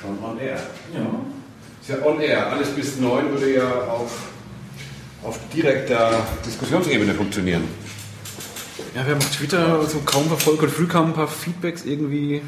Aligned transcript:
schon 0.00 0.18
on 0.22 0.38
air. 0.38 0.60
Ja. 0.94 1.06
Ist 1.80 1.88
ja 1.88 2.06
on 2.06 2.20
air. 2.20 2.50
Alles 2.52 2.68
bis 2.70 2.98
neun 2.98 3.30
würde 3.30 3.54
ja 3.54 3.68
auf, 3.84 4.28
auf 5.22 5.38
direkter 5.54 6.26
Diskussionsebene 6.44 7.14
funktionieren. 7.14 7.64
Ja, 8.94 9.04
wir 9.06 9.14
haben 9.14 9.18
auf 9.18 9.30
Twitter 9.36 9.84
so 9.86 10.00
kaum 10.00 10.28
verfolgt. 10.28 10.62
Und 10.62 10.70
früh 10.70 10.86
kamen 10.86 11.08
ein 11.08 11.14
paar 11.14 11.28
Feedbacks 11.28 11.84
irgendwie. 11.84 12.42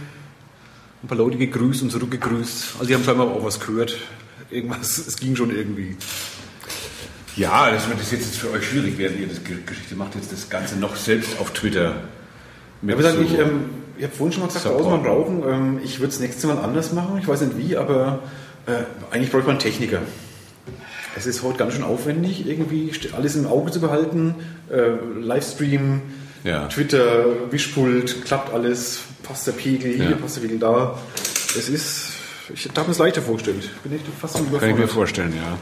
Ein 1.02 1.08
paar 1.08 1.18
Leute 1.18 1.38
gegrüßt 1.38 1.82
und 1.82 1.90
zurückgegrüßt. 1.90 2.74
Also 2.74 2.86
die 2.86 2.94
haben 2.94 3.04
scheinbar 3.04 3.28
auch 3.28 3.44
was 3.44 3.58
gehört. 3.58 3.96
Irgendwas, 4.50 4.98
es 4.98 5.16
ging 5.16 5.36
schon 5.36 5.54
irgendwie. 5.54 5.96
Ja, 7.36 7.70
das 7.70 7.88
wird 7.88 7.98
jetzt 8.10 8.36
für 8.36 8.50
euch 8.50 8.66
schwierig 8.66 8.98
werden, 8.98 9.18
ihr 9.20 9.28
das 9.28 9.42
Geschichte 9.44 9.94
macht 9.94 10.14
jetzt 10.16 10.32
das 10.32 10.50
Ganze 10.50 10.76
noch 10.76 10.96
selbst 10.96 11.38
auf 11.38 11.52
Twitter. 11.52 12.02
Mit 12.82 13.00
ja, 13.00 13.12
so 13.12 13.20
ich, 13.20 13.38
ähm, 13.38 13.70
ich 14.00 14.06
habe 14.06 14.14
vorhin 14.14 14.32
schon 14.32 14.40
mal 14.40 14.46
gesagt, 14.46 14.64
Support. 14.64 15.02
brauchen. 15.02 15.42
Ähm, 15.46 15.80
ich 15.84 16.00
würde 16.00 16.10
es 16.10 16.20
nächstes 16.20 16.44
Mal 16.44 16.56
anders 16.56 16.94
machen. 16.94 17.18
Ich 17.20 17.28
weiß 17.28 17.42
nicht 17.42 17.58
wie, 17.58 17.76
aber 17.76 18.20
äh, 18.66 18.72
eigentlich 19.10 19.30
bräuchte 19.30 19.48
man 19.48 19.56
einen 19.56 19.58
Techniker. 19.58 20.00
Es 21.14 21.26
ist 21.26 21.42
heute 21.42 21.58
ganz 21.58 21.74
schön 21.74 21.82
aufwendig, 21.82 22.46
irgendwie 22.46 22.90
alles 23.14 23.36
im 23.36 23.46
Auge 23.46 23.70
zu 23.72 23.78
behalten. 23.78 24.36
Äh, 24.70 24.92
Livestream, 25.20 26.00
ja. 26.44 26.66
Twitter, 26.68 27.26
Wischpult, 27.50 28.24
klappt 28.24 28.54
alles, 28.54 29.00
passt 29.22 29.46
der 29.46 29.52
Pegel 29.52 29.92
hier, 29.92 30.10
ja. 30.12 30.16
passt 30.16 30.36
der 30.36 30.42
Pegel 30.42 30.58
da. 30.58 30.98
Es 31.58 31.68
ist, 31.68 32.12
ich 32.54 32.70
habe 32.70 32.86
mir 32.86 32.92
es 32.92 32.98
leichter 32.98 33.20
vorgestellt. 33.20 33.68
Bin 33.82 33.92
echt 33.92 34.06
fast 34.18 34.32
so 34.32 34.38
überfordert. 34.38 34.62
Kann 34.62 34.70
ich 34.70 34.76
mir 34.78 34.88
vorstellen, 34.88 35.34
ja. 35.36 35.58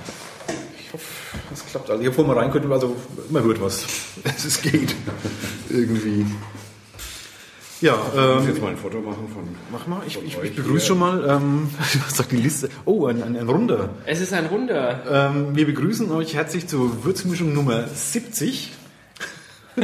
Ich 0.78 0.92
hoffe, 0.92 1.06
das 1.50 1.66
klappt. 1.66 1.90
Also, 1.90 2.00
ich 2.00 2.06
habe 2.06 2.14
vorhin 2.14 2.32
mal 2.32 2.40
rein 2.40 2.52
können, 2.52 2.70
also 2.70 2.94
immer 3.28 3.42
hört 3.42 3.60
was. 3.60 3.84
Es 4.24 4.62
geht. 4.62 4.94
Irgendwie. 5.70 6.24
Ja, 7.80 7.94
ähm, 8.14 8.30
ich 8.30 8.36
muss 8.36 8.46
jetzt 8.48 8.62
mal 8.62 8.70
ein 8.70 8.76
Foto 8.76 9.00
machen 9.00 9.28
von. 9.32 9.44
Mach 9.70 9.86
mal, 9.86 10.02
ich, 10.06 10.18
ich, 10.24 10.36
ich 10.42 10.56
begrüße 10.56 10.86
schon 10.86 10.98
mal. 10.98 11.24
Ähm, 11.28 11.68
was 12.04 12.16
sagt 12.16 12.32
die 12.32 12.36
Liste? 12.36 12.68
Oh, 12.84 13.06
ein, 13.06 13.22
ein, 13.22 13.36
ein 13.36 13.48
Runder. 13.48 13.90
Es 14.04 14.20
ist 14.20 14.32
ein 14.32 14.46
Runder. 14.46 15.30
Ähm, 15.32 15.54
wir 15.54 15.66
begrüßen 15.66 16.10
euch 16.10 16.34
herzlich 16.34 16.66
zur 16.66 17.04
Würzmischung 17.04 17.52
Nummer 17.52 17.86
70. 17.86 18.72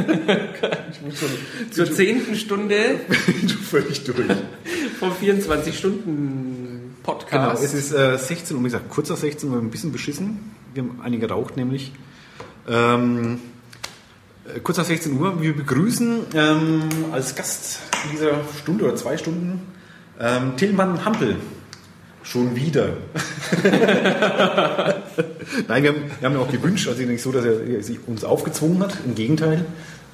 zur 1.70 1.92
zehnten 1.92 2.34
Stunde. 2.34 3.00
du 3.42 3.48
völlig 3.48 4.02
durch. 4.04 4.26
Vom 4.98 5.12
24 5.12 5.78
Stunden 5.78 6.96
Podcast. 7.04 7.30
Genau, 7.30 7.64
es 7.64 7.74
ist 7.74 7.92
äh, 7.92 8.18
16 8.18 8.56
Uhr, 8.56 8.62
wie 8.62 8.66
gesagt, 8.66 8.88
kurzer 8.88 9.16
16 9.16 9.50
Uhr, 9.50 9.58
ein 9.58 9.70
bisschen 9.70 9.92
beschissen. 9.92 10.52
Wir 10.72 10.82
haben 10.82 11.00
einige 11.04 11.28
geraucht 11.28 11.56
nämlich. 11.56 11.92
Ähm, 12.68 13.34
äh, 13.34 13.53
kurz 14.62 14.78
nach 14.78 14.84
16 14.84 15.18
Uhr. 15.18 15.40
Wir 15.40 15.56
begrüßen 15.56 16.20
ähm, 16.34 16.82
als 17.12 17.34
Gast 17.34 17.80
in 18.04 18.10
dieser 18.12 18.40
Stunde 18.60 18.84
oder 18.84 18.96
zwei 18.96 19.16
Stunden 19.16 19.62
ähm, 20.20 20.56
Tillmann 20.56 21.04
Hampel. 21.04 21.36
Schon 22.22 22.56
wieder. 22.56 22.96
Nein, 25.68 25.82
wir 25.82 25.90
haben, 25.90 26.02
wir 26.20 26.26
haben 26.26 26.36
ihn 26.36 26.40
auch 26.40 26.50
gewünscht, 26.50 26.88
also 26.88 27.02
nicht 27.02 27.22
so, 27.22 27.32
dass 27.32 27.44
er 27.44 27.82
sich 27.82 27.98
uns 28.06 28.24
aufgezwungen 28.24 28.82
hat. 28.82 28.96
Im 29.04 29.14
Gegenteil, 29.14 29.66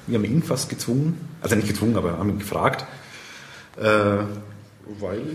wir 0.07 0.17
haben 0.17 0.25
ihn 0.25 0.43
fast 0.43 0.69
gezwungen. 0.69 1.17
Also 1.41 1.55
nicht 1.55 1.69
gezwungen, 1.69 1.95
aber 1.95 2.17
haben 2.17 2.29
ihn 2.29 2.39
gefragt. 2.39 2.85
Äh, 3.81 4.23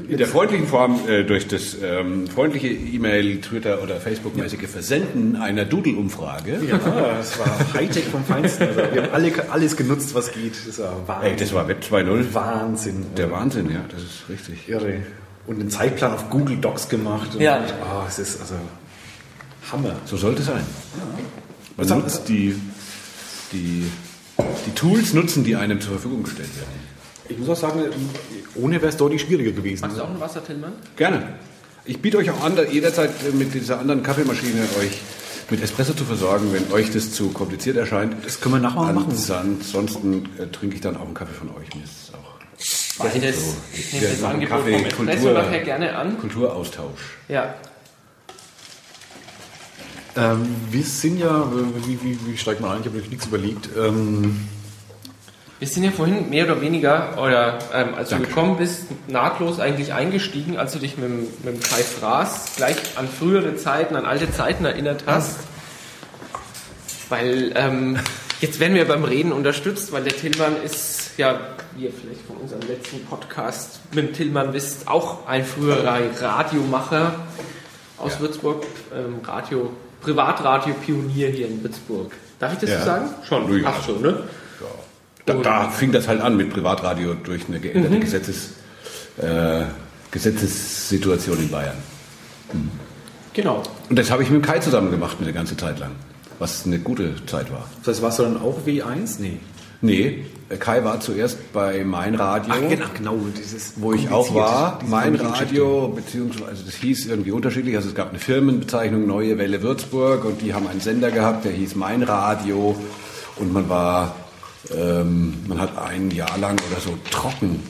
in 0.09 0.19
der 0.19 0.27
freundlichen 0.27 0.67
Form 0.67 1.01
äh, 1.09 1.25
durch 1.25 1.49
das 1.49 1.77
ähm, 1.83 2.27
freundliche 2.27 2.69
E-Mail, 2.69 3.41
Twitter 3.41 3.83
oder 3.83 3.97
Facebook-mäßige. 4.01 4.69
Versenden 4.69 5.37
einer 5.37 5.65
Doodle-Umfrage. 5.65 6.61
Ja, 6.69 6.79
das 6.79 7.39
war 7.39 7.75
Hightech 7.75 8.05
vom 8.05 8.25
Feinsten. 8.25 8.69
Also 8.69 8.81
wir 8.93 9.03
haben 9.03 9.13
alle, 9.13 9.33
alles 9.51 9.77
genutzt, 9.77 10.15
was 10.15 10.33
geht. 10.33 10.55
Das 10.67 10.79
war 10.79 11.07
Wahnsinn. 11.07 11.31
Ey, 11.31 11.37
das 11.37 11.53
war 11.55 11.69
Web 11.69 11.83
2.0. 11.89 12.35
Wahnsinn. 12.35 13.07
Der 13.17 13.31
Wahnsinn, 13.31 13.71
ja, 13.71 13.85
das 13.89 14.03
ist 14.03 14.29
richtig. 14.29 14.69
Irre. 14.69 15.03
Und 15.47 15.61
einen 15.61 15.71
Zeitplan 15.71 16.13
auf 16.13 16.31
Google 16.31 16.57
Docs 16.57 16.89
gemacht. 16.89 17.37
ja. 17.39 17.65
Oh, 17.83 18.05
es 18.09 18.19
ist 18.19 18.41
also 18.41 18.55
Hammer. 19.73 19.97
So 20.05 20.17
sollte 20.17 20.41
es 20.41 20.47
sein. 20.47 20.57
Ja. 20.97 21.03
Man 21.77 21.91
Was 21.91 21.97
nutzt 21.97 22.29
die, 22.29 22.55
die, 23.53 23.87
die 24.67 24.71
Tools 24.75 25.13
nutzen, 25.13 25.45
die 25.45 25.57
einem 25.57 25.81
zur 25.81 25.93
Verfügung 25.93 26.23
gestellt 26.23 26.55
werden. 26.57 26.86
Ich 27.29 27.39
muss 27.39 27.49
auch 27.49 27.57
sagen, 27.57 27.85
ohne 28.55 28.77
wäre 28.77 28.89
es 28.89 28.97
deutlich 28.97 29.23
schwieriger 29.23 29.53
gewesen. 29.53 29.83
Magst 29.83 29.99
du 29.99 30.03
auch 30.03 30.11
ein 30.11 30.21
Wasser, 30.21 30.45
Tillmann? 30.45 30.73
Gerne. 30.97 31.35
Ich 31.85 32.01
biete 32.01 32.19
euch 32.19 32.31
auch 32.31 32.43
an, 32.43 32.57
jederzeit 32.71 33.11
mit 33.35 33.55
dieser 33.55 33.79
anderen 33.79 34.03
Kaffeemaschine 34.03 34.63
euch 34.81 35.01
mit 35.51 35.63
Espresso 35.63 35.93
zu 35.93 36.05
versorgen, 36.05 36.53
wenn 36.53 36.73
euch 36.73 36.91
das 36.91 37.13
zu 37.13 37.29
kompliziert 37.29 37.77
erscheint. 37.77 38.15
Das 38.25 38.41
können 38.41 38.57
wir 38.57 38.61
nachher 38.61 38.93
machen. 38.93 39.13
Ansonsten 39.13 40.29
äh, 40.39 40.47
trinke 40.49 40.75
ich 40.75 40.81
dann 40.81 40.97
auch 40.97 41.05
einen 41.05 41.15
Kaffee 41.15 41.35
von 41.35 41.51
euch. 41.51 41.73
Mir 41.75 41.85
ist 41.85 42.13
auch 42.15 42.27
Beides. 42.99 43.37
So. 43.37 43.57
Ich 43.75 43.93
nehme 43.93 44.07
das 44.09 44.23
Angebot 44.25 44.59
Kaffee, 44.59 44.91
vom 44.91 45.07
Kultur, 45.07 45.33
nachher 45.33 45.61
gerne 45.61 45.97
an. 45.97 46.19
Kulturaustausch. 46.19 47.19
Ja. 47.29 47.55
Ähm, 50.17 50.47
wir 50.71 50.83
sind 50.83 51.19
ja, 51.19 51.43
äh, 51.43 51.87
wie, 51.87 52.03
wie, 52.03 52.19
wie 52.27 52.37
steigt 52.39 52.61
man 52.61 52.71
ein? 52.73 52.81
Ich 52.81 52.87
habe 52.87 52.97
nichts 52.97 53.27
überlegt. 53.27 53.69
Ähm, 53.77 54.49
wir 55.59 55.69
sind 55.69 55.85
ja 55.85 55.91
vorhin 55.91 56.29
mehr 56.29 56.45
oder 56.45 56.61
weniger, 56.61 57.17
oder 57.17 57.59
ähm, 57.73 57.95
als 57.95 58.11
Danke. 58.11 58.25
du 58.25 58.29
gekommen 58.29 58.59
bist, 58.59 58.87
nahtlos 59.09 59.59
eigentlich 59.59 59.95
eingestiegen, 59.95 60.59
als 60.59 60.73
du 60.73 60.79
dich 60.79 60.99
mit, 60.99 61.45
mit 61.45 61.55
dem 61.55 61.61
Kai 61.61 61.83
Fraß 61.83 62.57
gleich 62.57 62.77
an 62.97 63.09
frühere 63.09 63.57
Zeiten, 63.57 63.97
an 63.97 64.05
alte 64.05 64.31
Zeiten 64.31 64.67
erinnert 64.67 65.05
hast. 65.07 65.39
Weil 67.09 67.53
ähm, 67.55 67.99
jetzt 68.41 68.61
werden 68.61 68.75
wir 68.75 68.87
beim 68.87 69.05
Reden 69.05 69.33
unterstützt, 69.33 69.93
weil 69.93 70.05
der 70.05 70.15
Tillmann 70.15 70.63
ist 70.63 71.13
ja, 71.17 71.41
wie 71.75 71.85
ihr 71.85 71.93
vielleicht 71.93 72.27
von 72.27 72.37
unserem 72.37 72.63
letzten 72.69 73.03
Podcast 73.07 73.81
mit 73.93 74.09
dem 74.09 74.13
Tillmann 74.13 74.53
wisst, 74.53 74.89
auch 74.89 75.27
ein 75.27 75.45
früherer 75.45 76.01
Radiomacher 76.21 77.15
aus 77.97 78.15
ja. 78.15 78.21
Würzburg, 78.21 78.67
ähm, 78.95 79.21
Radio, 79.25 79.73
Privatradio-Pionier 80.03 81.29
hier 81.29 81.49
in 81.49 81.63
Würzburg. 81.63 82.13
Darf 82.39 82.53
ich 82.53 82.59
das 82.59 82.71
ja. 82.71 82.79
so 82.81 82.85
sagen? 82.85 83.09
Schon, 83.27 83.63
ja. 83.63 83.75
schon, 83.83 84.03
ne? 84.03 84.23
Da, 85.27 85.35
da, 85.35 85.69
fing 85.69 85.93
das 85.93 86.07
halt 86.09 86.21
an 86.21 86.37
mit 86.37 86.51
Privatradio 86.51 87.15
durch 87.15 87.49
eine 87.49 87.59
geänderte 87.59 87.97
mhm. 87.97 88.01
Gesetzes, 88.01 88.51
äh, 89.19 89.65
Gesetzessituation 90.13 91.39
in 91.39 91.51
Bayern. 91.51 91.77
Mhm. 92.53 92.71
Genau. 93.35 93.63
Und 93.91 93.99
das 93.99 94.11
habe 94.11 94.23
ich 94.23 94.31
mit 94.31 94.43
Kai 94.43 94.61
zusammen 94.61 94.91
gemacht 94.91 95.19
eine 95.21 95.33
ganze 95.33 95.57
Zeit 95.57 95.79
lang, 95.79 95.91
was 96.39 96.65
eine 96.65 96.79
gute 96.79 97.15
Zeit 97.27 97.53
war. 97.53 97.69
Das 97.81 97.97
heißt, 97.97 98.03
warst 98.03 98.19
du 98.21 98.23
dann 98.23 98.41
auch 98.41 98.61
W1? 98.65 99.17
Nee. 99.19 99.39
Nee, 99.83 100.25
Kai 100.59 100.85
war 100.85 101.01
zuerst 101.01 101.53
bei 101.53 101.85
Mein 101.85 102.15
Radio. 102.15 102.55
Ach, 102.57 102.69
genau, 102.69 102.87
genau 102.95 103.19
dieses 103.37 103.75
wo 103.77 103.93
ich 103.93 104.11
auch 104.11 104.35
war. 104.35 104.79
Mein 104.87 105.17
Radio, 105.17 105.89
beziehungsweise 105.89 106.65
das 106.65 106.77
hieß 106.77 107.07
irgendwie 107.07 107.33
unterschiedlich. 107.33 107.77
Also 107.77 107.89
es 107.89 107.95
gab 107.95 108.11
eine 108.11 108.19
Firmenbezeichnung 108.19 109.07
Neue 109.07 109.39
Welle 109.39 109.63
Würzburg 109.63 110.25
und 110.25 110.41
die 110.41 110.55
haben 110.55 110.67
einen 110.69 110.81
Sender 110.81 111.11
gehabt, 111.11 111.45
der 111.45 111.53
hieß 111.53 111.75
Mein 111.75 112.03
Radio 112.03 112.77
und 113.37 113.53
man 113.53 113.69
war 113.69 114.15
ähm, 114.75 115.35
man 115.47 115.61
hat 115.61 115.79
ein 115.79 116.11
Jahr 116.11 116.39
lang 116.39 116.59
oder 116.71 116.81
so 116.81 116.99
trocken. 117.11 117.63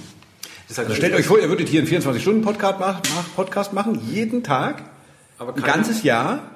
Das 0.69 0.79
heißt, 0.79 0.89
also 0.89 0.95
stellt 0.95 1.15
euch 1.15 1.27
vor, 1.27 1.39
ihr 1.39 1.49
würdet 1.49 1.69
hier 1.69 1.81
einen 1.81 1.89
24-Stunden-Podcast 1.89 3.73
machen, 3.73 4.01
jeden 4.11 4.43
Tag, 4.43 4.83
aber 5.39 5.55
ein 5.55 5.62
ganzes 5.62 6.03
Jahr. 6.03 6.51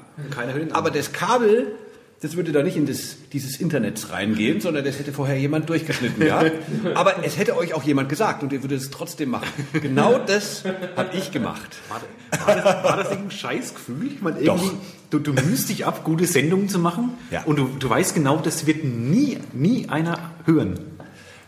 Aber 0.72 0.90
das 0.90 1.12
Kabel 1.12 1.76
das 2.22 2.36
würde 2.36 2.52
da 2.52 2.62
nicht 2.62 2.76
in 2.76 2.84
das, 2.84 3.16
dieses 3.32 3.58
Internet 3.58 4.10
reingehen, 4.12 4.60
sondern 4.60 4.84
das 4.84 4.98
hätte 4.98 5.10
vorher 5.10 5.38
jemand 5.38 5.70
durchgeschnitten 5.70 6.22
gehabt. 6.22 6.52
Aber 6.94 7.24
es 7.24 7.38
hätte 7.38 7.56
euch 7.56 7.72
auch 7.72 7.82
jemand 7.82 8.10
gesagt 8.10 8.42
und 8.42 8.52
ihr 8.52 8.62
würdet 8.62 8.78
es 8.78 8.90
trotzdem 8.90 9.30
machen. 9.30 9.48
Genau 9.72 10.18
das 10.18 10.64
habe 10.96 11.16
ich 11.16 11.32
gemacht. 11.32 11.78
War, 11.88 12.46
war, 12.46 12.54
das, 12.56 12.64
war 12.84 12.96
das 12.98 13.10
nicht 13.10 13.22
ein 13.22 13.30
Scheißgefühl? 13.30 14.08
Ich 14.08 14.20
meine, 14.20 14.38
irgendwie, 14.38 14.72
du, 15.10 15.18
du 15.18 15.32
mühst 15.32 15.68
dich 15.68 15.86
ab, 15.86 16.04
gute 16.04 16.26
Sendungen 16.26 16.68
zu 16.68 16.78
machen 16.78 17.10
ja. 17.30 17.42
und 17.44 17.58
du, 17.58 17.68
du 17.78 17.90
weißt 17.90 18.14
genau, 18.14 18.38
das 18.38 18.66
wird 18.66 18.84
nie, 18.84 19.38
nie 19.52 19.88
einer 19.88 20.30
hören. 20.46 20.78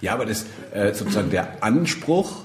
Ja, 0.00 0.14
aber 0.14 0.26
das 0.26 0.46
äh, 0.72 0.92
sozusagen 0.92 1.30
der 1.30 1.62
Anspruch, 1.62 2.44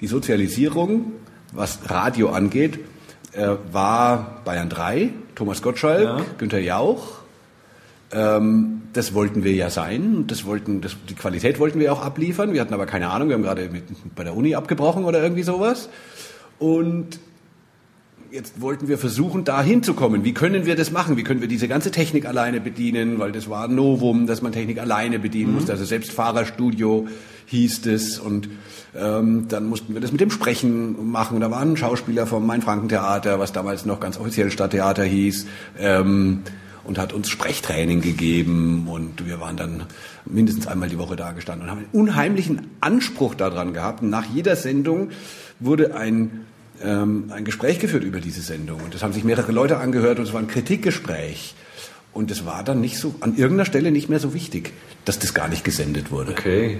die 0.00 0.06
Sozialisierung, 0.06 1.12
was 1.52 1.90
Radio 1.90 2.30
angeht, 2.30 2.78
äh, 3.32 3.48
war 3.72 4.42
Bayern 4.44 4.68
3, 4.68 5.10
Thomas 5.34 5.60
Gottschalk, 5.60 6.04
ja. 6.04 6.20
Günther 6.38 6.60
Jauch, 6.60 7.24
ähm, 8.12 8.82
das 8.92 9.12
wollten 9.12 9.42
wir 9.42 9.52
ja 9.52 9.70
sein. 9.70 10.26
Das 10.28 10.44
wollten, 10.44 10.80
das, 10.80 10.96
die 11.08 11.14
Qualität 11.14 11.58
wollten 11.58 11.80
wir 11.80 11.92
auch 11.92 12.00
abliefern. 12.00 12.52
Wir 12.52 12.60
hatten 12.60 12.74
aber 12.74 12.86
keine 12.86 13.10
Ahnung. 13.10 13.28
Wir 13.28 13.34
haben 13.34 13.42
gerade 13.42 13.68
mit, 13.68 13.84
bei 14.14 14.22
der 14.22 14.36
Uni 14.36 14.54
abgebrochen 14.54 15.04
oder 15.04 15.20
irgendwie 15.20 15.42
sowas. 15.42 15.88
Und 16.60 17.18
jetzt 18.34 18.60
wollten 18.60 18.88
wir 18.88 18.98
versuchen, 18.98 19.44
da 19.44 19.62
hinzukommen. 19.62 20.24
Wie 20.24 20.34
können 20.34 20.66
wir 20.66 20.74
das 20.74 20.90
machen? 20.90 21.16
Wie 21.16 21.22
können 21.22 21.40
wir 21.40 21.46
diese 21.46 21.68
ganze 21.68 21.92
Technik 21.92 22.26
alleine 22.26 22.60
bedienen? 22.60 23.20
Weil 23.20 23.30
das 23.30 23.48
war 23.48 23.68
ein 23.68 23.76
Novum, 23.76 24.26
dass 24.26 24.42
man 24.42 24.50
Technik 24.50 24.80
alleine 24.80 25.20
bedienen 25.20 25.50
mhm. 25.50 25.54
musste. 25.54 25.72
Also 25.72 25.84
selbst 25.84 26.10
Fahrerstudio 26.10 27.06
hieß 27.46 27.86
es. 27.86 28.18
Und 28.18 28.48
ähm, 28.96 29.46
dann 29.48 29.66
mussten 29.66 29.94
wir 29.94 30.00
das 30.00 30.10
mit 30.10 30.20
dem 30.20 30.32
Sprechen 30.32 31.12
machen. 31.12 31.38
Da 31.38 31.52
waren 31.52 31.76
Schauspieler 31.76 32.26
vom 32.26 32.44
Main-Franken-Theater, 32.44 33.38
was 33.38 33.52
damals 33.52 33.86
noch 33.86 34.00
ganz 34.00 34.18
offiziell 34.18 34.50
Stadttheater 34.50 35.04
hieß. 35.04 35.46
Ähm, 35.78 36.42
und 36.82 36.98
hat 36.98 37.14
uns 37.14 37.30
Sprechtraining 37.30 38.02
gegeben 38.02 38.88
und 38.90 39.26
wir 39.26 39.40
waren 39.40 39.56
dann 39.56 39.84
mindestens 40.26 40.66
einmal 40.66 40.90
die 40.90 40.98
Woche 40.98 41.16
da 41.16 41.32
gestanden 41.32 41.64
und 41.64 41.70
haben 41.70 41.78
einen 41.78 41.88
unheimlichen 41.92 42.66
Anspruch 42.82 43.34
daran 43.34 43.72
gehabt. 43.72 44.02
Und 44.02 44.10
nach 44.10 44.26
jeder 44.26 44.54
Sendung 44.54 45.08
wurde 45.60 45.96
ein 45.96 46.44
ähm, 46.82 47.30
ein 47.30 47.44
Gespräch 47.44 47.78
geführt 47.78 48.04
über 48.04 48.20
diese 48.20 48.42
Sendung. 48.42 48.80
Und 48.82 48.94
das 48.94 49.02
haben 49.02 49.12
sich 49.12 49.24
mehrere 49.24 49.52
Leute 49.52 49.78
angehört 49.78 50.18
und 50.18 50.26
es 50.26 50.32
war 50.32 50.40
ein 50.40 50.48
Kritikgespräch. 50.48 51.54
Und 52.12 52.30
es 52.30 52.46
war 52.46 52.62
dann 52.62 52.80
nicht 52.80 52.98
so, 52.98 53.14
an 53.20 53.36
irgendeiner 53.36 53.64
Stelle 53.64 53.90
nicht 53.90 54.08
mehr 54.08 54.20
so 54.20 54.34
wichtig, 54.34 54.72
dass 55.04 55.18
das 55.18 55.34
gar 55.34 55.48
nicht 55.48 55.64
gesendet 55.64 56.10
wurde. 56.10 56.32
Okay. 56.32 56.78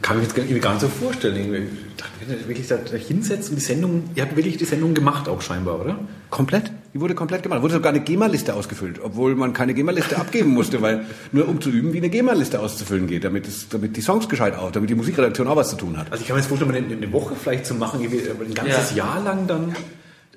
Kann 0.00 0.22
ich 0.22 0.50
mir 0.50 0.60
gar 0.60 0.74
nicht 0.74 0.80
so 0.80 0.88
vorstellen. 0.88 1.36
Ich 1.54 1.96
dachte, 1.96 2.48
wirklich 2.48 2.68
da, 2.68 2.76
da 2.76 2.96
hinsetzt 2.96 3.50
und 3.50 3.56
die 3.56 3.62
Sendung, 3.62 4.10
ihr 4.14 4.22
habt 4.22 4.36
wirklich 4.36 4.56
die 4.56 4.64
Sendung 4.64 4.94
gemacht 4.94 5.28
auch 5.28 5.42
scheinbar, 5.42 5.80
oder? 5.80 5.98
Komplett. 6.30 6.70
Die 6.94 7.00
wurde 7.00 7.14
komplett 7.14 7.42
gemacht. 7.42 7.62
Wurde 7.62 7.74
sogar 7.74 7.90
eine 7.90 8.00
GEMA-Liste 8.00 8.54
ausgefüllt, 8.54 9.00
obwohl 9.02 9.34
man 9.34 9.52
keine 9.52 9.74
GEMA-Liste 9.74 10.16
abgeben 10.20 10.50
musste, 10.50 10.82
weil 10.82 11.04
nur 11.32 11.48
um 11.48 11.60
zu 11.60 11.70
üben, 11.70 11.92
wie 11.92 11.98
eine 11.98 12.10
GEMA-Liste 12.10 12.60
auszufüllen 12.60 13.08
geht, 13.08 13.24
damit, 13.24 13.48
es, 13.48 13.68
damit 13.68 13.96
die 13.96 14.00
Songs 14.00 14.28
gescheit 14.28 14.54
auch, 14.54 14.70
damit 14.70 14.88
die 14.88 14.94
Musikredaktion 14.94 15.48
auch 15.48 15.56
was 15.56 15.70
zu 15.70 15.76
tun 15.76 15.96
hat. 15.96 16.12
Also 16.12 16.22
ich 16.22 16.28
kann 16.28 16.36
mir 16.36 16.42
jetzt 16.42 16.48
vorstellen, 16.48 16.74
eine, 16.74 16.96
eine 16.96 17.12
Woche 17.12 17.34
vielleicht 17.34 17.66
zu 17.66 17.74
machen, 17.74 18.00
ein 18.00 18.54
ganzes 18.54 18.90
ja. 18.90 19.04
Jahr 19.04 19.22
lang 19.22 19.46
dann. 19.48 19.74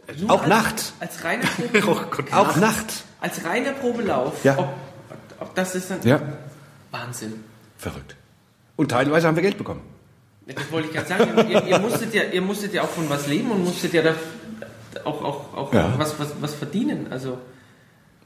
Also 0.07 0.27
auch 0.27 0.41
als, 0.41 0.49
nachts. 0.49 0.93
Als 0.99 1.23
reiner 1.23 1.45
Probelauf. 1.71 2.01
oh 2.01 2.15
Gott, 2.15 2.33
auch 2.33 2.55
nachts. 2.55 3.03
Als 3.21 3.45
reiner 3.45 3.71
Probelauf. 3.73 4.43
Ja. 4.43 4.57
Ob, 4.57 4.73
ob 5.39 5.55
das 5.55 5.75
ist 5.75 5.91
dann. 5.91 5.99
Ja. 6.03 6.19
Wahnsinn. 6.89 7.43
Verrückt. 7.77 8.15
Und 8.81 8.89
teilweise 8.89 9.27
haben 9.27 9.35
wir 9.35 9.43
Geld 9.43 9.59
bekommen. 9.59 9.81
Das 10.47 10.71
wollte 10.71 10.87
ich 10.87 10.93
gerade 10.95 11.07
sagen. 11.07 11.49
ihr, 11.51 11.67
ihr, 11.67 11.77
musstet 11.77 12.15
ja, 12.15 12.23
ihr 12.23 12.41
musstet 12.41 12.73
ja 12.73 12.81
auch 12.81 12.89
von 12.89 13.07
was 13.11 13.27
leben 13.27 13.51
und 13.51 13.63
musstet 13.63 13.93
ja 13.93 14.01
da 14.01 14.15
auch, 15.03 15.23
auch, 15.23 15.53
auch 15.55 15.71
Ja. 15.73 15.93
was, 15.97 16.19
was, 16.19 16.29
was 16.41 16.55
verdienen. 16.55 17.05
Also, 17.11 17.37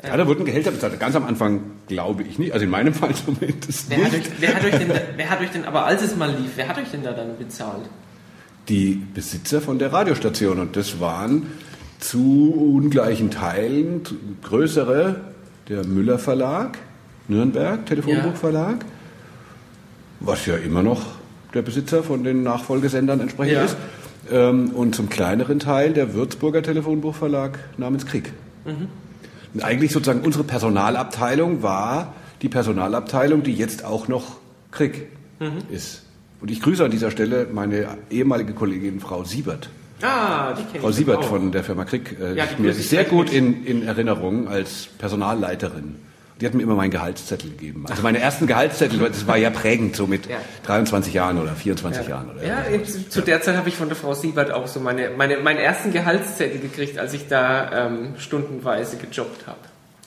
Ja, 0.02 0.16
da 0.16 0.25
wurden 0.25 0.46
Gehälter 0.46 0.72
bezahlt. 0.72 0.98
Ganz 0.98 1.13
am 1.18 1.25
Anfang 1.25 1.60
glaube 1.88 2.24
ich 2.24 2.40
nicht. 2.40 2.54
Also 2.54 2.63
in 2.63 2.72
meinem 2.72 2.94
Fall 2.94 3.13
zumindest 3.25 3.90
wer 3.90 3.98
hat, 4.06 4.13
euch, 4.13 4.19
nicht. 4.19 4.31
wer, 4.40 4.56
hat 4.56 4.63
euch 4.63 4.78
denn, 4.78 4.92
wer 5.18 5.30
hat 5.30 5.42
euch 5.42 5.52
denn, 5.52 5.66
aber 5.66 5.86
als 5.86 6.02
es 6.04 6.16
mal 6.16 6.30
lief, 6.31 6.52
wer 6.56 6.69
hat 6.69 6.78
euch 6.78 6.90
denn 6.90 7.04
da 7.04 7.12
dann 7.12 7.38
bezahlt? 7.38 7.84
Die 8.69 9.04
Besitzer 9.13 9.60
von 9.60 9.78
der 9.78 9.92
Radiostation. 9.92 10.60
Und 10.60 10.78
das 10.78 11.01
waren 11.01 11.48
zu 12.00 12.54
ungleichen 12.78 13.30
Teilen 13.30 14.04
größere, 14.42 15.19
der 15.68 15.86
Müller 15.86 16.18
Verlag, 16.18 16.78
Nürnberg, 17.28 17.86
Telefonbuch 17.86 18.36
Verlag, 18.38 18.86
was 20.20 20.46
ja 20.46 20.56
immer 20.56 20.84
noch 20.84 21.02
der 21.54 21.62
Besitzer 21.62 22.04
von 22.04 22.24
den 22.24 22.44
Nachfolgesendern 22.44 23.20
entsprechend 23.20 23.54
Ja. 23.54 23.64
ist. 23.64 23.78
Ähm, 24.32 24.72
und 24.72 24.96
zum 24.96 25.08
kleineren 25.10 25.60
Teil 25.60 25.94
der 25.94 26.14
Würzburger 26.14 26.64
Telefonbuchverlag 26.64 27.60
namens 27.78 28.06
Krieg. 28.06 28.34
Und 29.54 29.64
eigentlich 29.64 29.92
sozusagen 29.92 30.22
unsere 30.22 30.44
Personalabteilung 30.44 31.62
war 31.62 32.14
die 32.42 32.50
Personalabteilung, 32.50 33.44
die 33.44 33.54
jetzt 33.54 33.86
auch 33.86 34.08
noch 34.08 34.38
Krieg 34.72 35.08
ist. 35.72 36.04
Und 36.42 36.50
ich 36.52 36.62
grüße 36.62 36.84
an 36.84 36.92
dieser 36.92 37.12
Stelle 37.12 37.48
meine 37.54 37.88
ehemalige 38.10 38.54
Kollegin 38.54 39.00
Frau 39.00 39.24
Siebert. 39.24 39.70
Ah, 40.02 40.54
die 40.54 40.64
kenne 40.64 40.82
Frau 40.82 40.92
Siebert 40.92 41.18
auch. 41.20 41.24
von 41.26 41.52
der 41.52 41.64
Firma 41.64 41.86
Krieg 41.86 42.18
äh, 42.20 42.36
Ja, 42.36 42.44
ist 42.46 42.60
mir 42.60 42.74
sehr 42.74 43.06
gut 43.06 43.32
in, 43.32 43.64
in 43.66 43.84
Erinnerung 43.84 44.48
als 44.48 44.88
Personalleiterin. 44.98 45.96
Die 46.42 46.46
hat 46.46 46.54
mir 46.54 46.64
immer 46.64 46.76
meinen 46.76 46.92
Gehaltszettel 46.92 47.50
gegeben. 47.52 47.86
Also 47.90 48.02
meine 48.04 48.20
ersten 48.20 48.46
Gehaltszettel, 48.46 49.00
das 49.00 49.26
war 49.26 49.38
ja 49.38 49.50
prägend, 49.50 49.96
so 49.96 50.06
mit 50.06 50.26
Ja. 50.28 50.38
23 50.66 51.14
Jahren 51.14 51.42
oder 51.42 51.54
24 51.54 52.08
Jahren. 52.10 52.30
Oder 52.32 52.44
Ja, 52.46 52.58
irgendwie 52.70 52.92
jetzt, 52.92 53.12
zu 53.12 53.22
der 53.22 53.42
Zeit 53.42 53.56
habe 53.56 53.70
ich 53.70 53.76
von 53.78 53.88
der 53.88 53.96
Frau 53.96 54.14
Siebert 54.14 54.52
auch 54.52 54.68
so 54.68 54.82
meine, 54.82 55.12
meine, 55.12 55.38
meinen 55.38 55.60
ersten 55.60 55.94
Gehaltszettel 55.94 56.60
gekriegt, 56.60 57.00
als 57.00 57.14
ich 57.14 57.28
da 57.30 57.88
ähm, 57.88 58.16
stundenweise 58.18 58.98
gejobbt 58.98 59.48
habe. 59.48 59.60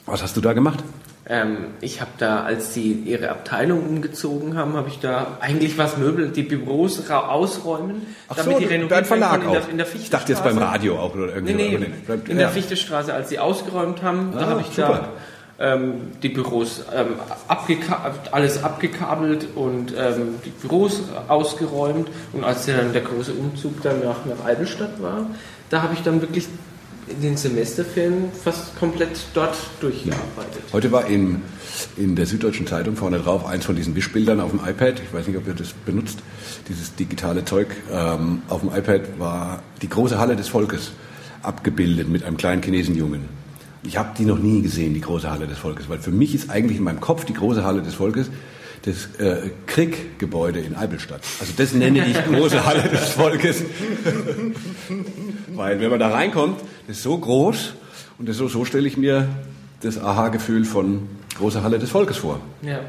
Was 0.04 0.22
hast 0.22 0.36
du 0.36 0.42
da 0.42 0.52
gemacht? 0.52 0.84
Ähm, 1.30 1.69
ich 1.80 2.00
habe 2.02 2.10
da, 2.19 2.42
als 2.42 2.72
sie 2.75 2.92
ihre 2.92 3.30
Abteilung 3.30 3.86
umgezogen 3.86 4.54
haben, 4.56 4.75
habe 4.75 4.88
ich 4.88 4.98
da 4.98 5.38
eigentlich 5.40 5.76
was 5.78 5.96
Möbel, 5.98 6.28
die 6.28 6.42
Büros 6.42 7.10
ausräumen, 7.10 8.02
damit 8.34 8.60
die 8.60 8.64
renoviert 8.64 9.06
Verlag 9.06 9.32
werden 9.32 9.42
können 9.42 9.54
in 9.70 9.78
der, 9.78 9.86
in 9.86 9.92
der 9.92 10.00
ich 10.02 10.10
dachte 10.10 10.32
jetzt 10.32 10.44
beim. 10.44 10.58
Radio 10.58 10.98
auch 10.98 11.14
oder 11.14 11.34
irgendwie. 11.34 11.54
Nee, 11.54 11.76
nee, 11.78 11.86
beim- 12.06 12.20
in 12.26 12.32
ja. 12.32 12.36
der 12.44 12.48
Fichtestraße, 12.50 13.12
als 13.14 13.28
sie 13.30 13.38
ausgeräumt 13.38 14.02
haben, 14.02 14.32
da 14.32 14.40
Ah, 14.40 14.46
habe 14.50 14.60
ich 14.62 14.69
super. 14.69 14.88
da 14.88 15.08
ähm, 15.58 16.12
die 16.22 16.28
Büros 16.28 16.84
ähm, 16.94 17.14
abgeka 17.49 18.14
alles 18.31 18.62
abgekabelt 18.62 19.49
und 19.55 19.93
ähm, 19.96 20.37
die 20.44 20.50
Büros 20.50 21.02
ausgeräumt. 21.26 22.08
Und 22.32 22.44
als 22.44 22.66
dann 22.66 22.93
der 22.93 23.02
große 23.02 23.32
Umzug 23.32 23.82
dann 23.82 24.00
nach, 24.00 24.25
nach 24.25 24.44
Eidelstadt 24.44 25.02
war, 25.02 25.26
da 25.70 25.82
habe 25.82 25.94
ich 25.94 26.02
dann 26.02 26.20
wirklich 26.20 26.49
in 27.08 27.22
den 27.22 27.37
Semesterferien 27.37 28.31
fast 28.32 28.78
komplett 28.78 29.19
dort 29.34 29.56
durchgearbeitet. 29.81 30.62
Heute 30.72 30.93
war 30.93 31.06
in, 31.06 31.43
in 31.96 32.16
der 32.16 32.26
Süddeutschen 32.26 32.66
Zeitung 32.66 32.96
vorne 32.96 33.19
drauf 33.19 33.46
eins 33.46 33.64
von 33.64 33.76
diesen 33.76 33.94
Wischbildern 33.96 34.40
auf 34.40 34.50
dem 34.50 34.61
iPad. 34.61 35.00
Ich 35.00 35.12
weiß 35.12 35.26
nicht, 35.26 35.37
ob 35.37 35.46
ihr 35.46 35.54
das 35.54 35.72
benutzt, 35.72 36.19
dieses 36.69 36.94
digitale 36.94 37.44
Zeug. 37.44 37.69
Ähm, 37.90 38.43
auf 38.49 38.61
dem 38.61 38.70
iPad 38.70 39.19
war 39.19 39.62
die 39.82 39.88
große 39.88 40.19
Halle 40.19 40.37
des 40.37 40.49
Volkes 40.49 40.93
abgebildet 41.43 42.08
mit 42.08 42.25
einem 42.25 42.37
kleinen 42.37 42.62
Chinesenjungen. 42.62 43.47
Ich 43.82 43.96
habe 43.96 44.10
die 44.19 44.25
noch 44.25 44.38
nie 44.38 44.62
gesehen, 44.62 44.94
die 44.94 45.00
große 45.00 45.30
Halle 45.30 45.46
des 45.46 45.58
Volkes, 45.58 45.88
weil 45.88 45.98
für 45.98 46.10
mich 46.10 46.34
ist 46.34 46.50
eigentlich 46.50 46.78
in 46.78 46.84
meinem 46.84 47.00
Kopf 47.00 47.25
die 47.25 47.34
große 47.34 47.64
Halle 47.64 47.82
des 47.82 47.94
Volkes 47.94 48.30
das 48.82 49.20
äh, 49.20 49.50
Krieggebäude 49.66 50.60
in 50.60 50.76
Eibelstadt. 50.76 51.22
Also 51.40 51.52
das 51.56 51.72
nenne 51.72 52.06
ich 52.06 52.25
große 52.25 52.64
Halle 52.64 52.82
des 52.88 53.10
Volkes. 53.10 53.62
Weil 55.54 55.80
wenn 55.80 55.90
man 55.90 55.98
da 55.98 56.08
reinkommt, 56.08 56.60
das 56.86 56.98
ist 56.98 57.02
so 57.02 57.19
groß 57.19 57.75
und 58.19 58.28
das 58.28 58.36
so, 58.36 58.48
so 58.48 58.64
stelle 58.64 58.86
ich 58.86 58.96
mir 58.96 59.28
das 59.80 59.98
Aha-Gefühl 59.98 60.64
von 60.64 61.08
großer 61.36 61.62
Halle 61.62 61.78
des 61.78 61.90
Volkes 61.90 62.19
vor. 62.19 62.40
Ja. 62.62 62.80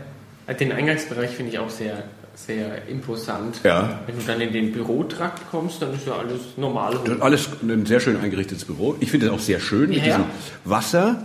Den 0.54 0.72
Eingangsbereich 0.72 1.30
finde 1.32 1.52
ich 1.52 1.60
auch 1.60 1.70
sehr, 1.70 2.04
sehr 2.46 2.88
imposant. 2.88 3.60
Ja. 3.64 4.00
Wenn 4.06 4.18
du 4.18 4.24
dann 4.26 4.42
in 4.42 4.54
den 4.54 4.72
Bürotrakt 4.72 5.50
kommst, 5.52 5.82
dann 5.82 5.94
ist 5.94 6.08
ja 6.08 6.14
alles 6.14 6.40
normal. 6.58 6.98
Ist 7.04 7.22
alles 7.22 7.48
ein 7.62 7.86
sehr 7.86 8.00
schön 8.00 8.18
eingerichtes 8.18 8.66
Büro. 8.66 8.96
Ich 9.00 9.12
finde 9.12 9.28
es 9.28 9.32
auch 9.32 9.40
sehr 9.40 9.60
schön 9.60 9.90
mit 9.90 9.98
Ja. 10.00 10.04
diesem 10.06 10.24
Wasser. 10.66 11.24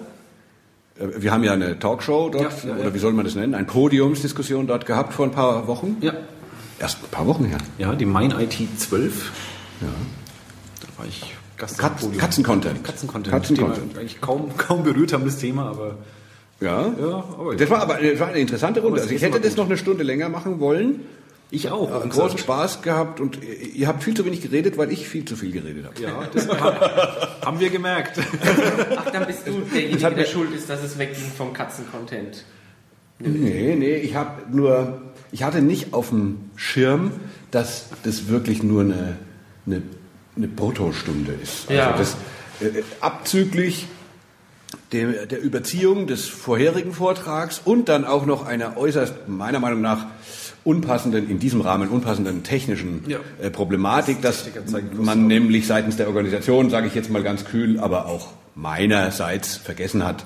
Äh, 0.98 1.06
Wir 1.22 1.32
haben 1.32 1.44
ja 1.44 1.52
eine 1.52 1.78
Talkshow 1.78 2.28
dort, 2.30 2.64
Ja, 2.64 2.68
ja, 2.70 2.74
oder 2.76 2.84
ja. 2.86 2.94
wie 2.94 2.98
soll 2.98 3.12
man 3.12 3.24
das 3.24 3.34
nennen? 3.34 3.54
Eine 3.54 3.66
Podiumsdiskussion 3.66 4.66
dort 4.66 4.86
gehabt 4.86 5.12
vor 5.14 5.26
ein 5.26 5.32
paar 5.32 5.66
Wochen. 5.66 5.96
Ja. 6.00 6.12
Erst 6.78 6.98
ein 7.02 7.08
paar 7.10 7.26
Wochen 7.26 7.44
her. 7.44 7.58
Ja, 7.78 7.94
die 7.94 8.04
Mein 8.06 8.30
IT 8.32 8.58
12. 8.78 9.30
Ja. 9.80 9.86
Da 10.80 10.98
war 10.98 11.06
ich 11.06 11.34
Gast 11.56 11.78
Katz- 11.78 11.90
am 12.02 12.08
Podium. 12.08 12.18
Katzencontent. 12.20 12.84
Katzencontent. 12.84 13.32
Katzencontent. 13.34 13.88
Thema 13.90 14.00
eigentlich 14.00 14.20
kaum, 14.20 14.56
kaum 14.56 14.82
berührt 14.82 15.12
haben, 15.12 15.24
das 15.24 15.38
Thema, 15.38 15.66
aber 15.70 15.96
Ja. 16.64 16.92
ja, 16.98 17.24
aber 17.38 17.54
Das 17.56 17.68
war 17.70 17.80
aber 17.82 17.98
das 18.00 18.18
war 18.18 18.28
eine 18.28 18.38
interessante 18.38 18.80
Runde. 18.80 19.00
Also 19.02 19.14
ich 19.14 19.22
hätte 19.22 19.40
das 19.40 19.56
noch 19.56 19.66
eine 19.66 19.76
Stunde 19.76 20.02
länger 20.02 20.28
machen 20.28 20.60
wollen. 20.60 21.00
ich 21.50 21.70
auch. 21.70 21.92
Einen 22.00 22.10
großen 22.10 22.38
Spaß 22.38 22.82
gehabt 22.82 23.20
und 23.20 23.38
ihr 23.74 23.86
habt 23.86 24.02
viel 24.02 24.14
zu 24.14 24.24
wenig 24.24 24.40
geredet, 24.40 24.76
weil 24.78 24.90
ich 24.90 25.06
viel 25.08 25.24
zu 25.24 25.36
viel 25.36 25.52
geredet 25.52 25.84
habe. 25.84 26.02
Ja, 26.02 26.28
das 26.32 26.48
haben, 26.48 26.76
haben 27.44 27.60
wir 27.60 27.70
gemerkt. 27.70 28.18
Ach, 28.96 29.10
dann 29.10 29.26
bist 29.26 29.46
du 29.46 29.52
derjenige, 29.72 30.10
der 30.10 30.24
schuld 30.24 30.54
ist, 30.54 30.68
dass 30.70 30.82
es 30.82 30.98
wegging 30.98 31.30
vom 31.36 31.52
Katzencontent. 31.52 32.44
Nee, 33.20 33.76
nee, 33.78 33.96
ich 33.96 34.16
habe 34.16 34.42
nur, 34.50 35.02
ich 35.30 35.42
hatte 35.44 35.62
nicht 35.62 35.92
auf 35.94 36.08
dem 36.08 36.50
Schirm, 36.56 37.12
dass 37.52 37.86
das 38.02 38.28
wirklich 38.28 38.62
nur 38.62 38.80
eine, 38.82 39.16
eine, 39.66 39.82
eine 40.36 40.48
Bruttostunde 40.48 41.32
ist. 41.40 41.68
Also 41.70 41.74
Ja. 41.80 41.96
das, 41.96 42.16
äh, 42.60 42.82
abzüglich 43.00 43.86
der, 44.92 45.26
der 45.26 45.42
Überziehung 45.42 46.06
des 46.06 46.28
vorherigen 46.28 46.92
Vortrags 46.92 47.60
und 47.64 47.88
dann 47.88 48.04
auch 48.04 48.26
noch 48.26 48.46
einer 48.46 48.76
äußerst, 48.76 49.28
meiner 49.28 49.60
Meinung 49.60 49.80
nach, 49.80 50.06
unpassenden, 50.64 51.28
in 51.28 51.38
diesem 51.38 51.60
Rahmen 51.60 51.88
unpassenden 51.88 52.42
technischen 52.42 53.04
Ja. 53.06 53.18
äh, 53.40 53.50
Problematik, 53.50 54.22
dass 54.22 54.48
man 54.94 55.26
nämlich 55.26 55.66
seitens 55.66 55.96
der 55.96 56.08
Organisation, 56.08 56.70
sage 56.70 56.86
ich 56.86 56.94
jetzt 56.94 57.10
mal 57.10 57.22
ganz 57.22 57.44
kühl, 57.44 57.78
aber 57.78 58.06
auch 58.06 58.28
meinerseits 58.54 59.56
vergessen 59.56 60.04
hat, 60.04 60.24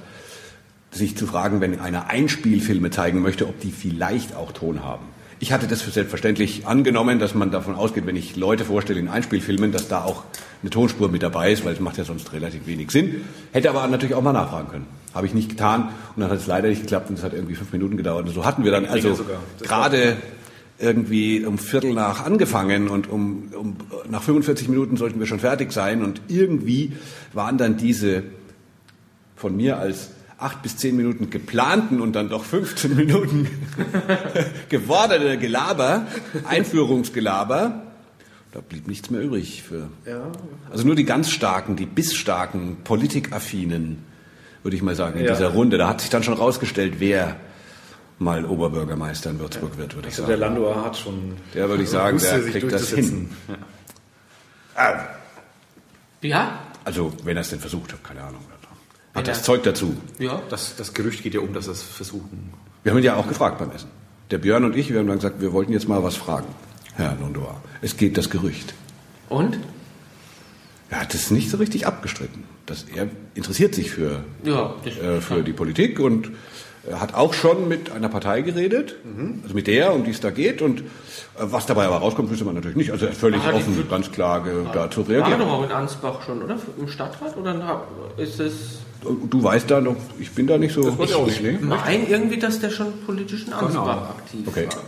sich 0.90 1.16
zu 1.16 1.26
fragen, 1.26 1.60
wenn 1.60 1.80
einer 1.80 2.08
Einspielfilme 2.08 2.90
zeigen 2.90 3.20
möchte, 3.20 3.46
ob 3.46 3.60
die 3.60 3.72
vielleicht 3.72 4.34
auch 4.36 4.52
Ton 4.52 4.84
haben. 4.84 5.04
Ich 5.40 5.52
hatte 5.52 5.68
das 5.68 5.82
für 5.82 5.90
selbstverständlich 5.90 6.66
angenommen, 6.66 7.20
dass 7.20 7.34
man 7.34 7.50
davon 7.50 7.76
ausgeht, 7.76 8.06
wenn 8.06 8.16
ich 8.16 8.34
Leute 8.34 8.64
vorstelle 8.64 8.98
in 8.98 9.08
Einspielfilmen, 9.08 9.70
dass 9.70 9.86
da 9.86 10.02
auch 10.02 10.24
eine 10.62 10.70
Tonspur 10.70 11.08
mit 11.08 11.22
dabei 11.22 11.52
ist, 11.52 11.64
weil 11.64 11.74
es 11.74 11.80
macht 11.80 11.96
ja 11.96 12.04
sonst 12.04 12.32
relativ 12.32 12.66
wenig 12.66 12.90
Sinn. 12.90 13.22
Hätte 13.52 13.70
aber 13.70 13.86
natürlich 13.86 14.16
auch 14.16 14.22
mal 14.22 14.32
nachfragen 14.32 14.68
können. 14.68 14.86
Habe 15.14 15.26
ich 15.26 15.34
nicht 15.34 15.48
getan 15.48 15.90
und 16.16 16.22
dann 16.22 16.30
hat 16.30 16.38
es 16.38 16.46
leider 16.46 16.68
nicht 16.68 16.82
geklappt 16.82 17.08
und 17.10 17.18
es 17.18 17.24
hat 17.24 17.34
irgendwie 17.34 17.54
fünf 17.54 17.72
Minuten 17.72 17.96
gedauert. 17.96 18.26
Und 18.26 18.34
so 18.34 18.44
hatten 18.44 18.64
wir 18.64 18.72
dann 18.72 18.86
also 18.86 19.16
gerade 19.62 20.16
irgendwie 20.80 21.44
um 21.44 21.58
Viertel 21.58 21.92
nach 21.92 22.24
angefangen 22.24 22.88
und 22.88 23.08
um, 23.08 23.52
um 23.56 23.76
nach 24.08 24.22
45 24.22 24.68
Minuten 24.68 24.96
sollten 24.96 25.18
wir 25.18 25.26
schon 25.26 25.40
fertig 25.40 25.72
sein 25.72 26.02
und 26.02 26.20
irgendwie 26.28 26.92
waren 27.32 27.58
dann 27.58 27.76
diese 27.76 28.24
von 29.36 29.56
mir 29.56 29.78
als 29.78 30.10
acht 30.38 30.62
bis 30.62 30.76
zehn 30.76 30.96
Minuten 30.96 31.30
geplanten 31.30 32.00
und 32.00 32.12
dann 32.14 32.28
doch 32.28 32.44
15 32.44 32.94
Minuten 32.94 33.48
gewordene 34.68 35.36
Gelaber, 35.38 36.06
Einführungsgelaber, 36.48 37.82
da 38.52 38.60
blieb 38.60 38.86
nichts 38.88 39.10
mehr 39.10 39.20
übrig 39.20 39.62
für. 39.62 39.88
Also 40.70 40.86
nur 40.86 40.94
die 40.94 41.04
ganz 41.04 41.30
starken, 41.30 41.76
die 41.76 41.86
bissstarken, 41.86 42.78
politikaffinen, 42.84 44.04
würde 44.62 44.76
ich 44.76 44.82
mal 44.82 44.94
sagen, 44.94 45.18
in 45.18 45.26
Ja. 45.26 45.32
dieser 45.32 45.48
Runde. 45.48 45.76
Da 45.78 45.88
hat 45.88 46.00
sich 46.00 46.10
dann 46.10 46.22
schon 46.22 46.34
rausgestellt, 46.34 46.94
wer 46.98 47.36
mal 48.20 48.44
Oberbürgermeister 48.44 49.30
in 49.30 49.38
Würzburg 49.40 49.76
wird, 49.76 49.94
würde 49.94 50.08
ich 50.08 50.14
Also 50.14 50.26
der 50.26 50.38
sagen. 50.38 50.54
Landauer 50.54 50.84
hat 50.84 50.96
schon. 50.96 51.36
Der 51.54 51.68
würde 51.68 51.82
ich 51.82 51.90
sagen, 51.90 52.18
der 52.20 52.40
kriegt 52.42 52.72
das 52.72 52.88
hin. 52.90 53.30
Ah, 54.74 54.94
Ja? 56.22 56.58
Also, 56.84 57.12
wenn 57.24 57.36
er 57.36 57.42
es 57.42 57.50
denn 57.50 57.60
versucht 57.60 57.92
hat, 57.92 58.02
keine 58.02 58.22
Ahnung. 58.22 58.40
Hat 59.18 59.28
das 59.28 59.42
Zeug 59.42 59.62
dazu. 59.62 59.96
Ja. 60.18 60.42
Das, 60.48 60.76
das 60.76 60.94
Gerücht 60.94 61.22
geht 61.22 61.34
ja 61.34 61.40
um, 61.40 61.52
dass 61.52 61.66
es 61.66 61.82
versuchen. 61.82 62.52
Wir 62.82 62.92
haben 62.92 62.98
ihn 62.98 63.04
ja 63.04 63.16
auch 63.16 63.28
gefragt 63.28 63.58
beim 63.58 63.70
Essen. 63.70 63.90
Der 64.30 64.38
Björn 64.38 64.64
und 64.64 64.76
ich, 64.76 64.90
wir 64.90 64.98
haben 64.98 65.06
dann 65.06 65.16
gesagt, 65.16 65.40
wir 65.40 65.52
wollten 65.52 65.72
jetzt 65.72 65.88
mal 65.88 66.02
was 66.02 66.16
fragen, 66.16 66.48
Herr 66.94 67.16
Londoa. 67.20 67.60
Es 67.80 67.96
geht 67.96 68.16
das 68.18 68.30
Gerücht. 68.30 68.74
Und? 69.28 69.58
Er 70.90 71.00
hat 71.00 71.14
es 71.14 71.30
nicht 71.30 71.50
so 71.50 71.56
richtig 71.58 71.86
abgestritten. 71.86 72.44
Dass 72.66 72.84
er 72.94 73.08
interessiert 73.34 73.74
sich 73.74 73.90
für, 73.90 74.24
Ja, 74.44 74.74
das 74.84 74.96
äh, 74.96 75.20
für 75.20 75.42
die 75.42 75.52
Politik 75.52 76.00
und 76.00 76.30
hat 76.94 77.14
auch 77.14 77.34
schon 77.34 77.68
mit 77.68 77.90
einer 77.92 78.08
Partei 78.08 78.42
geredet, 78.42 78.96
also 79.42 79.54
mit 79.54 79.66
der, 79.66 79.94
um 79.94 80.04
die 80.04 80.10
es 80.10 80.20
da 80.20 80.30
geht. 80.30 80.62
Und 80.62 80.80
äh, 80.80 80.84
was 81.40 81.66
dabei 81.66 81.86
aber 81.86 81.96
rauskommt, 81.96 82.30
wüsste 82.30 82.44
man 82.44 82.54
natürlich 82.54 82.76
nicht. 82.76 82.90
Also 82.92 83.06
er 83.06 83.12
ist 83.12 83.20
völlig 83.20 83.40
Ah, 83.42 83.50
die 83.52 83.56
offen, 83.58 83.74
Fü- 83.76 83.88
ganz 83.88 84.10
klar 84.12 84.42
ge- 84.44 84.64
dazu 84.72 85.06
War 85.06 85.14
er 85.14 85.20
reagiert. 85.20 85.40
doch 85.40 85.48
auch 85.52 85.64
in 85.64 85.72
Ansbach 85.72 86.22
schon, 86.22 86.42
oder? 86.42 86.56
Im 86.78 86.88
Stadtrat? 86.88 87.36
Oder 87.36 87.82
ist 88.16 88.40
es. 88.40 88.78
Du 89.30 89.42
weißt 89.42 89.70
da 89.70 89.80
noch, 89.80 89.96
ich 90.18 90.32
bin 90.32 90.46
da 90.48 90.58
nicht 90.58 90.74
so. 90.74 90.82
wollte 90.98 91.12
ich 91.12 91.14
auch 91.18 91.26
nicht. 91.26 91.40
Nee? 91.42 91.58
Mein 91.60 92.08
irgendwie, 92.08 92.38
dass 92.38 92.58
der 92.60 92.70
schon 92.70 92.92
politisch 93.06 93.46
in 93.46 93.52
Ansbach 93.52 94.10
aktiv 94.18 94.40
Okay. 94.46 94.66
war. 94.72 94.82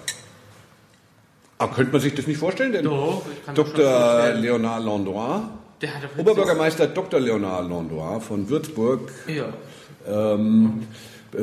Aber 1.59 1.75
könnte 1.75 1.93
man 1.93 2.01
sich 2.01 2.15
das 2.15 2.27
nicht 2.27 2.39
vorstellen? 2.39 2.73
Denn 2.73 2.85
Doch, 2.85 3.23
Dr. 3.55 4.33
Leonard 4.35 4.83
Landois, 4.85 5.43
Oberbürgermeister 6.17 6.87
Dr. 6.87 7.21
Leonard 7.21 7.69
Landois 7.69 8.21
von 8.21 8.49
Würzburg, 8.49 9.11
Ja. 9.27 9.45
ähm, 10.09 10.87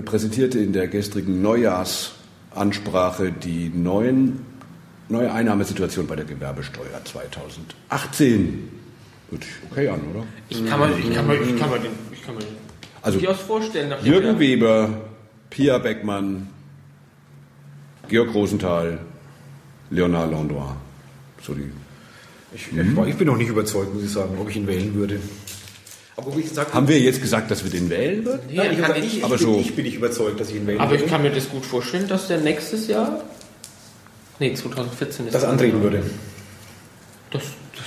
präsentierte 0.05 0.59
in 0.59 0.73
der 0.73 0.87
gestrigen 0.87 1.41
Neujahrsansprache 1.41 3.31
die 3.31 3.69
neuen, 3.73 4.39
neue 5.09 5.31
Einnahmesituation 5.31 6.07
bei 6.07 6.15
der 6.15 6.25
Gewerbesteuer 6.25 7.01
2018. 7.89 8.69
Hört 9.29 9.43
sich 9.43 9.53
okay 9.71 9.89
an, 9.89 9.99
oder? 10.13 10.25
Ich 10.49 10.65
kann 10.65 10.79
mir, 10.79 10.97
ich 10.97 11.13
kann 11.13 11.27
mir, 11.27 11.35
ich 11.41 11.57
kann 11.57 11.69
den, 11.71 11.91
ich 12.11 12.23
kann 12.23 12.37
den 12.37 12.47
Also 13.01 13.19
durchaus 13.19 13.39
vorstellen. 13.41 13.89
nachdem 13.89 14.11
Jürgen 14.13 14.27
er- 14.27 14.39
Weber, 14.39 15.01
Pia 15.49 15.77
Beckmann, 15.77 16.47
Georg 18.09 18.33
Rosenthal, 18.33 18.99
Leonard 19.89 20.31
Landois. 20.31 20.75
So 21.41 21.53
die 21.53 21.69
Ich, 22.53 22.69
ich 22.71 23.15
bin 23.17 23.27
noch 23.27 23.37
nicht 23.37 23.49
überzeugt, 23.49 23.93
muss 23.93 24.03
ich 24.03 24.11
sagen, 24.11 24.37
ob 24.39 24.49
ich 24.49 24.55
ihn 24.55 24.67
wählen 24.67 24.93
würde. 24.95 25.19
Aber 26.17 26.35
wie 26.35 26.41
gesagt, 26.41 26.73
Haben 26.73 26.87
wir 26.87 26.99
jetzt 26.99 27.21
gesagt, 27.21 27.51
dass 27.51 27.63
wir 27.63 27.69
den 27.69 27.89
wählen 27.91 28.25
würden? 28.25 28.41
Nee, 28.49 28.55
Nein, 28.57 28.73
ich, 28.73 28.81
kann 28.81 28.95
ich, 28.95 29.17
ich, 29.17 29.23
aber 29.23 29.37
bin, 29.37 29.45
so- 29.45 29.59
ich 29.59 29.75
bin 29.75 29.85
nicht 29.85 29.95
überzeugt, 29.95 30.39
dass 30.39 30.49
ich 30.49 30.55
ihn 30.55 30.65
wählen 30.65 30.79
aber 30.81 30.95
ich 30.95 31.05
kann 31.05 31.21
mir 31.21 31.29
das 31.29 31.47
gut 31.49 31.63
vorstellen, 31.63 32.07
dass 32.07 32.27
der 32.27 32.39
nächstes 32.39 32.87
Jahr. 32.87 33.23
Nee, 34.39 34.53
2014 34.53 35.27
ist 35.27 35.33
das 35.35 35.43
antreten 35.43 35.81
würde. 35.81 36.03
Dass, 37.31 37.43
dass 37.75 37.85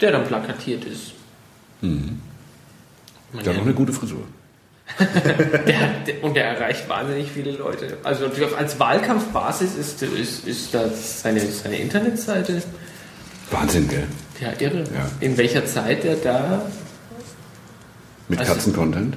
der 0.00 0.12
dann 0.12 0.26
plakatiert 0.26 0.84
ist. 0.86 1.12
Der 1.82 1.92
hat 3.46 3.56
noch 3.56 3.62
eine 3.62 3.74
gute 3.74 3.92
Frisur. 3.92 4.22
Der 4.98 5.80
hat, 5.80 6.08
der, 6.08 6.24
und 6.24 6.34
der 6.34 6.44
erreicht 6.46 6.88
wahnsinnig 6.88 7.30
viele 7.30 7.52
Leute. 7.52 7.96
Also 8.02 8.26
natürlich 8.26 8.54
als 8.56 8.78
Wahlkampfbasis 8.80 9.76
ist, 9.76 10.02
ist, 10.02 10.46
ist 10.48 10.74
das 10.74 11.22
seine, 11.22 11.40
seine 11.40 11.76
Internetseite 11.78 12.60
Wahnsinn, 13.52 13.88
gell? 13.88 14.08
ja 14.40 14.52
irre. 14.58 14.78
Ja. 14.92 15.08
In 15.20 15.36
welcher 15.38 15.64
Zeit 15.64 16.04
er 16.04 16.16
da 16.16 16.66
Mit 18.30 18.38
Also- 18.38 18.52
Katzencontent. 18.54 19.16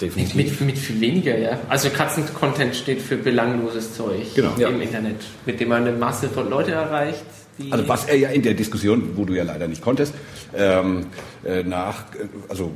Definitiv. 0.00 0.34
mit, 0.34 0.60
mit 0.62 0.78
viel 0.78 1.00
weniger, 1.02 1.36
ja. 1.38 1.58
Also 1.68 1.90
Katzencontent 1.90 2.74
steht 2.74 3.00
für 3.02 3.16
belangloses 3.18 3.94
Zeug 3.94 4.34
Genau. 4.34 4.54
im 4.54 4.60
Ja. 4.60 4.68
Internet, 4.70 5.16
mit 5.44 5.60
dem 5.60 5.68
man 5.68 5.82
eine 5.86 5.94
Masse 5.96 6.28
von 6.30 6.48
Leute 6.48 6.72
erreicht. 6.72 7.22
Die 7.58 7.70
Also 7.70 7.86
was 7.86 8.06
er 8.06 8.16
ja 8.16 8.30
in 8.30 8.40
der 8.42 8.54
Diskussion, 8.54 9.10
wo 9.16 9.26
du 9.26 9.34
ja 9.34 9.44
leider 9.44 9.68
nicht 9.68 9.82
konntest, 9.82 10.14
ähm, 10.56 11.06
äh, 11.44 11.62
nach, 11.62 12.14
äh, 12.14 12.26
also 12.48 12.72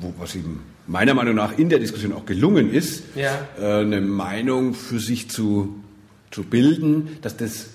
wo, 0.00 0.12
was 0.18 0.34
ihm 0.34 0.60
meiner 0.88 1.14
Meinung 1.14 1.36
nach 1.36 1.56
in 1.56 1.68
der 1.68 1.78
Diskussion 1.78 2.12
auch 2.12 2.26
gelungen 2.26 2.72
ist, 2.72 3.04
Ja. 3.14 3.30
äh, 3.60 3.82
eine 3.82 4.00
Meinung 4.00 4.74
für 4.74 4.98
sich 4.98 5.30
zu, 5.30 5.76
zu 6.32 6.42
bilden, 6.42 7.16
dass 7.22 7.36
das 7.36 7.66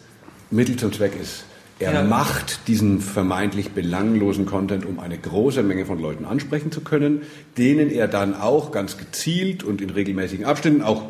Mittel 0.51 0.75
zum 0.75 0.91
Zweck 0.91 1.13
ist. 1.21 1.45
Er 1.85 1.93
Ja. 1.93 2.03
macht 2.03 2.67
diesen 2.67 2.99
vermeintlich 2.99 3.71
belanglosen 3.71 4.45
Content, 4.45 4.85
um 4.85 4.99
eine 4.99 5.17
große 5.17 5.61
Menge 5.61 5.85
von 5.85 5.99
Leuten 6.01 6.25
ansprechen 6.25 6.71
zu 6.71 6.81
können, 6.81 7.21
denen 7.57 7.91
er 7.91 8.07
dann 8.07 8.33
auch 8.33 8.71
ganz 8.71 8.97
gezielt 8.97 9.63
und 9.63 9.81
in 9.81 9.91
regelmäßigen 9.91 10.45
Abständen 10.45 10.81
auch 10.81 11.03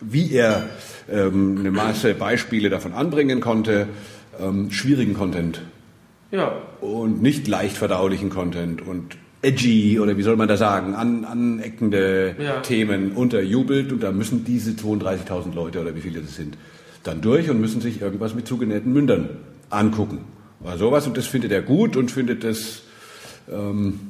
wie 0.00 0.32
er 0.32 0.68
ähm, 1.10 1.56
eine 1.60 1.70
Masse 1.70 2.14
Beispiele 2.14 2.68
davon 2.68 2.92
anbringen 2.92 3.40
konnte, 3.40 3.86
ähm, 4.40 4.70
schwierigen 4.70 5.14
Content 5.14 5.62
ja, 6.30 6.52
und 6.80 7.22
nicht 7.22 7.46
leicht 7.48 7.76
verdaulichen 7.76 8.28
Content 8.28 8.82
und 8.86 9.16
edgy 9.42 9.98
oder 10.00 10.16
wie 10.18 10.22
soll 10.22 10.36
man 10.36 10.48
da 10.48 10.56
sagen, 10.56 10.94
an, 10.94 11.24
aneckende 11.24 12.34
Ja. 12.38 12.60
Themen 12.60 13.12
unterjubelt 13.12 13.92
und 13.92 14.02
da 14.02 14.10
müssen 14.12 14.44
diese 14.44 14.72
32.000 14.72 15.54
Leute 15.54 15.80
oder 15.80 15.94
wie 15.94 16.00
viele 16.00 16.20
das 16.20 16.34
sind, 16.36 16.58
dann 17.04 17.20
durch 17.20 17.48
und 17.48 17.60
müssen 17.60 17.80
sich 17.80 18.00
irgendwas 18.02 18.34
mit 18.34 18.46
zugenähten 18.46 18.92
Mündern 18.92 19.30
angucken. 19.70 20.24
Oder 20.62 20.78
sowas 20.78 21.06
und 21.06 21.16
das 21.16 21.26
findet 21.26 21.52
er 21.52 21.62
gut 21.62 21.96
und 21.96 22.10
findet 22.10 22.42
das, 22.44 22.82
ähm, 23.50 24.00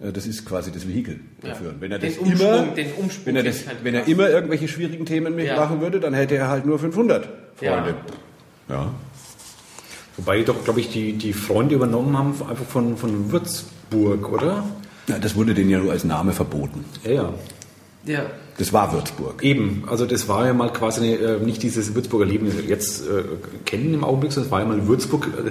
äh, 0.00 0.12
das 0.12 0.26
ist 0.26 0.44
quasi 0.44 0.70
das 0.72 0.86
Vehikel 0.86 1.20
Ja. 1.42 1.50
dafür. 1.50 1.70
Und 1.70 1.80
wenn 1.80 1.90
er 1.92 1.98
Den 1.98 2.10
das 2.10 2.18
Umschwung- 2.18 2.74
immer, 2.74 2.76
wenn 3.24 3.36
er, 3.36 3.42
das, 3.42 3.66
halt 3.66 3.78
wenn 3.82 3.94
er 3.94 4.06
immer 4.06 4.28
irgendwelche 4.28 4.68
schwierigen 4.68 5.06
Themen 5.06 5.38
Ja. 5.38 5.44
mitmachen 5.54 5.80
würde, 5.80 6.00
dann 6.00 6.14
hätte 6.14 6.36
er 6.36 6.48
halt 6.48 6.66
nur 6.66 6.78
500 6.78 7.28
Freunde. 7.56 7.94
Ja. 8.68 8.90
Wobei 10.16 10.42
doch, 10.42 10.64
glaube 10.64 10.80
ich, 10.80 10.88
die, 10.90 11.12
die 11.14 11.32
Freunde 11.32 11.74
übernommen 11.74 12.16
haben, 12.16 12.30
einfach 12.48 12.64
von, 12.64 12.96
von 12.96 13.30
Würzburg, 13.32 14.32
oder? 14.32 14.64
ja. 15.08 15.18
Das 15.18 15.34
wurde 15.36 15.54
denen 15.54 15.70
ja 15.70 15.78
nur 15.78 15.92
als 15.92 16.04
Name 16.04 16.32
verboten. 16.32 16.84
Ja, 17.04 17.12
ja. 17.12 17.34
ja. 18.06 18.26
Das 18.58 18.72
war 18.72 18.92
Würzburg. 18.92 19.42
Eben, 19.42 19.84
also 19.86 20.06
das 20.06 20.28
war 20.28 20.46
ja 20.46 20.54
mal 20.54 20.72
quasi 20.72 21.00
eine, 21.02 21.14
äh, 21.16 21.38
nicht 21.40 21.62
dieses 21.62 21.94
Würzburger 21.94 22.24
Leben, 22.24 22.46
das 22.46 22.56
wir 22.56 22.64
jetzt 22.64 23.06
äh, 23.06 23.22
kennen 23.66 23.92
im 23.92 24.02
Augenblick, 24.04 24.32
sondern 24.32 24.46
es 24.48 24.52
war 24.52 24.60
ja 24.60 24.66
mal 24.66 24.86
Würzburg, 24.88 25.26
äh, 25.26 25.50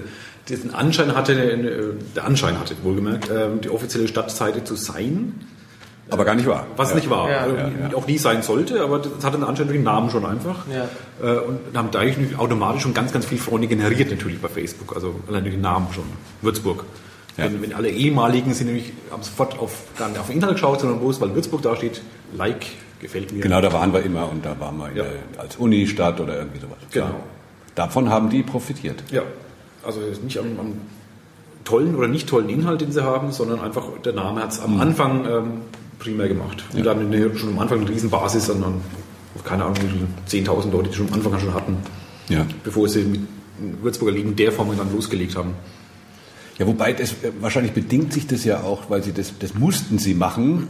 diesen 0.49 0.73
Anschein 0.73 1.15
hatte, 1.15 1.33
äh, 1.33 1.93
der 2.15 2.25
Anschein 2.25 2.59
hatte, 2.59 2.75
wohlgemerkt, 2.83 3.29
äh, 3.29 3.47
die 3.63 3.69
offizielle 3.69 4.07
Stadtseite 4.07 4.63
zu 4.63 4.75
sein, 4.75 5.33
Aber 6.09 6.25
gar 6.25 6.33
nicht 6.35 6.47
wahr. 6.47 6.65
was 6.77 6.89
ja. 6.89 6.95
nicht 6.95 7.09
war, 7.11 7.29
Ja. 7.29 7.45
äh, 7.45 7.49
Ja, 7.55 7.71
ja. 7.91 7.95
auch 7.95 8.07
nie 8.07 8.17
sein 8.17 8.41
sollte, 8.41 8.81
aber 8.81 8.97
das 8.99 9.23
hatte 9.23 9.35
einen 9.35 9.43
Anschein 9.43 9.67
durch 9.67 9.77
den 9.77 9.83
Namen 9.85 10.09
schon 10.09 10.25
einfach. 10.25 10.65
Ja. 10.67 10.87
Äh, 11.23 11.39
und 11.41 11.59
haben 11.75 11.89
dadurch 11.91 12.15
automatisch 12.39 12.81
schon 12.83 12.93
ganz, 12.95 13.11
ganz 13.13 13.25
viele 13.27 13.41
Freunde 13.41 13.67
generiert 13.67 14.09
natürlich 14.09 14.39
bei 14.41 14.47
Facebook, 14.47 14.95
also 14.95 15.15
allein 15.27 15.43
durch 15.43 15.55
den 15.55 15.61
Namen 15.61 15.87
schon, 15.93 16.05
Würzburg. 16.41 16.85
Ja. 17.37 17.43
Wenn, 17.45 17.61
wenn 17.61 17.73
alle 17.73 17.89
ehemaligen 17.89 18.53
sind 18.55 18.67
nämlich, 18.67 18.93
haben 19.11 19.21
sofort 19.21 19.59
auf, 19.59 19.73
gar 19.99 20.07
nicht 20.09 20.19
auf 20.19 20.27
den 20.27 20.37
Inhalt 20.37 20.53
geschaut, 20.53 20.79
sondern 20.79 21.01
wo 21.01 21.09
es, 21.11 21.19
weil 21.21 21.35
Würzburg 21.35 21.61
da 21.61 21.75
steht, 21.75 22.01
Like, 22.35 22.65
gefällt 22.99 23.31
mir. 23.33 23.41
Genau, 23.41 23.61
da 23.61 23.71
waren 23.73 23.93
wir 23.93 24.01
immer 24.03 24.29
und 24.29 24.45
da 24.45 24.59
waren 24.59 24.77
wir 24.77 24.87
Ja. 24.89 25.03
der, 25.03 25.41
als 25.41 25.55
Unistadt 25.57 26.19
oder 26.19 26.37
irgendwie 26.37 26.59
sowas. 26.59 26.77
Genau. 26.91 27.05
Ja. 27.07 27.15
Davon 27.75 28.09
haben 28.09 28.29
die 28.29 28.43
profitiert. 28.43 29.03
Ja, 29.11 29.21
also 29.85 29.99
nicht 30.23 30.37
am, 30.39 30.59
am 30.59 30.73
tollen 31.63 31.95
oder 31.95 32.07
nicht 32.07 32.27
tollen 32.29 32.47
Inhalt, 32.49 32.81
den 32.81 32.91
sie 32.91 33.03
haben, 33.03 33.31
sondern 33.31 33.59
einfach 33.59 33.83
der 34.03 34.13
Name 34.13 34.41
hat 34.41 34.51
es 34.51 34.59
am 34.59 34.79
Anfang 34.79 35.25
ähm, 35.25 35.51
primär 35.99 36.27
gemacht. 36.27 36.63
Und 36.73 36.85
dann 36.85 36.99
eine, 36.99 37.35
schon 37.37 37.49
am 37.49 37.59
Anfang 37.59 37.79
eine 37.81 37.89
Riesenbasis, 37.89 38.45
sondern 38.45 38.81
keine 39.43 39.65
Ahnung, 39.65 39.75
wie 39.81 39.87
viele 40.31 40.47
10.000 40.47 40.71
Leute, 40.71 40.89
die 40.89 40.95
schon 40.95 41.07
am 41.09 41.13
Anfang 41.15 41.33
an 41.33 41.39
schon 41.41 41.53
hatten, 41.53 41.77
Ja. 42.29 42.45
bevor 42.63 42.87
sie 42.87 43.03
mit 43.03 43.21
Würzburger 43.81 44.11
Ligen 44.13 44.35
der 44.35 44.51
Form 44.51 44.69
dann 44.77 44.91
losgelegt 44.93 45.35
haben. 45.35 45.53
Ja, 46.57 46.65
wobei 46.67 46.93
das 46.93 47.15
wahrscheinlich 47.41 47.73
bedingt 47.73 48.13
sich 48.13 48.27
das 48.27 48.45
ja 48.45 48.61
auch, 48.61 48.89
weil 48.89 49.03
sie 49.03 49.11
das, 49.11 49.33
das 49.39 49.53
mussten 49.55 49.97
sie 49.97 50.13
machen, 50.13 50.67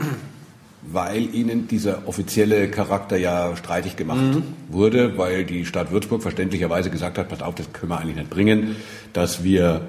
weil 0.92 1.34
ihnen 1.34 1.68
dieser 1.68 2.08
offizielle 2.08 2.70
Charakter 2.70 3.18
ja 3.18 3.56
streitig 3.56 3.96
gemacht 3.96 4.42
wurde, 4.70 5.18
weil 5.18 5.44
die 5.46 5.66
Stadt 5.66 5.92
Würzburg 5.92 6.22
verständlicherweise 6.22 6.90
gesagt 6.90 7.18
hat, 7.18 7.30
pass 7.30 7.42
auf, 7.42 7.56
das 7.56 7.72
können 7.74 7.92
wir 7.92 8.00
eigentlich 8.00 8.18
nicht 8.18 8.30
bringen, 8.30 8.76
dass 9.14 9.44
wir 9.44 9.82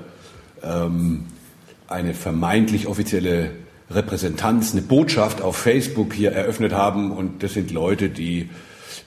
ähm, 0.62 1.24
eine 1.88 2.14
vermeintlich 2.14 2.86
offizielle 2.86 3.50
Repräsentanz, 3.90 4.72
eine 4.72 4.82
Botschaft 4.82 5.42
auf 5.42 5.56
Facebook 5.56 6.12
hier 6.12 6.32
eröffnet 6.32 6.72
haben. 6.72 7.12
Und 7.12 7.42
das 7.42 7.54
sind 7.54 7.70
Leute, 7.70 8.08
die, 8.08 8.50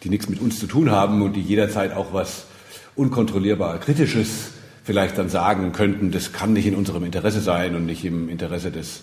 die 0.03 0.10
nichts 0.10 0.29
mit 0.29 0.39
uns 0.41 0.60
zu 0.60 0.67
tun 0.67 0.91
haben 0.91 1.22
und 1.22 1.34
die 1.34 1.41
jederzeit 1.41 1.93
auch 1.93 2.13
was 2.13 2.46
unkontrollierbar 2.96 3.79
Kritisches 3.79 4.51
vielleicht 4.84 5.17
dann 5.17 5.29
sagen 5.29 5.72
könnten, 5.72 6.12
das 6.12 6.34
kann 6.34 6.53
nicht 6.53 6.65
in 6.65 6.75
unserem 6.75 7.03
Interesse 7.03 7.41
sein 7.41 7.75
und 7.75 7.86
nicht 7.86 8.03
im 8.05 8.29
Interesse 8.29 8.72
des 8.72 9.01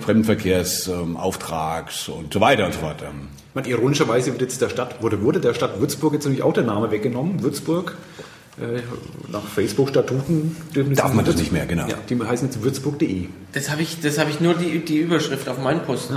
Fremdenverkehrsauftrags 0.00 2.08
und 2.08 2.32
so 2.32 2.40
weiter 2.40 2.66
und 2.66 2.74
so 2.74 2.80
fort. 2.80 3.02
Ähm, 3.02 3.28
Ich 3.48 3.54
meine, 3.54 3.68
ironischerweise 3.68 4.30
wird 4.32 4.42
jetzt 4.42 4.60
der 4.62 4.68
Stadt, 4.68 5.02
wurde, 5.02 5.22
wurde 5.22 5.40
der 5.40 5.54
Stadt 5.54 5.80
Würzburg 5.80 6.12
jetzt 6.14 6.24
natürlich 6.24 6.42
auch 6.44 6.52
der 6.52 6.62
Name 6.64 6.90
weggenommen. 6.92 7.42
Würzburg, 7.42 7.96
äh, 8.60 8.80
nach 9.32 9.42
Facebook-Statuten 9.44 10.54
dürfen 10.74 10.94
Darf 10.94 11.10
sie- 11.10 11.16
man 11.16 11.24
das 11.24 11.36
nicht 11.36 11.50
mehr, 11.50 11.66
genau. 11.66 11.86
Ja, 11.88 11.94
die 12.08 12.20
heißen 12.22 12.46
jetzt 12.48 12.62
würzburg.de. 12.62 13.26
Das 13.52 13.70
habe 13.70 13.82
ich, 13.82 14.00
das 14.00 14.18
hab 14.18 14.28
ich 14.28 14.40
nur 14.40 14.54
die, 14.54 14.84
die 14.84 14.98
Überschrift 14.98 15.48
auf 15.48 15.58
Mainpost, 15.58 16.12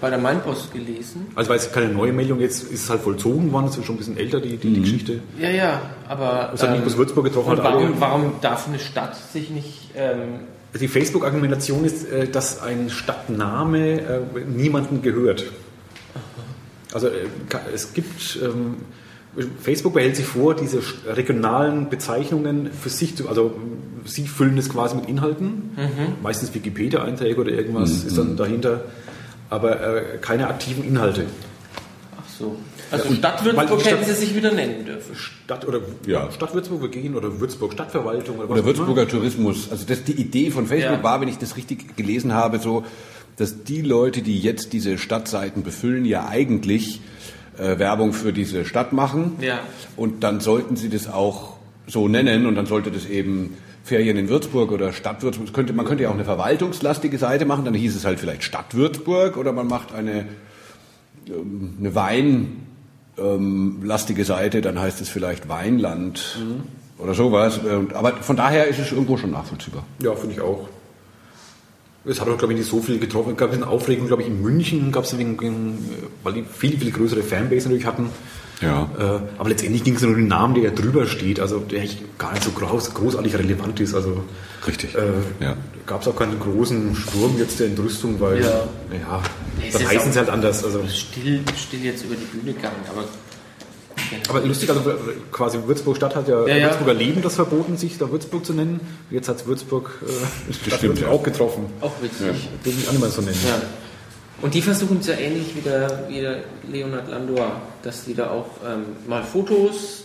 bei 0.00 0.10
der 0.10 0.18
Mainpost 0.18 0.72
gelesen. 0.74 1.28
Also 1.36 1.48
weil 1.50 1.56
es 1.58 1.72
keine 1.72 1.88
neue 1.88 2.12
Meldung 2.12 2.40
jetzt 2.40 2.64
ist 2.64 2.82
es 2.84 2.90
halt 2.90 3.00
vollzogen 3.00 3.50
worden, 3.52 3.68
es 3.68 3.78
ist 3.78 3.86
schon 3.86 3.94
ein 3.94 3.98
bisschen 3.98 4.18
älter, 4.18 4.40
die, 4.40 4.56
die, 4.58 4.68
Mhm. 4.68 4.74
die 4.74 4.80
Geschichte. 4.82 5.20
Ja, 5.40 5.48
ja, 5.50 5.80
aber. 6.08 6.50
Es 6.52 6.62
hat 6.62 6.70
nicht 6.72 6.82
bloß 6.82 6.96
Würzburg 6.98 7.24
getroffen, 7.24 7.52
Und 7.52 7.62
warum, 7.64 7.94
warum 7.98 8.32
darf 8.42 8.68
eine 8.68 8.78
Stadt 8.78 9.16
sich 9.32 9.48
nicht 9.50 9.90
ähm, 9.96 10.40
Die 10.80 10.88
Facebook-Argumentation 10.88 11.84
ist, 11.84 12.10
äh, 12.10 12.26
dass 12.26 12.60
ein 12.60 12.90
Stadtname 12.90 14.00
äh, 14.00 14.20
niemandem 14.44 15.02
gehört. 15.02 15.44
Also 16.92 17.08
äh, 17.08 17.26
es 17.72 17.92
gibt, 17.92 18.38
ähm, 18.42 18.76
Facebook 19.60 19.94
behält 19.94 20.16
sich 20.16 20.26
vor, 20.26 20.54
diese 20.54 20.80
regionalen 21.06 21.88
Bezeichnungen 21.90 22.70
für 22.72 22.88
sich 22.88 23.16
zu, 23.16 23.28
also 23.28 23.56
sie 24.04 24.26
füllen 24.26 24.58
es 24.58 24.68
quasi 24.68 24.94
mit 24.94 25.08
Inhalten, 25.08 25.76
meistens 26.22 26.54
Wikipedia-Einträge 26.54 27.40
oder 27.40 27.50
irgendwas 27.50 28.04
ist 28.04 28.16
dann 28.16 28.36
dahinter, 28.36 28.84
aber 29.50 30.02
keine 30.20 30.46
aktiven 30.46 30.84
Inhalte. 30.84 31.24
So. 32.38 32.56
Also 32.90 33.08
und- 33.08 33.16
Stadt 33.18 33.44
Würzburg 33.44 33.80
Stadt- 33.80 33.92
hätten 33.92 34.04
sie 34.04 34.14
sich 34.14 34.34
wieder 34.34 34.52
nennen 34.52 34.84
dürfen. 34.84 35.14
Stadt 35.14 35.66
oder 35.66 35.80
Ja. 36.06 36.30
Stadt 36.32 36.54
Würzburg 36.54 36.82
wir 36.82 36.88
gehen 36.88 37.14
oder 37.14 37.40
Würzburg 37.40 37.72
Stadtverwaltung 37.72 38.38
oder, 38.38 38.48
was 38.48 38.58
Oder 38.58 38.64
Würzburger 38.66 39.08
Tourismus. 39.08 39.70
Also 39.70 39.84
das, 39.86 40.04
die 40.04 40.12
Idee 40.12 40.50
von 40.50 40.66
Facebook 40.66 40.98
Ja. 40.98 41.02
war, 41.02 41.20
wenn 41.20 41.28
ich 41.28 41.38
das 41.38 41.56
richtig 41.56 41.96
gelesen 41.96 42.32
habe, 42.32 42.58
so, 42.58 42.84
dass 43.36 43.64
die 43.64 43.82
Leute, 43.82 44.22
die 44.22 44.38
jetzt 44.38 44.72
diese 44.72 44.98
Stadtseiten 44.98 45.62
befüllen, 45.62 46.04
ja 46.04 46.26
eigentlich 46.28 47.00
äh, 47.58 47.78
Werbung 47.78 48.12
für 48.12 48.32
diese 48.32 48.64
Stadt 48.64 48.92
machen. 48.92 49.36
Ja. 49.40 49.60
Und 49.96 50.24
dann 50.24 50.40
sollten 50.40 50.74
sie 50.76 50.88
das 50.88 51.08
auch 51.08 51.56
so 51.86 52.08
nennen 52.08 52.46
und 52.46 52.56
dann 52.56 52.66
sollte 52.66 52.90
das 52.90 53.06
eben 53.06 53.56
Ferien 53.84 54.16
in 54.16 54.28
Würzburg 54.28 54.72
oder 54.72 54.92
Stadt 54.92 55.22
Würzburg. 55.22 55.52
Könnte, 55.52 55.72
man 55.72 55.84
könnte 55.86 56.02
ja 56.04 56.08
auch 56.08 56.14
eine 56.14 56.24
verwaltungslastige 56.24 57.16
Seite 57.18 57.44
machen, 57.44 57.64
dann 57.64 57.74
hieß 57.74 57.94
es 57.94 58.04
halt 58.04 58.18
vielleicht 58.18 58.42
Stadt 58.42 58.74
Würzburg 58.74 59.36
oder 59.36 59.52
man 59.52 59.68
macht 59.68 59.94
eine, 59.94 60.26
eine 61.28 61.94
Wein 61.94 62.66
ähm, 63.18 63.78
Seite, 64.24 64.60
dann 64.60 64.78
heißt 64.78 65.00
es 65.00 65.08
vielleicht 65.08 65.48
Weinland 65.48 66.38
oder 66.98 67.14
sowas. 67.14 67.58
Und- 67.58 67.94
Aber 67.94 68.12
von 68.18 68.36
daher 68.36 68.66
ist 68.66 68.78
es 68.78 68.92
irgendwo 68.92 69.16
schon 69.16 69.30
nachvollziehbar. 69.30 69.84
Ja, 70.02 70.14
finde 70.14 70.34
ich 70.34 70.40
auch. 70.40 70.68
Es 72.06 72.20
hat 72.20 72.28
auch, 72.28 72.36
glaube 72.36 72.52
ich, 72.52 72.58
nicht 72.58 72.68
so 72.68 72.80
viel 72.82 72.98
getroffen. 72.98 73.30
Es 73.32 73.38
gab 73.38 73.52
eine 73.52 73.66
Aufregung, 73.66 74.06
glaube 74.08 74.22
ich, 74.22 74.28
in 74.28 74.42
München, 74.42 74.92
gab 74.92 75.04
es 75.04 75.16
wegen, 75.16 75.78
weil 76.22 76.32
die 76.34 76.42
viel, 76.42 76.76
viel 76.76 76.90
größere 76.90 77.22
Fanbase 77.22 77.62
natürlich 77.68 77.86
hatten. 77.86 78.10
Ja. 78.60 78.88
Äh, 78.98 79.02
aber 79.38 79.48
letztendlich 79.48 79.84
ging 79.84 79.96
es 79.96 80.02
nur 80.02 80.12
um 80.12 80.16
den 80.16 80.28
Namen, 80.28 80.54
der 80.60 80.70
drüber 80.70 81.06
steht, 81.06 81.40
also 81.40 81.58
der 81.58 81.84
gar 82.18 82.32
nicht 82.32 82.44
so 82.44 82.50
groß, 82.50 82.94
großartig 82.94 83.34
relevant 83.36 83.80
ist. 83.80 83.94
Also 83.94 84.22
Richtig. 84.66 84.94
äh, 84.94 85.00
Ja. 85.44 85.56
gab 85.86 86.02
es 86.02 86.08
auch 86.08 86.16
keinen 86.16 86.38
großen 86.38 86.94
Sturm 86.94 87.36
jetzt 87.38 87.60
der 87.60 87.66
Entrüstung, 87.68 88.20
weil 88.20 88.40
Ja. 88.40 88.48
ja, 88.92 89.22
dann 89.72 89.88
heißen 89.88 90.12
sie 90.12 90.18
halt 90.18 90.30
anders. 90.30 90.64
Also. 90.64 90.82
Still, 90.88 91.40
still 91.56 91.80
jetzt 91.84 92.04
über 92.04 92.14
die 92.14 92.24
Bühne 92.36 92.54
gegangen, 92.54 92.76
aber 92.88 93.04
Aber 94.28 94.40
lustig, 94.46 94.68
also 94.70 94.82
quasi 95.32 95.58
Würzburg 95.66 95.96
Stadt 95.96 96.14
hat 96.16 96.28
ja, 96.28 96.46
Ja, 96.46 96.56
ja. 96.56 96.66
Würzburger 96.68 96.94
Leben 96.94 97.22
das 97.22 97.34
verboten, 97.36 97.76
sich 97.76 97.96
da 97.98 98.10
Würzburg 98.10 98.44
zu 98.44 98.52
nennen. 98.52 98.80
Jetzt 99.10 99.28
hat 99.28 99.36
es 99.38 99.46
Würzburg 99.46 99.90
äh, 100.02 100.52
Stadt 100.52 100.78
stimmt, 100.78 100.82
Würzburg 100.82 101.00
ja. 101.00 101.08
auch 101.08 101.22
getroffen. 101.22 101.66
auch 101.80 101.92
witzig. 102.02 102.48
Ich 102.64 102.88
auch 102.88 102.92
nicht 102.92 103.00
mehr 103.00 103.10
so 103.10 103.22
nennen. 103.22 103.36
Ja. 103.46 103.62
Und 104.44 104.52
die 104.52 104.60
versuchen 104.60 104.98
es 104.98 105.06
ja 105.06 105.14
ähnlich 105.14 105.56
wie 105.56 105.62
der, 105.62 106.04
wie 106.06 106.20
der 106.20 106.44
Leonard 106.70 107.08
Landor, 107.08 107.62
dass 107.82 108.04
die 108.04 108.12
da 108.14 108.28
auch 108.28 108.44
ähm, 108.62 108.84
mal 109.08 109.22
Fotos, 109.22 110.04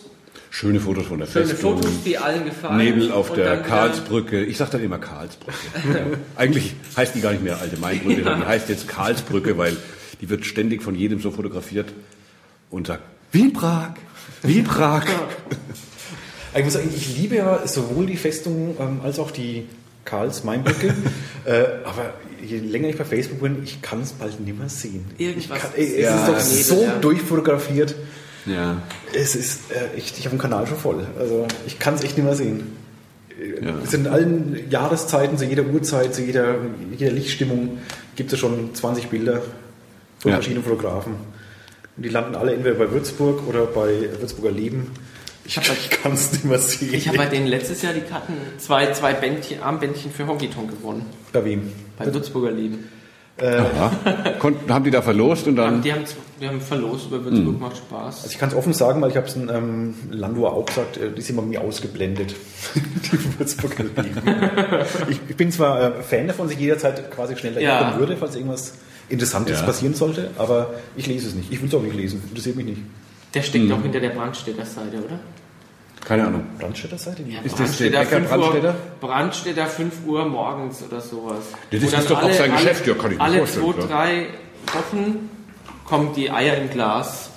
Schöne 0.50 0.80
Fotos 0.80 1.08
von 1.08 1.20
der 1.20 1.28
schöne 1.28 1.46
Festung. 1.46 1.76
Fotos, 1.76 1.92
die 2.06 2.18
allen 2.18 2.46
gefallen. 2.46 2.78
Nebel 2.78 3.12
auf 3.12 3.32
und 3.32 3.36
der 3.36 3.58
Karlsbrücke. 3.58 4.46
Ich 4.46 4.56
sage 4.56 4.72
dann 4.72 4.84
immer 4.84 4.98
Karlsbrücke. 4.98 5.58
Eigentlich 6.38 6.74
heißt 6.96 7.16
die 7.16 7.20
gar 7.20 7.34
nicht 7.34 7.44
mehr 7.44 7.60
Alte 7.60 7.78
Mainbrücke, 7.78 8.24
sondern 8.24 8.40
die 8.40 8.48
heißt 8.48 8.70
jetzt 8.70 8.88
Karlsbrücke, 8.88 9.58
weil 9.58 9.76
die 10.22 10.30
wird 10.30 10.46
ständig 10.46 10.84
von 10.84 10.96
jedem 10.96 11.20
so 11.20 11.32
fotografiert 11.32 11.94
und 12.70 12.88
sagt, 12.88 13.04
wie 13.34 13.42
in 13.42 13.52
Prag, 13.52 13.96
wie 14.44 14.60
in 14.60 14.64
Prag. 14.64 15.06
Ich 16.56 16.64
muss 16.64 16.74
sagen, 16.74 16.90
ich 16.96 17.16
liebe 17.16 17.36
ja 17.36 17.68
sowohl 17.68 18.08
die 18.08 18.18
Festung 18.18 18.76
ähm, 18.80 19.02
als 19.04 19.20
auch 19.20 19.30
die 19.30 19.68
Karls-Main-Brücke. 20.06 20.96
äh, 21.46 21.66
aber 21.86 22.14
je 22.42 22.58
länger 22.60 22.90
ich 22.90 22.98
bei 22.98 23.06
Facebook 23.06 23.42
bin, 23.42 23.64
ich 23.64 23.82
kann 23.82 24.02
es 24.02 24.12
bald 24.14 24.40
nicht 24.40 24.58
mehr 24.58 24.70
sehen. 24.70 25.06
Irgendwas 25.18 25.44
Ich 25.58 25.62
kann, 25.64 25.72
ey, 25.76 25.86
es 25.96 26.04
Ja, 26.04 26.28
ist 26.28 26.28
doch 26.72 26.76
so 26.76 26.84
ja. 26.84 26.96
durchfotografiert. 27.00 27.96
Ja. 28.46 28.82
Es 29.14 29.36
ist 29.36 29.72
äh, 29.72 29.98
echt, 29.98 30.18
ich 30.18 30.26
habe 30.26 30.36
den 30.36 30.42
Kanal 30.42 30.66
schon 30.68 30.78
voll. 30.78 31.06
Also 31.20 31.48
ich 31.68 31.78
kann 31.80 31.96
es 31.96 32.04
echt 32.04 32.18
nicht 32.18 32.26
mehr 32.26 32.36
sehen. 32.36 32.76
Ja. 33.62 33.76
Es 33.84 33.92
sind 33.92 34.06
in 34.06 34.12
allen 34.12 34.70
Jahreszeiten, 34.70 35.38
zu 35.38 35.46
jeder 35.46 35.64
Uhrzeit, 35.66 36.14
zu 36.14 36.22
jeder, 36.24 36.56
jeder 36.98 37.12
Lichtstimmung 37.12 37.78
gibt 38.16 38.34
es 38.34 38.40
schon 38.40 38.74
20 38.76 39.08
Bilder 39.08 39.42
von 40.20 40.32
Ja. 40.32 40.36
verschiedenen 40.38 40.64
Fotografen. 40.64 41.14
Und 41.96 42.04
die 42.04 42.10
landen 42.10 42.36
alle 42.36 42.54
entweder 42.54 42.76
bei 42.76 42.92
Würzburg 42.92 43.48
oder 43.48 43.66
bei 43.66 44.10
Würzburger 44.20 44.52
Leben. 44.52 44.92
Ich, 45.46 45.58
ich 45.58 45.90
kann 46.04 46.14
es 46.14 46.32
nicht 46.34 46.46
mehr 46.46 46.60
sehen. 46.60 46.94
Ich 46.94 47.08
habe 47.08 47.18
bei 47.18 47.26
denen 47.28 47.48
letztes 47.48 47.82
Jahr 47.82 47.94
die 47.94 48.02
Karten, 48.02 48.34
zwei, 48.58 48.92
zwei 48.94 49.14
Bändchen, 49.14 49.62
Armbändchen 49.64 50.12
für 50.12 50.28
Honky 50.28 50.50
Tonk 50.50 50.70
gewonnen. 50.72 51.06
bei 51.34 51.44
wem? 51.46 51.72
Beim 52.00 52.14
Würzburger 52.14 52.52
Leben. 52.52 52.90
Aha. 53.42 53.92
Konnten, 54.40 54.74
haben 54.74 54.84
die 54.84 54.92
da 54.92 55.02
verlost 55.02 55.48
und 55.48 55.56
dann. 55.56 55.82
Die 55.82 55.94
haben, 55.94 56.04
die 56.42 56.48
haben 56.48 56.60
verlost 56.60 57.08
über 57.08 57.24
Würzburg, 57.24 57.58
macht 57.60 57.78
Spaß. 57.78 58.24
Also 58.24 58.28
ich 58.32 58.38
kann 58.38 58.50
es 58.50 58.56
offen 58.56 58.74
sagen, 58.74 59.02
weil 59.02 59.12
ich 59.12 59.16
habe 59.16 59.28
es 59.28 59.36
in 59.38 59.48
ähm, 59.50 59.94
Landor 60.12 60.54
auch 60.54 60.66
gesagt, 60.66 60.98
äh, 60.98 61.10
die 61.12 61.22
sind 61.22 61.38
bei 61.38 61.42
mir 61.44 61.62
ausgeblendet. 61.62 62.36
die 62.76 63.40
Würzburger 63.40 63.84
Leben. 63.84 64.22
ich, 65.10 65.20
ich 65.30 65.36
bin 65.38 65.52
zwar 65.54 65.82
äh, 66.00 66.04
Fan 66.04 66.28
davon, 66.28 66.48
dass 66.48 66.56
ich 66.56 66.60
jederzeit 66.62 67.10
quasi 67.12 67.38
schnell 67.38 67.54
dahin 67.54 67.70
Ja. 67.70 67.80
kommen 67.84 68.00
würde, 68.00 68.18
falls 68.18 68.36
irgendwas 68.36 68.74
Interessantes 69.08 69.62
Ja. 69.62 69.66
passieren 69.66 69.94
sollte, 69.94 70.32
aber 70.38 70.74
ich 70.98 71.08
lese 71.08 71.28
es 71.30 71.34
nicht. 71.36 71.52
Ich 71.52 71.62
will 71.62 71.70
es 71.70 71.74
auch 71.76 71.82
nicht 71.82 71.96
lesen. 71.96 72.22
Interessiert 72.28 72.58
mich 72.58 72.66
nicht. 72.66 72.82
Der 73.34 73.42
steckt 73.42 73.72
auch 73.72 73.82
hinter 73.82 74.02
der 74.02 74.10
Brandstätter 74.10 74.66
Seite, 74.66 74.98
oder? 74.98 75.20
Keine 76.06 76.26
Ahnung. 76.28 76.44
Brandstätter 76.60 76.98
Seite? 76.98 77.24
Ja, 77.24 77.42
Ist 77.42 77.60
das 77.60 77.78
der 77.78 77.90
Brandstätter, 77.92 78.00
Bäcker 78.00 78.16
5 78.18 78.32
Uhr, 78.32 78.38
Brandstätter? 78.40 78.76
Brandstätter 79.02 79.66
5 79.68 79.94
Uhr 80.08 80.26
morgens 80.26 80.82
oder 80.84 81.02
sowas. 81.02 81.44
Das 81.72 81.84
ist 81.84 81.94
dann 81.94 82.08
doch 82.08 82.24
auch 82.24 82.32
sein 82.34 82.52
Geschäft, 82.52 82.88
ja, 82.88 82.94
kann 82.96 83.12
ich 83.12 83.18
mir 83.18 83.24
Alle 83.24 83.38
vorstellen, 83.40 83.66
zwei, 83.66 83.74
klar. 83.74 83.88
drei 83.88 84.28
Wochen 84.74 85.30
kommen 85.86 86.14
die 86.16 86.32
Eier 86.32 86.58
im 86.58 86.70
Glas 86.70 87.30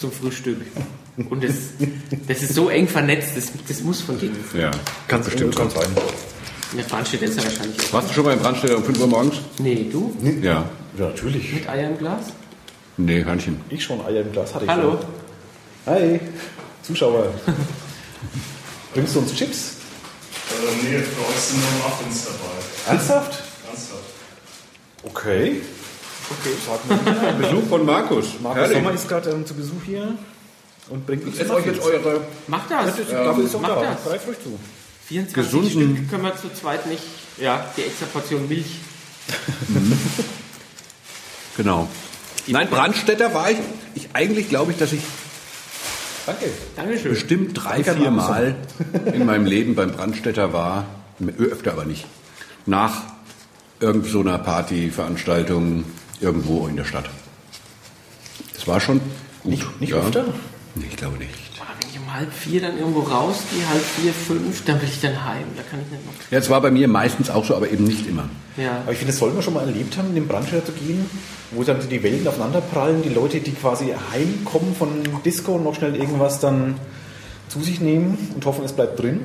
zum 0.00 0.10
Frühstück. 0.12 0.58
Und 1.28 1.44
das, 1.44 1.54
das 2.28 2.42
ist 2.42 2.54
so 2.54 2.68
eng 2.68 2.88
vernetzt, 2.88 3.36
das, 3.36 3.52
das 3.68 3.80
muss 3.82 4.00
von 4.00 4.18
denen. 4.18 4.42
Ja, 4.58 4.70
Kann 5.08 5.22
bestimmt. 5.22 5.54
kann 5.56 5.68
sein. 5.70 5.86
Der 6.76 6.82
Brandstätter 6.84 7.24
ist 7.24 7.36
ja 7.38 7.44
wahrscheinlich. 7.44 7.78
auch- 7.88 7.92
Warst 7.94 8.10
du 8.10 8.14
schon 8.14 8.24
mal 8.24 8.32
im 8.32 8.38
Brandstätter 8.40 8.76
um 8.76 8.84
5 8.84 9.00
Uhr 9.00 9.06
morgens? 9.06 9.36
Nee, 9.58 9.86
du? 9.90 10.16
Ja. 10.42 10.64
Ja, 10.98 11.06
natürlich. 11.08 11.52
Mit 11.52 11.68
Eier 11.68 11.88
im 11.90 11.98
Glas? 11.98 12.24
Nee, 12.96 13.24
Hörnchen. 13.24 13.60
Ich 13.70 13.82
schon 13.84 14.00
Eier 14.04 14.20
im 14.22 14.32
Glas 14.32 14.54
hatte 14.54 14.64
ich 14.64 14.70
Hallo? 14.70 14.98
schon. 15.86 15.94
Hi, 15.94 16.20
Zuschauer. 16.82 17.32
Bringst 18.94 19.14
du 19.14 19.20
uns 19.20 19.34
Chips? 19.34 19.58
Äh, 20.50 20.84
nee, 20.84 20.98
für 20.98 21.20
euch 21.28 21.36
sind 21.40 21.60
nur 21.60 21.88
Muffins 21.88 22.24
dabei. 22.24 22.92
Ernsthaft? 22.96 23.42
Ernsthaft. 23.68 24.02
Okay. 25.02 25.62
Okay. 26.30 27.40
Besuch 27.40 27.68
von 27.68 27.84
Markus. 27.86 28.26
Markus 28.42 28.70
Sommer 28.70 28.92
ist 28.92 29.08
gerade 29.08 29.30
ähm, 29.30 29.46
zu 29.46 29.54
Besuch 29.54 29.82
hier 29.86 30.14
und 30.88 31.06
bringt 31.06 31.24
uns 31.24 31.38
euch 31.50 31.66
jetzt 31.66 31.80
eure 31.80 32.20
Mach 32.46 32.68
das. 32.68 32.94
Die 32.96 33.02
Gabel 33.12 33.44
ist 33.44 33.60
Mach 33.60 33.68
da. 33.68 33.82
das. 33.94 34.04
Greif 34.04 34.26
ruhig 34.26 34.36
zu. 34.42 34.58
24 35.08 35.34
Gesunden- 35.34 35.96
Stück 35.96 36.10
können 36.10 36.22
wir 36.22 36.36
zu 36.36 36.50
zweit 36.52 36.86
nicht. 36.86 37.02
Ja, 37.38 37.66
die 37.76 37.82
extra 37.82 38.06
Portion 38.06 38.48
Milch. 38.48 38.66
Genau. 41.56 41.88
Nein, 42.46 42.70
Brandstätter 42.70 43.34
war 43.34 43.50
ich. 43.50 43.58
ich 43.94 44.08
eigentlich 44.14 44.48
glaube 44.48 44.72
ich, 44.72 44.78
dass 44.78 44.92
ich 44.92 45.00
Danke. 46.30 46.50
Dankeschön. 46.76 47.10
bestimmt 47.10 47.52
drei, 47.54 47.82
Danke, 47.82 48.02
vier. 48.02 48.10
Mal 48.10 48.54
in 49.12 49.26
meinem 49.26 49.46
Leben 49.46 49.74
beim 49.74 49.90
Brandstätter 49.92 50.52
war. 50.52 50.86
Öfter 51.38 51.72
aber 51.72 51.84
nicht. 51.84 52.06
Nach 52.66 53.02
irgend 53.80 54.06
so 54.06 54.20
einer 54.20 54.38
Partyveranstaltung 54.38 55.84
irgendwo 56.20 56.66
in 56.68 56.76
der 56.76 56.84
Stadt. 56.84 57.10
Das 58.54 58.66
war 58.68 58.80
schon 58.80 59.00
gut. 59.42 59.50
Nicht, 59.50 59.80
nicht 59.80 59.92
öfter? 59.92 60.24
Nee, 60.74 60.86
ich 60.88 60.96
glaube 60.96 61.18
nicht. 61.18 61.49
Boah, 62.10 62.20
Wenn 62.20 62.22
ich 62.22 62.30
um 62.30 62.30
halb 62.30 62.32
vier 62.32 62.60
dann 62.60 62.78
irgendwo 62.78 63.00
rausgehe, 63.00 63.68
halb 63.68 63.82
vier, 63.82 64.12
fünf, 64.12 64.64
dann 64.64 64.80
will 64.80 64.88
ich 64.88 65.00
dann 65.00 65.24
heim. 65.24 65.44
Da 65.56 65.62
kann 65.62 65.80
ich 65.80 65.90
nicht 65.90 66.06
noch. 66.06 66.12
Ja, 66.30 66.38
es 66.38 66.50
war 66.50 66.60
bei 66.60 66.70
mir 66.70 66.88
meistens 66.88 67.30
auch 67.30 67.44
so, 67.44 67.54
aber 67.54 67.70
eben 67.70 67.84
nicht 67.84 68.06
immer. 68.06 68.28
Ja. 68.56 68.78
Aber 68.82 68.92
ich 68.92 68.98
finde, 68.98 69.12
das 69.12 69.18
sollten 69.18 69.36
wir 69.36 69.42
schon 69.42 69.54
mal 69.54 69.66
erlebt 69.66 69.96
haben, 69.96 70.08
in 70.08 70.14
den 70.14 70.28
Brandstätter 70.28 70.66
zu 70.66 70.72
gehen, 70.72 71.06
wo 71.52 71.62
dann 71.62 71.78
die 71.88 72.02
Welten 72.02 72.26
aufeinanderprallen, 72.26 73.02
die 73.02 73.08
Leute, 73.08 73.40
die 73.40 73.52
quasi 73.52 73.94
heimkommen 74.12 74.74
von 74.74 74.88
Disco 75.24 75.52
und 75.52 75.64
noch 75.64 75.74
schnell 75.74 75.96
irgendwas 75.96 76.40
dann 76.40 76.76
zu 77.48 77.60
sich 77.62 77.80
nehmen 77.80 78.16
und 78.34 78.44
hoffen, 78.46 78.64
es 78.64 78.72
bleibt 78.72 79.00
drin. 79.00 79.20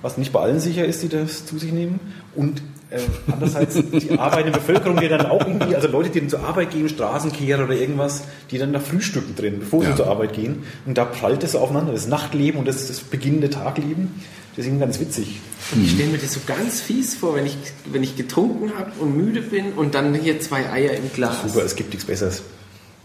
Was 0.00 0.18
nicht 0.18 0.32
bei 0.32 0.40
allen 0.40 0.58
sicher 0.58 0.84
ist, 0.84 1.02
die 1.02 1.08
das 1.08 1.46
zu 1.46 1.58
sich 1.58 1.72
nehmen. 1.72 2.00
Und 2.34 2.62
äh, 2.92 3.00
andererseits 3.30 3.74
die 3.74 4.18
arbeitende 4.18 4.58
Bevölkerung, 4.58 4.98
die 5.00 5.08
dann 5.08 5.26
auch 5.26 5.40
irgendwie, 5.46 5.74
also 5.74 5.88
Leute, 5.88 6.10
die 6.10 6.20
dann 6.20 6.28
zur 6.28 6.40
Arbeit 6.44 6.70
gehen, 6.70 6.88
Straßenkehrer 6.88 7.64
oder 7.64 7.74
irgendwas, 7.74 8.22
die 8.50 8.58
dann 8.58 8.72
da 8.72 8.80
frühstücken 8.80 9.34
drin, 9.36 9.60
bevor 9.60 9.82
Ja. 9.82 9.90
sie 9.90 9.96
zur 9.96 10.06
Arbeit 10.08 10.32
gehen. 10.34 10.62
Und 10.86 10.98
da 10.98 11.04
prallt 11.04 11.42
es 11.44 11.54
aufeinander, 11.56 11.92
das 11.92 12.06
Nachtleben 12.06 12.58
und 12.58 12.68
das, 12.68 12.86
das 12.88 13.00
beginnende 13.00 13.50
Tagleben. 13.50 14.20
Das 14.54 14.58
ist 14.58 14.66
irgendwie 14.66 14.84
ganz 14.84 15.00
witzig. 15.00 15.40
Und 15.74 15.82
ich 15.84 15.92
stelle 15.92 16.10
mir 16.10 16.18
das 16.18 16.34
so 16.34 16.40
ganz 16.46 16.80
fies 16.82 17.14
vor, 17.14 17.34
wenn 17.36 17.46
ich, 17.46 17.56
wenn 17.90 18.02
ich 18.02 18.16
getrunken 18.16 18.72
habe 18.78 18.92
und 19.00 19.16
müde 19.16 19.40
bin 19.40 19.72
und 19.72 19.94
dann 19.94 20.14
hier 20.14 20.40
zwei 20.40 20.68
Eier 20.70 20.92
im 20.92 21.10
Glas. 21.12 21.38
Super, 21.46 21.64
es 21.64 21.74
gibt 21.74 21.90
nichts 21.90 22.04
Besseres. 22.06 22.42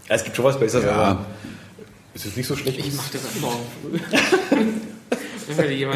Ja, 0.08 0.16
es 0.16 0.24
gibt 0.24 0.36
schon 0.36 0.44
was 0.44 0.60
Besseres, 0.60 0.84
Ja. 0.84 0.92
aber 0.92 1.26
es 2.14 2.26
ist 2.26 2.36
nicht 2.36 2.46
so 2.46 2.54
schlecht. 2.54 2.78
Ich 2.78 2.94
mache 2.94 3.10
das 3.12 3.22
am 3.34 3.40
Morgen 3.40 3.60
früh. 3.82 3.98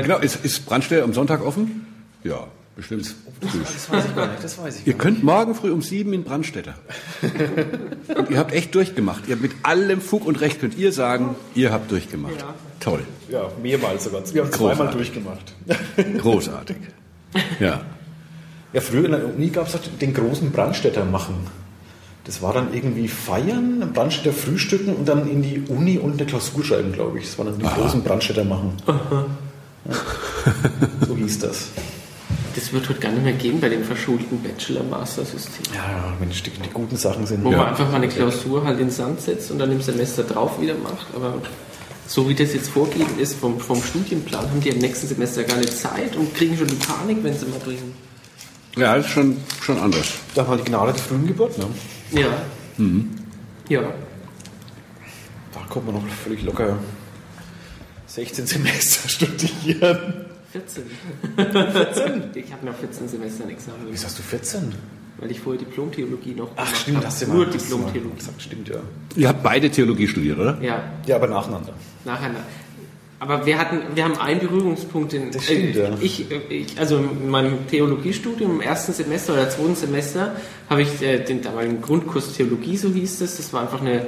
Genau, 0.03 0.19
ist, 0.19 0.45
ist 0.45 0.65
Brandstätter 0.67 1.05
am 1.05 1.13
Sonntag 1.13 1.45
offen? 1.45 1.87
Ja. 2.25 2.47
Bestimmt. 2.75 3.15
Das 3.41 3.91
weiß 3.91 4.05
ich 4.07 4.15
gar 4.17 4.29
nicht, 4.29 4.43
das 4.43 4.59
weiß 4.59 4.79
ich 4.79 4.87
Ihr 4.87 4.95
könnt 4.95 5.23
morgen 5.23 5.55
früh 5.55 5.71
um 5.71 5.83
sieben 5.83 6.13
in 6.15 6.25
Brandstätter. 6.25 6.75
und 8.17 8.31
ihr 8.31 8.39
habt 8.39 8.53
echt 8.53 8.75
durchgemacht. 8.75 9.25
Ihr 9.29 9.35
habt 9.35 9.43
mit 9.43 9.53
allem 9.63 10.01
Fug 10.01 10.25
und 10.25 10.41
Recht 10.41 10.61
könnt 10.61 10.79
ihr 10.79 10.93
sagen, 10.93 11.35
ihr 11.55 11.71
habt 11.71 11.91
durchgemacht. 11.91 12.41
Ja. 12.41 12.55
Toll. 12.81 13.01
Ja, 13.29 13.49
mehrmals 13.63 14.05
sogar. 14.05 14.23
Wir 14.33 14.43
haben 14.43 14.51
Großartig. 14.51 14.77
zweimal 14.77 14.93
durchgemacht. 14.95 15.55
Großartig. 16.19 16.77
Ja. 17.61 17.83
Ja, 18.73 18.81
früher 18.81 19.05
in 19.05 19.11
der 19.13 19.27
Uni 19.27 19.49
gab 19.51 19.67
es 19.67 19.79
den 20.01 20.15
großen 20.15 20.51
Brandstätter 20.51 21.05
machen. 21.05 21.35
Das 22.25 22.41
war 22.41 22.55
dann 22.55 22.73
irgendwie 22.73 23.09
feiern, 23.09 23.91
Brandstätter 23.93 24.33
frühstücken 24.33 24.95
und 24.95 25.07
dann 25.09 25.29
in 25.29 25.43
die 25.43 25.61
Uni 25.69 25.99
und 25.99 26.15
eine 26.15 26.25
Klausur 26.27 26.65
schreiben, 26.65 26.93
glaube 26.93 27.19
ich. 27.19 27.27
Das 27.27 27.39
war 27.39 27.45
dann 27.45 27.59
die 27.59 27.65
großen 27.65 28.03
Brandstätter 28.03 28.45
machen. 28.45 28.73
Ja. 28.87 29.27
So 31.07 31.17
hieß 31.17 31.39
das. 31.41 31.69
Das 32.55 32.73
wird 32.73 32.89
heute 32.89 33.01
gar 33.01 33.11
nicht 33.13 33.25
mehr 33.25 33.33
gehen 33.33 33.61
bei 33.61 33.69
dem 33.69 33.83
verschulten 33.85 34.43
Bachelor-Master-System. 34.43 35.75
Ja, 35.75 35.81
ja, 35.91 36.13
wenn 36.19 36.29
die, 36.31 36.43
die 36.43 36.71
guten 36.73 36.97
Sachen 36.97 37.27
sind. 37.27 37.43
Wo 37.45 37.51
Ja. 37.51 37.59
man 37.59 37.67
einfach 37.69 37.89
mal 37.89 37.97
eine 37.97 38.09
Klausur 38.09 38.65
halt 38.65 38.79
in 38.79 38.87
den 38.87 38.91
Sand 38.93 39.21
setzt 39.21 39.51
und 39.51 39.59
dann 39.59 39.73
im 39.73 39.81
Semester 39.81 40.23
drauf 40.25 40.61
wieder 40.61 40.75
macht. 40.75 41.07
Aber 41.15 41.41
so 42.07 42.29
wie 42.29 42.35
das 42.35 42.53
jetzt 42.53 42.69
vorgegeben 42.69 43.19
ist 43.19 43.37
vom, 43.39 43.59
vom 43.59 43.83
Studienplan, 43.83 44.43
haben 44.51 44.61
die 44.61 44.69
im 44.69 44.79
nächsten 44.79 45.07
Semester 45.07 45.45
gar 45.45 45.57
nicht 45.57 45.73
Zeit 45.77 46.15
und 46.17 46.35
kriegen 46.35 46.57
schon 46.59 46.67
die 46.69 46.75
Panik, 46.75 47.19
wenn 47.23 47.37
sie 47.37 47.47
mal 47.47 47.59
bringen. 47.61 47.95
Ja, 48.77 48.97
das 48.97 49.07
ist 49.07 49.13
schon, 49.13 49.37
schon 49.63 49.79
anders. 49.79 50.13
Da 50.35 50.47
war 50.47 50.57
die 50.57 50.65
Gnade 50.65 50.93
der 50.93 51.03
frühen 51.03 51.27
Geburt, 51.27 51.57
ne? 51.59 51.67
Ja. 52.11 52.29
Ja. 53.69 53.83
Da 55.53 55.61
kommt 55.69 55.87
man 55.87 55.95
noch 55.95 56.03
völlig 56.25 56.43
locker 56.43 56.79
16 58.07 58.47
Semester 58.47 59.09
studieren. 59.09 60.27
14. 60.53 60.83
14? 61.73 62.23
Ich 62.35 62.53
habe 62.53 62.67
noch 62.67 62.75
14 62.77 63.09
Semester 63.09 63.45
ein 63.45 63.51
Examen, 63.51 63.79
Wieso 63.91 64.05
hast 64.07 64.19
du 64.19 64.23
14? 64.23 64.73
weil 65.19 65.31
ich 65.31 65.41
vorher 65.41 65.61
Diplom-Theologie 65.61 66.35
noch 66.35 66.51
Ach, 66.57 66.65
gemacht 66.67 66.77
stimmt, 66.81 66.97
habe. 66.97 67.07
hast 67.07 67.23
du 67.23 67.27
Nur 67.33 67.47
Diplom-Theologie. 67.47 68.17
gesagt. 68.17 68.43
Stimmt, 68.43 68.69
ja. 68.69 68.77
Ihr 69.15 69.29
habt 69.29 69.43
beide 69.43 69.71
Theologie 69.71 70.09
studiert, 70.09 70.39
oder? 70.39 70.59
Ja, 70.61 70.83
Ja, 71.07 71.17
aber 71.17 71.29
nacheinander. 71.29 71.75
nacheinander. 72.05 72.41
Aber 73.21 73.47
wir 73.47 73.57
hatten, 73.57 73.79
wir 73.95 74.03
haben 74.03 74.19
einen 74.19 74.41
Berührungspunkt 74.41 75.13
in. 75.13 75.31
Das 75.31 75.45
stimmt, 75.45 75.77
äh, 75.77 75.83
ja. 75.85 75.91
ich, 76.01 76.29
äh, 76.29 76.41
ich, 76.49 76.77
also 76.77 76.97
in 76.97 77.31
meinem 77.31 77.69
Theologiestudium 77.69 78.51
im 78.57 78.61
ersten 78.61 78.93
Semester 78.93 79.35
oder 79.35 79.49
zweiten 79.49 79.77
Semester 79.77 80.35
habe 80.69 80.83
ich 80.83 81.01
äh, 81.03 81.21
den 81.21 81.41
damaligen 81.41 81.81
Grundkurs 81.81 82.33
Theologie, 82.33 82.77
so 82.77 82.89
hieß 82.89 83.21
es. 83.21 83.37
Das 83.37 83.53
war 83.53 83.63
einfach 83.63 83.81
eine, 83.81 84.07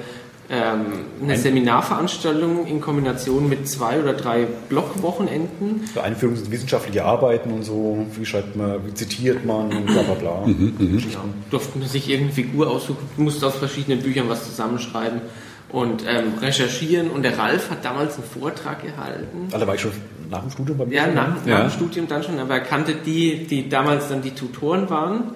ähm, 0.51 0.87
eine 1.23 1.37
Seminarveranstaltung 1.37 2.67
in 2.67 2.81
Kombination 2.81 3.49
mit 3.49 3.67
zwei 3.69 3.99
oder 4.01 4.13
drei 4.13 4.47
Blockwochenenden. 4.69 5.89
So 5.95 6.01
Einführung 6.01 6.37
in 6.37 6.51
wissenschaftliche 6.51 7.05
Arbeiten 7.05 7.51
und 7.53 7.63
so, 7.63 8.07
wie 8.17 8.27
schreibt 8.27 8.55
man, 8.57 8.87
wie 8.87 8.93
zitiert 8.95 9.45
man 9.45 9.73
und 9.75 9.87
bla 9.87 10.03
bla 10.03 10.15
bla. 10.15 10.47
Ja, 10.47 11.25
durfte 11.51 11.79
man 11.79 11.89
sich 11.89 12.09
irgendeine 12.09 12.35
Figur 12.35 12.69
aussuchen, 12.71 13.09
musste 13.17 13.47
aus 13.47 13.57
verschiedenen 13.57 14.01
Büchern 14.03 14.29
was 14.29 14.45
zusammenschreiben 14.45 15.23
und 15.71 16.05
ähm, 16.07 16.35
recherchieren. 16.41 17.11
Und 17.11 17.23
der 17.23 17.39
Ralf 17.39 17.71
hat 17.71 17.85
damals 17.85 18.17
einen 18.17 18.25
Vortrag 18.25 18.83
gehalten. 18.83 19.49
Alter, 19.53 19.67
war 19.67 19.75
ich 19.75 19.81
schon 19.81 19.93
nach 20.31 20.43
dem 20.43 20.51
Studium 20.51 20.79
bei 20.79 20.87
mir? 20.87 20.95
Ja, 20.95 21.07
nach, 21.07 21.45
Ja. 21.47 21.59
nach 21.59 21.61
dem 21.63 21.71
Studium 21.71 22.07
dann 22.07 22.23
schon, 22.23 22.39
aber 22.39 22.55
er 22.55 22.61
kannte 22.61 22.95
die, 22.95 23.47
die 23.47 23.69
damals 23.69 24.09
dann 24.09 24.21
die 24.23 24.33
Tutoren 24.33 24.91
waren, 24.91 25.33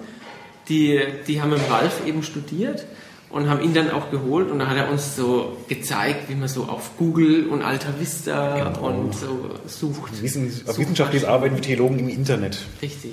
die, 0.69 0.99
die 1.27 1.41
haben 1.41 1.49
mit 1.49 1.59
dem 1.59 1.71
Ralf 1.71 2.05
eben 2.05 2.21
studiert 2.21 2.85
und 3.29 3.49
haben 3.49 3.61
ihn 3.63 3.73
dann 3.73 3.91
auch 3.91 4.09
geholt 4.11 4.49
und 4.49 4.59
dann 4.59 4.69
hat 4.69 4.77
er 4.77 4.89
uns 4.89 5.15
so 5.15 5.55
gezeigt, 5.67 6.29
wie 6.29 6.35
man 6.35 6.47
so 6.47 6.63
auf 6.63 6.91
Google 6.97 7.47
und 7.47 7.61
Alta 7.61 7.89
Vista 7.99 8.71
Genau. 8.73 8.87
und 8.87 9.13
so 9.15 9.51
sucht. 9.67 10.21
Wissen, 10.21 10.47
wissenschaftliches 10.65 11.27
Arbeiten 11.27 11.55
wie 11.57 11.61
Theologen 11.61 11.99
im 11.99 12.09
Internet. 12.09 12.57
Richtig. 12.81 13.11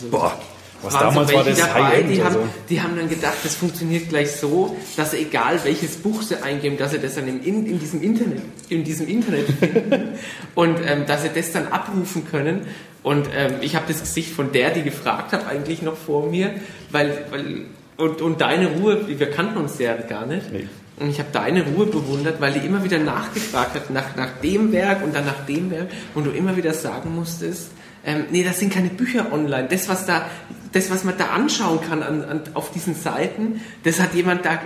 So- 0.00 0.08
Boah, 0.08 0.38
was 0.82 0.92
damals 0.98 1.30
so 1.30 1.36
war 1.36 1.44
das 1.44 1.58
dabei, 1.58 1.82
High-End. 1.82 2.10
die, 2.10 2.18
haben, 2.22 2.26
Also. 2.26 2.40
die 2.68 2.82
haben 2.82 2.94
dann 2.96 3.08
gedacht, 3.08 3.36
das 3.42 3.54
funktioniert 3.54 4.10
gleich 4.10 4.32
so, 4.32 4.76
dass 4.98 5.12
sie, 5.12 5.18
egal 5.18 5.58
welches 5.64 5.96
Buch 5.96 6.20
sie 6.20 6.42
eingeben, 6.42 6.76
dass 6.76 6.90
sie 6.90 6.98
das 6.98 7.14
dann 7.14 7.26
im, 7.26 7.42
in, 7.42 7.64
in 7.64 7.78
diesem 7.80 8.02
Internet, 8.02 8.42
in 8.68 8.84
diesem 8.84 9.08
Internet 9.08 9.46
finden 9.48 10.08
und 10.54 10.76
ähm, 10.86 11.06
dass 11.06 11.22
sie 11.22 11.30
das 11.34 11.52
dann 11.52 11.68
abrufen 11.68 12.26
können. 12.30 12.66
Und 13.02 13.28
ähm, 13.34 13.54
ich 13.62 13.76
habe 13.76 13.86
das 13.88 14.00
Gesicht 14.00 14.30
von 14.32 14.52
der, 14.52 14.70
die 14.70 14.82
gefragt 14.82 15.32
hat, 15.32 15.46
eigentlich 15.46 15.80
noch 15.80 15.96
vor 15.96 16.26
mir, 16.28 16.50
weil, 16.90 17.24
weil 17.30 17.62
und, 17.96 18.20
und 18.20 18.40
deine 18.40 18.68
Ruhe, 18.68 19.06
wir 19.06 19.30
kannten 19.30 19.58
uns 19.58 19.78
ja 19.78 19.94
gar 19.96 20.26
nicht. 20.26 20.52
Nee. 20.52 20.68
Und 20.96 21.10
ich 21.10 21.18
habe 21.18 21.30
deine 21.32 21.64
Ruhe 21.64 21.86
bewundert, 21.86 22.40
weil 22.40 22.52
die 22.52 22.64
immer 22.64 22.84
wieder 22.84 22.98
nachgefragt 22.98 23.74
hat 23.74 23.90
nach, 23.90 24.14
nach 24.16 24.38
dem 24.42 24.70
Werk 24.70 25.02
und 25.02 25.14
dann 25.14 25.26
nach 25.26 25.44
dem 25.46 25.70
Werk 25.70 25.88
und 26.14 26.24
du 26.24 26.30
immer 26.30 26.56
wieder 26.56 26.72
sagen 26.72 27.14
musstest, 27.14 27.70
ähm, 28.06 28.26
nee, 28.30 28.44
das 28.44 28.60
sind 28.60 28.72
keine 28.72 28.90
Bücher 28.90 29.32
online. 29.32 29.66
Das, 29.68 29.88
was 29.88 30.06
da, 30.06 30.26
das, 30.72 30.90
was 30.90 31.04
man 31.04 31.16
da 31.16 31.28
anschauen 31.28 31.80
kann 31.80 32.02
an, 32.02 32.22
an, 32.22 32.40
auf 32.54 32.70
diesen 32.70 32.94
Seiten, 32.94 33.60
das 33.82 34.00
hat 34.00 34.14
jemand 34.14 34.44
da 34.44 34.60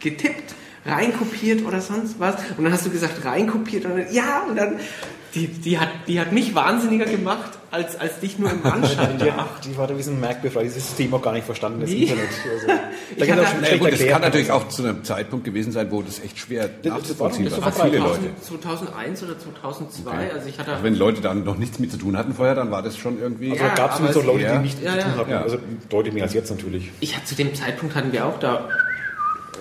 getippt, 0.00 0.54
reinkopiert 0.84 1.64
oder 1.64 1.80
sonst 1.80 2.18
was. 2.18 2.34
Und 2.56 2.64
dann 2.64 2.72
hast 2.72 2.86
du 2.86 2.90
gesagt, 2.90 3.24
reinkopiert 3.24 3.84
und 3.84 3.96
dann, 3.98 4.12
ja, 4.12 4.42
und 4.48 4.56
dann, 4.56 4.76
die, 5.34 5.46
die, 5.48 5.78
hat, 5.78 5.88
die 6.08 6.20
hat 6.20 6.30
mich 6.32 6.54
wahnsinniger 6.54 7.06
gemacht, 7.06 7.52
als, 7.70 7.98
als 7.98 8.20
dich 8.20 8.38
nur 8.38 8.50
im 8.50 8.66
Anschauen. 8.66 9.16
Die, 9.18 9.30
ach, 9.30 9.60
die 9.64 9.74
war 9.78 9.86
da 9.86 9.96
wie 9.96 10.02
so 10.02 10.10
ein 10.10 10.20
merkbefreit, 10.20 10.64
dieses 10.66 10.86
System 10.88 11.14
auch 11.14 11.22
gar 11.22 11.32
nicht 11.32 11.46
verstanden, 11.46 11.80
das? 11.80 11.88
Internet. 11.88 12.28
Also, 12.52 12.66
da 13.18 13.26
kann 13.26 13.38
schlecht 13.46 13.80
gut, 13.80 13.92
das 13.92 14.06
kann 14.06 14.20
natürlich 14.20 14.50
auch 14.50 14.68
zu 14.68 14.82
einem 14.82 15.02
Zeitpunkt 15.04 15.46
gewesen 15.46 15.72
sein, 15.72 15.90
wo 15.90 16.02
das 16.02 16.20
echt 16.20 16.38
schwer 16.38 16.64
Das- 16.68 16.72
das 16.82 16.90
war 16.92 16.98
nachzuvollziehen 16.98 17.48
doch 17.48 17.62
war. 17.62 17.72
so 17.72 17.78
Für 17.80 17.84
viele 17.88 17.98
2000, 18.02 18.24
Leute. 18.26 18.40
2001 18.42 19.22
oder 19.22 19.38
2002, 19.38 20.32
also 20.34 20.48
ich 20.50 20.58
hatte... 20.58 20.72
Also 20.72 20.84
wenn 20.84 20.94
Leute 20.96 21.20
dann 21.22 21.44
noch 21.44 21.56
nichts 21.56 21.78
mit 21.78 21.90
zu 21.90 21.96
tun 21.96 22.18
hatten 22.18 22.34
vorher, 22.34 22.54
dann 22.54 22.70
war 22.70 22.82
das 22.82 22.98
schon 22.98 23.18
irgendwie... 23.18 23.52
Also 23.52 23.62
Ja, 23.64 23.70
da 23.70 23.74
gab 23.74 24.04
es 24.06 24.14
so 24.14 24.20
Leute, 24.20 24.42
ja. 24.42 24.56
die 24.56 24.62
nichts 24.64 24.82
Ja, 24.82 24.90
zu 24.92 24.98
tun 24.98 25.10
ja. 25.12 25.16
hatten. 25.16 25.30
Ja. 25.30 25.40
Also 25.40 25.56
deutlich 25.88 26.12
mehr 26.12 26.24
als 26.24 26.34
jetzt 26.34 26.50
natürlich. 26.50 26.90
Ich 27.00 27.16
hatte 27.16 27.24
zu 27.24 27.34
dem 27.36 27.54
Zeitpunkt 27.54 27.94
hatten 27.94 28.12
wir 28.12 28.26
auch 28.26 28.38
da, 28.38 28.68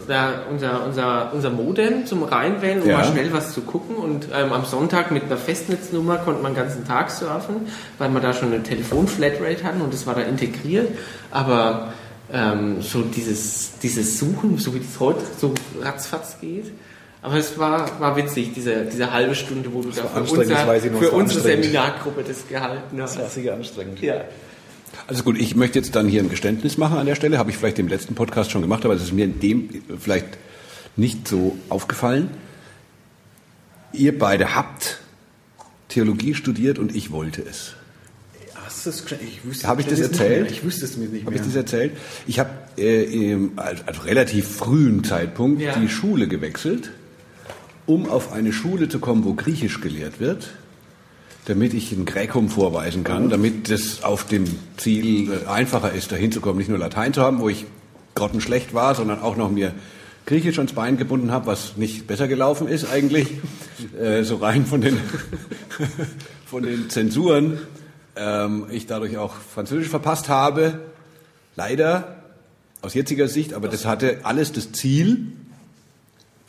da 0.08 0.44
unser, 0.50 0.86
unser, 0.86 1.32
unser 1.34 1.50
Modem 1.50 2.06
zum 2.06 2.24
Reinwählen, 2.24 2.82
um 2.82 2.90
Ja. 2.90 2.98
mal 3.00 3.04
schnell 3.06 3.32
was 3.34 3.54
zu 3.54 3.62
gucken. 3.62 3.96
Und 3.96 4.28
ähm, 4.34 4.52
am 4.54 4.66
Sonntag 4.66 5.12
mit 5.12 5.24
einer 5.24 5.38
Festnetznummer 5.38 6.18
konnte 6.18 6.42
man 6.42 6.54
den 6.54 6.64
ganzen 6.64 6.86
Tag 6.88 7.12
surfen, 7.12 7.68
weil 7.98 8.10
wir 8.10 8.20
da 8.20 8.34
schon 8.34 8.54
eine 8.54 8.64
Telefon-Flatrate 8.64 9.64
hatten 9.64 9.82
und 9.82 9.94
das 9.94 10.06
war 10.08 10.16
da 10.16 10.22
integriert. 10.22 10.90
Aber 11.32 11.94
ähm, 12.34 12.82
so 12.82 13.02
dieses, 13.02 13.78
dieses 13.82 14.18
Suchen, 14.20 14.58
so 14.58 14.74
wie 14.74 14.80
das 14.80 15.00
heute 15.00 15.22
so 15.40 15.54
ratzfatz 15.82 16.38
geht. 16.40 16.72
Aber 17.24 17.36
es 17.36 17.60
war, 17.60 18.00
war 18.00 18.16
witzig, 18.16 18.54
diese, 18.56 18.86
diese 18.86 19.12
halbe 19.12 19.36
Stunde, 19.36 19.72
wo 19.72 19.82
du 19.82 19.90
da 19.90 20.04
war 20.04 20.26
für, 20.26 20.38
das 20.38 20.50
unser, 20.50 20.56
für 20.58 21.06
es 21.06 21.12
unsere. 21.12 21.42
Seminargruppe 21.42 22.24
das 22.28 22.48
gehalten 22.48 23.00
hast. 23.02 23.16
Das 23.16 23.22
war 23.24 23.30
sicher 23.30 23.54
anstrengend. 23.54 24.02
Ja. 24.02 24.22
Also 25.12 25.24
gut, 25.24 25.38
ich 25.42 25.58
möchte 25.58 25.78
jetzt 25.78 25.94
dann 25.94 26.08
hier 26.08 26.22
ein 26.22 26.30
Geständnis 26.30 26.78
machen 26.78 26.98
an 26.98 27.06
der 27.06 27.16
Stelle. 27.16 27.38
Habe 27.38 27.50
ich 27.50 27.58
vielleicht 27.58 27.80
im 27.80 27.90
letzten 27.90 28.16
Podcast 28.16 28.50
schon 28.50 28.62
gemacht, 28.62 28.86
aber 28.86 28.94
das 28.94 29.04
ist 29.04 29.12
mir 29.12 29.26
in 29.26 29.42
dem 29.42 29.68
vielleicht 30.00 30.38
nicht 30.96 31.28
so 31.28 31.58
aufgefallen. 31.68 32.30
Ihr 33.92 34.18
beide 34.18 34.56
habt 34.56 35.02
Theologie 35.90 36.34
studiert 36.34 36.80
und 36.80 36.96
ich 36.96 37.12
wollte 37.12 37.42
es. 37.42 37.74
Hast 38.56 38.86
du 38.86 38.90
das, 38.90 39.04
ich 39.52 39.66
Habe 39.66 39.82
ich 39.82 39.88
das 39.88 40.00
erzählt? 40.00 40.50
Ich 40.50 40.64
wüsste 40.64 40.86
es 40.86 40.96
mir 40.96 41.10
nicht 41.10 41.26
Habe 41.26 41.32
mehr. 41.36 41.42
ich 41.42 41.46
das 41.46 41.58
erzählt? 41.58 41.92
Ich 42.26 42.40
habe 42.40 42.52
äh, 42.78 43.32
im 43.34 43.52
also 43.58 44.04
relativ 44.04 44.48
frühen 44.48 45.04
Zeitpunkt 45.04 45.62
Ja. 45.62 45.76
die 45.78 45.90
Schule 45.90 46.30
gewechselt, 46.30 46.92
um 47.86 48.08
auf 48.08 48.32
eine 48.32 48.54
Schule 48.54 48.88
zu 48.88 49.00
kommen, 49.00 49.26
wo 49.26 49.34
Griechisch 49.34 49.82
gelehrt 49.82 50.22
wird, 50.22 50.52
damit 51.46 51.74
ich 51.74 51.92
ein 51.92 52.06
Gräkum 52.06 52.50
vorweisen 52.50 53.04
kann, 53.04 53.30
damit 53.30 53.70
es 53.70 54.04
auf 54.04 54.26
dem 54.26 54.46
Ziel 54.78 55.32
äh, 55.32 55.48
einfacher 55.48 55.92
ist, 55.92 56.12
dahin 56.12 56.32
zu 56.32 56.42
kommen, 56.42 56.60
nicht 56.60 56.70
nur 56.70 56.78
Latein 56.78 57.14
zu 57.14 57.22
haben, 57.22 57.40
wo 57.40 57.50
ich 57.50 57.66
grottenschlecht 58.16 58.74
war, 58.74 58.96
sondern 58.96 59.22
auch 59.22 59.36
noch 59.36 59.50
mir 59.50 59.74
Griechisch 60.28 60.60
ans 60.60 60.74
Bein 60.74 60.98
gebunden 60.98 61.32
habe, 61.32 61.48
was 61.48 61.78
nicht 61.78 62.06
besser 62.06 62.28
gelaufen 62.28 62.68
ist 62.68 62.90
eigentlich, 62.90 63.28
äh, 64.00 64.24
so 64.24 64.36
rein 64.36 64.66
von 64.66 64.82
den, 64.82 64.98
von 66.46 66.64
den 66.64 66.90
Zensuren. 66.90 67.60
Ähm, 68.16 68.68
ich 68.70 68.86
dadurch 68.86 69.18
auch 69.18 69.34
Französisch 69.34 69.90
verpasst 69.90 70.30
habe, 70.30 70.80
leider 71.56 72.24
aus 72.82 72.94
jetziger 72.94 73.28
Sicht, 73.28 73.54
aber 73.54 73.68
das 73.68 73.86
hatte 73.86 74.20
alles 74.24 74.52
das 74.52 74.72
Ziel, 74.72 75.28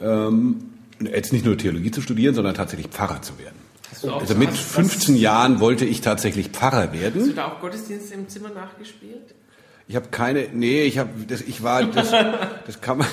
ähm, 0.00 0.64
jetzt 1.00 1.33
nicht 1.33 1.44
nur 1.44 1.57
Theologie 1.57 1.90
zu 1.90 2.02
studieren, 2.02 2.35
sondern 2.35 2.55
tatsächlich 2.55 2.88
Pfarrer 2.88 3.22
zu 3.22 3.38
werden. 3.38 3.62
Also 4.02 4.35
mit 4.35 4.50
hast- 4.50 4.59
15 4.72 5.16
Jahren 5.16 5.61
wollte 5.61 5.85
ich 5.85 6.00
tatsächlich 6.00 6.48
Pfarrer 6.48 6.83
Hast 6.85 6.94
du 6.94 7.00
werden. 7.00 7.37
da 7.37 7.46
auch 7.48 7.61
Gottesdienst 7.61 8.12
im 8.12 8.28
Zimmer 8.28 8.50
nachgespielt? 8.50 9.35
Ich 9.88 9.96
habe 9.96 10.09
keine, 10.11 10.48
nee, 10.52 10.83
ich 10.85 10.98
habe, 10.98 11.11
das, 11.26 11.40
ich 11.42 11.62
war, 11.62 11.85
das, 11.85 12.11
das 12.66 12.81
kann 12.81 12.98
man. 12.98 13.07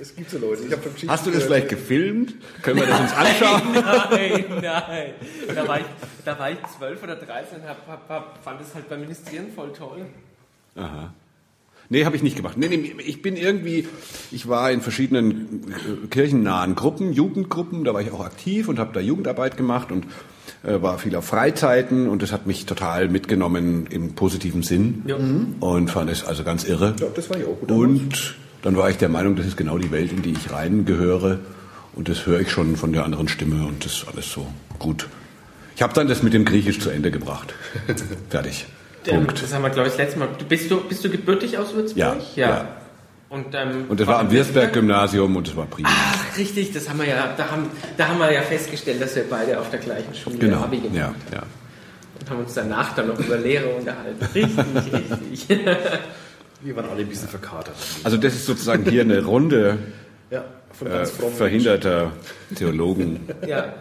Es 0.00 0.14
gibt 0.16 0.30
so 0.30 0.38
Leute. 0.38 0.64
Ich 0.64 0.72
hab 0.72 0.82
Geschichten 0.82 1.08
Hast 1.08 1.26
du 1.26 1.30
das 1.30 1.44
vielleicht 1.44 1.68
gefilmt? 1.68 2.34
Können 2.62 2.80
wir 2.80 2.86
das 2.86 3.00
uns 3.00 3.12
anschauen? 3.12 3.62
Nein, 4.10 4.44
nein. 4.60 5.14
Da 5.54 5.68
war 5.68 5.78
ich, 5.80 5.86
da 6.24 6.38
war 6.38 6.50
ich 6.50 6.58
12 6.76 7.02
oder 7.02 7.16
13 7.16 7.60
und 7.60 7.68
hab, 7.68 7.86
hab, 7.86 8.08
hab, 8.08 8.44
fand 8.44 8.60
es 8.60 8.74
halt 8.74 8.88
beim 8.88 9.00
Ministrieren 9.00 9.52
voll 9.54 9.72
toll. 9.72 10.04
Aha. 10.76 11.14
Nee, 11.90 12.04
habe 12.06 12.16
ich 12.16 12.22
nicht 12.22 12.36
gemacht. 12.36 12.56
Nee, 12.56 12.68
nee, 12.68 12.94
ich 13.04 13.20
bin 13.22 13.36
irgendwie, 13.36 13.86
ich 14.32 14.48
war 14.48 14.70
in 14.72 14.80
verschiedenen 14.80 15.64
äh, 15.68 16.06
kirchennahen 16.08 16.74
Gruppen, 16.74 17.12
Jugendgruppen, 17.12 17.84
da 17.84 17.92
war 17.94 18.00
ich 18.00 18.10
auch 18.10 18.24
aktiv 18.24 18.68
und 18.68 18.78
habe 18.78 18.92
da 18.94 19.00
Jugendarbeit 19.00 19.56
gemacht 19.56 19.92
und 19.92 20.06
äh, 20.62 20.80
war 20.80 20.98
viel 20.98 21.14
auf 21.14 21.26
Freizeiten 21.26 22.08
und 22.08 22.22
das 22.22 22.32
hat 22.32 22.46
mich 22.46 22.64
total 22.66 23.08
mitgenommen 23.08 23.86
im 23.90 24.14
positiven 24.14 24.62
Sinn 24.62 25.02
Ja. 25.06 25.16
und 25.16 25.90
fand 25.90 26.10
es 26.10 26.24
also 26.24 26.42
ganz 26.42 26.64
irre. 26.64 26.94
Ja, 26.98 27.06
das 27.14 27.28
war 27.30 27.38
ja 27.38 27.46
auch 27.46 27.60
gut. 27.60 27.70
Und 27.70 28.34
dann 28.62 28.76
war 28.76 28.88
ich 28.88 28.96
der 28.96 29.10
Meinung, 29.10 29.36
das 29.36 29.46
ist 29.46 29.56
genau 29.58 29.76
die 29.76 29.90
Welt, 29.90 30.10
in 30.10 30.22
die 30.22 30.32
ich 30.32 30.50
reingehöre 30.50 31.40
und 31.94 32.08
das 32.08 32.24
höre 32.26 32.40
ich 32.40 32.50
schon 32.50 32.76
von 32.76 32.92
der 32.94 33.04
anderen 33.04 33.28
Stimme 33.28 33.66
und 33.66 33.84
das 33.84 33.92
ist 33.98 34.06
alles 34.08 34.32
so 34.32 34.46
gut. 34.78 35.06
Ich 35.76 35.82
habe 35.82 35.92
dann 35.92 36.08
das 36.08 36.22
mit 36.22 36.32
dem 36.32 36.44
Griechisch 36.46 36.78
zu 36.80 36.88
Ende 36.88 37.10
gebracht. 37.10 37.52
Fertig. 38.30 38.66
Ähm, 39.08 39.26
Punkt. 39.26 39.42
das 39.42 39.52
haben 39.52 39.62
wir, 39.62 39.70
glaube 39.70 39.88
ich, 39.88 39.94
das 39.94 39.98
letzte 40.04 40.18
Mal. 40.18 40.28
Du, 40.38 40.44
bist, 40.44 40.70
du, 40.70 40.80
bist 40.80 41.04
du 41.04 41.10
gebürtig 41.10 41.58
aus 41.58 41.74
Würzburg? 41.74 41.96
Ja, 41.96 42.16
ja. 42.36 42.68
Und, 43.28 43.46
ähm, 43.54 43.86
Und 43.88 43.98
das 43.98 44.06
war 44.06 44.20
am 44.20 44.30
Wirsberg-Gymnasium 44.30 45.34
und 45.36 45.48
das 45.48 45.56
war 45.56 45.66
prima. 45.66 45.88
Ach, 45.90 46.38
richtig, 46.38 46.72
das 46.72 46.88
haben 46.88 47.00
wir 47.00 47.08
ja, 47.08 47.34
da 47.36 47.50
haben, 47.50 47.66
da 47.96 48.08
haben 48.08 48.18
wir 48.18 48.32
ja 48.32 48.42
festgestellt, 48.42 49.02
dass 49.02 49.16
wir 49.16 49.24
beide 49.28 49.58
auf 49.58 49.70
der 49.70 49.80
gleichen 49.80 50.14
Schule 50.14 50.38
Genau. 50.38 50.58
Abi 50.62 50.76
gemacht 50.78 50.96
Ja, 50.96 51.04
haben. 51.06 51.16
ja. 51.32 51.42
Und 52.20 52.30
haben 52.30 52.38
uns 52.40 52.54
danach 52.54 52.94
dann 52.94 53.08
noch 53.08 53.18
über 53.18 53.36
Lehre 53.36 53.66
unterhalten. 53.70 54.24
Richtig, 54.34 54.64
richtig. 55.32 55.48
Wir 56.62 56.76
waren 56.76 56.88
alle 56.88 57.00
ein 57.00 57.08
bisschen 57.08 57.28
verkatert. 57.28 57.74
Also 58.04 58.16
das 58.16 58.34
ist 58.34 58.46
sozusagen 58.46 58.88
hier 58.88 59.02
eine 59.02 59.24
Runde 59.24 59.78
Ja, 60.30 60.44
äh, 60.82 61.04
verhinderter 61.06 62.12
Theologen. 62.54 63.20
ja. 63.46 63.74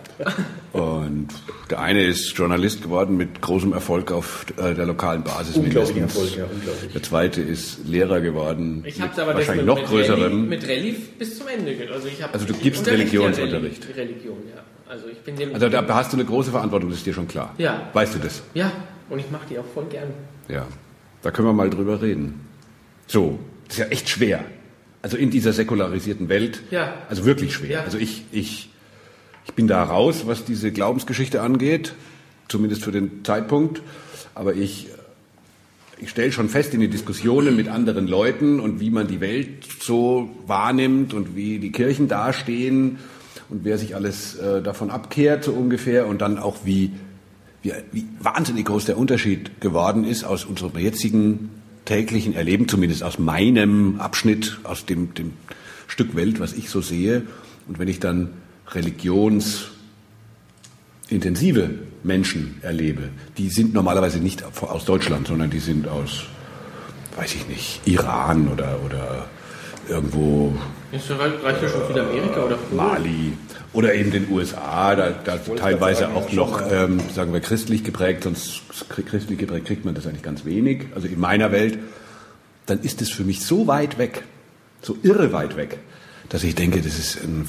Und 0.73 1.27
der 1.69 1.79
eine 1.79 2.03
ist 2.03 2.37
Journalist 2.37 2.83
geworden 2.83 3.17
mit 3.17 3.41
großem 3.41 3.73
Erfolg 3.73 4.11
auf 4.11 4.45
äh, 4.57 4.73
der 4.73 4.85
lokalen 4.85 5.23
Basis. 5.23 5.57
Mindestens. 5.57 5.97
Erfolg, 6.15 6.35
ja, 6.37 6.45
unglaublich. 6.45 6.91
Der 6.93 7.03
zweite 7.03 7.41
ist 7.41 7.85
Lehrer 7.85 8.21
geworden. 8.21 8.83
Ich 8.85 8.99
mit 8.99 9.09
habe 9.11 9.21
aber 9.21 9.35
wahrscheinlich 9.35 9.65
mit, 9.65 9.75
noch 9.75 9.81
mit 9.81 9.87
größerem. 9.87 10.21
Rallye, 10.21 10.35
mit 10.35 10.63
Rallye 10.67 10.95
bis 11.17 11.37
zum 11.37 11.47
Ende. 11.47 11.75
Also, 11.91 12.07
ich 12.07 12.23
Also 12.23 12.45
du 12.45 12.53
gibst 12.53 12.87
Religionsunterricht. 12.87 13.85
Rallye- 13.85 13.97
Religion, 13.97 14.37
ja. 14.55 14.61
Also 14.89 15.07
ich 15.07 15.17
bin 15.19 15.35
Also 15.53 15.69
da 15.69 15.87
hast 15.95 16.13
du 16.13 16.17
eine 16.17 16.25
große 16.25 16.51
Verantwortung, 16.51 16.89
das 16.89 16.99
ist 16.99 17.05
dir 17.07 17.13
schon 17.13 17.27
klar. 17.27 17.53
Ja. 17.57 17.89
Weißt 17.93 18.13
du 18.13 18.19
das? 18.19 18.43
ja, 18.53 18.71
und 19.09 19.19
ich 19.19 19.29
mache 19.31 19.47
die 19.49 19.57
auch 19.57 19.65
voll 19.73 19.85
gern. 19.85 20.09
Ja. 20.47 20.67
Da 21.23 21.31
können 21.31 21.47
wir 21.47 21.53
mal 21.53 21.69
drüber 21.69 22.01
reden. 22.01 22.41
So, 23.07 23.39
das 23.67 23.77
ist 23.77 23.83
ja 23.83 23.85
echt 23.87 24.09
schwer. 24.09 24.43
Also 25.03 25.17
in 25.17 25.29
dieser 25.29 25.51
säkularisierten 25.51 26.29
Welt. 26.29 26.61
Ja. 26.71 26.93
Also 27.09 27.25
wirklich 27.25 27.53
schwer. 27.53 27.69
Ja. 27.69 27.81
Also 27.81 27.97
ich, 27.97 28.23
ich, 28.31 28.69
ich 29.45 29.53
bin 29.53 29.67
da 29.67 29.83
raus, 29.83 30.23
was 30.25 30.45
diese 30.45 30.71
Glaubensgeschichte 30.71 31.41
angeht, 31.41 31.93
zumindest 32.47 32.83
für 32.85 32.93
den 32.93 33.25
Zeitpunkt. 33.25 33.81
Aber 34.33 34.55
ich, 34.55 34.87
ich 35.99 36.09
stelle 36.09 36.31
schon 36.31 36.47
fest 36.47 36.73
in 36.73 36.79
den 36.79 36.89
Diskussionen 36.89 37.57
mit 37.57 37.67
anderen 37.67 38.07
Leuten 38.07 38.61
und 38.61 38.79
wie 38.79 38.91
man 38.91 39.07
die 39.07 39.19
Welt 39.19 39.67
so 39.81 40.29
wahrnimmt 40.47 41.13
und 41.13 41.35
wie 41.35 41.59
die 41.59 41.73
Kirchen 41.73 42.07
dastehen 42.07 42.97
und 43.49 43.65
wer 43.65 43.77
sich 43.77 43.95
alles 43.95 44.35
äh, 44.35 44.61
davon 44.61 44.89
abkehrt 44.89 45.43
so 45.43 45.51
ungefähr 45.51 46.07
und 46.07 46.21
dann 46.21 46.37
auch 46.37 46.59
wie, 46.63 46.91
wie, 47.61 47.73
wie 47.91 48.05
wahnsinnig 48.21 48.67
groß 48.67 48.85
der 48.85 48.97
Unterschied 48.97 49.59
geworden 49.59 50.05
ist 50.05 50.23
aus 50.23 50.45
unserem 50.45 50.77
jetzigen 50.77 51.49
täglichen 51.85 52.35
Erleben, 52.35 52.67
zumindest 52.67 53.03
aus 53.03 53.19
meinem 53.19 53.99
Abschnitt, 53.99 54.57
aus 54.63 54.85
dem, 54.85 55.13
dem 55.13 55.33
Stück 55.87 56.15
Welt, 56.15 56.39
was 56.39 56.53
ich 56.53 56.69
so 56.69 56.81
sehe. 56.81 57.23
Und 57.67 57.79
wenn 57.79 57.87
ich 57.87 57.99
dann 57.99 58.29
religionsintensive 58.69 61.69
Menschen 62.03 62.59
erlebe, 62.61 63.09
die 63.37 63.49
sind 63.49 63.73
normalerweise 63.73 64.19
nicht 64.19 64.43
aus 64.61 64.85
Deutschland, 64.85 65.27
sondern 65.27 65.49
die 65.49 65.59
sind 65.59 65.87
aus, 65.87 66.23
weiß 67.17 67.35
ich 67.35 67.47
nicht, 67.47 67.81
Iran 67.85 68.47
oder, 68.47 68.79
oder 68.85 69.25
irgendwo 69.87 70.53
Ist 70.91 71.09
ja 71.09 71.17
schon 71.69 71.89
wieder 71.89 72.09
Amerika 72.09 72.43
oder 72.43 72.55
Polen. 72.55 72.75
Mali 72.75 73.33
oder 73.73 73.95
eben 73.95 74.11
den 74.11 74.31
USA, 74.31 74.95
da, 74.95 75.11
da 75.11 75.37
teilweise 75.37 76.01
sagen, 76.01 76.15
auch 76.15 76.31
noch, 76.31 76.61
ähm, 76.71 76.99
sagen 77.13 77.33
wir, 77.33 77.41
christlich 77.41 77.83
geprägt, 77.83 78.23
sonst 78.23 78.61
christlich 79.07 79.39
geprägt 79.39 79.65
kriegt 79.65 79.83
man 79.83 79.95
das 79.95 80.05
eigentlich 80.05 80.23
ganz 80.23 80.45
wenig, 80.45 80.85
also 80.95 81.07
in 81.07 81.19
meiner 81.19 81.51
Welt, 81.51 81.79
dann 82.67 82.79
ist 82.81 83.01
es 83.01 83.09
für 83.09 83.23
mich 83.23 83.43
so 83.43 83.67
weit 83.67 83.97
weg, 83.97 84.23
so 84.81 84.95
irre 85.01 85.33
weit 85.33 85.57
weg, 85.57 85.79
dass 86.29 86.43
ich 86.43 86.55
denke, 86.55 86.81
das 86.81 86.97
ist 86.97 87.23
ein, 87.23 87.47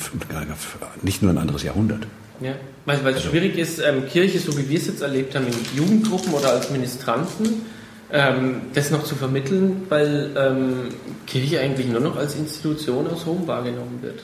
nicht 1.02 1.22
nur 1.22 1.30
ein 1.30 1.38
anderes 1.38 1.62
Jahrhundert. 1.62 2.06
Ja, 2.40 2.54
weil, 2.84 3.04
weil 3.04 3.14
es 3.14 3.22
schwierig 3.22 3.56
ist, 3.58 3.78
ähm, 3.78 4.06
Kirche, 4.08 4.40
so 4.40 4.58
wie 4.58 4.68
wir 4.68 4.78
es 4.78 4.86
jetzt 4.86 5.02
erlebt 5.02 5.34
haben, 5.36 5.46
in 5.46 5.54
Jugendgruppen 5.76 6.32
oder 6.32 6.50
als 6.50 6.70
Ministranten, 6.70 7.62
ähm, 8.10 8.62
das 8.74 8.90
noch 8.90 9.04
zu 9.04 9.14
vermitteln, 9.14 9.82
weil 9.88 10.30
ähm, 10.36 10.88
Kirche 11.26 11.60
eigentlich 11.60 11.86
nur 11.88 12.00
noch 12.00 12.16
als 12.16 12.34
Institution 12.34 13.06
aus 13.06 13.26
Rom 13.26 13.46
wahrgenommen 13.46 14.00
wird. 14.02 14.22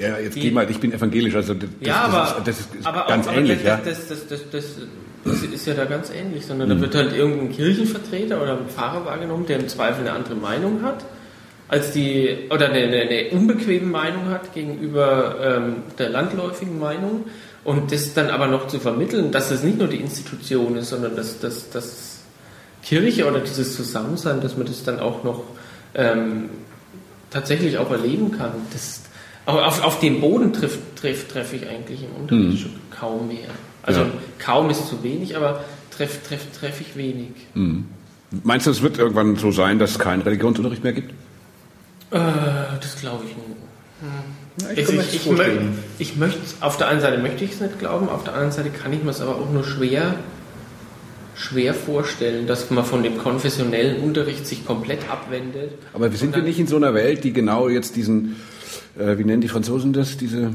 Ja, 0.00 0.18
jetzt 0.18 0.34
Die- 0.36 0.40
geh 0.40 0.50
mal, 0.50 0.68
ich 0.70 0.78
bin 0.78 0.92
evangelisch, 0.92 1.34
also 1.34 1.54
das, 1.54 1.68
ja, 1.80 2.06
das, 2.06 2.14
aber, 2.14 2.38
ist, 2.38 2.48
das 2.48 2.60
ist 2.80 2.86
aber 2.86 3.06
ganz 3.06 3.28
auch, 3.28 3.32
ähnlich, 3.34 3.58
aber 3.60 3.68
ja. 3.68 3.80
das, 3.84 4.08
das, 4.08 4.26
das, 4.28 4.40
das, 4.50 4.64
das, 5.24 5.42
das 5.42 5.42
ist 5.42 5.66
ja 5.66 5.74
da 5.74 5.84
ganz 5.84 6.10
ähnlich, 6.10 6.46
sondern 6.46 6.68
Mhm. 6.68 6.74
da 6.76 6.80
wird 6.80 6.94
halt 6.94 7.12
irgendein 7.12 7.52
Kirchenvertreter 7.52 8.42
oder 8.42 8.52
ein 8.58 8.68
Pfarrer 8.68 9.04
wahrgenommen, 9.04 9.44
der 9.46 9.58
im 9.60 9.68
Zweifel 9.68 10.00
eine 10.00 10.12
andere 10.12 10.36
Meinung 10.36 10.82
hat, 10.82 11.04
als 11.68 11.92
die, 11.92 12.48
oder 12.50 12.70
eine, 12.70 12.78
eine, 12.78 13.00
eine 13.02 13.28
unbequeme 13.30 13.86
Meinung 13.86 14.30
hat 14.30 14.54
gegenüber 14.54 15.36
ähm, 15.42 15.76
der 15.98 16.08
landläufigen 16.08 16.78
Meinung 16.80 17.26
und 17.64 17.92
das 17.92 18.14
dann 18.14 18.30
aber 18.30 18.46
noch 18.46 18.68
zu 18.68 18.80
vermitteln, 18.80 19.30
dass 19.30 19.50
es 19.50 19.62
nicht 19.62 19.78
nur 19.78 19.88
die 19.88 19.98
Institution 20.00 20.76
ist, 20.76 20.88
sondern 20.88 21.14
dass, 21.14 21.38
dass, 21.40 21.68
dass 21.70 22.20
Kirche 22.82 23.26
oder 23.28 23.40
dieses 23.40 23.76
Zusammensein, 23.76 24.40
dass 24.40 24.56
man 24.56 24.66
das 24.66 24.82
dann 24.82 24.98
auch 24.98 25.22
noch 25.24 25.44
ähm, 25.94 26.48
tatsächlich 27.30 27.76
auch 27.78 27.90
erleben 27.90 28.32
kann. 28.36 28.52
Das, 28.72 29.02
aber 29.46 29.66
auf, 29.66 29.82
auf 29.84 30.00
dem 30.00 30.20
Boden 30.20 30.52
trifft 30.52 30.78
treff, 30.96 31.26
treff 31.28 31.52
ich 31.52 31.68
eigentlich 31.68 32.02
im 32.02 32.22
Unterricht 32.22 32.62
schon 32.62 32.72
kaum 32.90 33.28
mehr. 33.28 33.48
Also 33.82 34.00
Ja. 34.02 34.06
kaum 34.38 34.68
ist 34.70 34.86
zu 34.88 35.02
wenig, 35.02 35.36
aber 35.36 35.64
treff, 35.96 36.20
treff, 36.28 36.46
treff 36.58 36.80
ich 36.80 36.96
wenig. 36.96 37.30
Meinst 38.44 38.66
du, 38.66 38.70
es 38.70 38.82
wird 38.82 38.98
irgendwann 38.98 39.36
so 39.36 39.50
sein, 39.50 39.78
dass 39.78 39.92
es 39.92 39.98
keinen 39.98 40.22
Religionsunterricht 40.22 40.84
mehr 40.84 40.92
gibt? 40.92 41.10
Äh, 42.10 42.18
das 42.80 42.96
glaube 43.00 43.24
ich 43.24 43.36
nicht. 43.36 43.46
Ja, 44.62 44.70
Ich, 44.72 44.78
ich 44.78 44.88
ich, 44.88 44.96
das 44.96 45.14
ich, 45.14 45.26
möchte, 45.26 45.28
vorstellen. 45.28 45.78
ich 45.98 46.16
möchte, 46.16 46.38
auf 46.60 46.76
der 46.76 46.88
einen 46.88 47.00
Seite 47.00 47.18
möchte 47.18 47.44
ich 47.44 47.52
es 47.52 47.60
nicht 47.60 47.78
glauben, 47.78 48.08
auf 48.08 48.24
der 48.24 48.32
anderen 48.34 48.52
Seite 48.52 48.70
kann 48.70 48.92
ich 48.92 49.02
mir 49.02 49.10
es 49.10 49.20
aber 49.20 49.36
auch 49.36 49.50
nur 49.50 49.64
schwer, 49.64 50.14
schwer 51.34 51.72
vorstellen, 51.74 52.46
dass 52.46 52.70
man 52.70 52.84
von 52.84 53.02
dem 53.02 53.16
konfessionellen 53.18 54.02
Unterricht 54.02 54.46
sich 54.46 54.64
komplett 54.66 55.08
abwendet. 55.10 55.72
Aber 55.92 56.10
sind 56.10 56.34
wir 56.34 56.42
nicht 56.42 56.58
in 56.58 56.66
so 56.66 56.76
einer 56.76 56.94
Welt, 56.94 57.24
die 57.24 57.32
genau 57.32 57.68
jetzt 57.68 57.96
diesen, 57.96 58.36
äh, 58.98 59.18
wie 59.18 59.24
nennen 59.24 59.40
die 59.40 59.48
Franzosen 59.48 59.92
das, 59.92 60.16
diese, 60.16 60.54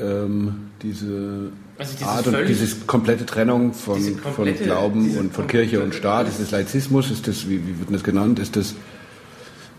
ähm, 0.00 0.70
diese 0.82 1.50
Also 1.78 1.92
dieses 1.94 2.06
Art 2.06 2.26
und 2.26 2.46
diese 2.48 2.76
komplette 2.86 3.26
Trennung 3.26 3.72
von, 3.74 4.00
komplette- 4.22 4.58
von 4.58 4.64
Glauben 4.64 5.16
und 5.18 5.34
von 5.34 5.46
Kirche 5.46 5.82
und 5.82 5.94
Staat? 5.94 6.28
Ist 6.28 6.40
das 6.40 6.50
Laizismus? 6.50 7.10
Ist 7.10 7.26
das, 7.28 7.48
wie, 7.48 7.66
wie 7.66 7.78
wird 7.78 7.92
das 7.92 8.02
genannt? 8.04 8.38
Ist 8.38 8.56
das, 8.56 8.74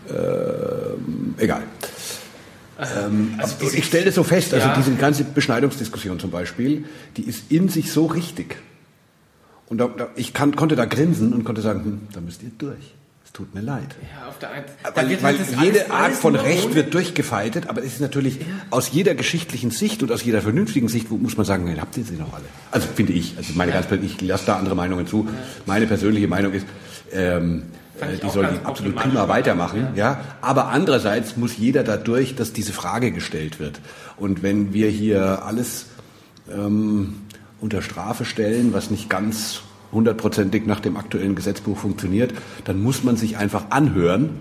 ähm, 0.08 1.34
egal. 1.38 1.62
Ähm, 2.78 3.34
also 3.38 3.54
diese- 3.60 3.76
ich 3.78 3.84
stelle 3.86 4.06
das 4.06 4.14
so 4.16 4.24
fest, 4.24 4.52
also 4.54 4.66
Ja. 4.68 4.74
diese 4.76 4.92
ganze 4.94 5.24
Beschneidungsdiskussion 5.24 6.18
zum 6.18 6.30
Beispiel, 6.30 6.84
die 7.16 7.22
ist 7.22 7.50
in 7.52 7.68
sich 7.68 7.92
so 7.92 8.06
richtig. 8.06 8.56
Und 9.68 9.78
da, 9.78 9.86
da, 9.88 10.08
ich 10.16 10.34
kann, 10.34 10.56
konnte 10.56 10.74
da 10.76 10.84
grinsen 10.84 11.32
und 11.32 11.44
konnte 11.44 11.62
sagen, 11.62 11.84
hm, 11.84 12.00
da 12.12 12.20
müsst 12.20 12.42
ihr 12.42 12.50
durch. 12.58 12.94
Es 13.34 13.38
tut 13.38 13.54
mir 13.54 13.62
leid. 13.62 13.88
Ja, 14.02 14.28
auf 14.28 14.38
der 14.40 14.50
einen 14.50 14.64
Weil, 14.94 15.22
weil 15.22 15.38
halt 15.38 15.60
jede 15.62 15.90
Art 15.90 16.12
von 16.12 16.36
Recht 16.36 16.66
ohne- 16.66 16.74
wird 16.74 16.92
durchgefeitet, 16.92 17.66
aber 17.70 17.80
es 17.80 17.94
ist 17.94 18.00
natürlich 18.02 18.40
aus 18.68 18.90
jeder 18.92 19.14
geschichtlichen 19.14 19.70
Sicht 19.70 20.02
und 20.02 20.12
aus 20.12 20.22
jeder 20.22 20.42
vernünftigen 20.42 20.88
Sicht 20.88 21.10
wo- 21.10 21.16
muss 21.16 21.38
man 21.38 21.46
sagen, 21.46 21.64
nein, 21.64 21.80
habt 21.80 21.96
ihr 21.96 22.04
sie 22.04 22.16
noch 22.16 22.30
alle. 22.34 22.44
Also 22.72 22.88
finde 22.94 23.14
ich, 23.14 23.34
also 23.38 23.54
meine 23.54 23.72
ganz 23.72 23.86
persönlich, 23.86 24.16
ich 24.20 24.28
lasse 24.28 24.44
da 24.44 24.56
andere 24.58 24.74
Meinungen 24.74 25.06
zu. 25.06 25.26
Meine 25.64 25.86
persönliche 25.86 26.28
Meinung 26.28 26.52
ist, 26.52 26.66
ähm, 27.10 27.62
äh, 28.02 28.18
die 28.22 28.28
sollen 28.28 28.48
ganz 28.48 28.60
die 28.60 28.66
absolut 28.66 28.96
prima 28.96 29.26
weitermachen, 29.28 29.88
ja. 29.94 30.20
Aber 30.42 30.66
andererseits 30.68 31.38
muss 31.38 31.56
jeder 31.56 31.84
dadurch, 31.84 32.34
dass 32.36 32.52
diese 32.52 32.74
Frage 32.74 33.12
gestellt 33.12 33.58
wird. 33.58 33.80
Und 34.18 34.42
wenn 34.42 34.74
wir 34.74 34.90
hier 34.90 35.42
alles 35.46 35.86
ähm, 36.54 37.14
unter 37.62 37.80
Strafe 37.80 38.26
stellen, 38.26 38.74
was 38.74 38.90
nicht 38.90 39.08
ganz 39.08 39.62
hundertprozentig 39.92 40.66
nach 40.66 40.80
dem 40.80 40.96
aktuellen 40.96 41.34
Gesetzbuch 41.34 41.76
funktioniert, 41.76 42.32
dann 42.64 42.82
muss 42.82 43.04
man 43.04 43.16
sich 43.16 43.36
einfach 43.36 43.70
anhören, 43.70 44.40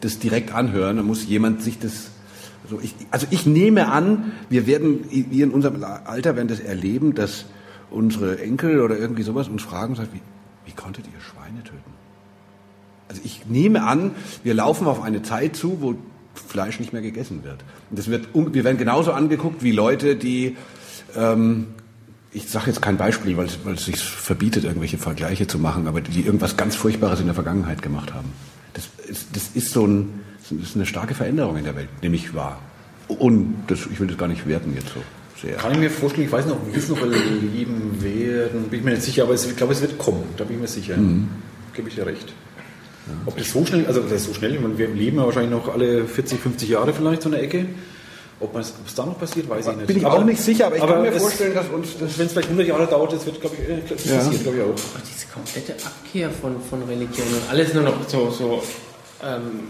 das 0.00 0.18
direkt 0.18 0.54
anhören, 0.54 0.96
dann 0.96 1.06
muss 1.06 1.26
jemand 1.26 1.62
sich 1.62 1.78
das 1.78 2.12
also 2.64 2.80
ich, 2.82 2.94
also 3.10 3.26
ich 3.30 3.46
nehme 3.46 3.88
an, 3.88 4.32
wir 4.50 4.66
werden, 4.66 5.04
wir 5.10 5.44
in 5.44 5.52
unserem 5.52 5.82
Alter 5.82 6.36
werden 6.36 6.48
das 6.48 6.60
erleben, 6.60 7.14
dass 7.14 7.46
unsere 7.90 8.40
Enkel 8.40 8.80
oder 8.82 8.98
irgendwie 8.98 9.22
sowas 9.22 9.48
uns 9.48 9.62
fragen 9.62 9.92
und 9.92 9.96
sagen, 9.96 10.10
wie, 10.12 10.20
wie 10.66 10.74
konntet 10.74 11.06
ihr 11.06 11.20
Schweine 11.20 11.62
töten? 11.62 11.92
Also 13.08 13.22
ich 13.24 13.46
nehme 13.46 13.84
an, 13.84 14.10
wir 14.42 14.52
laufen 14.52 14.86
auf 14.86 15.02
eine 15.02 15.22
Zeit 15.22 15.56
zu, 15.56 15.80
wo 15.80 15.94
Fleisch 16.34 16.78
nicht 16.78 16.92
mehr 16.92 17.00
gegessen 17.00 17.42
wird. 17.42 17.64
Und 17.88 17.98
das 17.98 18.08
wird, 18.08 18.28
wir 18.34 18.64
werden 18.64 18.76
genauso 18.76 19.12
angeguckt 19.12 19.62
wie 19.62 19.72
Leute, 19.72 20.16
die, 20.16 20.56
ähm, 21.16 21.68
ich 22.32 22.48
sage 22.48 22.66
jetzt 22.66 22.82
kein 22.82 22.96
Beispiel, 22.96 23.36
weil 23.36 23.46
es, 23.46 23.58
weil 23.64 23.74
es 23.74 23.84
sich 23.84 23.96
verbietet, 23.96 24.64
irgendwelche 24.64 24.98
Vergleiche 24.98 25.46
zu 25.46 25.58
machen, 25.58 25.86
aber 25.86 26.00
die 26.00 26.22
irgendwas 26.22 26.56
ganz 26.56 26.76
Furchtbares 26.76 27.20
in 27.20 27.26
der 27.26 27.34
Vergangenheit 27.34 27.82
gemacht 27.82 28.12
haben. 28.12 28.32
Das 28.74 28.88
ist, 29.08 29.28
das 29.34 29.50
ist 29.54 29.72
so 29.72 29.86
ein, 29.86 30.20
das 30.50 30.68
ist 30.68 30.76
eine 30.76 30.86
starke 30.86 31.14
Veränderung 31.14 31.56
in 31.56 31.64
der 31.64 31.74
Welt, 31.74 31.88
nämlich 32.02 32.34
wahr. 32.34 32.60
Und 33.08 33.64
das, 33.68 33.80
ich 33.90 33.98
will 33.98 34.06
das 34.06 34.18
gar 34.18 34.28
nicht 34.28 34.46
werten 34.46 34.74
jetzt 34.74 34.88
so. 34.88 35.00
sehr. 35.40 35.56
Kann 35.56 35.72
ich 35.72 35.78
mir 35.78 35.90
vorstellen, 35.90 36.26
ich 36.26 36.32
weiß 36.32 36.46
noch, 36.46 36.58
wie 36.70 36.78
es 36.78 36.88
noch 36.88 37.00
leben 37.00 38.02
werden, 38.02 38.64
bin 38.64 38.80
ich 38.80 38.84
mir 38.84 38.90
nicht 38.90 39.02
sicher, 39.02 39.22
aber 39.22 39.34
ich 39.34 39.56
glaube, 39.56 39.72
es 39.72 39.80
wird 39.80 39.96
kommen, 39.96 40.24
da 40.36 40.44
bin 40.44 40.56
ich 40.56 40.62
mir 40.62 40.68
sicher. 40.68 40.96
Mhm. 40.98 41.28
Gebe 41.74 41.88
ich 41.88 41.94
dir 41.94 42.06
recht. 42.06 42.34
Ob 43.24 43.36
das 43.36 43.50
so 43.50 43.64
schnell, 43.64 43.86
also 43.86 44.02
das 44.02 44.12
ist 44.12 44.24
so 44.26 44.34
schnell, 44.34 44.54
ich 44.54 44.60
meine, 44.60 44.76
wir 44.76 44.88
leben 44.88 45.16
ja 45.16 45.24
wahrscheinlich 45.24 45.52
noch 45.52 45.72
alle 45.72 46.04
40, 46.04 46.40
50 46.40 46.68
Jahre 46.68 46.92
vielleicht 46.92 47.22
so 47.22 47.30
eine 47.30 47.38
Ecke. 47.38 47.66
Ob 48.40 48.54
es 48.56 48.72
da 48.94 49.04
noch 49.04 49.18
passiert, 49.18 49.48
weiß 49.48 49.66
ich 49.66 49.76
nicht. 49.76 49.86
Bin 49.88 49.96
ich 49.96 50.06
auch 50.06 50.22
nicht 50.24 50.40
sicher, 50.40 50.66
aber 50.66 50.76
ich 50.76 50.82
kann 50.86 51.02
mir 51.02 51.08
es- 51.12 51.20
vorstellen, 51.22 51.54
dass 51.54 51.68
uns 51.68 51.88
das. 51.98 52.16
Wenn 52.18 52.26
es 52.26 52.32
vielleicht 52.32 52.48
100 52.48 52.68
Jahre 52.68 52.86
dauert, 52.86 53.12
das 53.12 53.26
wird, 53.26 53.40
glaube 53.40 53.56
ich, 53.56 53.68
äh, 53.68 53.74
Ja. 54.10 54.16
passiert, 54.16 54.42
glaube 54.44 54.56
ich 54.58 54.62
auch. 54.62 54.66
Aber 54.68 55.02
diese 55.04 55.26
komplette 55.32 55.72
Abkehr 55.84 56.30
von, 56.30 56.56
von 56.70 56.82
Religion 56.84 57.26
und 57.26 57.50
alles 57.50 57.74
nur 57.74 57.82
noch 57.82 58.08
so, 58.08 58.30
so 58.30 58.62
ähm, 59.24 59.64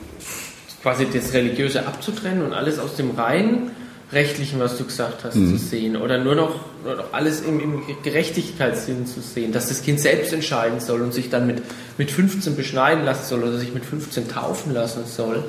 quasi 0.83 1.07
das 1.13 1.33
Religiöse 1.33 1.87
abzutrennen 1.87 2.43
und 2.45 2.53
alles 2.53 2.79
aus 2.79 2.95
dem 2.97 3.13
rein 3.13 3.71
rechtlichen, 4.13 4.59
was 4.59 4.77
du 4.79 4.85
gesagt 4.85 5.25
hast, 5.25 5.35
zu 5.35 5.57
sehen. 5.59 5.97
Oder 5.97 6.17
nur 6.19 6.35
noch, 6.35 6.55
nur 6.85 6.95
noch 6.97 7.13
alles 7.13 7.41
im, 7.43 7.61
im 7.61 7.83
Gerechtigkeitssinn 8.03 9.07
zu 9.07 9.21
sehen, 9.21 9.53
dass 9.53 9.69
das 9.69 9.83
Kind 9.83 10.01
selbst 10.01 10.33
entscheiden 10.33 10.81
soll 10.81 11.03
und 11.03 11.13
sich 11.13 11.29
dann 11.31 11.47
mit, 11.47 11.63
mit 11.99 12.11
15 12.11 12.57
beschneiden 12.57 13.05
lassen 13.05 13.27
soll 13.27 13.43
oder 13.43 13.59
sich 13.59 13.73
mit 13.75 13.85
15 13.85 14.29
taufen 14.29 14.73
lassen 14.73 15.05
soll. 15.07 15.45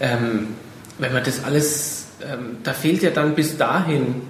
Ähm, 0.00 0.48
wenn 0.98 1.12
man 1.12 1.22
das 1.22 1.44
alles, 1.44 2.04
ähm, 2.22 2.58
da 2.62 2.72
fehlt 2.72 3.02
ja 3.02 3.10
dann 3.10 3.34
bis 3.34 3.56
dahin 3.56 4.22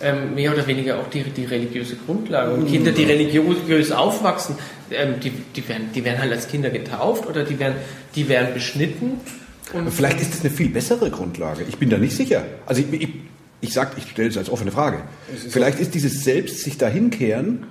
ähm, 0.00 0.34
mehr 0.34 0.52
oder 0.52 0.66
weniger 0.66 0.98
auch 0.98 1.08
die, 1.10 1.22
die 1.22 1.44
religiöse 1.44 1.96
Grundlage. 1.96 2.52
Und 2.52 2.68
Kinder, 2.68 2.92
die 2.92 3.04
religiös 3.04 3.92
aufwachsen, 3.92 4.56
ähm, 4.90 5.20
die, 5.22 5.30
die, 5.30 5.68
werden, 5.68 5.90
die 5.94 6.04
werden 6.04 6.18
halt 6.18 6.32
als 6.32 6.48
Kinder 6.48 6.70
getauft 6.70 7.26
oder 7.26 7.44
die 7.44 7.58
werden, 7.58 7.74
die 8.14 8.28
werden 8.28 8.54
beschnitten. 8.54 9.20
Und 9.72 9.90
Vielleicht 9.92 10.20
ist 10.20 10.32
das 10.32 10.40
eine 10.40 10.50
viel 10.50 10.70
bessere 10.70 11.10
Grundlage. 11.10 11.64
Ich 11.68 11.76
bin 11.76 11.90
da 11.90 11.98
nicht 11.98 12.16
sicher. 12.16 12.44
Also 12.66 12.82
ich, 12.82 13.00
ich, 13.00 13.08
ich 13.60 13.72
sage, 13.72 13.92
ich 13.98 14.10
stelle 14.10 14.28
es 14.28 14.38
als 14.38 14.50
offene 14.50 14.72
Frage. 14.72 15.02
Vielleicht 15.48 15.78
ist 15.78 15.94
dieses 15.94 16.24
Selbst 16.24 16.60
sich 16.60 16.78
dahinkehren, 16.78 17.66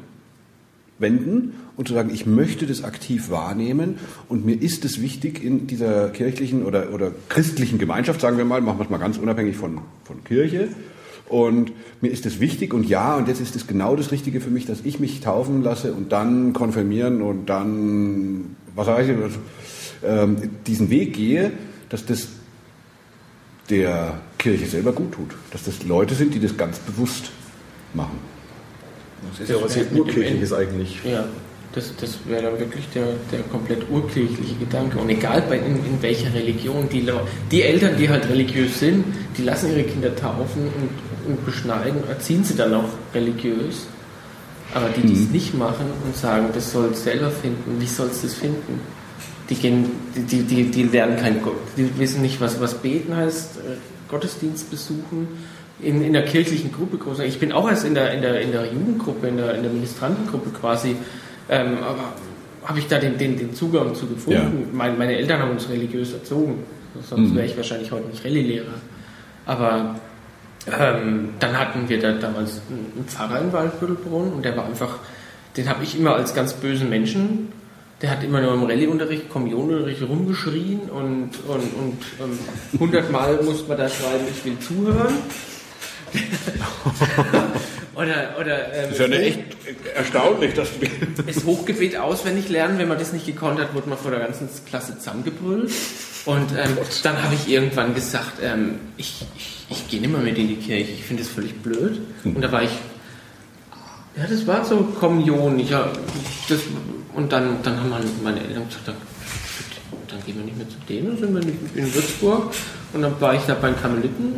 wenden 0.99 1.53
und 1.77 1.87
zu 1.87 1.93
sagen, 1.93 2.11
ich 2.13 2.25
möchte 2.25 2.65
das 2.65 2.83
aktiv 2.83 3.29
wahrnehmen 3.29 3.97
und 4.27 4.45
mir 4.45 4.61
ist 4.61 4.85
es 4.85 5.01
wichtig 5.01 5.43
in 5.43 5.67
dieser 5.67 6.09
kirchlichen 6.09 6.65
oder, 6.65 6.93
oder 6.93 7.11
christlichen 7.29 7.79
Gemeinschaft, 7.79 8.21
sagen 8.21 8.37
wir 8.37 8.45
mal, 8.45 8.61
machen 8.61 8.79
wir 8.79 8.83
es 8.83 8.89
mal 8.89 8.97
ganz 8.97 9.17
unabhängig 9.17 9.55
von, 9.55 9.79
von 10.03 10.23
Kirche. 10.23 10.69
Und 11.27 11.71
mir 12.01 12.09
ist 12.09 12.25
es 12.25 12.39
wichtig 12.39 12.73
und 12.73 12.89
ja, 12.89 13.15
und 13.15 13.27
jetzt 13.27 13.39
ist 13.39 13.55
es 13.55 13.67
genau 13.67 13.95
das 13.95 14.11
Richtige 14.11 14.41
für 14.41 14.49
mich, 14.49 14.65
dass 14.65 14.79
ich 14.83 14.99
mich 14.99 15.21
taufen 15.21 15.63
lasse 15.63 15.93
und 15.93 16.11
dann 16.11 16.53
konfirmieren 16.53 17.21
und 17.21 17.45
dann, 17.45 18.55
was 18.75 18.87
weiß 18.87 19.07
ich, 19.07 19.15
ähm, 20.03 20.37
diesen 20.65 20.89
Weg 20.89 21.13
gehe, 21.13 21.51
dass 21.89 22.05
das 22.05 22.29
der 23.69 24.19
Kirche 24.39 24.65
selber 24.65 24.91
gut 24.91 25.11
tut. 25.11 25.35
Dass 25.51 25.63
das 25.63 25.83
Leute 25.83 26.15
sind, 26.15 26.33
die 26.33 26.39
das 26.39 26.57
ganz 26.57 26.79
bewusst 26.79 27.31
machen. 27.93 28.17
Das 29.31 29.41
ist 29.41 29.49
ja 29.49 29.61
was 29.61 29.73
sehr 29.73 29.91
urkirchliches 29.91 30.53
eigentlich. 30.53 30.99
Ja, 31.03 31.25
das, 31.73 31.93
das 31.99 32.17
wäre 32.25 32.43
dann 32.43 32.59
wirklich 32.59 32.85
der, 32.95 33.07
der 33.31 33.41
komplett 33.51 33.89
urkirchliche 33.89 34.55
Gedanke. 34.55 34.97
Und 34.97 35.09
egal 35.09 35.43
bei, 35.47 35.57
in, 35.57 35.75
in 35.85 36.01
welcher 36.01 36.33
Religion, 36.33 36.89
die, 36.89 37.07
die 37.51 37.61
Eltern, 37.61 37.95
die 37.97 38.09
halt 38.09 38.27
religiös 38.27 38.79
sind, 38.79 39.05
die 39.37 39.43
lassen 39.43 39.71
ihre 39.71 39.83
Kinder 39.83 40.15
taufen 40.15 40.63
und, 40.63 41.31
und 41.31 41.45
beschneiden, 41.45 42.01
erziehen 42.07 42.43
sie 42.43 42.55
dann 42.55 42.73
auch 42.73 42.89
religiös. 43.13 43.87
Aber 44.73 44.89
die, 44.89 45.01
die 45.01 45.13
es 45.13 45.29
nicht 45.29 45.53
machen 45.53 45.85
und 46.05 46.15
sagen, 46.15 46.47
das 46.53 46.71
soll 46.71 46.89
es 46.91 47.03
selber 47.03 47.31
finden, 47.31 47.79
wie 47.79 47.87
soll 47.87 48.07
es 48.07 48.21
das 48.21 48.33
finden? 48.33 48.81
Die, 49.49 49.55
gehen, 49.55 49.85
die, 50.15 50.21
die, 50.21 50.43
die, 50.43 50.63
die 50.69 50.83
lernen 50.83 51.17
kein 51.17 51.41
Gott, 51.41 51.57
die 51.75 51.89
wissen 51.97 52.21
nicht, 52.21 52.39
was, 52.39 52.61
was 52.61 52.75
beten 52.75 53.15
heißt, 53.15 53.57
äh, 53.57 53.61
Gottesdienst 54.07 54.69
besuchen, 54.69 55.27
in, 55.81 56.03
in 56.03 56.13
der 56.13 56.25
kirchlichen 56.25 56.71
Gruppe 56.71 56.97
groß. 56.97 57.19
Ich 57.19 57.39
bin 57.39 57.51
auch 57.51 57.69
erst 57.69 57.85
in 57.85 57.95
der, 57.95 58.13
in 58.13 58.21
der, 58.21 58.41
in 58.41 58.51
der 58.51 58.65
Jugendgruppe, 58.65 59.27
in 59.27 59.37
der, 59.37 59.55
in 59.55 59.63
der 59.63 59.71
Ministrantengruppe 59.71 60.49
quasi, 60.51 60.95
ähm, 61.49 61.77
aber 61.83 62.13
habe 62.65 62.79
ich 62.79 62.87
da 62.87 62.99
den, 62.99 63.17
den, 63.17 63.37
den 63.37 63.53
Zugang 63.53 63.95
zu 63.95 64.05
gefunden. 64.07 64.61
Ja. 64.61 64.67
Mein, 64.73 64.97
meine 64.97 65.15
Eltern 65.15 65.41
haben 65.41 65.51
uns 65.51 65.69
religiös 65.69 66.13
erzogen, 66.13 66.63
sonst 67.01 67.33
wäre 67.33 67.45
ich 67.45 67.55
wahrscheinlich 67.55 67.91
heute 67.91 68.07
nicht 68.07 68.23
Rallye-Lehrer. 68.23 68.65
Aber 69.45 69.95
ähm, 70.67 71.29
dann 71.39 71.57
hatten 71.57 71.87
wir 71.87 71.99
da 71.99 72.11
damals 72.11 72.61
einen 72.69 73.05
Pfarrer 73.07 73.41
in 73.41 73.53
Waldviertelbrunn 73.53 74.33
und 74.33 74.45
der 74.45 74.55
war 74.57 74.65
einfach, 74.65 74.99
den 75.57 75.69
habe 75.69 75.83
ich 75.83 75.97
immer 75.97 76.15
als 76.15 76.35
ganz 76.35 76.53
bösen 76.53 76.89
Menschen, 76.89 77.51
der 78.01 78.11
hat 78.11 78.23
immer 78.23 78.41
nur 78.41 78.53
im 78.53 78.63
Rallye-Unterricht, 78.63 79.29
Kommunionunterricht 79.29 80.01
rumgeschrien 80.01 80.81
und, 80.89 81.31
und, 81.47 81.73
und 81.73 81.97
ähm, 82.21 82.79
hundertmal 82.79 83.41
musste 83.43 83.67
man 83.67 83.77
da 83.77 83.89
schreiben, 83.89 84.25
ich 84.29 84.45
will 84.45 84.59
zuhören. 84.59 85.15
oder 87.95 88.35
oder 88.39 88.73
ähm, 88.73 88.89
erstaunlich, 89.95 90.53
dass 90.53 90.69
du 90.79 91.23
das 91.23 91.43
Hochgebet 91.43 91.97
auswendig 91.97 92.49
lernen. 92.49 92.77
Wenn 92.79 92.87
man 92.87 92.97
das 92.99 93.13
nicht 93.13 93.25
gekonnt 93.25 93.59
hat, 93.59 93.73
wurde 93.73 93.89
man 93.89 93.97
vor 93.97 94.11
der 94.11 94.19
ganzen 94.21 94.47
Klasse 94.67 94.97
zusammengebrüllt. 94.97 95.71
Und 96.25 96.51
ähm, 96.51 96.77
dann 97.03 97.21
habe 97.23 97.33
ich 97.35 97.49
irgendwann 97.49 97.93
gesagt, 97.95 98.33
ähm, 98.43 98.75
ich, 98.97 99.25
ich, 99.37 99.65
ich 99.69 99.87
gehe 99.87 100.01
nicht 100.01 100.11
mehr 100.11 100.21
mit 100.21 100.37
in 100.37 100.47
die 100.49 100.55
Kirche. 100.57 100.91
Ich 100.91 101.03
finde 101.03 101.23
das 101.23 101.31
völlig 101.31 101.55
blöd. 101.61 102.01
Und 102.23 102.41
da 102.41 102.51
war 102.51 102.63
ich, 102.63 102.71
ja, 104.17 104.25
das 104.29 104.45
war 104.45 104.65
so 104.65 104.77
Kommunion. 104.99 105.57
Ich, 105.59 105.69
ja, 105.69 105.89
das, 106.49 106.59
und 107.15 107.31
dann, 107.31 107.61
dann 107.63 107.77
haben 107.79 107.89
meine- 107.89 108.05
meine 108.23 108.39
Eltern 108.41 108.67
gesagt, 108.67 108.87
dann, 108.87 108.95
dann 110.07 110.19
gehen 110.25 110.35
wir 110.37 110.43
nicht 110.45 110.57
mehr 110.57 110.67
zu 110.69 110.75
denen, 110.87 111.07
dann 111.07 111.17
sind 111.17 111.33
wir 111.75 111.83
in 111.83 111.93
Würzburg. 111.93 112.53
Und 112.93 113.01
dann 113.01 113.19
war 113.21 113.33
ich 113.35 113.41
da 113.41 113.53
bei 113.55 113.69
den 113.69 113.81
Karmeliten 113.81 114.35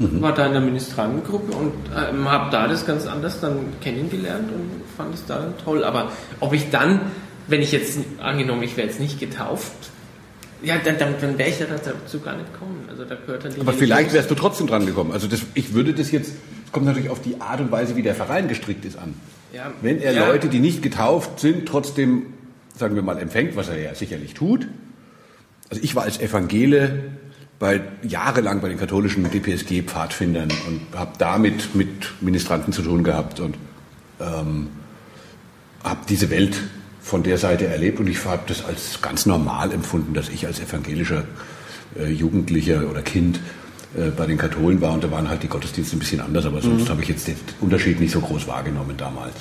war 0.00 0.34
da 0.34 0.46
in 0.46 0.52
der 0.52 0.62
Ministrantengruppe 0.62 1.52
und 1.52 1.72
ähm, 1.94 2.30
habe 2.30 2.50
da 2.50 2.66
das 2.66 2.86
ganz 2.86 3.06
anders 3.06 3.40
dann 3.40 3.58
kennengelernt 3.82 4.50
und 4.50 4.82
fand 4.96 5.14
es 5.14 5.26
da 5.26 5.52
toll. 5.62 5.84
Aber 5.84 6.10
ob 6.40 6.54
ich 6.54 6.70
dann, 6.70 7.00
wenn 7.48 7.60
ich 7.60 7.70
jetzt 7.72 7.98
angenommen, 8.18 8.62
ich 8.62 8.76
wäre 8.76 8.86
jetzt 8.86 8.98
nicht 8.98 9.20
getauft, 9.20 9.90
ja, 10.62 10.76
dann, 10.82 10.98
dann, 10.98 11.14
dann 11.20 11.38
wäre 11.38 11.50
ich 11.50 11.58
ja 11.58 11.66
dazu 11.66 12.20
gar 12.20 12.36
nicht 12.36 12.58
kommen. 12.58 12.84
Also 12.88 13.04
da 13.04 13.14
gehört 13.14 13.44
dann 13.44 13.52
Aber 13.60 13.72
vielleicht 13.72 14.12
wärst 14.12 14.30
du 14.30 14.34
trotzdem 14.34 14.66
dran 14.66 14.86
gekommen. 14.86 15.12
Also 15.12 15.26
das, 15.26 15.40
ich 15.54 15.74
würde 15.74 15.92
das 15.92 16.10
jetzt, 16.10 16.32
es 16.66 16.72
kommt 16.72 16.86
natürlich 16.86 17.10
auf 17.10 17.20
die 17.20 17.40
Art 17.40 17.60
und 17.60 17.70
Weise, 17.70 17.96
wie 17.96 18.02
der 18.02 18.14
Verein 18.14 18.48
gestrickt 18.48 18.84
ist 18.84 18.98
an. 18.98 19.14
Ja, 19.52 19.72
Wenn 19.82 20.00
er 20.00 20.12
ja. 20.12 20.28
Leute, 20.28 20.48
die 20.48 20.60
nicht 20.60 20.82
getauft 20.82 21.40
sind, 21.40 21.66
trotzdem, 21.66 22.26
sagen 22.76 22.94
wir 22.94 23.02
mal, 23.02 23.18
empfängt, 23.18 23.56
was 23.56 23.68
er 23.68 23.78
ja 23.78 23.94
sicherlich 23.94 24.34
tut. 24.34 24.66
Also 25.68 25.82
ich 25.82 25.94
war 25.94 26.04
als 26.04 26.20
Evangele 26.20 27.04
bei, 27.60 27.82
jahrelang 28.02 28.60
bei 28.60 28.70
den 28.70 28.78
katholischen 28.78 29.30
DPSG-Pfadfindern 29.30 30.48
und 30.66 30.98
habe 30.98 31.12
damit 31.18 31.74
mit 31.76 32.10
Ministranten 32.22 32.72
zu 32.72 32.82
tun 32.82 33.04
gehabt 33.04 33.38
und 33.38 33.54
ähm, 34.18 34.68
habe 35.84 36.00
diese 36.08 36.30
Welt 36.30 36.56
von 37.02 37.22
der 37.22 37.36
Seite 37.36 37.66
erlebt 37.66 38.00
und 38.00 38.08
ich 38.08 38.24
habe 38.24 38.42
das 38.46 38.64
als 38.64 39.02
ganz 39.02 39.26
normal 39.26 39.72
empfunden, 39.72 40.14
dass 40.14 40.30
ich 40.30 40.46
als 40.46 40.58
evangelischer 40.58 41.24
äh, 41.98 42.10
Jugendlicher 42.10 42.88
oder 42.90 43.02
Kind 43.02 43.40
äh, 43.94 44.08
bei 44.08 44.24
den 44.24 44.38
Katholen 44.38 44.80
war 44.80 44.92
und 44.92 45.04
da 45.04 45.10
waren 45.10 45.28
halt 45.28 45.42
die 45.42 45.48
Gottesdienste 45.48 45.96
ein 45.96 45.98
bisschen 45.98 46.22
anders, 46.22 46.46
aber 46.46 46.62
sonst 46.62 46.88
habe 46.88 47.02
ich 47.02 47.08
jetzt 47.08 47.28
den 47.28 47.36
Unterschied 47.60 48.00
nicht 48.00 48.12
so 48.12 48.20
groß 48.20 48.46
wahrgenommen 48.46 48.96
damals. 48.96 49.34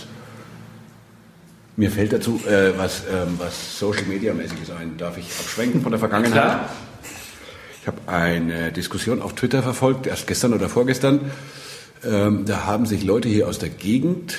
Mir 1.77 1.89
fällt 1.89 2.11
dazu 2.11 2.41
äh, 2.45 2.77
was, 2.77 3.03
ähm, 3.09 3.35
was 3.37 3.79
Social 3.79 4.03
Media 4.03 4.33
mäßiges 4.33 4.71
ein. 4.71 4.97
Darf 4.97 5.17
ich 5.17 5.31
abschwenken 5.39 5.81
von 5.81 5.93
der 5.93 5.99
Vergangenheit? 5.99 6.33
Klar. 6.33 6.69
Ich 7.81 7.87
habe 7.87 7.97
eine 8.07 8.71
Diskussion 8.71 9.21
auf 9.21 9.35
Twitter 9.35 9.63
verfolgt, 9.63 10.07
erst 10.07 10.27
gestern 10.27 10.53
oder 10.53 10.69
vorgestern. 10.69 11.31
Ähm, 12.03 12.45
da 12.45 12.65
haben 12.65 12.85
sich 12.85 13.03
Leute 13.03 13.29
hier 13.29 13.47
aus 13.47 13.59
der 13.59 13.69
Gegend, 13.69 14.37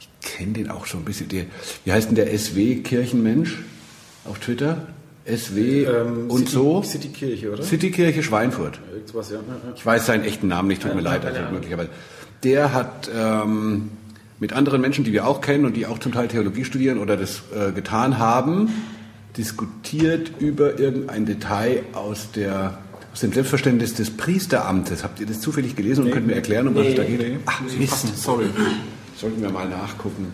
ich 0.00 0.08
kenne 0.20 0.52
den 0.52 0.70
auch 0.70 0.86
so 0.86 0.98
ein 0.98 1.04
bisschen, 1.04 1.28
der, 1.28 1.44
wie 1.84 1.92
heißt 1.92 2.08
denn 2.08 2.14
der 2.14 2.36
SW 2.36 2.76
Kirchenmensch 2.76 3.58
auf 4.24 4.38
Twitter? 4.38 4.86
SW 5.24 5.84
Ähm, 5.84 6.30
und 6.30 6.40
City, 6.40 6.52
so? 6.52 6.82
City 6.82 7.08
Kirche, 7.08 7.52
oder? 7.52 7.62
Citykirche 7.62 8.22
Schweinfurt. 8.22 8.80
Irgendwas, 8.92 9.30
ja. 9.30 9.36
ja, 9.36 9.42
ja. 9.68 9.74
Ich 9.76 9.86
weiß 9.86 10.06
seinen 10.06 10.24
echten 10.24 10.48
Namen 10.48 10.68
nicht, 10.68 10.82
tut 10.82 10.94
mir 10.94 11.00
leid, 11.00 11.24
also 11.24 11.40
möglicherweise. 11.52 11.90
Der 12.42 12.72
hat 12.72 13.08
ähm, 13.14 13.90
mit 14.40 14.52
anderen 14.52 14.80
Menschen, 14.80 15.04
die 15.04 15.12
wir 15.12 15.28
auch 15.28 15.40
kennen 15.40 15.64
und 15.64 15.76
die 15.76 15.86
auch 15.86 16.00
zum 16.00 16.10
Teil 16.10 16.26
Theologie 16.26 16.64
studieren 16.64 16.98
oder 16.98 17.16
das 17.16 17.42
äh, 17.54 17.70
getan 17.70 18.18
haben, 18.18 18.70
diskutiert 19.36 20.32
über 20.40 20.78
irgendein 20.78 21.26
Detail 21.26 21.84
aus, 21.92 22.30
der, 22.32 22.78
aus 23.12 23.20
dem 23.20 23.32
Selbstverständnis 23.32 23.94
des 23.94 24.10
Priesteramtes. 24.10 25.04
Habt 25.04 25.20
ihr 25.20 25.26
das 25.26 25.40
zufällig 25.40 25.76
gelesen 25.76 26.04
und 26.04 26.10
könnt 26.10 26.26
mir 26.26 26.34
erklären, 26.34 26.68
um 26.68 26.74
was 26.74 26.88
es 26.88 26.94
da 26.94 27.04
geht? 27.04 27.40
Ach, 27.46 27.60
Mist. 27.78 28.16
Sorry. 28.22 28.46
Sollten 29.16 29.40
wir 29.40 29.50
mal 29.50 29.68
nachgucken. 29.68 30.32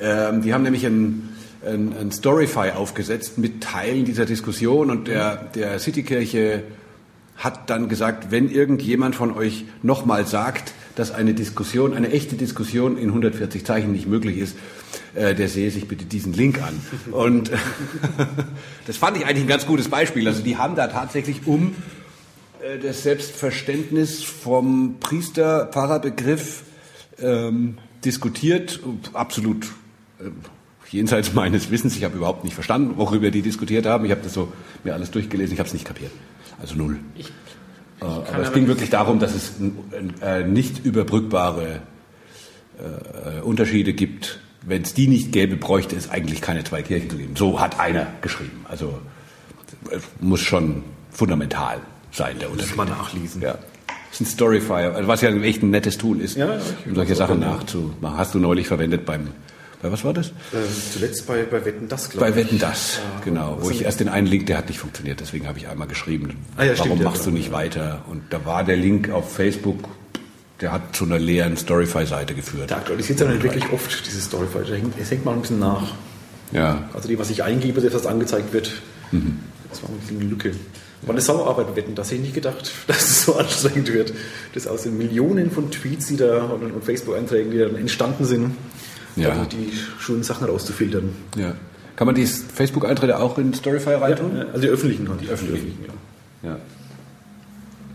Ähm, 0.00 0.42
die 0.42 0.52
haben 0.52 0.62
nämlich 0.62 0.84
ein, 0.84 1.28
ein, 1.64 1.94
ein 1.98 2.12
Storyfy 2.12 2.70
aufgesetzt 2.70 3.38
mit 3.38 3.62
Teilen 3.62 4.04
dieser 4.04 4.26
Diskussion 4.26 4.90
und 4.90 5.08
der, 5.08 5.36
der 5.54 5.78
Citykirche 5.78 6.64
hat 7.36 7.70
dann 7.70 7.88
gesagt, 7.88 8.30
wenn 8.30 8.50
irgendjemand 8.50 9.14
von 9.14 9.32
euch 9.32 9.64
nochmal 9.82 10.26
sagt, 10.26 10.72
dass 10.98 11.12
eine 11.12 11.32
Diskussion, 11.32 11.94
eine 11.94 12.10
echte 12.10 12.34
Diskussion 12.34 12.98
in 12.98 13.08
140 13.08 13.64
Zeichen 13.64 13.92
nicht 13.92 14.08
möglich 14.08 14.38
ist, 14.38 14.56
äh, 15.14 15.34
der 15.34 15.48
sehe 15.48 15.70
sich 15.70 15.86
bitte 15.86 16.04
diesen 16.04 16.32
Link 16.32 16.60
an. 16.60 16.80
Und 17.12 17.52
das 18.86 18.96
fand 18.96 19.16
ich 19.16 19.24
eigentlich 19.24 19.44
ein 19.44 19.48
ganz 19.48 19.64
gutes 19.64 19.88
Beispiel. 19.88 20.26
Also 20.26 20.42
die 20.42 20.56
haben 20.56 20.74
da 20.74 20.88
tatsächlich 20.88 21.46
um 21.46 21.76
äh, 22.60 22.78
das 22.78 23.04
Selbstverständnis 23.04 24.24
vom 24.24 24.96
Priester-Pfarrer-Begriff 24.98 26.64
ähm, 27.20 27.78
diskutiert, 28.04 28.80
absolut 29.12 29.66
äh, 30.18 30.30
jenseits 30.90 31.32
meines 31.32 31.70
Wissens. 31.70 31.96
Ich 31.96 32.02
habe 32.02 32.16
überhaupt 32.16 32.42
nicht 32.42 32.54
verstanden, 32.54 32.96
worüber 32.96 33.30
die 33.30 33.42
diskutiert 33.42 33.86
haben. 33.86 34.04
Ich 34.04 34.10
habe 34.10 34.22
das 34.22 34.32
so 34.32 34.52
mir 34.82 34.94
alles 34.94 35.12
durchgelesen, 35.12 35.54
ich 35.54 35.60
habe 35.60 35.68
es 35.68 35.74
nicht 35.74 35.84
kapiert. 35.84 36.10
Also 36.60 36.74
null. 36.74 36.98
Ich, 37.16 37.30
aber 38.00 38.42
es 38.42 38.52
ging 38.52 38.66
wirklich 38.66 38.90
darum, 38.90 39.18
dass 39.18 39.34
es 39.34 39.52
äh, 40.22 40.44
nicht 40.44 40.84
überbrückbare 40.84 41.82
äh, 42.78 43.40
Unterschiede 43.40 43.92
gibt. 43.92 44.40
Wenn 44.62 44.82
es 44.82 44.94
die 44.94 45.08
nicht 45.08 45.32
gäbe, 45.32 45.56
bräuchte 45.56 45.96
es 45.96 46.10
eigentlich 46.10 46.40
keine 46.40 46.64
zwei 46.64 46.82
Kirchen 46.82 47.10
zu 47.10 47.16
geben. 47.16 47.36
So 47.36 47.60
hat 47.60 47.80
einer 47.80 48.06
geschrieben. 48.20 48.64
Also 48.68 48.98
muss 50.20 50.40
schon 50.40 50.82
fundamental 51.10 51.80
sein, 52.12 52.38
der 52.38 52.50
Unterschied. 52.50 52.76
Muss 52.76 52.88
man 52.88 52.96
nachlesen. 52.96 53.42
Ja. 53.42 53.58
Das 54.10 54.20
ist 54.20 54.20
ein 54.20 54.26
Storyfire, 54.26 54.94
also 54.94 55.08
was 55.08 55.20
ja 55.20 55.30
echt 55.30 55.62
ein 55.62 55.70
nettes 55.70 55.98
Tool 55.98 56.20
ist, 56.20 56.36
ja, 56.36 56.58
um 56.86 56.94
solche 56.94 57.14
Sachen 57.14 57.40
nachzumachen. 57.40 58.16
Hast 58.16 58.34
du 58.34 58.38
neulich 58.38 58.66
verwendet 58.66 59.04
beim 59.04 59.28
bei 59.80 59.92
was 59.92 60.04
war 60.04 60.12
das? 60.12 60.28
Äh, 60.28 60.32
zuletzt 60.92 61.26
bei, 61.26 61.44
bei 61.44 61.64
Wetten 61.64 61.88
Das, 61.88 62.10
glaube 62.10 62.28
ich. 62.28 62.34
Bei 62.34 62.40
Wetten 62.40 62.58
Das, 62.58 62.96
ja, 62.96 63.24
genau. 63.24 63.58
Wo 63.60 63.70
ich 63.70 63.84
erst 63.84 64.00
den 64.00 64.08
einen 64.08 64.26
Link, 64.26 64.46
der 64.46 64.58
hat 64.58 64.68
nicht 64.68 64.78
funktioniert, 64.78 65.20
deswegen 65.20 65.46
habe 65.46 65.58
ich 65.58 65.68
einmal 65.68 65.86
geschrieben, 65.86 66.36
ah, 66.56 66.64
ja, 66.64 66.72
warum 66.76 66.92
stimmt, 66.92 67.04
machst 67.04 67.24
ja, 67.24 67.30
du 67.30 67.36
nicht 67.36 67.52
weiter? 67.52 68.02
Und 68.08 68.22
da 68.30 68.44
war 68.44 68.64
der 68.64 68.76
Link 68.76 69.10
auf 69.10 69.32
Facebook, 69.32 69.88
der 70.60 70.72
hat 70.72 70.96
zu 70.96 71.04
einer 71.04 71.18
leeren 71.18 71.56
Storyfy-Seite 71.56 72.34
geführt. 72.34 72.70
Der 72.70 72.78
aktualisiert 72.78 73.20
ja 73.20 73.28
nicht 73.28 73.42
wirklich 73.42 73.72
oft, 73.72 74.04
diese 74.04 74.20
Storyfy. 74.20 74.58
Es 75.00 75.10
hängt 75.10 75.24
mal 75.24 75.34
ein 75.34 75.42
bisschen 75.42 75.60
nach. 75.60 75.92
Ja. 76.50 76.88
Also 76.92 77.08
die, 77.08 77.18
was 77.18 77.30
ich 77.30 77.44
eingebe, 77.44 77.80
das 77.80 78.06
angezeigt 78.06 78.52
wird, 78.52 78.72
mhm. 79.12 79.38
das 79.70 79.82
war 79.82 79.90
ein 79.90 79.98
bisschen 79.98 80.20
eine 80.20 80.28
Lücke. 80.28 80.52
War 81.02 81.10
eine 81.10 81.20
Sauerarbeit 81.20 81.76
wetten, 81.76 81.94
das 81.94 82.08
hätte 82.08 82.16
ich 82.16 82.22
nicht 82.22 82.34
gedacht, 82.34 82.72
dass 82.88 83.02
es 83.02 83.24
so 83.24 83.36
anstrengend 83.36 83.92
wird. 83.92 84.12
Das 84.54 84.66
aus 84.66 84.82
den 84.82 84.98
Millionen 84.98 85.52
von 85.52 85.70
Tweets, 85.70 86.08
die 86.08 86.16
da 86.16 86.46
und 86.46 86.84
Facebook-Einträgen, 86.84 87.52
die 87.52 87.58
dann 87.58 87.76
entstanden 87.76 88.24
sind, 88.24 88.56
ja. 89.20 89.30
also 89.30 89.44
die 89.44 89.72
schönen 89.98 90.22
Sachen 90.22 90.46
rauszufiltern. 90.46 91.10
Ja. 91.36 91.54
Kann 91.96 92.06
man 92.06 92.14
die 92.14 92.26
Facebook-Einträge 92.26 93.18
auch 93.18 93.38
in 93.38 93.52
Storyfy 93.54 93.94
reintun? 93.94 94.36
Ja, 94.36 94.44
also 94.46 94.60
die 94.60 94.68
öffentlichen. 94.68 95.08
Die, 95.18 95.26
die 95.26 95.32
öffentlichen, 95.32 95.78
ja. 96.42 96.50
ja. 96.50 96.56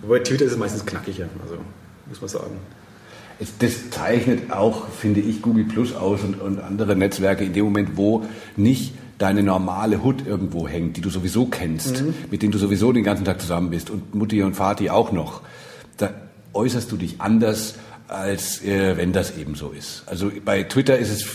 Wobei 0.02 0.20
Twitter 0.20 0.46
ist 0.46 0.52
es 0.52 0.58
meistens 0.58 0.86
knackiger, 0.86 1.30
also 1.42 1.58
muss 2.08 2.20
man 2.20 2.28
sagen. 2.28 2.58
Das 3.60 3.90
zeichnet 3.90 4.52
auch, 4.52 4.90
finde 4.90 5.22
ich, 5.22 5.42
Google 5.42 5.64
Plus 5.64 5.96
aus 5.96 6.22
und, 6.22 6.40
und 6.42 6.60
andere 6.60 6.96
Netzwerke 6.96 7.44
in 7.44 7.54
dem 7.54 7.66
Moment, 7.66 7.98
wo 7.98 8.26
nicht 8.56 8.94
deine 9.18 9.44
normale 9.44 10.04
Hut 10.04 10.28
irgendwo 10.28 10.68
hängt, 10.68 10.98
die 10.98 11.02
du 11.02 11.10
sowieso 11.10 11.46
kennst, 11.46 12.02
mhm. 12.02 12.14
mit 12.30 12.42
denen 12.42 12.52
du 12.52 12.58
sowieso 12.58 12.92
den 12.92 13.04
ganzen 13.04 13.26
Tag 13.26 13.40
zusammen 13.40 13.70
bist 13.70 13.90
und 13.90 14.14
Mutti 14.14 14.44
und 14.44 14.60
Vati 14.60 14.90
auch 14.90 15.12
noch, 15.12 15.42
da 15.98 16.10
äußerst 16.54 16.92
du 16.92 16.98
dich 16.98 17.22
anders, 17.22 17.76
als 18.14 18.62
äh, 18.64 18.96
wenn 18.98 19.12
das 19.12 19.38
eben 19.38 19.56
so 19.56 19.70
ist. 19.70 20.04
Also 20.06 20.32
bei 20.44 20.64
Twitter 20.64 20.98
ist 20.98 21.10
es 21.10 21.26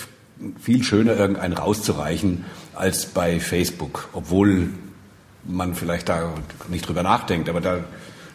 viel 0.61 0.83
schöner, 0.83 1.17
irgendeinen 1.17 1.55
rauszureichen, 1.55 2.45
als 2.75 3.07
bei 3.07 3.41
Facebook, 3.41 4.09
obwohl 4.13 4.69
man 5.45 5.75
vielleicht 5.75 6.09
da 6.09 6.33
nicht 6.69 6.87
drüber 6.87 7.03
nachdenkt, 7.03 7.49
aber 7.49 7.61
da, 7.61 7.85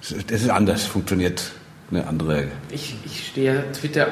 das 0.01 0.41
ist 0.41 0.49
anders, 0.49 0.83
funktioniert 0.83 1.51
eine 1.91 2.07
andere. 2.07 2.47
Ich, 2.71 2.95
ich 3.05 3.27
stehe 3.27 3.63
Twitter 3.71 4.07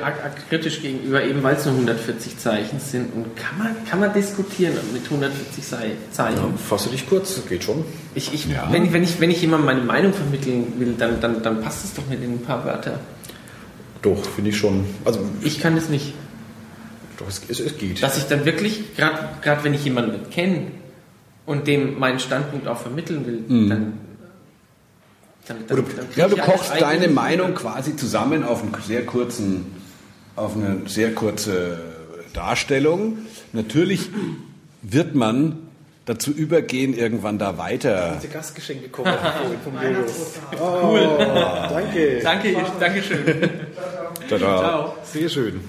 kritisch 0.50 0.82
gegenüber, 0.82 1.24
eben 1.24 1.42
weil 1.42 1.56
es 1.56 1.66
nur 1.66 1.74
140 1.74 2.38
Zeichen 2.38 2.80
sind. 2.80 3.14
Und 3.14 3.36
kann 3.36 3.58
man, 3.58 3.86
kann 3.90 4.00
man 4.00 4.14
diskutieren 4.14 4.74
mit 4.94 5.04
140 5.06 5.64
Zeichen? 6.12 6.38
Ja, 6.38 6.54
fasse 6.58 6.90
dich 6.90 7.10
kurz, 7.10 7.36
das 7.36 7.48
geht 7.48 7.64
schon. 7.64 7.84
Ich, 8.14 8.34
ich, 8.34 8.48
ja. 8.48 8.68
wenn, 8.72 8.94
wenn, 8.94 9.04
ich, 9.04 9.20
wenn 9.20 9.32
ich 9.32 9.42
jemandem 9.42 9.66
meine 9.66 9.82
Meinung 9.82 10.14
vermitteln 10.14 10.74
will, 10.78 10.94
dann, 10.98 11.20
dann, 11.22 11.42
dann 11.42 11.62
passt 11.62 11.86
es 11.86 11.94
doch 11.94 12.08
mit 12.08 12.22
ein 12.22 12.42
paar 12.42 12.64
Wörter. 12.66 13.00
Doch, 14.02 14.24
finde 14.26 14.50
ich 14.50 14.58
schon. 14.58 14.86
Also, 15.06 15.20
ich 15.42 15.60
kann 15.60 15.78
es 15.78 15.90
nicht. 15.90 16.14
Doch, 17.18 17.28
es, 17.28 17.42
es, 17.48 17.60
es 17.60 17.78
geht. 17.78 18.02
Dass 18.02 18.18
ich 18.18 18.26
dann 18.26 18.46
wirklich, 18.46 18.96
gerade 18.96 19.64
wenn 19.64 19.74
ich 19.74 19.84
jemanden 19.84 20.30
kenne 20.30 20.68
und 21.46 21.68
dem 21.68 22.00
meinen 22.00 22.20
Standpunkt 22.20 22.68
auch 22.68 22.80
vermitteln 22.80 23.26
will, 23.26 23.44
mhm. 23.48 23.70
dann 23.70 23.94
dann, 25.48 25.58
dann, 25.68 25.78
dann 25.96 26.06
ja, 26.16 26.28
du 26.28 26.38
kochst 26.38 26.80
deine 26.80 27.08
Meinung 27.08 27.56
quasi 27.56 27.96
zusammen 27.96 28.44
auf 28.44 28.62
einen 28.62 28.76
sehr 28.86 29.06
kurzen, 29.06 29.66
auf 30.36 30.56
eine 30.56 30.88
sehr 30.88 31.14
kurze 31.14 31.80
Darstellung. 32.34 33.18
Natürlich 33.52 34.10
wird 34.82 35.16
man 35.16 35.58
dazu 36.06 36.32
übergehen, 36.32 36.94
irgendwann 36.94 37.38
da 37.40 37.58
weiter. 37.58 38.18
Diese 38.22 38.32
Gastgeschenke 38.32 38.90
kommen 38.90 39.14
vom 39.64 39.74
Oh, 40.60 40.80
cool. 40.84 41.10
danke. 41.70 42.20
Danke, 42.24 42.56
danke 42.80 43.04
schön. 43.04 43.50
Tada. 44.40 44.60
Ciao. 44.60 44.96
Sehr 45.04 45.30
schön. 45.30 45.62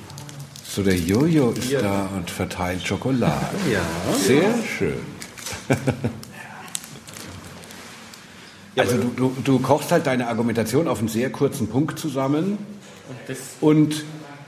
So, 0.64 0.82
der 0.82 0.96
Jojo 0.96 1.50
ist 1.50 1.70
ja. 1.70 1.82
da 1.82 2.08
und 2.16 2.30
verteilt 2.30 2.86
Schokolade. 2.86 3.56
Ja. 3.70 3.80
Sehr 4.16 4.54
schön. 4.64 4.94
also 8.76 8.96
du, 8.96 9.10
du, 9.16 9.36
du, 9.44 9.58
kochst 9.58 9.92
halt 9.92 10.06
deine 10.06 10.28
Argumentation 10.28 10.88
auf 10.88 11.00
einen 11.00 11.08
sehr 11.08 11.30
kurzen 11.30 11.68
Punkt 11.68 11.98
zusammen. 11.98 12.56
Und, 13.08 13.18
das, 13.26 13.38
und 13.60 14.04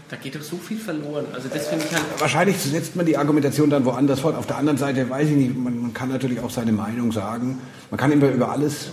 da 0.08 0.16
geht 0.16 0.34
doch 0.36 0.42
so 0.42 0.56
viel 0.56 0.78
verloren. 0.78 1.26
Also 1.34 1.48
das 1.52 1.66
finde 1.68 1.84
ich 1.84 1.92
halt 1.92 2.04
Wahrscheinlich 2.18 2.56
setzt 2.58 2.96
man 2.96 3.04
die 3.04 3.18
Argumentation 3.18 3.68
dann 3.68 3.84
woanders 3.84 4.20
fort. 4.20 4.36
Auf 4.36 4.46
der 4.46 4.56
anderen 4.56 4.78
Seite 4.78 5.10
weiß 5.10 5.28
ich 5.28 5.36
nicht, 5.36 5.58
man, 5.58 5.78
man 5.78 5.92
kann 5.92 6.08
natürlich 6.08 6.40
auch 6.40 6.50
seine 6.50 6.72
Meinung 6.72 7.12
sagen. 7.12 7.58
Man 7.90 7.98
kann 7.98 8.12
immer 8.12 8.28
über 8.28 8.50
alles 8.50 8.92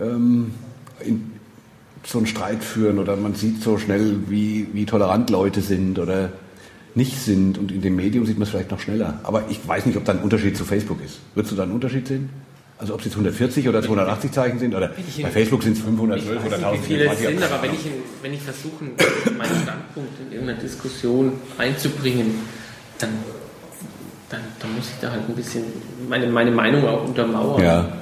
ähm, 0.00 0.54
in, 1.00 1.31
so 2.04 2.18
einen 2.18 2.26
Streit 2.26 2.64
führen 2.64 2.98
oder 2.98 3.16
man 3.16 3.34
sieht 3.34 3.62
so 3.62 3.78
schnell, 3.78 4.16
wie, 4.28 4.68
wie 4.72 4.86
tolerant 4.86 5.30
Leute 5.30 5.60
sind 5.60 5.98
oder 5.98 6.30
nicht 6.94 7.18
sind. 7.18 7.58
Und 7.58 7.72
in 7.72 7.80
dem 7.80 7.96
Medium 7.96 8.26
sieht 8.26 8.38
man 8.38 8.44
es 8.44 8.50
vielleicht 8.50 8.70
noch 8.70 8.80
schneller. 8.80 9.20
Aber 9.22 9.44
ich 9.48 9.66
weiß 9.66 9.86
nicht, 9.86 9.96
ob 9.96 10.04
da 10.04 10.12
ein 10.12 10.20
Unterschied 10.20 10.56
zu 10.56 10.64
Facebook 10.64 11.02
ist. 11.04 11.20
Würdest 11.34 11.52
du 11.52 11.56
da 11.56 11.62
einen 11.62 11.72
Unterschied 11.72 12.06
sehen? 12.06 12.30
Also 12.78 12.94
ob 12.94 13.00
es 13.00 13.06
jetzt 13.06 13.14
140 13.14 13.68
oder 13.68 13.80
280 13.80 14.32
Zeichen 14.32 14.58
sind 14.58 14.74
oder 14.74 14.88
bei 14.88 15.30
Facebook 15.30 15.62
sind 15.62 15.76
es 15.76 15.84
512 15.84 16.44
oder 16.44 16.56
1000. 16.56 16.82
Wie 16.82 16.86
viele 16.86 17.12
es 17.12 17.18
sind, 17.20 17.40
aber 17.40 17.62
wenn 17.62 17.74
ich, 17.74 17.80
wenn 18.22 18.34
ich 18.34 18.42
versuche, 18.42 18.84
meinen 19.38 19.62
Standpunkt 19.62 20.18
in 20.20 20.32
irgendeiner 20.32 20.58
Diskussion 20.58 21.34
einzubringen, 21.58 22.34
dann, 22.98 23.10
dann, 24.30 24.40
dann 24.58 24.74
muss 24.74 24.86
ich 24.88 25.00
da 25.00 25.12
halt 25.12 25.28
ein 25.28 25.34
bisschen 25.36 25.62
meine, 26.08 26.26
meine 26.26 26.50
Meinung 26.50 26.84
auch 26.88 27.04
untermauern. 27.04 27.62
Ja. 27.62 27.92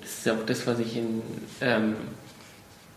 Das 0.00 0.10
ist 0.10 0.26
ja 0.26 0.32
auch 0.32 0.44
das, 0.44 0.66
was 0.66 0.80
ich 0.80 0.96
in 0.96 1.22
ähm, 1.60 1.94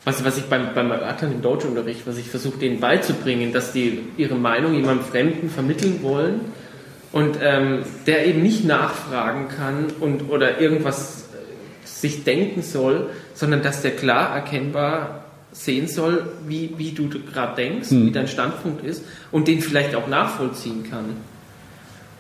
was, 0.06 0.24
was 0.24 0.38
ich 0.38 0.45
beim, 0.45 0.74
beim 0.74 0.91
Erörtern 0.91 1.32
im 1.32 1.41
Deutschunterricht, 1.41 2.06
was 2.06 2.18
ich 2.18 2.30
versuche 2.30 2.60
denen 2.60 2.80
beizubringen, 2.80 3.51
dass 3.51 3.74
die 3.74 3.99
ihre 4.18 4.36
Meinung 4.36 4.74
jemandem 4.76 5.06
Fremden 5.06 5.49
vermitteln 5.49 6.01
wollen 6.03 6.41
und 7.12 7.39
ähm, 7.41 7.84
der 8.06 8.28
eben 8.28 8.43
nicht 8.43 8.66
nachfragen 8.66 9.47
kann 9.49 9.88
und 9.99 10.30
oder 10.30 10.62
irgendwas 10.62 11.30
äh, 11.34 11.88
sich 11.88 12.24
denken 12.24 12.62
soll, 12.62 13.10
sondern 13.34 13.64
dass 13.64 13.82
der 13.82 13.91
klar 13.91 14.36
erkennbar 14.36 15.26
sehen 15.51 15.88
soll, 15.88 16.28
wie, 16.45 16.74
wie 16.78 16.91
du 16.91 17.10
gerade 17.10 17.56
denkst, 17.56 17.89
mhm. 17.91 18.08
wie 18.08 18.12
dein 18.12 18.28
Standpunkt 18.28 18.84
ist 18.86 19.03
und 19.32 19.47
den 19.47 19.62
vielleicht 19.62 19.95
auch 19.95 20.08
nachvollziehen 20.08 20.88
kann. 20.89 21.16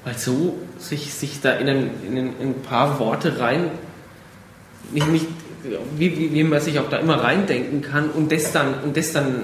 Weil 0.05 0.17
so 0.17 0.55
sich, 0.77 1.13
sich 1.13 1.41
da 1.41 1.53
in 1.53 1.67
ein, 1.67 1.89
in 2.07 2.17
ein, 2.17 2.61
paar 2.61 2.99
Worte 2.99 3.39
rein, 3.39 3.71
nicht, 4.91 5.07
nicht, 5.09 5.25
wie, 5.97 6.17
wie, 6.17 6.33
wie 6.33 6.43
man 6.43 6.61
sich 6.61 6.79
auch 6.79 6.89
da 6.89 6.97
immer 6.97 7.23
reindenken 7.23 7.81
kann 7.81 8.09
und 8.09 8.31
das 8.31 8.51
dann, 8.51 8.75
und 8.83 8.95
das 8.97 9.11
dann 9.13 9.43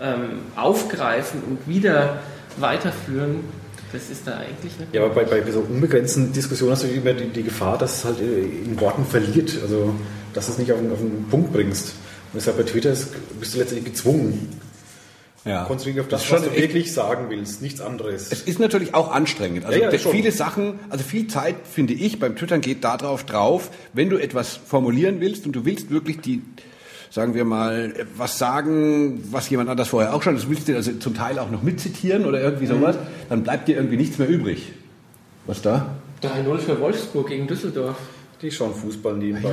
ähm, 0.00 0.40
aufgreifen 0.56 1.42
und 1.48 1.68
wieder 1.68 2.20
weiterführen, 2.58 3.40
das 3.92 4.08
ist 4.10 4.26
da 4.26 4.38
eigentlich 4.38 4.78
nicht. 4.78 4.94
Ja, 4.94 5.04
aber 5.04 5.24
bei, 5.24 5.40
bei 5.40 5.50
so 5.50 5.60
unbegrenzten 5.60 6.32
Diskussionen 6.32 6.72
hast 6.72 6.84
du 6.84 6.88
immer 6.88 7.12
die, 7.12 7.28
die, 7.28 7.42
Gefahr, 7.42 7.76
dass 7.76 7.98
es 7.98 8.04
halt 8.04 8.20
in 8.20 8.80
Worten 8.80 9.04
verliert. 9.04 9.58
Also, 9.62 9.94
dass 10.32 10.46
du 10.46 10.52
es 10.52 10.58
nicht 10.58 10.72
auf, 10.72 10.78
auf 10.78 11.00
einen 11.00 11.26
Punkt 11.30 11.52
bringst. 11.52 11.88
Und 12.32 12.36
deshalb 12.40 12.56
bei 12.56 12.62
Twitter 12.62 12.90
ist, 12.90 13.08
bist 13.38 13.54
du 13.54 13.58
letztendlich 13.58 13.92
gezwungen. 13.92 14.48
Ja. 15.44 15.64
Konzentrieren 15.64 16.04
auf 16.04 16.08
das, 16.08 16.22
das 16.22 16.32
was 16.32 16.42
du 16.44 16.56
wirklich 16.56 16.92
sagen 16.92 17.26
willst, 17.28 17.62
nichts 17.62 17.80
anderes. 17.80 18.30
Es 18.30 18.42
ist 18.42 18.60
natürlich 18.60 18.94
auch 18.94 19.10
anstrengend. 19.10 19.64
Also 19.64 19.80
ja, 19.80 19.90
ja, 19.90 19.98
viele 19.98 20.30
Sachen, 20.30 20.78
also 20.88 21.02
viel 21.02 21.26
Zeit, 21.26 21.56
finde 21.64 21.94
ich, 21.94 22.20
beim 22.20 22.36
Twittern 22.36 22.60
geht 22.60 22.84
darauf 22.84 23.24
drauf, 23.24 23.70
wenn 23.92 24.08
du 24.08 24.18
etwas 24.18 24.56
formulieren 24.56 25.20
willst 25.20 25.44
und 25.44 25.52
du 25.52 25.64
willst 25.64 25.90
wirklich 25.90 26.20
die, 26.20 26.42
sagen 27.10 27.34
wir 27.34 27.44
mal, 27.44 27.92
was 28.16 28.38
sagen, 28.38 29.24
was 29.32 29.50
jemand 29.50 29.68
anders 29.68 29.88
vorher 29.88 30.14
auch 30.14 30.22
schon, 30.22 30.36
das 30.36 30.48
willst 30.48 30.68
du 30.68 30.76
also 30.76 30.92
zum 30.92 31.14
Teil 31.14 31.40
auch 31.40 31.50
noch 31.50 31.62
mitzitieren 31.62 32.24
oder 32.24 32.40
irgendwie 32.40 32.66
sowas, 32.66 32.94
mhm. 32.94 33.28
dann 33.28 33.42
bleibt 33.42 33.66
dir 33.66 33.76
irgendwie 33.76 33.96
nichts 33.96 34.18
mehr 34.18 34.28
übrig. 34.28 34.72
Was 35.46 35.60
da? 35.60 35.96
3-0 36.22 36.58
für 36.58 36.80
Wolfsburg 36.80 37.28
gegen 37.28 37.48
Düsseldorf. 37.48 37.96
Die 38.42 38.50
schauen 38.50 38.74
Fußball 38.74 39.14
nebenbei. 39.14 39.50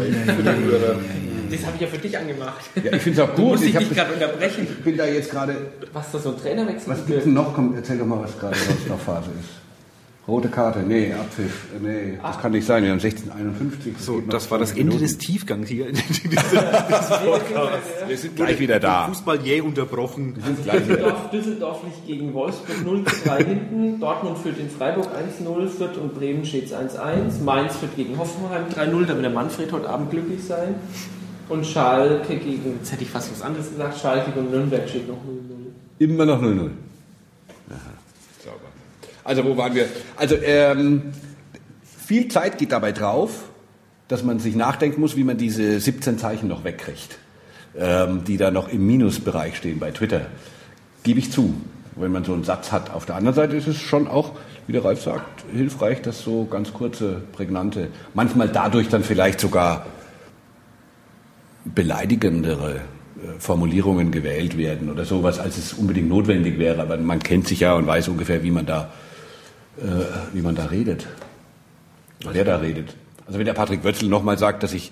das 1.52 1.66
habe 1.66 1.76
ich 1.76 1.82
ja 1.82 1.88
für 1.88 2.00
dich 2.00 2.18
angemacht. 2.18 2.66
Ja, 2.84 2.94
ich 2.94 3.02
finde 3.04 3.22
es 3.22 3.30
auch 3.30 3.36
gut. 3.36 3.60
Du 3.60 3.64
ich 3.64 3.78
dich 3.78 3.90
gerade 3.92 4.14
unterbrechen. 4.14 4.68
Ich 4.68 4.84
bin 4.84 4.98
da 4.98 5.06
jetzt 5.06 5.30
gerade. 5.30 5.56
Was 5.94 6.12
da 6.12 6.18
so 6.18 6.32
ein 6.32 6.38
Trainerwechsel 6.38 6.92
Was 6.92 7.06
gibt 7.06 7.24
denn 7.24 7.34
noch? 7.34 7.54
Komm, 7.54 7.76
erzähl 7.76 8.00
doch 8.00 8.08
mal, 8.08 8.20
was 8.20 8.38
gerade 8.40 8.56
sonst 8.56 8.90
noch 8.90 9.00
Phase 9.00 9.30
ist. 9.40 9.69
Rote 10.30 10.50
Karte, 10.50 10.80
nee, 10.80 11.14
Abpfiff, 11.14 11.68
nee, 11.82 12.18
das 12.22 12.38
Ah. 12.38 12.42
kann 12.42 12.52
nicht 12.52 12.66
sein, 12.66 12.84
wir 12.84 12.92
haben 12.92 13.00
1651. 13.00 13.96
So, 14.00 14.22
das 14.22 14.50
war 14.52 14.60
das 14.60 14.70
20 14.70 14.82
Ende 14.82 14.96
Minuten. 14.96 15.04
des 15.04 15.18
Tiefgangs 15.18 15.68
hier. 15.68 15.88
Wir 18.08 18.18
sind 18.18 18.36
gleich 18.36 18.60
wieder 18.60 18.80
da. 18.80 19.08
Fußball 19.08 19.40
jäh 19.42 19.62
unterbrochen. 19.62 20.36
Wir 20.36 20.44
sind 20.44 20.64
gleich. 20.64 20.80
Düsseldorf, 20.88 21.30
Düsseldorf 21.32 21.84
liegt 21.84 22.08
gegen 22.08 22.34
Wolfsburg 22.34 22.86
0 22.86 23.04
zu 23.06 23.16
3 23.28 23.44
hinten. 23.44 24.00
Dortmund 24.00 24.38
führt 24.38 24.60
in 24.60 24.70
Freiburg 24.70 25.08
1-0, 25.08 25.68
Fürth 25.68 25.98
und 25.98 26.16
Bremen 26.16 26.46
steht 26.46 26.66
es 26.66 26.74
1-1. 26.74 27.44
Mainz 27.44 27.76
führt 27.78 27.96
gegen 27.96 28.18
Hoffenheim 28.18 28.64
3-0, 28.74 29.06
da 29.06 29.14
wird 29.16 29.24
der 29.24 29.32
Manfred 29.32 29.72
heute 29.72 29.90
Abend 29.90 30.12
glücklich 30.12 30.44
sein. 30.44 30.76
Und 31.50 31.66
Schalke 31.66 32.36
gegen, 32.38 32.76
jetzt 32.80 32.92
hätte 32.92 33.04
ich 33.04 33.10
fast 33.10 33.32
was 33.32 33.42
anderes 33.42 33.70
gesagt, 33.72 33.98
Schalke 34.00 34.32
gegen 34.32 34.52
Nürnberg 34.52 34.88
steht 34.88 35.08
noch 35.08 35.18
0-0. 35.18 35.20
Immer 36.00 36.26
noch 36.26 36.42
0-0. 36.42 36.70
Also 39.30 39.46
wo 39.46 39.56
waren 39.56 39.76
wir? 39.76 39.86
Also 40.16 40.36
ähm, 40.44 41.14
viel 41.84 42.30
Zeit 42.30 42.58
geht 42.58 42.72
dabei 42.72 42.94
drauf, 42.94 43.44
dass 44.08 44.24
man 44.24 44.40
sich 44.40 44.56
nachdenken 44.56 45.00
muss, 45.00 45.16
wie 45.16 45.24
man 45.24 45.38
diese 45.38 45.80
17 45.80 46.18
Zeichen 46.18 46.48
noch 46.48 46.64
wegkriegt, 46.64 47.20
ähm, 47.78 48.24
die 48.24 48.38
da 48.38 48.50
noch 48.50 48.70
im 48.70 48.88
Minusbereich 48.88 49.56
stehen 49.56 49.78
bei 49.78 49.92
Twitter. 49.92 50.22
Gebe 51.04 51.20
ich 51.20 51.32
zu, 51.32 51.54
wenn 51.96 52.12
man 52.12 52.24
so 52.24 52.34
einen 52.34 52.44
Satz 52.44 52.72
hat. 52.72 52.90
Auf 52.90 53.06
der 53.06 53.18
anderen 53.18 53.36
Seite 53.36 53.56
ist 53.56 53.68
es 53.68 53.78
schon 53.78 54.08
auch, 54.08 54.32
wie 54.66 54.74
der 54.74 54.84
Ralf 54.84 55.04
sagt, 55.04 55.44
hilfreich, 55.54 56.02
dass 56.02 56.24
so 56.24 56.46
ganz 56.46 56.74
kurze, 56.74 57.22
prägnante, 57.32 57.90
manchmal 58.16 58.50
dadurch 58.50 58.90
dann 58.90 59.04
vielleicht 59.04 59.40
sogar 59.40 59.86
beleidigendere 61.66 62.78
äh, 62.78 62.80
Formulierungen 63.38 64.10
gewählt 64.10 64.58
werden 64.58 64.90
oder 64.90 65.06
sowas, 65.06 65.38
als 65.38 65.60
es 65.60 65.74
unbedingt 65.74 66.10
notwendig 66.10 66.58
wäre. 66.58 66.82
Aber 66.82 66.98
man 66.98 67.20
kennt 67.20 67.48
sich 67.48 67.60
ja 67.60 67.76
und 67.76 67.86
weiß 67.86 68.08
ungefähr, 68.08 68.42
wie 68.42 68.50
man 68.50 68.66
da, 68.66 68.90
wie 70.34 70.42
man 70.42 70.56
da 70.56 70.66
redet. 70.66 71.08
Wer 72.30 72.44
da 72.44 72.58
redet. 72.58 72.96
Also 73.26 73.40
wenn 73.40 73.46
der 73.46 73.54
Patrick 73.54 73.84
Wötzel 73.84 74.10
nochmal 74.10 74.38
sagt, 74.38 74.64
dass 74.64 74.74
ich 74.74 74.92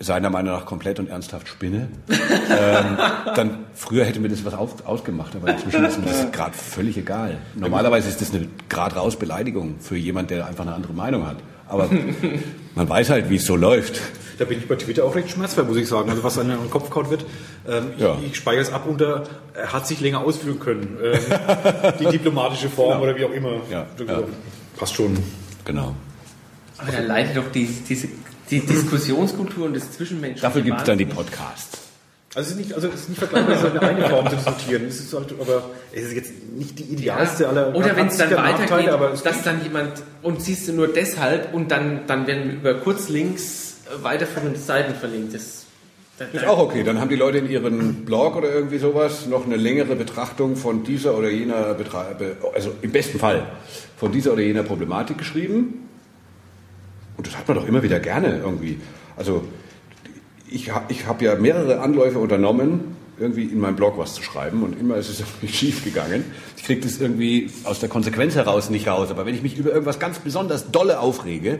seiner 0.00 0.30
Meinung 0.30 0.54
nach 0.54 0.64
komplett 0.64 1.00
und 1.00 1.08
ernsthaft 1.08 1.48
spinne, 1.48 1.88
ähm, 2.08 2.98
dann 3.34 3.64
früher 3.74 4.04
hätte 4.04 4.20
mir 4.20 4.28
das 4.28 4.44
was 4.44 4.54
auf, 4.54 4.86
ausgemacht, 4.86 5.34
aber 5.34 5.48
inzwischen 5.48 5.84
ist 5.84 5.98
mir 5.98 6.06
das 6.06 6.30
gerade 6.30 6.54
völlig 6.54 6.96
egal. 6.96 7.38
Normalerweise 7.54 8.08
ist 8.08 8.20
das 8.20 8.32
eine 8.32 8.48
gerade 8.68 8.96
raus 8.96 9.18
Beleidigung 9.18 9.76
für 9.80 9.96
jemand, 9.96 10.30
der 10.30 10.46
einfach 10.46 10.64
eine 10.66 10.74
andere 10.74 10.92
Meinung 10.92 11.26
hat. 11.26 11.36
Aber 11.68 11.88
man 12.74 12.88
weiß 12.88 13.10
halt, 13.10 13.30
wie 13.30 13.36
es 13.36 13.44
so 13.44 13.56
läuft. 13.56 14.00
Da 14.38 14.44
bin 14.44 14.58
ich 14.58 14.68
bei 14.68 14.76
Twitter 14.76 15.04
auch 15.04 15.14
recht 15.16 15.30
schmerzfrei, 15.30 15.64
muss 15.64 15.76
ich 15.76 15.88
sagen. 15.88 16.08
Also 16.10 16.22
was 16.22 16.38
an 16.38 16.48
den 16.48 16.70
Kopf 16.70 16.90
kaut 16.90 17.10
wird. 17.10 17.24
Ähm, 17.68 17.90
Ja. 17.98 18.16
ich, 18.20 18.28
ich 18.28 18.36
speichere 18.36 18.62
es 18.62 18.72
ab 18.72 18.84
unter, 18.86 19.24
er 19.54 19.72
hat 19.72 19.86
sich 19.86 20.00
länger 20.00 20.20
ausführen 20.20 20.60
können. 20.60 20.96
Ähm, 21.02 21.18
die 22.00 22.06
diplomatische 22.06 22.68
Form 22.70 23.00
oder 23.02 23.16
wie 23.16 23.24
auch 23.24 23.32
immer. 23.32 23.54
Ja, 23.70 23.86
ja. 24.06 24.22
Passt 24.76 24.94
schon. 24.94 25.18
Genau. 25.64 25.94
Aber 26.78 26.92
da 26.92 27.00
leidet 27.00 27.36
doch 27.36 27.50
die, 27.52 27.66
diese, 27.66 28.08
die 28.50 28.60
Diskussionskultur 28.60 29.66
und 29.66 29.74
das 29.74 29.90
Zwischenmenschliche. 29.92 30.42
Dafür 30.42 30.62
gibt 30.62 30.78
es 30.78 30.84
dann 30.84 30.98
die. 30.98 31.04
Podcasts. 31.04 31.87
Also 32.34 32.48
es 32.50 32.56
ist 32.56 32.56
nicht, 32.58 32.74
also 32.74 32.88
es 32.88 32.94
ist 33.00 33.08
nicht 33.08 33.18
vergleichbar, 33.18 33.54
es 33.54 33.62
ist 33.62 33.70
eine 33.70 33.80
eine 33.80 34.08
Form 34.08 34.28
zu 34.28 34.36
diskutieren. 34.36 34.84
Es 34.86 35.00
ist 35.00 35.14
halt, 35.14 35.34
aber 35.40 35.70
es 35.92 36.02
ist 36.02 36.12
jetzt 36.12 36.32
nicht 36.54 36.78
die 36.78 36.84
idealste 36.84 37.48
aller 37.48 37.74
Oder 37.74 37.96
wenn 37.96 38.08
es 38.08 38.18
dann 38.18 38.30
Nachteile, 38.30 38.68
weitergeht, 38.68 38.88
aber 38.90 39.12
es 39.12 39.22
dass 39.22 39.42
dann 39.42 39.62
jemand, 39.62 40.02
und 40.22 40.42
siehst 40.42 40.68
du 40.68 40.74
nur 40.74 40.88
deshalb, 40.88 41.54
und 41.54 41.70
dann, 41.70 42.00
dann 42.06 42.26
werden 42.26 42.50
über 42.50 42.74
Kurzlinks 42.74 43.76
weiterführende 44.02 44.58
Seiten 44.58 44.94
verlinkt. 44.94 45.34
Das, 45.34 45.64
das 46.18 46.34
Ist 46.34 46.46
auch 46.46 46.58
okay. 46.58 46.82
Dann 46.84 47.00
haben 47.00 47.08
die 47.08 47.16
Leute 47.16 47.38
in 47.38 47.48
ihren 47.48 48.04
Blog 48.04 48.36
oder 48.36 48.52
irgendwie 48.52 48.78
sowas 48.78 49.26
noch 49.26 49.46
eine 49.46 49.56
längere 49.56 49.96
Betrachtung 49.96 50.56
von 50.56 50.84
dieser 50.84 51.16
oder 51.16 51.30
jener, 51.30 51.72
Betra 51.74 52.12
be- 52.18 52.36
also 52.54 52.74
im 52.82 52.92
besten 52.92 53.18
Fall 53.18 53.46
von 53.96 54.12
dieser 54.12 54.34
oder 54.34 54.42
jener 54.42 54.64
Problematik 54.64 55.16
geschrieben. 55.16 55.88
Und 57.16 57.26
das 57.26 57.38
hat 57.38 57.48
man 57.48 57.56
doch 57.56 57.66
immer 57.66 57.82
wieder 57.82 58.00
gerne 58.00 58.38
irgendwie. 58.38 58.78
Also 59.16 59.44
ich, 60.50 60.70
ich 60.88 61.06
habe 61.06 61.24
ja 61.24 61.34
mehrere 61.36 61.80
Anläufe 61.80 62.18
unternommen, 62.18 62.96
irgendwie 63.18 63.44
in 63.44 63.58
meinem 63.58 63.76
Blog 63.76 63.98
was 63.98 64.14
zu 64.14 64.22
schreiben 64.22 64.62
und 64.62 64.78
immer 64.78 64.96
ist 64.96 65.08
es 65.08 65.20
irgendwie 65.20 65.48
schief 65.48 65.84
gegangen. 65.84 66.24
Ich 66.56 66.64
kriege 66.64 66.80
das 66.80 67.00
irgendwie 67.00 67.50
aus 67.64 67.80
der 67.80 67.88
Konsequenz 67.88 68.34
heraus 68.34 68.70
nicht 68.70 68.86
raus. 68.88 69.10
Aber 69.10 69.26
wenn 69.26 69.34
ich 69.34 69.42
mich 69.42 69.56
über 69.56 69.70
irgendwas 69.70 69.98
ganz 69.98 70.18
besonders 70.18 70.70
dolle 70.70 71.00
aufrege, 71.00 71.58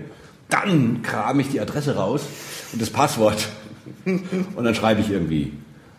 dann 0.48 1.02
kram 1.02 1.40
ich 1.40 1.48
die 1.50 1.60
Adresse 1.60 1.96
raus 1.96 2.22
und 2.72 2.80
das 2.80 2.90
Passwort 2.90 3.48
und 4.04 4.64
dann 4.64 4.74
schreibe 4.74 5.00
ich 5.00 5.10
irgendwie 5.10 5.52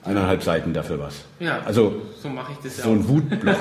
eineinhalb 0.03 0.43
Seiten 0.43 0.73
dafür 0.73 0.99
was. 0.99 1.15
Ja, 1.39 1.59
Also 1.65 2.01
so 2.21 2.29
mache 2.29 2.53
ich 2.53 2.57
das 2.59 2.77
ja 2.77 2.83
so 2.85 2.91
ein 2.91 3.07
Wutblock. 3.07 3.57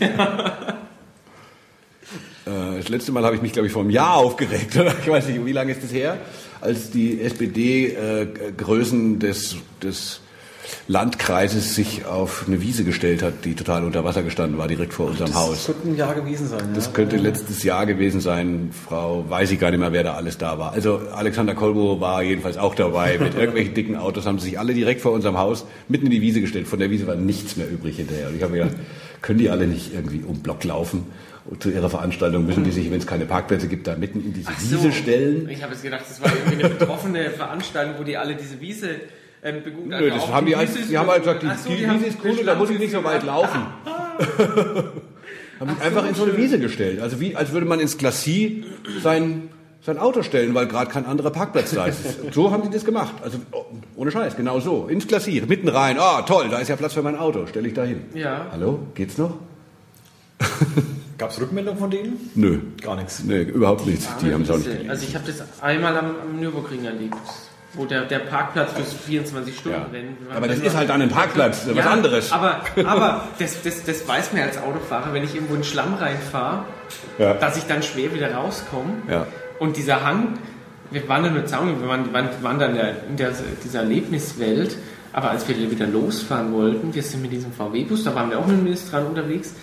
Äh, 2.46 2.76
Das 2.76 2.88
letzte 2.88 3.10
Mal 3.12 3.24
habe 3.24 3.36
ich 3.36 3.42
mich, 3.42 3.52
glaube 3.52 3.66
ich, 3.66 3.72
vor 3.72 3.80
einem 3.82 3.90
Jahr 3.90 4.16
aufgeregt. 4.16 4.76
Oder? 4.76 4.92
Ich 5.00 5.08
weiß 5.08 5.28
nicht, 5.28 5.44
wie 5.44 5.52
lange 5.52 5.72
ist 5.72 5.82
das 5.82 5.92
her? 5.92 6.18
Als 6.64 6.90
die 6.90 7.20
SPD-Größen 7.20 9.18
des, 9.18 9.56
des 9.82 10.20
Landkreises 10.88 11.74
sich 11.74 12.06
auf 12.06 12.44
eine 12.46 12.62
Wiese 12.62 12.84
gestellt 12.84 13.22
hat, 13.22 13.44
die 13.44 13.54
total 13.54 13.84
unter 13.84 14.02
Wasser 14.04 14.22
gestanden 14.22 14.58
war, 14.58 14.66
direkt 14.66 14.94
vor 14.94 15.08
unserem 15.08 15.30
das 15.30 15.36
Haus. 15.36 15.66
könnte 15.66 15.88
ein 15.88 15.96
Jahr 15.96 16.14
gewesen 16.14 16.48
sein. 16.48 16.72
Das 16.74 16.86
ja. 16.86 16.92
könnte 16.92 17.16
letztes 17.16 17.62
Jahr 17.64 17.84
gewesen 17.84 18.22
sein, 18.22 18.70
Frau, 18.72 19.24
weiß 19.28 19.50
ich 19.50 19.60
gar 19.60 19.70
nicht 19.70 19.80
mehr, 19.80 19.92
wer 19.92 20.04
da 20.04 20.14
alles 20.14 20.38
da 20.38 20.58
war. 20.58 20.72
Also 20.72 21.00
Alexander 21.14 21.54
Kolbo 21.54 22.00
war 22.00 22.22
jedenfalls 22.22 22.56
auch 22.56 22.74
dabei. 22.74 23.18
Mit 23.18 23.34
irgendwelchen 23.38 23.74
dicken 23.74 23.96
Autos 23.96 24.24
haben 24.24 24.38
sie 24.38 24.48
sich 24.48 24.58
alle 24.58 24.72
direkt 24.72 25.02
vor 25.02 25.12
unserem 25.12 25.36
Haus 25.36 25.66
mitten 25.88 26.06
in 26.06 26.12
die 26.12 26.22
Wiese 26.22 26.40
gestellt. 26.40 26.66
Von 26.66 26.78
der 26.78 26.90
Wiese 26.90 27.06
war 27.06 27.16
nichts 27.16 27.56
mehr 27.56 27.70
übrig 27.70 27.96
hinterher. 27.96 28.28
Und 28.28 28.36
ich 28.36 28.42
habe 28.42 28.52
mir 28.52 28.64
gedacht, 28.64 28.78
können 29.20 29.38
die 29.38 29.50
alle 29.50 29.66
nicht 29.66 29.92
irgendwie 29.92 30.22
um 30.26 30.40
Block 30.40 30.64
laufen? 30.64 31.04
Zu 31.58 31.70
ihrer 31.70 31.90
Veranstaltung 31.90 32.46
müssen 32.46 32.64
die 32.64 32.70
sich, 32.70 32.90
wenn 32.90 32.98
es 32.98 33.06
keine 33.06 33.26
Parkplätze 33.26 33.68
gibt, 33.68 33.86
da 33.86 33.96
mitten 33.96 34.24
in 34.24 34.32
diese 34.32 34.48
Ach 34.50 34.58
so. 34.58 34.76
Wiese 34.76 34.92
stellen. 34.92 35.46
Ich 35.50 35.62
habe 35.62 35.74
jetzt 35.74 35.82
gedacht, 35.82 36.04
das 36.08 36.22
war 36.22 36.32
irgendwie 36.32 36.64
eine 36.64 36.74
betroffene 36.74 37.30
Veranstaltung, 37.30 37.96
wo 37.98 38.02
die 38.02 38.16
alle 38.16 38.34
diese 38.34 38.62
Wiese 38.62 38.88
ähm, 39.42 39.62
begutachten. 39.62 40.08
Nö, 40.08 40.10
das 40.10 40.26
haben 40.28 40.46
die, 40.46 40.56
als, 40.56 40.70
Wiese 40.70 40.80
ist 40.80 40.90
die 40.90 40.96
haben 40.96 41.10
halt 41.10 41.22
gesagt, 41.22 41.42
die, 41.42 41.50
so, 41.62 41.68
die, 41.68 41.86
haben 41.86 42.00
Wiese 42.00 42.08
ist 42.08 42.18
cool 42.24 42.30
und 42.30 42.46
da 42.46 42.54
muss 42.54 42.70
ich 42.70 42.78
nicht 42.78 42.92
so 42.92 43.04
weit 43.04 43.24
laufen. 43.24 43.60
haben 45.60 45.68
sich 45.68 45.82
einfach 45.82 46.08
in 46.08 46.14
so 46.14 46.22
eine 46.22 46.34
Wiese 46.38 46.58
gestellt. 46.58 47.00
Also 47.00 47.20
wie, 47.20 47.36
als 47.36 47.52
würde 47.52 47.66
man 47.66 47.78
ins 47.78 47.98
Glacis 47.98 48.64
sein, 49.02 49.50
sein 49.82 49.98
Auto 49.98 50.22
stellen, 50.22 50.54
weil 50.54 50.66
gerade 50.66 50.90
kein 50.90 51.04
anderer 51.04 51.30
Parkplatz 51.30 51.72
da 51.72 51.84
ist. 51.84 52.00
So 52.32 52.52
haben 52.52 52.62
die 52.62 52.70
das 52.70 52.86
gemacht. 52.86 53.16
Also 53.22 53.36
oh, 53.52 53.66
ohne 53.96 54.10
Scheiß, 54.10 54.34
genau 54.34 54.60
so. 54.60 54.86
Ins 54.86 55.06
Glacis, 55.06 55.46
mitten 55.46 55.68
rein. 55.68 55.98
Ah, 55.98 56.22
toll, 56.22 56.48
da 56.50 56.56
ist 56.56 56.68
ja 56.68 56.76
Platz 56.76 56.94
für 56.94 57.02
mein 57.02 57.18
Auto. 57.18 57.46
Stelle 57.46 57.68
ich 57.68 57.74
da 57.74 57.84
hin. 57.84 58.00
Ja. 58.14 58.46
Hallo, 58.50 58.86
geht's 58.94 59.18
noch? 59.18 59.36
Gab 61.18 61.30
es 61.30 61.40
Rückmeldung 61.40 61.76
von 61.76 61.90
denen? 61.90 62.30
Nö. 62.34 62.58
Gar 62.82 62.96
nichts. 62.96 63.22
Nee, 63.24 63.42
überhaupt 63.42 63.86
nichts. 63.86 64.08
Die 64.20 64.32
haben 64.32 64.42
es 64.42 64.50
auch 64.50 64.56
nicht 64.58 64.68
Also 64.68 64.82
gelesen. 64.82 65.06
ich 65.08 65.14
habe 65.14 65.24
das 65.26 65.62
einmal 65.62 65.96
am, 65.96 66.06
am 66.22 66.40
Nürburgring 66.40 66.84
erlebt, 66.84 67.14
wo 67.74 67.84
der, 67.84 68.04
der 68.04 68.20
Parkplatz 68.20 68.72
fürs 68.72 68.94
24-Stunden-Rennen 69.08 70.16
war. 70.28 70.36
Aber 70.36 70.48
das 70.48 70.58
ist 70.58 70.76
halt 70.76 70.88
dann 70.88 71.02
ein 71.02 71.08
Parkplatz, 71.08 71.66
was 71.72 71.86
anderes. 71.86 72.32
Aber, 72.32 72.60
aber 72.84 73.24
das, 73.38 73.62
das, 73.62 73.84
das 73.84 74.06
weiß 74.08 74.32
man 74.32 74.40
ja 74.42 74.46
als 74.48 74.58
Autofahrer, 74.58 75.12
wenn 75.12 75.24
ich 75.24 75.34
irgendwo 75.34 75.54
in 75.54 75.60
den 75.60 75.64
Schlamm 75.66 75.94
reinfahre, 75.94 76.64
Ja. 77.18 77.34
dass 77.34 77.56
ich 77.56 77.64
dann 77.64 77.82
schwer 77.82 78.12
wieder 78.14 78.32
rauskomme. 78.34 78.92
Ja. 79.10 79.26
Und 79.58 79.76
dieser 79.76 80.04
Hang, 80.04 80.38
wir 80.90 81.08
waren 81.08 81.24
dann 81.24 81.34
nur 81.34 81.46
Zaun, 81.46 81.80
wir 81.80 81.88
waren, 81.88 82.12
waren, 82.12 82.28
waren 82.42 82.58
dann 82.58 82.76
ja 82.76 82.88
in 83.08 83.16
der, 83.16 83.32
dieser 83.64 83.80
Erlebniswelt, 83.80 84.76
aber 85.12 85.30
als 85.30 85.46
wir 85.48 85.70
wieder 85.70 85.86
losfahren 85.86 86.52
wollten, 86.52 86.92
wir 86.94 87.02
sind 87.02 87.22
mit 87.22 87.30
diesem 87.32 87.52
VW-Bus, 87.52 88.02
da 88.04 88.14
waren 88.16 88.30
wir 88.30 88.38
auch 88.38 88.46
mit 88.46 88.56
dem 88.56 88.64
Ministran 88.64 89.06
unterwegs, 89.06 89.54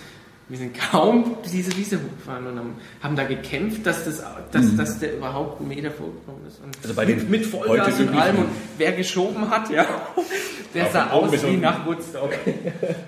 wir 0.52 0.58
sind 0.58 0.78
kaum 0.78 1.36
diese 1.50 1.74
Wiese 1.78 1.96
hochgefahren 1.96 2.46
und 2.46 2.58
haben, 2.58 2.74
haben 3.02 3.16
da 3.16 3.24
gekämpft, 3.24 3.86
dass, 3.86 4.04
das, 4.04 4.22
dass, 4.50 4.76
dass 4.76 4.98
der 4.98 5.16
überhaupt 5.16 5.60
einen 5.60 5.70
Meter 5.70 5.90
vorgekommen 5.90 6.46
ist. 6.46 6.60
Und 6.62 6.72
Mhm. 6.72 6.82
Also 6.82 6.94
bei 6.94 7.04
den 7.04 7.30
mit, 7.30 7.46
Vollgas 7.46 8.00
und 8.00 8.08
allem 8.10 8.36
und 8.36 8.48
wer 8.78 8.92
geschoben 8.92 9.48
hat, 9.48 9.70
ja, 9.70 9.86
der 10.74 10.90
sah 10.90 11.10
aus 11.10 11.32
wie 11.32 11.56
nach 11.56 11.86
Woodstock. 11.86 12.34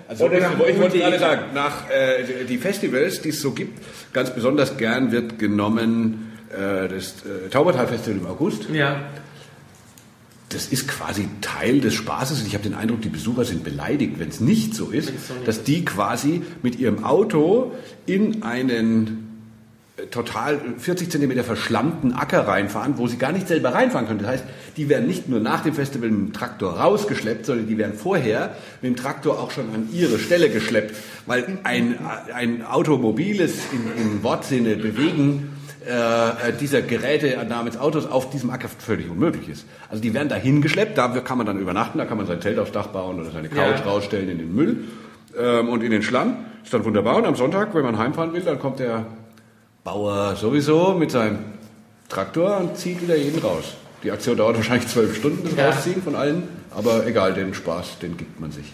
Also 0.09 0.25
Oder 0.27 0.39
ich, 0.39 0.43
nach 0.43 0.67
ich 0.67 0.79
wollte 0.79 0.99
gerade 0.99 1.19
sagen, 1.19 1.43
nach 1.55 1.91
äh, 1.91 2.45
die 2.49 2.59
Festivals, 2.59 3.21
die 3.21 3.31
es 3.31 3.41
so 3.41 3.53
gibt, 3.53 3.79
ganz 4.13 4.31
besonders 4.35 4.77
gern 4.77 5.13
wird 5.13 5.39
genommen 5.39 6.33
äh, 6.51 6.89
das 6.89 7.25
äh, 7.27 7.49
Taubertal-Festival 7.51 8.21
im 8.21 8.27
August. 8.27 8.69
Ja, 8.71 9.03
Das 10.55 10.67
ist 10.67 10.87
quasi 10.87 11.29
Teil 11.41 11.81
des 11.81 11.95
Spaßes 11.95 12.41
und 12.41 12.47
ich 12.47 12.55
habe 12.55 12.63
den 12.63 12.75
Eindruck, 12.75 13.03
die 13.03 13.09
Besucher 13.09 13.45
sind 13.45 13.65
beleidigt, 13.65 14.19
wenn 14.19 14.29
es 14.29 14.41
nicht 14.41 14.75
so 14.75 14.91
ist, 14.91 15.13
dass 15.45 15.65
die 15.65 15.85
quasi 15.85 16.43
mit 16.63 16.79
ihrem 16.79 17.05
Auto 17.05 17.73
in 18.07 18.45
einen 18.45 19.25
äh, 19.97 20.07
total 20.07 20.61
40 20.79 21.11
Zentimeter 21.11 21.43
verschlammten 21.43 22.13
Acker 22.13 22.47
reinfahren, 22.47 22.99
wo 22.99 23.09
sie 23.09 23.17
gar 23.17 23.33
nicht 23.33 23.49
selber 23.49 23.75
reinfahren 23.75 24.07
können. 24.07 24.21
Das 24.21 24.29
heißt, 24.29 24.45
die 24.77 24.89
werden 24.89 25.09
nicht 25.09 25.29
nur 25.29 25.41
nach 25.41 25.65
dem 25.65 25.75
Festival 25.75 26.09
mit 26.11 26.29
dem 26.29 26.33
Traktor 26.33 26.79
rausgeschleppt, 26.79 27.47
sondern 27.47 27.67
die 27.67 27.77
werden 27.77 27.95
vorher 27.99 28.57
mit 28.81 28.93
dem 28.93 28.97
Traktor 28.97 29.41
auch 29.41 29.51
schon 29.51 29.75
an 29.75 29.89
ihre 29.93 30.21
Stelle 30.21 30.51
geschleppt, 30.51 30.95
weil 31.27 31.59
ein, 31.65 31.99
ein 32.33 32.65
automobiles, 32.65 33.55
in, 33.73 34.03
im 34.03 34.23
Wortsinne 34.23 34.77
bewegen 34.77 35.51
äh, 35.87 36.53
dieser 36.59 36.83
Geräte 36.83 37.37
namens 37.49 37.77
Autos 37.77 38.07
auf 38.07 38.31
diesem 38.31 38.51
Acker 38.51 38.69
völlig 38.69 39.11
unmöglich 39.11 39.49
ist. 39.49 39.67
Also 39.91 40.03
die 40.03 40.15
werden 40.15 40.29
da 40.29 40.37
hingeschleppt, 40.37 40.97
da 40.99 41.09
kann 41.21 41.39
man 41.39 41.47
dann 41.47 41.59
übernachten, 41.59 41.99
da 41.99 42.05
kann 42.07 42.17
man 42.17 42.27
sein 42.27 42.41
Zelt 42.41 42.59
aufs 42.59 42.73
Dach 42.73 42.89
bauen 42.89 43.21
oder 43.21 43.31
seine 43.31 43.49
Couch 43.49 43.81
Ja. 43.81 43.85
rausstellen 43.85 44.29
in 44.29 44.39
den 44.39 44.55
Müll 44.55 44.85
ähm, 45.39 45.69
und 45.69 45.83
in 45.83 45.91
den 45.91 46.03
Schlamm. 46.03 46.37
Ist 46.65 46.73
dann 46.73 46.85
wunderbar 46.85 47.17
und 47.17 47.27
am 47.27 47.37
Sonntag, 47.37 47.75
wenn 47.75 47.83
man 47.85 47.99
heimfahren 47.99 48.33
will, 48.33 48.41
dann 48.43 48.59
kommt 48.59 48.79
der 48.79 49.05
Bauer 49.85 50.35
sowieso 50.37 50.95
mit 50.95 51.11
seinem 51.11 51.39
Traktor 52.09 52.57
und 52.59 52.77
zieht 52.79 53.03
wieder 53.03 53.17
jeden 53.17 53.41
raus. 53.41 53.75
Die 54.03 54.11
Aktion 54.11 54.37
dauert 54.37 54.57
wahrscheinlich 54.57 54.89
zwölf 54.89 55.17
Stunden, 55.17 55.45
das 55.45 55.57
Ja. 55.57 55.71
Rausziehen 55.71 56.03
von 56.03 56.15
allen, 56.15 56.45
aber 56.71 57.07
egal, 57.07 57.35
den 57.35 57.53
Spaß, 57.55 57.99
den 58.01 58.17
gibt 58.17 58.41
man 58.41 58.51
sich. 58.53 58.73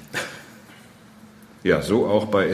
Ja, 1.62 1.82
so 1.82 2.06
auch 2.06 2.26
bei 2.26 2.46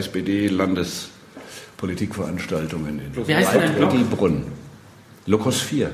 SPD-Landespolitikveranstaltungen 1.77 2.99
in 2.99 3.27
Wie 3.27 3.35
heißt 3.35 3.53
denn 3.53 3.61
dein 3.61 3.75
Blog? 3.75 3.93
Waldbrunn. 3.93 4.43
Lokos 5.27 5.61
4. 5.61 5.91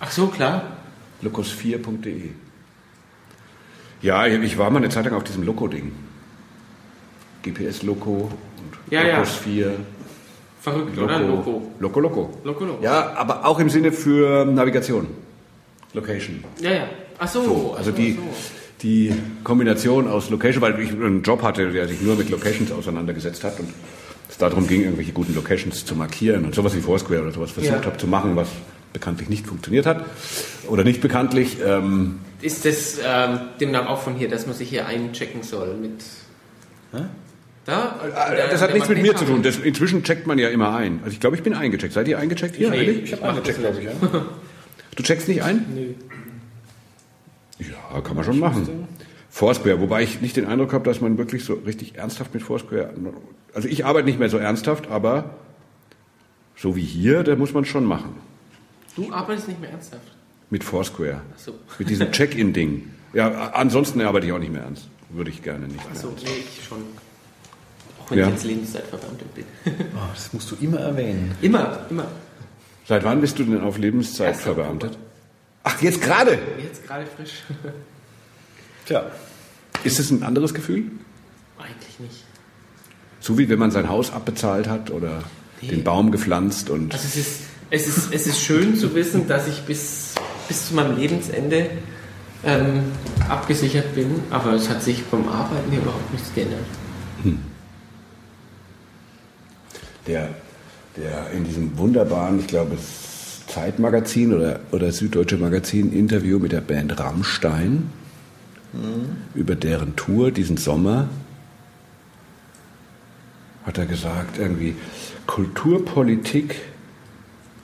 Ach 0.00 0.10
so, 0.10 0.26
klar. 0.26 0.76
Lokos4.de. 1.22 2.30
Ja, 4.02 4.26
ich 4.26 4.58
war 4.58 4.70
mal 4.70 4.78
eine 4.78 4.90
Zeit 4.90 5.06
lang 5.06 5.14
auf 5.14 5.24
diesem 5.24 5.44
Loco-Ding. 5.44 5.92
GPS-Loco 7.42 8.10
und 8.10 8.92
Ja, 8.92 9.02
ja. 9.02 9.18
Lokos 9.18 9.36
4. 9.36 9.72
Verrückt, 10.60 10.98
oder? 10.98 11.20
Loco. 11.20 11.70
Loco, 11.78 12.00
Loco. 12.00 12.38
Loco, 12.44 12.64
Loco. 12.64 12.82
Ja, 12.82 13.14
aber 13.16 13.46
auch 13.46 13.58
im 13.60 13.70
Sinne 13.70 13.92
für 13.92 14.44
Navigation. 14.44 15.06
Location. 15.92 16.42
Ja, 16.60 16.72
ja. 16.72 16.88
Ach 17.18 17.28
so. 17.28 17.44
So, 17.44 17.74
also 17.76 17.90
ach 17.90 17.96
die, 17.96 18.12
so. 18.14 18.22
die 18.82 19.14
Kombination 19.44 20.08
aus 20.08 20.30
Location, 20.30 20.60
weil 20.62 20.78
ich 20.80 20.90
einen 20.90 21.22
Job 21.22 21.42
hatte, 21.42 21.70
der 21.70 21.86
sich 21.86 22.00
nur 22.00 22.16
mit 22.16 22.30
Locations 22.30 22.72
auseinandergesetzt 22.72 23.44
hat 23.44 23.60
und 23.60 23.68
es 24.34 24.38
darum 24.38 24.66
ging, 24.66 24.82
irgendwelche 24.82 25.12
guten 25.12 25.34
Locations 25.34 25.84
zu 25.84 25.94
markieren 25.94 26.44
und 26.44 26.54
sowas 26.54 26.74
wie 26.74 26.80
Foursquare 26.80 27.22
oder 27.22 27.30
sowas 27.32 27.52
versucht 27.52 27.72
Ja. 27.80 27.84
habe 27.86 27.96
zu 27.98 28.08
machen, 28.08 28.34
was 28.34 28.48
bekanntlich 28.92 29.28
nicht 29.28 29.46
funktioniert 29.46 29.86
hat. 29.86 30.04
Oder 30.68 30.82
nicht 30.84 31.00
bekanntlich. 31.00 31.58
Ähm, 31.64 32.18
Ist 32.40 32.64
das 32.64 32.98
ähm, 33.04 33.40
demnach 33.60 33.86
auch 33.86 34.00
von 34.02 34.14
hier, 34.16 34.28
dass 34.28 34.46
man 34.46 34.54
sich 34.56 34.68
hier 34.68 34.86
einchecken 34.86 35.42
soll 35.42 35.74
mit. 35.76 36.02
Da? 37.64 37.98
Äh, 38.32 38.50
das 38.50 38.60
hat 38.60 38.74
nichts 38.74 38.88
mit 38.88 39.02
mir 39.02 39.14
zu 39.16 39.24
tun. 39.24 39.42
Das, 39.42 39.56
inzwischen 39.58 40.02
checkt 40.02 40.26
man 40.26 40.38
ja 40.38 40.48
immer 40.48 40.74
ein. 40.74 41.00
Also 41.04 41.12
ich 41.14 41.20
glaube, 41.20 41.36
ich 41.36 41.42
bin 41.42 41.54
eingecheckt. 41.54 41.92
Seid 41.94 42.08
ihr 42.08 42.18
eingecheckt 42.18 42.56
hier? 42.56 42.70
Nee, 42.70 42.78
eigentlich? 42.80 43.02
Ich 43.04 43.12
habe 43.12 43.22
eingecheckt, 43.28 43.58
glaube 43.60 43.78
ich. 43.78 43.84
Ja. 43.84 43.92
Du 44.96 45.02
checkst 45.02 45.28
nicht 45.28 45.42
ein? 45.42 45.64
Nö. 45.74 45.94
Ja, 47.58 48.00
kann 48.00 48.16
man 48.16 48.24
schon 48.24 48.38
machen. 48.38 48.83
Foursquare, 49.34 49.80
wobei 49.80 50.04
ich 50.04 50.20
nicht 50.20 50.36
den 50.36 50.46
Eindruck 50.46 50.72
habe, 50.72 50.84
dass 50.84 51.00
man 51.00 51.18
wirklich 51.18 51.44
so 51.44 51.54
richtig 51.54 51.96
ernsthaft 51.96 52.32
mit 52.34 52.44
Foursquare. 52.44 52.94
Also 53.52 53.66
ich 53.66 53.84
arbeite 53.84 54.06
nicht 54.06 54.20
mehr 54.20 54.28
so 54.30 54.38
ernsthaft, 54.38 54.86
aber 54.88 55.30
so 56.56 56.76
wie 56.76 56.82
hier, 56.84 57.24
da 57.24 57.34
muss 57.34 57.52
man 57.52 57.64
schon 57.64 57.84
machen. 57.84 58.14
Du 58.94 59.12
arbeitest 59.12 59.48
nicht 59.48 59.60
mehr 59.60 59.70
ernsthaft. 59.70 60.06
Mit 60.50 60.62
Foursquare. 60.62 61.20
Ach 61.34 61.38
so. 61.40 61.54
Mit 61.80 61.90
diesem 61.90 62.12
Check-in-Ding. 62.12 62.90
Ja, 63.14 63.52
ansonsten 63.52 64.00
arbeite 64.00 64.26
ich 64.26 64.32
auch 64.32 64.40
nicht 64.40 64.52
mehr 64.52 64.62
ernst. 64.62 64.88
Würde 65.10 65.30
ich 65.30 65.40
gerne 65.40 65.66
nicht 65.68 65.78
Ach 65.84 65.92
mehr. 65.92 66.00
so, 66.00 66.08
nee, 66.24 66.30
ich 66.40 66.64
schon. 66.64 66.78
Auch 68.00 68.10
wenn 68.10 68.18
Ja. 68.18 68.26
ich 68.26 68.32
jetzt 68.34 68.44
Lebenszeitverbeamtet 68.44 69.34
bin. 69.34 69.44
Oh, 69.94 69.98
das 70.12 70.32
musst 70.32 70.50
du 70.50 70.56
immer 70.60 70.78
erwähnen. 70.80 71.32
Immer, 71.40 71.86
immer. 71.90 72.06
Seit 72.88 73.04
wann 73.04 73.20
bist 73.20 73.38
du 73.38 73.44
denn 73.44 73.60
auf 73.60 73.78
Lebenszeit 73.78 74.36
verbeamtet? 74.36 74.98
Ach, 75.62 75.80
jetzt 75.80 76.00
gerade? 76.02 76.38
Jetzt 76.60 76.84
gerade 76.84 77.06
frisch. 77.06 77.44
Tja. 78.86 79.04
Ist 79.84 80.00
es 80.00 80.10
ein 80.10 80.22
anderes 80.22 80.54
Gefühl? 80.54 80.90
Eigentlich 81.58 82.00
nicht. 82.00 82.24
So 83.20 83.38
wie 83.38 83.48
wenn 83.48 83.58
man 83.58 83.70
sein 83.70 83.88
Haus 83.88 84.12
abbezahlt 84.12 84.68
hat 84.68 84.90
oder 84.90 85.22
Nee. 85.60 85.68
den 85.68 85.84
Baum 85.84 86.10
gepflanzt 86.10 86.68
und 86.68 86.92
Also 86.92 87.06
es 87.06 87.16
ist, 87.16 87.40
es 87.70 87.86
ist, 87.86 88.12
es 88.12 88.26
ist 88.26 88.40
schön 88.40 88.76
zu 88.76 88.94
wissen, 88.94 89.26
dass 89.28 89.46
ich 89.48 89.62
bis, 89.62 90.14
bis 90.48 90.68
zu 90.68 90.74
meinem 90.74 90.98
Lebensende 90.98 91.70
ähm, 92.44 92.82
abgesichert 93.28 93.94
bin, 93.94 94.10
aber 94.30 94.52
es 94.52 94.68
hat 94.68 94.82
sich 94.82 95.02
beim 95.04 95.26
Arbeiten 95.28 95.72
überhaupt 95.74 96.12
nichts 96.12 96.34
geändert. 96.34 96.60
der, 100.06 100.28
der 100.96 101.30
in 101.30 101.44
diesem 101.44 101.78
wunderbaren, 101.78 102.40
ich 102.40 102.46
glaube, 102.46 102.76
Zeitmagazin 103.46 104.34
oder, 104.34 104.60
oder 104.72 104.90
Süddeutsche 104.92 105.38
Magazin 105.38 105.92
Interview 105.92 106.38
mit 106.38 106.52
der 106.52 106.60
Band 106.60 106.98
Rammstein 106.98 107.90
über 109.34 109.54
deren 109.54 109.96
Tour 109.96 110.30
diesen 110.30 110.56
Sommer 110.56 111.08
hat 113.66 113.78
er 113.78 113.86
gesagt, 113.86 114.38
irgendwie, 114.38 114.76
Kulturpolitik 115.26 116.60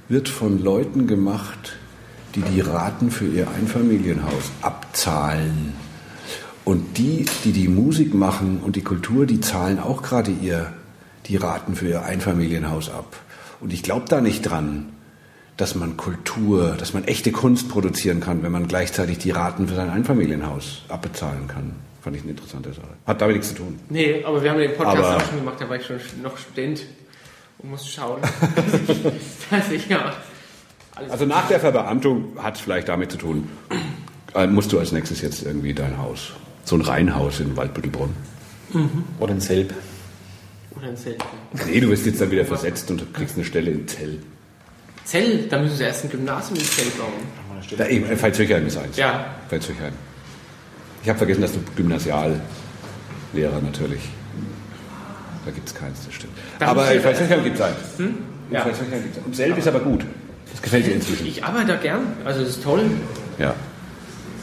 wird 0.08 0.28
von 0.28 0.62
Leuten 0.62 1.06
gemacht, 1.06 1.76
die 2.34 2.42
die 2.42 2.60
Raten 2.60 3.10
für 3.10 3.26
ihr 3.26 3.48
Einfamilienhaus 3.50 4.50
abzahlen. 4.62 5.74
Und 6.64 6.98
die, 6.98 7.26
die 7.44 7.52
die 7.52 7.68
Musik 7.68 8.14
machen 8.14 8.60
und 8.64 8.76
die 8.76 8.82
Kultur, 8.82 9.26
die 9.26 9.40
zahlen 9.40 9.78
auch 9.78 10.02
gerade 10.02 10.30
ihr, 10.30 10.72
die 11.26 11.36
Raten 11.36 11.74
für 11.74 11.88
ihr 11.88 12.04
Einfamilienhaus 12.04 12.90
ab. 12.90 13.16
Und 13.60 13.72
ich 13.72 13.82
glaube 13.82 14.06
da 14.08 14.20
nicht 14.20 14.42
dran, 14.42 14.86
dass 15.60 15.74
man 15.74 15.96
Kultur, 15.96 16.74
dass 16.78 16.92
man 16.94 17.04
echte 17.04 17.32
Kunst 17.32 17.68
produzieren 17.68 18.20
kann, 18.20 18.42
wenn 18.42 18.52
man 18.52 18.66
gleichzeitig 18.68 19.18
die 19.18 19.30
Raten 19.30 19.68
für 19.68 19.74
sein 19.74 19.90
Einfamilienhaus 19.90 20.82
abbezahlen 20.88 21.46
kann. 21.48 21.72
Fand 22.02 22.16
ich 22.16 22.22
eine 22.22 22.30
interessante 22.30 22.72
Sache. 22.72 22.88
Hat 23.06 23.20
damit 23.20 23.36
nichts 23.36 23.50
zu 23.50 23.56
tun. 23.56 23.78
Nee, 23.90 24.24
aber 24.24 24.42
wir 24.42 24.50
haben 24.50 24.58
den 24.58 24.74
Podcast 24.74 24.96
Aber- 24.98 25.16
auch 25.18 25.26
schon 25.28 25.38
gemacht, 25.40 25.56
da 25.60 25.68
war 25.68 25.76
ich 25.76 25.84
schon 25.84 25.98
noch 26.22 26.38
Student 26.38 26.82
und 27.58 27.70
muss 27.70 27.86
schauen, 27.86 28.20
dass 28.56 28.74
ich, 28.88 29.02
dass 29.50 29.70
ich 29.70 29.88
ja 29.88 30.14
alles 30.96 31.10
Also 31.12 31.26
nach 31.26 31.46
der 31.48 31.60
Verbeamtung 31.60 32.42
hat 32.42 32.54
es 32.56 32.60
vielleicht 32.62 32.88
damit 32.88 33.12
zu 33.12 33.18
tun, 33.18 33.48
äh, 34.34 34.46
musst 34.46 34.72
du 34.72 34.78
als 34.78 34.92
nächstes 34.92 35.20
jetzt 35.20 35.44
irgendwie 35.44 35.74
dein 35.74 35.98
Haus, 35.98 36.32
so 36.64 36.74
ein 36.76 36.80
Reihenhaus 36.80 37.40
in 37.40 37.54
Waldbüttelbrunn. 37.56 38.14
Oder 39.18 39.32
ein 39.34 39.40
Selb. 39.40 39.74
oder 40.76 40.88
ein 40.88 40.96
Zelt. 40.96 41.22
Nee, 41.66 41.80
du 41.80 41.90
wirst 41.90 42.06
jetzt 42.06 42.20
dann 42.20 42.30
wieder 42.30 42.44
versetzt 42.46 42.90
und 42.90 43.12
kriegst 43.12 43.34
eine 43.36 43.44
Stelle 43.44 43.70
in 43.72 43.86
Zell. 43.88 44.20
Zell, 45.10 45.48
da 45.48 45.58
müssen 45.58 45.76
sie 45.76 45.82
erst 45.82 46.04
ein 46.04 46.10
Gymnasium 46.10 46.56
in 46.56 46.64
Zell 46.64 46.86
bauen. 46.96 47.10
Da 47.76 47.86
eben, 47.88 48.06
Veitshöchheim 48.20 48.64
ist 48.66 48.76
eins. 48.78 48.96
Ja. 48.96 49.26
Veitshöchheim. 49.48 49.92
Ich 51.02 51.08
habe 51.08 51.18
vergessen, 51.18 51.40
dass 51.40 51.52
du 51.52 51.58
Gymnasiallehrer 51.74 52.38
natürlich. 53.60 54.02
Da 55.44 55.50
gibt 55.50 55.66
es 55.68 55.74
keins, 55.74 55.98
das 56.06 56.14
stimmt. 56.14 56.32
Da 56.60 56.66
aber 56.68 56.92
in 56.92 57.02
Veitshöchheim 57.02 57.42
gibt 57.42 57.56
es 57.56 57.62
eins. 57.62 57.76
In 57.98 58.18
Ja. 58.52 58.64
Veitshöchheim 58.64 59.02
gibt's 59.02 59.18
eins. 59.18 59.26
Und 59.26 59.34
Selb 59.36 59.58
ist 59.58 59.66
aber 59.66 59.80
gut. 59.80 60.04
Das 60.52 60.62
gefällt 60.62 60.86
dir 60.86 60.94
inzwischen. 60.94 61.26
Ich 61.26 61.42
arbeite 61.42 61.66
da 61.68 61.76
gern, 61.76 62.12
also 62.24 62.40
das 62.42 62.50
ist 62.50 62.62
toll. 62.62 62.88
Ja. 63.38 63.54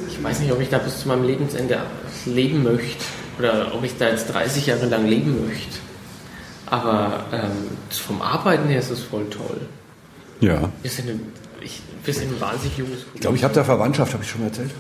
Ich 0.10 0.22
weiß 0.22 0.42
nicht, 0.42 0.52
ob 0.52 0.60
ich 0.60 0.70
da 0.70 0.80
bis 0.80 1.00
zu 1.00 1.08
meinem 1.08 1.24
Lebensende 1.24 1.80
leben 2.26 2.64
möchte 2.64 3.06
oder 3.40 3.74
ob 3.74 3.86
ich 3.86 3.98
da 3.98 4.10
jetzt 4.10 4.34
30 4.34 4.66
Jahre 4.66 4.88
lang 4.88 5.06
leben 5.08 5.48
möchte. 5.48 5.80
Aber 6.66 7.24
ähm, 7.32 7.70
vom 7.90 8.22
Arbeiten 8.22 8.68
her 8.68 8.80
ist 8.80 8.90
es 8.90 9.02
voll 9.02 9.30
toll. 9.30 9.62
Ja. 10.40 10.70
Wir 10.82 10.92
sind 10.92 11.10
ein, 11.10 11.22
ein 11.62 12.42
wahnsinnig 12.42 12.78
junges 12.78 13.06
Ich 13.14 13.22
glaube, 13.22 13.38
ich 13.38 13.44
habe 13.44 13.54
da 13.54 13.64
Verwandtschaft, 13.64 14.14
habe 14.14 14.24
ich 14.24 14.30
schon 14.30 14.42
mal 14.42 14.48
erzählt. 14.48 14.72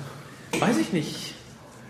Weiß 0.59 0.77
ich 0.77 0.93
nicht. 0.93 1.33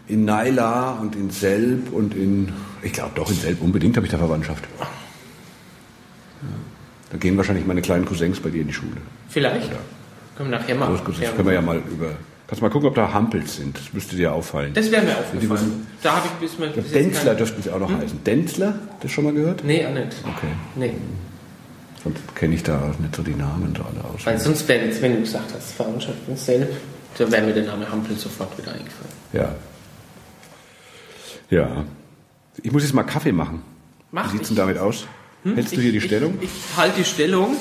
In 0.07 0.26
Naila 0.26 0.91
und 1.01 1.15
in 1.15 1.30
Selb 1.32 1.91
und 1.91 2.15
in, 2.15 2.53
ich 2.82 2.93
glaube 2.93 3.11
doch, 3.15 3.30
in 3.30 3.36
Selb 3.36 3.61
unbedingt 3.61 3.97
habe 3.97 4.05
ich 4.05 4.11
da 4.11 4.18
Verwandtschaft. 4.18 4.63
Ja. 4.80 4.88
Da 7.11 7.18
gehen 7.18 7.38
wahrscheinlich 7.38 7.65
meine 7.65 7.82
kleinen 7.82 8.05
Cousins 8.05 8.39
bei 8.39 8.49
dir 8.49 8.61
in 8.61 8.68
die 8.68 8.74
Schule. 8.74 8.97
Vielleicht. 9.30 9.70
Können 10.36 10.51
wir 10.51 10.59
nachher 10.59 10.76
mal. 10.76 10.88
Großcousins. 10.88 11.36
Können 11.36 11.47
wir 11.47 11.53
ja 11.53 11.61
mal 11.61 11.78
über. 11.78 12.11
Kannst 12.47 12.61
mal 12.61 12.70
gucken, 12.70 12.88
ob 12.88 12.95
da 12.95 13.13
Hampels 13.13 13.57
sind. 13.57 13.78
Das 13.78 13.91
müsste 13.91 14.15
dir 14.15 14.34
auffallen. 14.34 14.74
Das 14.74 14.89
wäre 14.89 15.03
mir 15.03 15.18
aufgefallen. 15.18 15.86
Da 16.01 16.15
habe 16.15 16.28
ich 16.28 16.32
bis 16.34 16.59
mal. 16.59 16.70
bis 16.70 16.91
Denzler 16.91 17.36
dürften 17.36 17.61
sie 17.61 17.72
auch 17.72 17.80
noch 17.80 17.91
heißen. 17.91 18.24
Denzler? 18.24 18.80
Das 19.01 19.11
schon 19.11 19.26
mal 19.26 19.34
gehört? 19.34 19.63
Nee, 19.65 19.86
auch 19.86 19.93
nicht. 19.93 20.15
Okay. 20.24 20.47
Nee. 20.76 20.93
Sonst 22.03 22.35
kenne 22.35 22.55
ich 22.55 22.63
da 22.63 22.79
auch 22.79 22.99
nicht 22.99 23.15
so 23.15 23.23
die 23.23 23.35
Namen 23.35 23.73
so 23.75 23.83
alle 23.83 24.03
aus. 24.05 24.25
Weil 24.25 24.39
sonst 24.39 24.67
wäre 24.67 24.85
jetzt, 24.85 25.01
wenn 25.01 25.15
du 25.15 25.21
gesagt 25.21 25.53
hast, 25.53 25.73
Verwandtschaft 25.73 26.17
in 26.27 26.37
Selb, 26.37 26.69
da 27.17 27.31
wäre 27.31 27.45
mir 27.45 27.53
der 27.53 27.65
Name 27.65 27.89
Hampel 27.89 28.15
sofort 28.15 28.55
wieder 28.57 28.71
eingefallen. 28.71 29.11
Ja. 29.33 29.55
Ja. 31.49 31.85
Ich 32.61 32.71
muss 32.71 32.83
jetzt 32.83 32.93
mal 32.93 33.03
Kaffee 33.03 33.31
machen. 33.31 33.61
Mach 34.11 34.27
Wie 34.27 34.37
sieht's 34.37 34.43
ich. 34.43 34.55
denn 34.55 34.57
damit 34.57 34.77
aus? 34.77 35.07
Hältst 35.43 35.75
du 35.75 35.81
hier 35.81 35.91
die 35.91 35.97
ich, 35.97 36.03
Stellung? 36.03 36.37
Ich, 36.41 36.49
ich 36.49 36.77
halte 36.77 36.97
die 36.97 37.05
Stellung. 37.05 37.55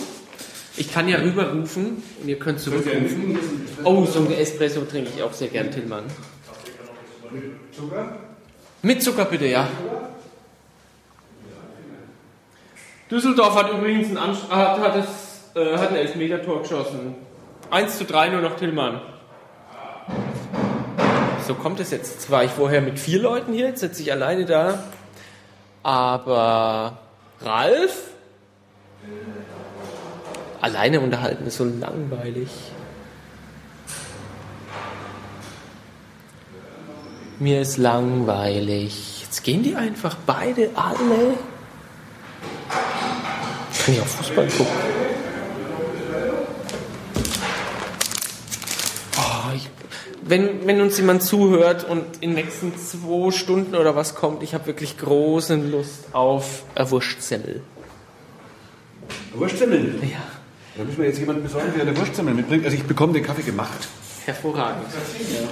Ich 0.76 0.92
kann 0.92 1.08
ja 1.08 1.18
rüberrufen 1.18 2.02
und 2.20 2.28
ihr 2.28 2.38
könnt 2.38 2.60
zurückrufen. 2.60 3.38
Oh, 3.84 4.04
so 4.04 4.20
ein 4.20 4.32
Espresso 4.32 4.82
trinke 4.82 5.10
ich 5.16 5.22
auch 5.22 5.32
sehr 5.32 5.48
gern, 5.48 5.70
Tillmann. 5.70 6.04
Mit 8.82 9.02
Zucker 9.02 9.24
bitte, 9.24 9.46
ja. 9.46 9.68
Düsseldorf 13.10 13.54
hat 13.54 13.70
übrigens 13.72 14.10
ein 14.10 14.18
Ansch 14.18 14.38
hat, 14.50 14.80
hat, 14.80 14.96
es, 14.96 15.50
äh, 15.54 15.78
hat 15.78 15.90
ein 15.90 15.96
Elfmeter-Tor 15.96 16.62
geschossen. 16.62 17.14
1 17.70 17.98
zu 17.98 18.04
3 18.04 18.30
nur 18.30 18.40
noch 18.40 18.56
Tillmann. 18.56 19.00
So 21.46 21.54
kommt 21.54 21.78
es 21.78 21.92
jetzt. 21.92 22.14
Jetzt 22.14 22.30
war 22.30 22.42
ich 22.42 22.50
vorher 22.50 22.80
mit 22.80 22.98
vier 22.98 23.20
Leuten 23.20 23.52
hier, 23.52 23.68
jetzt 23.68 23.80
sitze 23.80 24.02
ich 24.02 24.10
alleine 24.10 24.44
da. 24.44 24.82
Aber 25.84 26.98
Ralf? 27.40 28.10
Alleine 30.60 31.00
unterhalten 31.00 31.46
ist 31.46 31.58
so 31.58 31.64
langweilig. 31.64 32.48
Mir 37.38 37.60
ist 37.60 37.76
langweilig. 37.76 39.22
Jetzt 39.22 39.44
gehen 39.44 39.62
die 39.62 39.76
einfach 39.76 40.16
beide 40.26 40.70
alle. 40.74 41.34
Kann 43.84 43.94
ich 43.94 44.00
auch 44.00 44.06
Fußball 44.06 44.48
gucken? 44.48 44.72
Ah, 49.16 49.52
wenn, 50.22 50.66
wenn 50.66 50.80
uns 50.80 50.96
jemand 50.98 51.22
zuhört 51.22 51.84
und 51.88 52.04
in 52.20 52.30
den 52.30 52.44
nächsten 52.44 52.72
zwei 52.76 53.30
Stunden 53.30 53.76
oder 53.76 53.94
was 53.94 54.14
kommt, 54.14 54.42
ich 54.42 54.54
habe 54.54 54.66
wirklich 54.66 54.98
große 54.98 55.54
Lust 55.54 56.06
auf 56.12 56.64
Wurstsemmel. 56.74 57.62
Wurstsemmel? 59.34 60.00
Ja. 60.02 60.18
Da 60.76 60.84
müssen 60.84 60.98
wir 60.98 61.06
jetzt 61.06 61.18
jemanden 61.18 61.42
besorgen, 61.42 61.72
der 61.74 61.82
eine 61.82 61.96
Wurstsemmel 61.96 62.34
mitbringt. 62.34 62.64
Also 62.64 62.76
ich 62.76 62.84
bekomme 62.84 63.12
den 63.12 63.22
Kaffee 63.22 63.42
gemacht. 63.42 63.88
Hervorragend. 64.24 64.88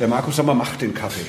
Der 0.01 0.09
Markus 0.09 0.37
Sommer 0.37 0.55
macht 0.55 0.83
den 0.83 0.93
Kaffee. 0.93 1.27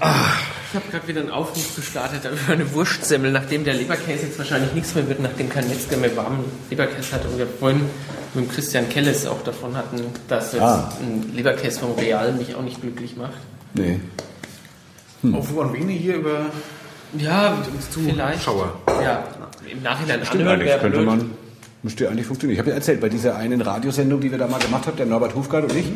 Ach. 0.00 0.39
Ich 0.72 0.76
habe 0.76 0.88
gerade 0.90 1.08
wieder 1.08 1.20
einen 1.20 1.30
Aufruf 1.30 1.74
gestartet 1.74 2.20
über 2.24 2.52
eine 2.52 2.72
Wurstsemmel, 2.72 3.32
nachdem 3.32 3.64
der 3.64 3.74
Leberkäse 3.74 4.26
jetzt 4.26 4.38
wahrscheinlich 4.38 4.72
nichts 4.72 4.94
mehr 4.94 5.08
wird, 5.08 5.18
nachdem 5.20 5.48
kein 5.48 5.68
Metzger 5.68 5.96
mehr 5.96 6.16
warmen 6.16 6.44
Leberkäse 6.70 7.12
hat 7.12 7.24
und 7.24 7.38
wir 7.38 7.46
vorhin 7.48 7.80
mit 8.34 8.44
dem 8.44 8.50
Christian 8.50 8.88
Kelles 8.88 9.26
auch 9.26 9.42
davon 9.42 9.76
hatten, 9.76 10.00
dass 10.28 10.52
jetzt 10.52 10.62
Ah. 10.62 10.92
ein 11.00 11.32
Leberkäse 11.34 11.80
vom 11.80 11.92
Real 11.94 12.32
mich 12.32 12.54
auch 12.54 12.62
nicht 12.62 12.80
glücklich 12.80 13.16
macht. 13.16 13.32
Nee. 13.74 13.98
Auf 15.32 15.58
an 15.58 15.72
wen 15.72 15.88
hier 15.88 16.14
über 16.16 16.46
Ja, 17.18 17.58
vielleicht. 17.92 18.42
Schauer. 18.44 18.72
Ja, 19.02 19.24
im 19.68 19.82
Nachhinein 19.82 20.20
Stimmt 20.24 20.42
anhören 20.42 20.48
eigentlich, 20.60 20.68
wäre 20.68 20.78
könnte 20.80 20.96
blöd. 20.98 21.06
man, 21.08 21.30
müsste 21.82 22.04
ja 22.04 22.10
eigentlich 22.10 22.26
funktionieren. 22.26 22.54
Ich 22.54 22.60
habe 22.60 22.70
ja 22.70 22.76
erzählt, 22.76 23.00
bei 23.00 23.08
dieser 23.08 23.34
einen 23.34 23.60
Radiosendung, 23.60 24.20
die 24.20 24.30
wir 24.30 24.38
da 24.38 24.46
mal 24.46 24.60
gemacht 24.60 24.86
haben, 24.86 24.96
der 24.96 25.06
Norbert 25.06 25.34
Hufgart 25.34 25.64
und 25.64 25.74
ich, 25.74 25.86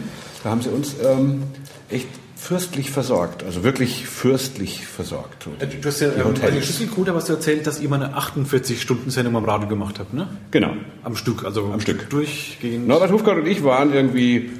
da 0.42 0.50
haben 0.50 0.60
sie 0.62 0.70
uns 0.70 0.94
ähm, 1.04 1.44
echt 1.88 2.08
fürstlich 2.44 2.90
versorgt. 2.90 3.42
Also 3.42 3.64
wirklich 3.64 4.06
fürstlich 4.06 4.86
versorgt. 4.86 5.46
Äh, 5.60 5.66
Du 5.66 5.88
hast 5.88 6.00
ja 6.00 6.08
Die 6.10 6.20
ähm, 6.20 6.34
bei 6.34 6.50
Schlüsselcode 6.50 7.14
was 7.14 7.24
du 7.24 7.32
erzählt, 7.32 7.66
dass 7.66 7.80
ihr 7.80 7.88
mal 7.88 8.02
eine 8.02 8.14
48-Stunden-Sendung 8.18 9.34
am 9.36 9.44
Radio 9.46 9.66
gemacht 9.66 9.98
habt, 9.98 10.12
ne? 10.12 10.28
Genau. 10.50 10.72
Am 11.02 11.16
Stück, 11.16 11.44
also 11.44 11.70
Am 11.72 11.80
Stück. 11.80 12.10
durchgehend. 12.10 12.86
Norbert 12.86 13.10
Hufgart 13.12 13.38
und 13.38 13.46
ich 13.46 13.64
waren 13.64 13.94
irgendwie, 13.94 14.50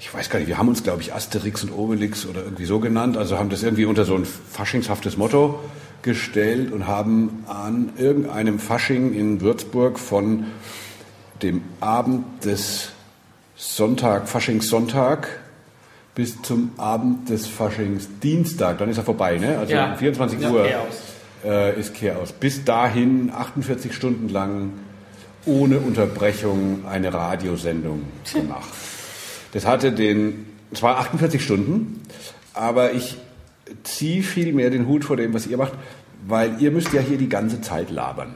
ich 0.00 0.12
weiß 0.12 0.28
gar 0.28 0.38
nicht, 0.38 0.48
wir 0.48 0.58
haben 0.58 0.68
uns, 0.68 0.82
glaube 0.82 1.00
ich, 1.00 1.14
Asterix 1.14 1.64
und 1.64 1.70
Obelix 1.72 2.26
oder 2.26 2.42
irgendwie 2.44 2.66
so 2.66 2.78
genannt, 2.78 3.16
also 3.16 3.38
haben 3.38 3.48
das 3.48 3.62
irgendwie 3.62 3.86
unter 3.86 4.04
so 4.04 4.14
ein 4.16 4.26
faschingshaftes 4.26 5.16
Motto 5.16 5.58
gestellt 6.02 6.72
und 6.72 6.86
haben 6.86 7.44
an 7.48 7.88
irgendeinem 7.96 8.58
Fasching 8.58 9.14
in 9.14 9.40
Würzburg 9.40 9.98
von 9.98 10.44
dem 11.42 11.62
Abend 11.80 12.44
des 12.44 12.90
Sonntag, 13.56 14.28
Faschingssonntag, 14.28 15.28
bis 16.14 16.40
zum 16.42 16.70
Abend 16.76 17.28
des 17.28 17.46
Faschingsdienstag, 17.46 18.78
dann 18.78 18.88
ist 18.88 18.98
er 18.98 19.04
vorbei, 19.04 19.38
ne? 19.38 19.58
Also 19.58 19.72
Ja. 19.74 19.92
um 19.92 19.98
24 19.98 20.40
Ja, 20.40 20.50
Uhr 20.50 20.68
äh, 21.44 21.78
ist 21.80 21.94
Chaos. 21.94 22.32
Bis 22.32 22.64
dahin 22.64 23.30
48 23.34 23.92
Stunden 23.92 24.28
lang 24.28 24.70
ohne 25.46 25.78
Unterbrechung 25.78 26.84
eine 26.88 27.12
Radiosendung 27.12 28.02
gemacht. 28.32 28.68
Das 29.52 29.66
hatte 29.66 29.92
den, 29.92 30.46
es 30.72 30.82
war 30.82 30.98
48 30.98 31.42
Stunden, 31.42 32.00
aber 32.54 32.92
ich 32.92 33.16
ziehe 33.82 34.22
viel 34.22 34.52
mehr 34.52 34.70
den 34.70 34.86
Hut 34.86 35.04
vor 35.04 35.16
dem, 35.16 35.34
was 35.34 35.46
ihr 35.46 35.56
macht, 35.56 35.72
weil 36.26 36.60
ihr 36.60 36.70
müsst 36.70 36.92
ja 36.92 37.00
hier 37.00 37.18
die 37.18 37.28
ganze 37.28 37.60
Zeit 37.60 37.90
labern. 37.90 38.34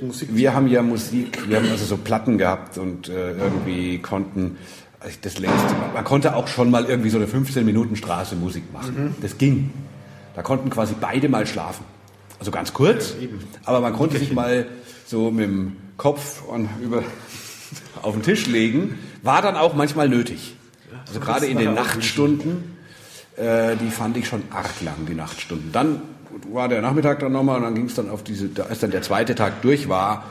Musik. 0.00 0.28
Wir 0.32 0.54
haben 0.54 0.68
ja 0.68 0.82
Musik, 0.82 1.46
wir 1.48 1.58
haben 1.58 1.68
also 1.70 1.84
so 1.84 1.96
Platten 1.98 2.38
gehabt 2.38 2.78
und 2.78 3.08
äh, 3.10 3.32
irgendwie 3.32 3.98
konnten 3.98 4.56
das 5.22 5.38
längste, 5.38 5.74
man 5.94 6.04
konnte 6.04 6.34
auch 6.36 6.48
schon 6.48 6.70
mal 6.70 6.84
irgendwie 6.84 7.10
so 7.10 7.16
eine 7.18 7.26
15 7.26 7.64
Minuten 7.64 7.96
Straße 7.96 8.36
Musik 8.36 8.72
machen. 8.72 9.14
Das 9.20 9.38
ging. 9.38 9.70
Da 10.34 10.42
konnten 10.42 10.70
quasi 10.70 10.94
beide 11.00 11.28
mal 11.28 11.46
schlafen. 11.46 11.84
Also 12.38 12.50
ganz 12.50 12.72
kurz, 12.72 13.14
aber 13.64 13.80
man 13.80 13.92
konnte 13.92 14.18
sich 14.18 14.32
mal 14.32 14.66
so 15.06 15.30
mit 15.30 15.44
dem 15.44 15.76
Kopf 15.96 16.42
und 16.42 16.68
über 16.82 17.02
auf 18.02 18.14
den 18.14 18.22
Tisch 18.22 18.46
legen. 18.46 18.98
War 19.22 19.42
dann 19.42 19.56
auch 19.56 19.74
manchmal 19.74 20.08
nötig. 20.08 20.56
Also 21.06 21.20
gerade 21.20 21.46
in 21.46 21.58
den 21.58 21.74
Nachtstunden, 21.74 22.76
äh, 23.36 23.76
die 23.76 23.90
fand 23.90 24.16
ich 24.16 24.26
schon 24.26 24.42
arg 24.50 24.70
lang, 24.84 25.06
die 25.08 25.14
Nachtstunden. 25.14 25.70
Dann 25.72 26.00
war 26.52 26.68
der 26.68 26.80
Nachmittag 26.82 27.20
dann 27.20 27.32
nochmal 27.32 27.58
und 27.58 27.62
dann 27.64 27.74
ging 27.74 27.86
es 27.86 27.94
dann 27.94 28.08
auf 28.10 28.24
diese, 28.24 28.48
als 28.68 28.80
dann 28.80 28.90
der 28.90 29.02
zweite 29.02 29.34
Tag 29.34 29.62
durch 29.62 29.88
war, 29.88 30.24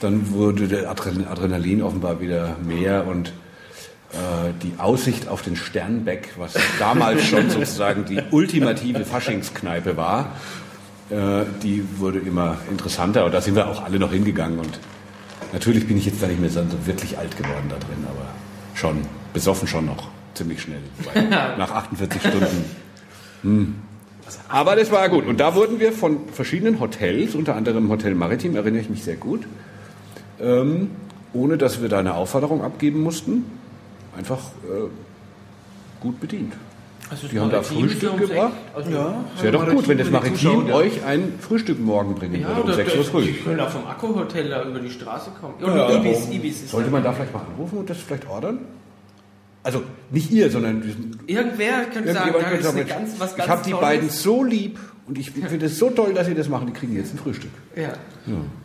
dann 0.00 0.30
wurde 0.32 0.68
der 0.68 0.90
Adren- 0.90 1.26
Adrenalin 1.26 1.82
offenbar 1.82 2.20
wieder 2.20 2.56
mehr 2.66 3.06
und 3.06 3.32
die 4.62 4.72
Aussicht 4.78 5.28
auf 5.28 5.42
den 5.42 5.54
Sternbeck, 5.54 6.30
was 6.36 6.54
damals 6.80 7.24
schon 7.24 7.48
sozusagen 7.50 8.04
die 8.04 8.20
ultimative 8.32 9.04
Faschingskneipe 9.04 9.96
war, 9.96 10.32
äh, 11.10 11.44
die 11.62 11.84
wurde 11.98 12.20
immer 12.20 12.58
interessanter 12.70 13.24
und 13.24 13.34
da 13.34 13.40
sind 13.40 13.56
wir 13.56 13.68
auch 13.68 13.82
alle 13.82 13.98
noch 13.98 14.12
hingegangen 14.12 14.60
und 14.60 14.78
natürlich 15.52 15.86
bin 15.88 15.96
ich 15.96 16.06
jetzt 16.06 16.22
da 16.22 16.28
nicht 16.28 16.40
mehr 16.40 16.50
so 16.50 16.62
wirklich 16.84 17.18
alt 17.18 17.36
geworden 17.36 17.66
da 17.68 17.76
drin, 17.76 18.06
aber 18.08 18.28
schon, 18.74 18.98
besoffen 19.32 19.66
schon 19.66 19.86
noch, 19.86 20.08
ziemlich 20.34 20.62
schnell, 20.62 20.82
nach 21.58 21.72
48 21.72 22.20
Stunden. 22.20 22.64
Hm. 23.42 23.74
Aber 24.48 24.76
das 24.76 24.92
war 24.92 25.08
gut 25.08 25.26
und 25.26 25.40
da 25.40 25.56
wurden 25.56 25.80
wir 25.80 25.92
von 25.92 26.28
verschiedenen 26.32 26.78
Hotels, 26.78 27.34
unter 27.34 27.56
anderem 27.56 27.88
Hotel 27.88 28.14
Maritim, 28.14 28.54
erinnere 28.54 28.82
ich 28.82 28.90
mich 28.90 29.02
sehr 29.02 29.16
gut, 29.16 29.48
ähm, 30.40 30.90
ohne 31.32 31.58
dass 31.58 31.82
wir 31.82 31.88
da 31.88 31.98
eine 31.98 32.14
Aufforderung 32.14 32.62
abgeben 32.62 33.02
mussten, 33.02 33.44
einfach 34.16 34.38
äh, 34.64 34.88
gut 36.00 36.20
bedient. 36.20 36.52
Also 37.10 37.26
Die 37.26 37.40
haben 37.40 37.50
da 37.50 37.60
Frühstück 37.62 38.18
gebracht? 38.18 38.52
Also, 38.74 38.90
Ja. 38.90 39.24
Es 39.36 39.42
wäre 39.42 39.52
doch 39.52 39.68
gut, 39.68 39.88
wenn 39.88 39.98
das 39.98 40.10
Maritim 40.10 40.68
ja. 40.68 40.74
euch 40.74 41.02
ein 41.04 41.34
Frühstück 41.40 41.80
morgen 41.80 42.14
bringen 42.14 42.40
Ja, 42.40 42.48
würde, 42.48 42.60
um 42.62 42.66
da- 42.68 42.74
6 42.74 42.96
Uhr 42.96 43.04
früh. 43.04 43.22
Die 43.24 43.32
können 43.32 43.58
auch 43.58 43.70
vom 43.70 43.84
Akku-Hotel 43.86 44.48
da 44.48 44.62
über 44.64 44.78
die 44.78 44.90
Straße 44.90 45.30
kommen. 45.40 45.54
Ja, 45.60 45.66
Oder 45.66 45.90
ja, 45.92 45.98
Ibis? 46.00 46.28
Ibis 46.30 46.62
ist 46.62 46.70
Sollte 46.70 46.86
da. 46.88 46.92
man 46.92 47.02
da 47.02 47.12
vielleicht 47.12 47.32
mal 47.34 47.42
anrufen 47.50 47.78
und 47.78 47.90
das 47.90 47.98
vielleicht 47.98 48.28
ordern? 48.28 48.58
Also 49.62 49.82
nicht 50.10 50.30
ihr, 50.30 50.50
sondern 50.50 50.82
Irgendwer 51.26 51.84
könnte 51.92 52.12
sagen, 52.12 52.32
da 52.32 52.38
könnte 52.38 52.56
ist 52.56 52.64
sagen, 52.64 52.86
ganz, 52.88 53.18
was 53.20 53.32
ich 53.32 53.36
ganz 53.38 53.48
habe 53.50 53.62
die 53.66 53.72
beiden 53.74 54.08
so 54.08 54.44
lieb 54.44 54.78
und 55.06 55.18
ich 55.18 55.32
finde 55.32 55.66
es 55.66 55.78
so 55.78 55.90
toll, 55.90 56.14
dass 56.14 56.28
sie 56.28 56.34
das 56.34 56.48
machen. 56.48 56.66
Die 56.68 56.72
kriegen 56.72 56.94
jetzt 56.94 57.12
ein 57.12 57.18
Frühstück. 57.18 57.50
Ja. 57.74 57.92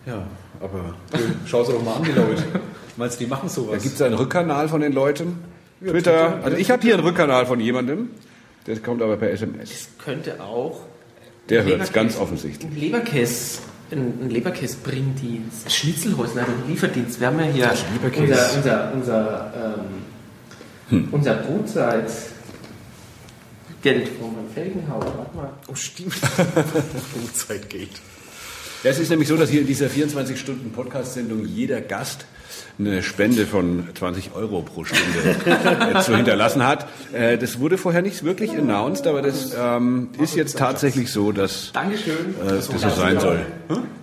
Ja, 0.05 0.27
aber 0.61 0.95
schau 1.45 1.63
sie 1.63 1.73
doch 1.73 1.83
mal 1.83 1.95
an, 1.95 2.03
die 2.03 2.11
Leute. 2.11 2.43
Meinst 2.97 3.19
du, 3.19 3.25
die 3.25 3.29
machen 3.29 3.49
sowas? 3.49 3.77
Da 3.77 3.83
gibt 3.83 3.95
es 3.95 4.01
einen 4.01 4.15
Rückkanal 4.15 4.69
von 4.69 4.81
den 4.81 4.93
Leuten. 4.93 5.43
Twitter. 5.79 5.93
Twitter, 5.93 6.39
Also 6.43 6.57
ich 6.57 6.71
habe 6.71 6.81
hier 6.81 6.93
einen 6.95 7.03
Rückkanal 7.03 7.45
von 7.45 7.59
jemandem. 7.59 8.09
Der 8.67 8.79
kommt 8.79 9.01
aber 9.01 9.17
per 9.17 9.29
SMS. 9.31 9.71
Es 9.71 9.89
könnte 10.03 10.41
auch 10.41 10.79
Der 11.49 11.63
hört 11.63 11.81
es 11.81 11.93
ganz 11.93 12.17
offensichtlich. 12.17 12.71
Ein 12.71 12.79
Leberkäse, 12.79 13.59
ein, 13.91 14.19
ein 14.23 14.29
Leberkäse-Bringdienst, 14.29 15.71
Schnitzelhäusler, 15.71 16.43
ein 16.43 16.69
Lieferdienst. 16.69 17.19
Wir 17.19 17.27
haben 17.27 17.39
ja 17.39 17.45
hier 17.45 17.71
unser, 18.17 18.53
unser, 18.55 18.93
unser, 18.93 19.53
ähm, 20.89 21.07
unser 21.11 21.35
Brotzeit. 21.35 22.09
Geld 23.83 24.09
von 24.19 24.35
meinem 24.35 24.49
Felgenhaus. 24.49 25.05
Warte 25.15 25.37
mal. 25.37 25.49
Oh, 25.67 25.75
stimmt. 25.75 26.15
Zeit 27.33 27.69
geht. 27.69 27.91
Es 28.87 28.99
ist 28.99 29.09
nämlich 29.09 29.27
so, 29.27 29.35
dass 29.35 29.49
hier 29.49 29.61
in 29.61 29.67
dieser 29.67 29.87
24-Stunden-Podcast-Sendung 29.87 31.43
jeder 31.47 31.81
Gast 31.81 32.25
eine 32.77 33.01
Spende 33.01 33.47
von 33.47 33.87
20 33.95 34.35
Euro 34.35 34.61
pro 34.61 34.83
Stunde 34.83 35.35
äh, 35.95 36.01
zu 36.01 36.15
hinterlassen 36.15 36.63
hat. 36.63 36.87
Äh, 37.11 37.39
das 37.39 37.59
wurde 37.59 37.79
vorher 37.79 38.03
nicht 38.03 38.23
wirklich 38.23 38.51
announced, 38.51 39.07
aber 39.07 39.23
das 39.23 39.55
ähm, 39.59 40.09
ist 40.21 40.35
jetzt 40.35 40.59
tatsächlich 40.59 41.11
so, 41.11 41.31
dass 41.31 41.71
Dankeschön. 41.73 42.35
äh, 42.45 42.49
das 42.49 42.67
so 42.67 42.77
sein 42.77 43.19
soll. 43.19 43.39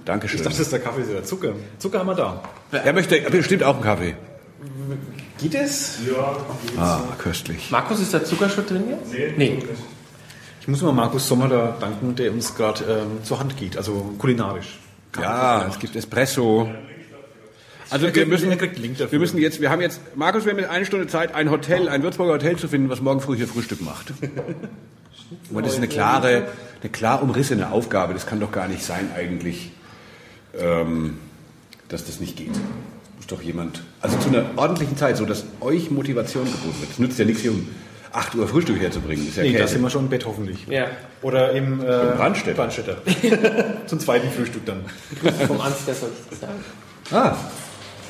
Dankeschön. 0.05 0.39
Ich 0.39 0.43
dachte, 0.43 0.57
das 0.59 0.67
ist 0.67 0.73
der 0.73 0.81
Kaffee, 0.81 1.03
der 1.03 1.23
Zucker. 1.23 1.53
Zucker 1.79 2.01
haben 2.01 2.09
wir 2.09 2.15
da. 2.17 2.43
Er 2.73 2.93
möchte 2.93 3.21
bestimmt 3.31 3.63
auch 3.63 3.75
einen 3.77 3.85
Kaffee. 3.85 4.17
Geht 5.41 5.55
es? 5.55 5.99
Ja, 6.11 6.37
Ah, 6.77 7.01
köstlich. 7.19 7.71
Markus, 7.71 8.01
ist 8.01 8.13
da 8.13 8.25
Zucker 8.25 8.49
schon 8.49 8.67
drin 8.67 8.83
jetzt? 8.91 9.13
nee, 9.13 9.33
Nee. 9.37 9.59
Ich 10.63 10.69
muss 10.69 10.81
mal 10.81 10.93
Markus 10.93 11.27
Sommer 11.27 11.49
da 11.49 11.77
danken, 11.81 12.15
der 12.15 12.33
uns 12.33 12.55
gerade 12.55 12.85
ähm, 12.85 13.25
zur 13.25 13.41
Hand 13.41 13.57
geht, 13.57 13.77
also 13.77 14.15
kulinarisch. 14.17 14.79
Ja, 15.21 15.67
es 15.67 15.77
gibt 15.81 15.97
Espresso. 15.97 16.71
Also 17.91 18.15
wir 18.15 18.27
müssen, 18.27 18.49
wir 18.49 19.19
müssen 19.19 19.39
jetzt, 19.39 19.61
wir 19.61 19.71
haben 19.71 19.81
jetzt, 19.81 20.01
Markus, 20.15 20.45
wir 20.45 20.53
haben 20.53 20.61
jetzt 20.61 20.71
eine 20.71 20.87
Stunde 20.87 21.09
Zeit, 21.09 21.35
ein 21.35 21.51
Hotel, 21.51 21.89
ein 21.89 22.05
Würzburger 22.05 22.35
Hotel 22.35 22.57
zu 22.59 22.69
finden, 22.69 22.89
was 22.91 23.01
morgen 23.01 23.21
früh 23.21 23.37
hier 23.37 23.49
Frühstück 23.49 23.81
macht. 23.83 24.13
Aber 25.51 25.63
das 25.63 25.73
ist 25.73 25.79
eine 25.79 25.89
klare, 25.89 26.47
eine 26.81 26.91
klar 26.93 27.25
umrissene 27.25 27.73
Aufgabe. 27.73 28.15
Das 28.15 28.27
kann 28.27 28.39
doch 28.39 28.53
gar 28.53 28.69
nicht 28.69 28.85
sein 28.85 29.11
eigentlich, 29.17 29.73
ähm, 30.57 31.19
dass 31.89 32.05
das 32.05 32.21
nicht 32.21 32.37
geht. 32.37 32.53
Muss 33.17 33.27
doch 33.27 33.43
jemand, 33.43 33.83
also 34.01 34.17
zu 34.19 34.29
einer 34.29 34.45
ordentlichen 34.55 34.97
Zeit, 34.97 35.17
so 35.17 35.27
dass 35.27 35.45
euch 35.61 35.91
Motivation 35.91 36.45
geboten 36.45 36.81
wird. 36.81 36.93
Es 36.93 36.99
nützt 37.01 37.19
ja 37.19 37.25
nichts 37.25 37.43
hier 37.43 37.51
um 37.51 37.67
8 38.13 38.35
Uhr 38.35 38.47
Frühstück 38.49 38.81
herzubringen. 38.81 39.25
Das 39.25 39.31
ist 39.31 39.37
ja 39.39 39.43
Nee, 39.43 39.53
da 39.53 39.59
Käse. 39.61 39.73
sind 39.75 39.83
wir 39.83 39.91
schon 39.91 40.05
im 40.05 40.11
Bett 40.11 40.27
hoffentlich. 40.27 40.67
Ja. 40.69 40.87
Oder 41.23 41.53
im 41.53 41.81
äh, 41.81 41.85
Brandstätter. 41.85 42.57
Brandstätter. 42.57 42.97
Zum 43.87 44.01
zweiten 44.01 44.31
Frühstück 44.31 44.65
dann. 44.67 44.85
Vom 45.47 45.61
Ansgar 45.61 45.95
soll 45.95 46.11
ich 46.31 46.39
sagen. 46.39 46.53
Ah, 47.11 47.35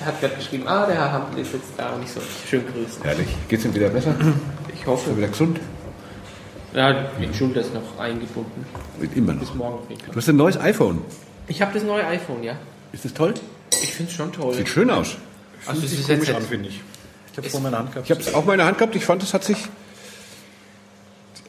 Er 0.00 0.06
hat 0.06 0.20
gerade 0.20 0.34
geschrieben, 0.34 0.64
ah, 0.66 0.86
der 0.86 0.96
Herr 0.96 1.12
Hampel 1.12 1.40
ist 1.40 1.52
jetzt 1.52 1.66
da 1.76 1.90
und 1.90 2.02
ich 2.02 2.10
soll 2.10 2.22
dich 2.22 2.48
schön 2.50 2.62
grüßen. 2.66 3.02
herrlich. 3.02 3.28
Geht's 3.48 3.64
ihm 3.64 3.74
wieder 3.74 3.88
besser? 3.90 4.14
Ich 4.74 4.80
Ist 4.80 4.86
hoffe. 4.86 5.10
er 5.10 5.16
wieder 5.16 5.28
gesund? 5.28 5.60
Ja, 6.74 6.92
die 7.20 7.34
Schulter 7.36 7.60
ist 7.60 7.74
noch 7.74 7.98
eingebunden. 7.98 8.64
Immer 9.14 9.34
Bis 9.34 9.48
noch. 9.50 9.54
morgen. 9.56 9.86
kriegt 9.86 10.02
man. 10.02 10.10
Du 10.12 10.16
hast 10.16 10.28
ein 10.28 10.36
neues 10.36 10.58
iPhone. 10.58 11.02
Ich 11.46 11.60
habe 11.60 11.72
das 11.74 11.82
neue 11.82 12.06
iPhone, 12.06 12.42
ja. 12.42 12.54
Ist 12.92 13.04
das 13.04 13.12
toll? 13.14 13.34
Ich 13.82 13.92
finde 13.94 14.10
es 14.10 14.16
schon 14.16 14.32
toll. 14.32 14.54
Sieht 14.54 14.68
schön 14.68 14.90
aus. 14.90 15.16
Also 15.66 15.84
es 15.84 15.92
ist 15.92 16.08
jetzt 16.08 16.18
komisch 16.18 16.30
an, 16.30 16.36
nicht, 16.36 16.48
finde 16.48 16.68
ich. 16.70 16.80
Ich 17.32 17.36
habe 17.38 17.46
es 17.46 17.52
vor 17.52 17.60
meiner 17.60 17.78
Hand 17.78 17.90
gehabt. 17.92 18.06
Ich 18.06 18.10
habe 18.10 18.20
es 18.20 18.34
auch 18.34 18.44
mal 18.44 18.52
in 18.54 18.58
der 18.58 18.66
Hand 18.66 18.78
gehabt. 18.78 18.96
Ich 18.96 19.04
fand, 19.04 19.22
es 19.22 19.32
hat 19.34 19.44
sich. 19.44 19.56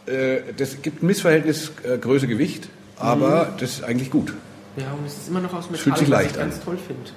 Äh, 0.05 0.53
das 0.57 0.81
gibt 0.81 1.01
ein 1.03 1.07
Missverhältnis 1.07 1.71
äh, 1.83 1.97
Größe-Gewicht, 1.97 2.67
aber 2.97 3.45
Mhm. 3.45 3.57
das 3.59 3.69
ist 3.71 3.83
eigentlich 3.83 4.11
gut. 4.11 4.33
Ja, 4.75 4.85
und 4.97 5.05
es 5.05 5.13
ist 5.17 5.27
immer 5.29 5.39
noch 5.39 5.53
aus 5.53 5.65
Metall, 5.69 5.83
Fühlt 5.83 5.97
sich 5.97 6.07
was 6.09 6.17
leicht 6.19 6.31
ich 6.31 6.37
ganz 6.37 6.55
an. 6.55 6.63
toll 6.65 6.77
finde. 6.87 7.11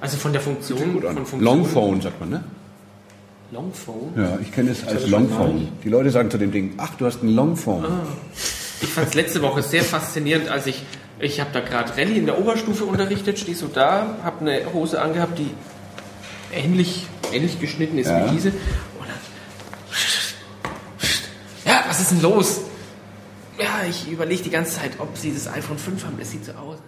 Also 0.00 0.16
von 0.16 0.32
der 0.32 0.40
Funktion, 0.40 0.92
Gut 0.94 1.04
an. 1.04 1.14
von 1.16 1.26
Funktion. 1.26 1.42
Longphone 1.58 2.00
sagt 2.00 2.20
man, 2.20 2.30
ne? 2.30 2.44
Longphone? 3.50 4.12
Ja, 4.16 4.38
ich 4.42 4.52
kenne 4.52 4.70
es 4.70 4.86
als 4.86 5.06
Longphone. 5.08 5.68
Die 5.82 5.88
Leute 5.88 6.10
sagen 6.10 6.30
zu 6.30 6.38
dem 6.38 6.52
Ding, 6.52 6.74
ach, 6.76 6.90
du 6.98 7.06
hast 7.06 7.22
ein 7.22 7.30
Longphone. 7.34 7.84
Ah. 7.84 8.06
Ich 8.80 8.88
fand 8.90 9.08
es 9.08 9.14
letzte 9.14 9.42
Woche 9.42 9.62
sehr 9.62 9.82
faszinierend, 9.82 10.48
als 10.50 10.66
ich, 10.66 10.82
ich 11.18 11.40
habe 11.40 11.50
da 11.52 11.60
gerade 11.60 11.92
Rallye 11.96 12.18
in 12.18 12.26
der 12.26 12.38
Oberstufe 12.38 12.84
unterrichtet, 12.84 13.38
stehe 13.38 13.56
so 13.56 13.66
da, 13.66 14.16
habe 14.22 14.40
eine 14.42 14.72
Hose 14.72 15.00
angehabt, 15.00 15.38
die 15.38 15.50
ähnlich, 16.54 17.06
ähnlich 17.32 17.58
geschnitten 17.60 17.98
ist 17.98 18.08
Ja. 18.08 18.26
wie 18.30 18.34
diese. 18.36 18.48
Und 18.50 19.06
dann, 21.64 21.72
ja, 21.72 21.84
was 21.98 22.12
ist 22.12 22.12
denn 22.12 22.22
los? 22.22 22.60
Ja, 23.58 23.84
ich 23.88 24.08
überlege 24.10 24.42
die 24.44 24.50
ganze 24.50 24.78
Zeit, 24.78 24.92
ob 24.98 25.16
sie 25.18 25.32
das 25.34 25.48
iPhone 25.52 25.78
5 25.78 26.04
haben, 26.04 26.16
das 26.18 26.30
sieht 26.30 26.44
so 26.44 26.52
aus. 26.52 26.78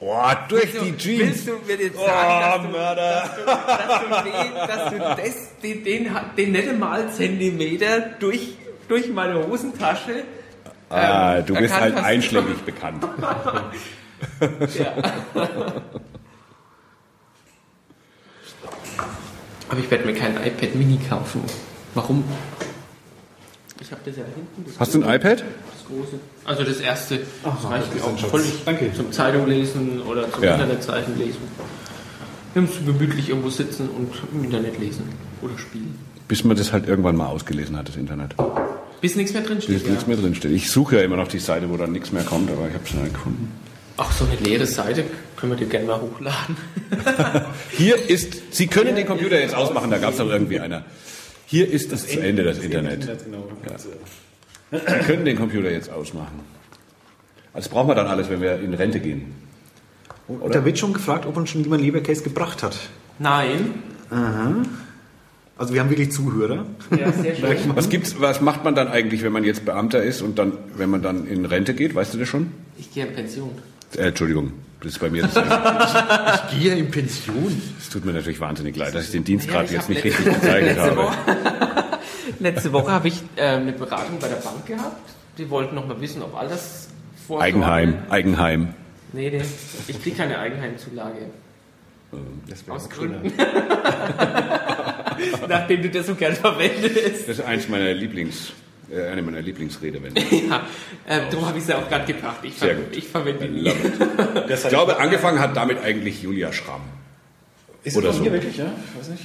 Boah, 0.00 0.46
durch 0.48 0.72
du- 0.72 0.84
die 0.84 0.96
Jeans. 0.96 1.20
Willst 1.22 1.48
du 1.48 1.52
mir 1.66 1.76
jetzt 1.82 1.98
sagen, 1.98 2.68
Oh, 2.70 2.72
dass, 2.94 3.30
du, 3.36 3.44
dass 3.46 4.00
du, 4.00 4.08
dass 4.08 4.22
du, 4.22 4.30
den, 4.30 4.54
dass 4.54 4.90
du 4.90 4.98
das, 4.98 5.34
den, 5.62 5.84
den, 5.84 6.10
den 6.36 6.52
nicht 6.52 6.78
mal 6.78 7.10
Zentimeter 7.12 8.00
durch, 8.20 8.56
durch 8.88 9.08
meine 9.08 9.46
Hosentasche 9.46 10.24
Ah, 10.88 11.38
ähm, 11.38 11.46
du 11.46 11.54
bist 11.54 11.74
erkannt 11.74 11.96
halt 11.96 12.04
einschlägig 12.04 12.58
bekannt. 12.64 13.04
Ja. 14.78 14.92
Aber 19.68 19.78
ich 19.80 19.90
werde 19.90 20.04
mir 20.06 20.14
kein 20.14 20.36
iPad 20.36 20.74
Mini 20.74 20.98
kaufen. 21.08 21.42
Warum? 21.94 22.24
Ich 23.86 23.92
habe 23.92 24.02
das 24.04 24.16
ja 24.16 24.24
hinten. 24.24 24.64
Das 24.66 24.80
Hast 24.80 24.94
du 24.94 25.02
ein 25.02 25.14
iPad? 25.14 25.38
Das 25.44 25.86
große. 25.86 26.18
Also 26.44 26.64
das 26.64 26.80
erste. 26.80 27.20
Das 27.44 27.70
reicht 27.70 27.94
mir 27.94 28.02
auch 28.02 28.18
völlig 28.18 28.52
Danke. 28.64 28.92
zum 28.92 29.12
Zeitung 29.12 29.46
lesen 29.46 30.02
oder 30.02 30.30
zum 30.32 30.42
Ja. 30.42 30.54
Internetseiten 30.54 31.16
lesen. 31.16 31.38
Wir 32.52 32.62
müssen 32.62 32.84
gemütlich 32.84 33.28
irgendwo 33.28 33.50
sitzen 33.50 33.88
und 33.90 34.12
im 34.32 34.42
Internet 34.44 34.80
lesen 34.80 35.04
oder 35.40 35.56
spielen. 35.58 35.96
Bis 36.26 36.42
man 36.42 36.56
das 36.56 36.72
halt 36.72 36.88
irgendwann 36.88 37.14
mal 37.14 37.26
ausgelesen 37.26 37.76
hat, 37.76 37.88
das 37.88 37.94
Internet. 37.96 38.34
Bis 39.00 39.14
nichts 39.14 39.32
mehr 39.34 39.42
drin 39.42 39.56
Bis 39.58 39.64
steht. 39.66 39.82
Ja. 39.84 39.90
nichts 39.90 40.06
mehr 40.08 40.16
drin 40.16 40.34
steht. 40.34 40.50
Ich 40.50 40.68
suche 40.70 40.96
ja 40.96 41.02
immer 41.02 41.16
noch 41.16 41.28
die 41.28 41.38
Seite, 41.38 41.70
wo 41.70 41.76
dann 41.76 41.92
nichts 41.92 42.10
mehr 42.10 42.24
kommt, 42.24 42.50
aber 42.50 42.66
ich 42.66 42.74
habe 42.74 42.84
es 42.84 42.92
noch 42.94 43.02
nicht 43.02 43.14
gefunden. 43.14 43.52
Auch 43.98 44.10
so 44.10 44.24
eine 44.24 44.34
leere 44.40 44.66
Seite 44.66 45.04
können 45.36 45.52
wir 45.52 45.56
dir 45.58 45.66
gerne 45.68 45.86
mal 45.86 46.00
hochladen. 46.00 46.56
Hier 47.70 48.10
ist, 48.10 48.52
Sie 48.52 48.66
können 48.66 48.96
den 48.96 49.06
Computer 49.06 49.38
jetzt 49.38 49.54
ausmachen, 49.54 49.90
da 49.90 49.98
gab 49.98 50.10
es 50.10 50.16
doch 50.18 50.28
irgendwie 50.28 50.58
einer. 50.58 50.84
Hier 51.46 51.70
ist 51.70 51.92
das 51.92 52.06
zu 52.06 52.20
Ende, 52.20 52.42
das 52.42 52.58
Internet. 52.58 53.08
Genau. 53.24 53.48
Sie 54.70 55.04
können 55.06 55.24
den 55.24 55.36
Computer 55.36 55.70
jetzt 55.70 55.90
ausmachen. 55.90 56.40
Also 57.52 57.68
das 57.68 57.68
brauchen 57.68 57.88
wir 57.88 57.94
dann 57.94 58.08
alles, 58.08 58.28
wenn 58.28 58.40
wir 58.40 58.58
in 58.60 58.74
Rente 58.74 59.00
gehen. 59.00 59.32
Und 60.28 60.54
da 60.54 60.64
wird 60.64 60.78
schon 60.78 60.92
gefragt, 60.92 61.24
ob 61.24 61.36
uns 61.36 61.50
schon 61.50 61.62
jemand 61.62 61.82
Leberkäse 61.82 62.24
gebracht 62.24 62.62
hat. 62.62 62.76
Nein. 63.18 63.74
Also 65.56 65.72
wir 65.72 65.80
haben 65.80 65.88
wirklich 65.88 66.10
Zuhörer. 66.12 66.66
Ja, 66.90 67.12
sehr 67.12 67.36
schön. 67.36 67.56
Was 67.74 67.88
gibt's, 67.88 68.20
was 68.20 68.40
macht 68.40 68.64
man 68.64 68.74
dann 68.74 68.88
eigentlich, 68.88 69.22
wenn 69.22 69.32
man 69.32 69.44
jetzt 69.44 69.64
Beamter 69.64 70.02
ist 70.02 70.20
und 70.20 70.38
dann, 70.38 70.52
wenn 70.76 70.90
man 70.90 71.00
dann 71.00 71.26
in 71.26 71.46
Rente 71.46 71.74
geht? 71.74 71.94
Weißt 71.94 72.12
du 72.12 72.18
das 72.18 72.28
schon? 72.28 72.50
Ich 72.76 72.92
gehe 72.92 73.06
in 73.06 73.14
Pension. 73.14 73.50
Äh, 73.96 74.08
Entschuldigung, 74.08 74.52
das 74.86 74.94
ist 74.94 75.00
bei 75.00 75.10
mir 75.10 75.22
das. 75.22 75.34
Es 75.34 76.50
Gehe 76.56 76.76
in 76.76 76.92
Pension. 76.92 77.60
tut 77.92 78.04
mir 78.04 78.12
natürlich 78.12 78.38
wahnsinnig 78.38 78.76
leid, 78.76 78.94
dass 78.94 79.06
ich 79.06 79.10
den 79.10 79.24
Dienst 79.24 79.46
Ja, 79.46 79.54
gerade 79.54 79.64
ich 79.64 79.72
jetzt 79.72 79.88
nicht 79.88 80.04
richtig 80.04 80.24
gezeigt 80.24 80.64
letzte 80.64 80.82
habe. 80.82 80.96
Woche, 80.96 81.16
letzte 82.38 82.72
Woche 82.72 82.92
habe 82.92 83.08
ich 83.08 83.20
äh, 83.34 83.42
eine 83.42 83.72
Beratung 83.72 84.20
bei 84.20 84.28
der 84.28 84.36
Bank 84.36 84.64
gehabt. 84.64 85.10
Die 85.38 85.50
wollten 85.50 85.74
noch 85.74 85.88
mal 85.88 86.00
wissen, 86.00 86.22
ob 86.22 86.36
alles 86.36 86.88
Eigenheim, 87.28 87.98
Eigenheim. 88.10 88.74
Nee, 89.12 89.30
nee, 89.30 89.42
ich 89.88 90.00
kriege 90.00 90.16
keine 90.16 90.38
Eigenheimzulage. 90.38 91.30
Das, 92.48 92.64
wäre 92.64 92.76
Aus 92.76 92.88
Gründen. 92.88 93.32
Nachdem 95.48 95.82
du 95.82 95.90
das 95.90 96.06
so 96.06 96.14
gern 96.14 96.36
verwendest. 96.36 97.28
das 97.28 97.40
ist 97.40 97.44
eins 97.44 97.68
meiner 97.68 97.92
Lieblings, 97.92 98.52
eine 98.94 99.22
meiner 99.22 99.40
Lieblingsredewendungen. 99.42 100.28
Ja, 100.48 100.66
äh, 101.08 101.20
darum 101.30 101.46
habe 101.46 101.58
ich 101.58 101.64
es 101.64 101.70
ja 101.70 101.78
auch 101.78 101.88
gerade 101.88 102.12
gebracht. 102.12 102.38
Ich, 102.42 102.54
Sehr 102.58 102.74
gut. 102.74 102.96
ich 102.96 103.08
verwende 103.08 103.48
die. 103.48 103.64
Ich 104.54 104.68
glaube, 104.68 104.98
angefangen 104.98 105.40
hat 105.40 105.56
damit 105.56 105.78
eigentlich 105.82 106.22
Julia 106.22 106.52
Schramm. 106.52 106.82
Ist 107.84 107.96
Oder 107.96 108.10
es 108.10 108.16
von 108.16 108.24
so. 108.24 108.30
mir 108.30 108.36
wirklich, 108.36 108.56
ja? 108.58 108.72
Ich 108.92 109.00
weiß 109.00 109.08
nicht. 109.10 109.24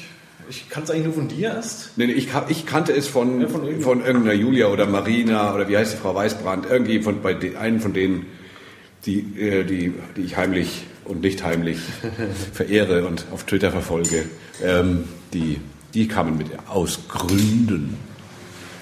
Ich 0.49 0.69
kann 0.69 0.83
es 0.83 0.91
eigentlich 0.91 1.05
nur 1.05 1.13
von 1.13 1.27
dir 1.29 1.49
erst. 1.53 1.97
Nee, 1.97 2.07
nee, 2.07 2.13
ich, 2.13 2.27
ich 2.49 2.65
kannte 2.65 2.91
es 2.91 3.07
von, 3.07 3.39
Ja, 3.41 3.47
von 3.47 3.61
irgendeiner- 3.61 3.83
von 3.83 4.05
irgendeiner 4.05 4.33
Julia 4.33 4.67
oder 4.67 4.85
Marina 4.85 5.53
oder 5.55 5.69
wie 5.69 5.77
heißt 5.77 5.93
die 5.93 5.97
Frau 5.97 6.13
Weißbrand, 6.13 6.65
irgendwie 6.69 7.01
von 7.01 7.21
bei 7.21 7.33
de, 7.33 7.55
einen 7.55 7.79
von 7.79 7.93
denen, 7.93 8.25
die, 9.05 9.19
äh, 9.39 9.63
die, 9.63 9.93
die 10.17 10.21
ich 10.21 10.35
heimlich 10.37 10.83
und 11.05 11.21
nicht 11.21 11.43
heimlich 11.43 11.77
verehre 12.53 13.05
und 13.07 13.25
auf 13.31 13.45
Twitter 13.45 13.71
verfolge, 13.71 14.25
ähm, 14.63 15.05
die, 15.33 15.59
die 15.93 16.07
kamen 16.07 16.37
mit 16.37 16.47
aus 16.67 16.99
Gründen. 17.07 17.97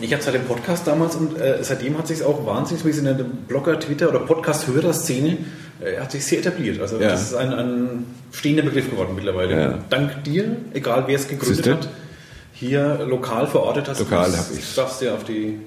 Ich 0.02 0.12
hatte 0.14 0.22
es 0.22 0.28
halt 0.28 0.36
im 0.38 0.46
Podcast 0.46 0.88
damals 0.88 1.16
und 1.16 1.38
äh, 1.40 1.58
seitdem 1.62 1.98
hat 1.98 2.08
sich 2.08 2.24
auch 2.24 2.46
wahnsinnig 2.46 2.98
in 2.98 3.04
der 3.04 3.14
Blogger, 3.16 3.78
Twitter 3.80 4.08
oder 4.10 4.20
Podcast-Hörer-Szene 4.20 5.38
äh, 5.84 6.00
hat 6.00 6.12
sich 6.12 6.26
sehr 6.26 6.40
etabliert. 6.40 6.80
Also 6.82 6.98
Ja. 7.00 7.10
das 7.10 7.24
ist 7.24 7.34
ein, 7.36 7.52
ein 7.54 8.06
stehender 8.32 8.64
Begriff 8.64 8.90
geworden 8.90 9.14
mittlerweile. 9.16 9.60
Ja. 9.60 9.80
Dank 9.90 10.24
dir, 10.24 10.56
egal 10.74 11.04
wer 11.08 11.16
es 11.16 11.28
gegründet 11.28 11.56
Siehste? 11.58 11.72
hat, 11.74 11.90
hier 12.54 13.06
lokal 13.08 13.48
verortet 13.48 13.90
hast. 13.90 14.00
Lokal 14.00 14.32
das 14.32 14.50
hab 14.50 14.56
ich's. 14.58 14.76
darfst 14.76 15.02
du 15.02 15.06
dir 15.06 15.14
auf 15.16 15.24
die 15.26 15.60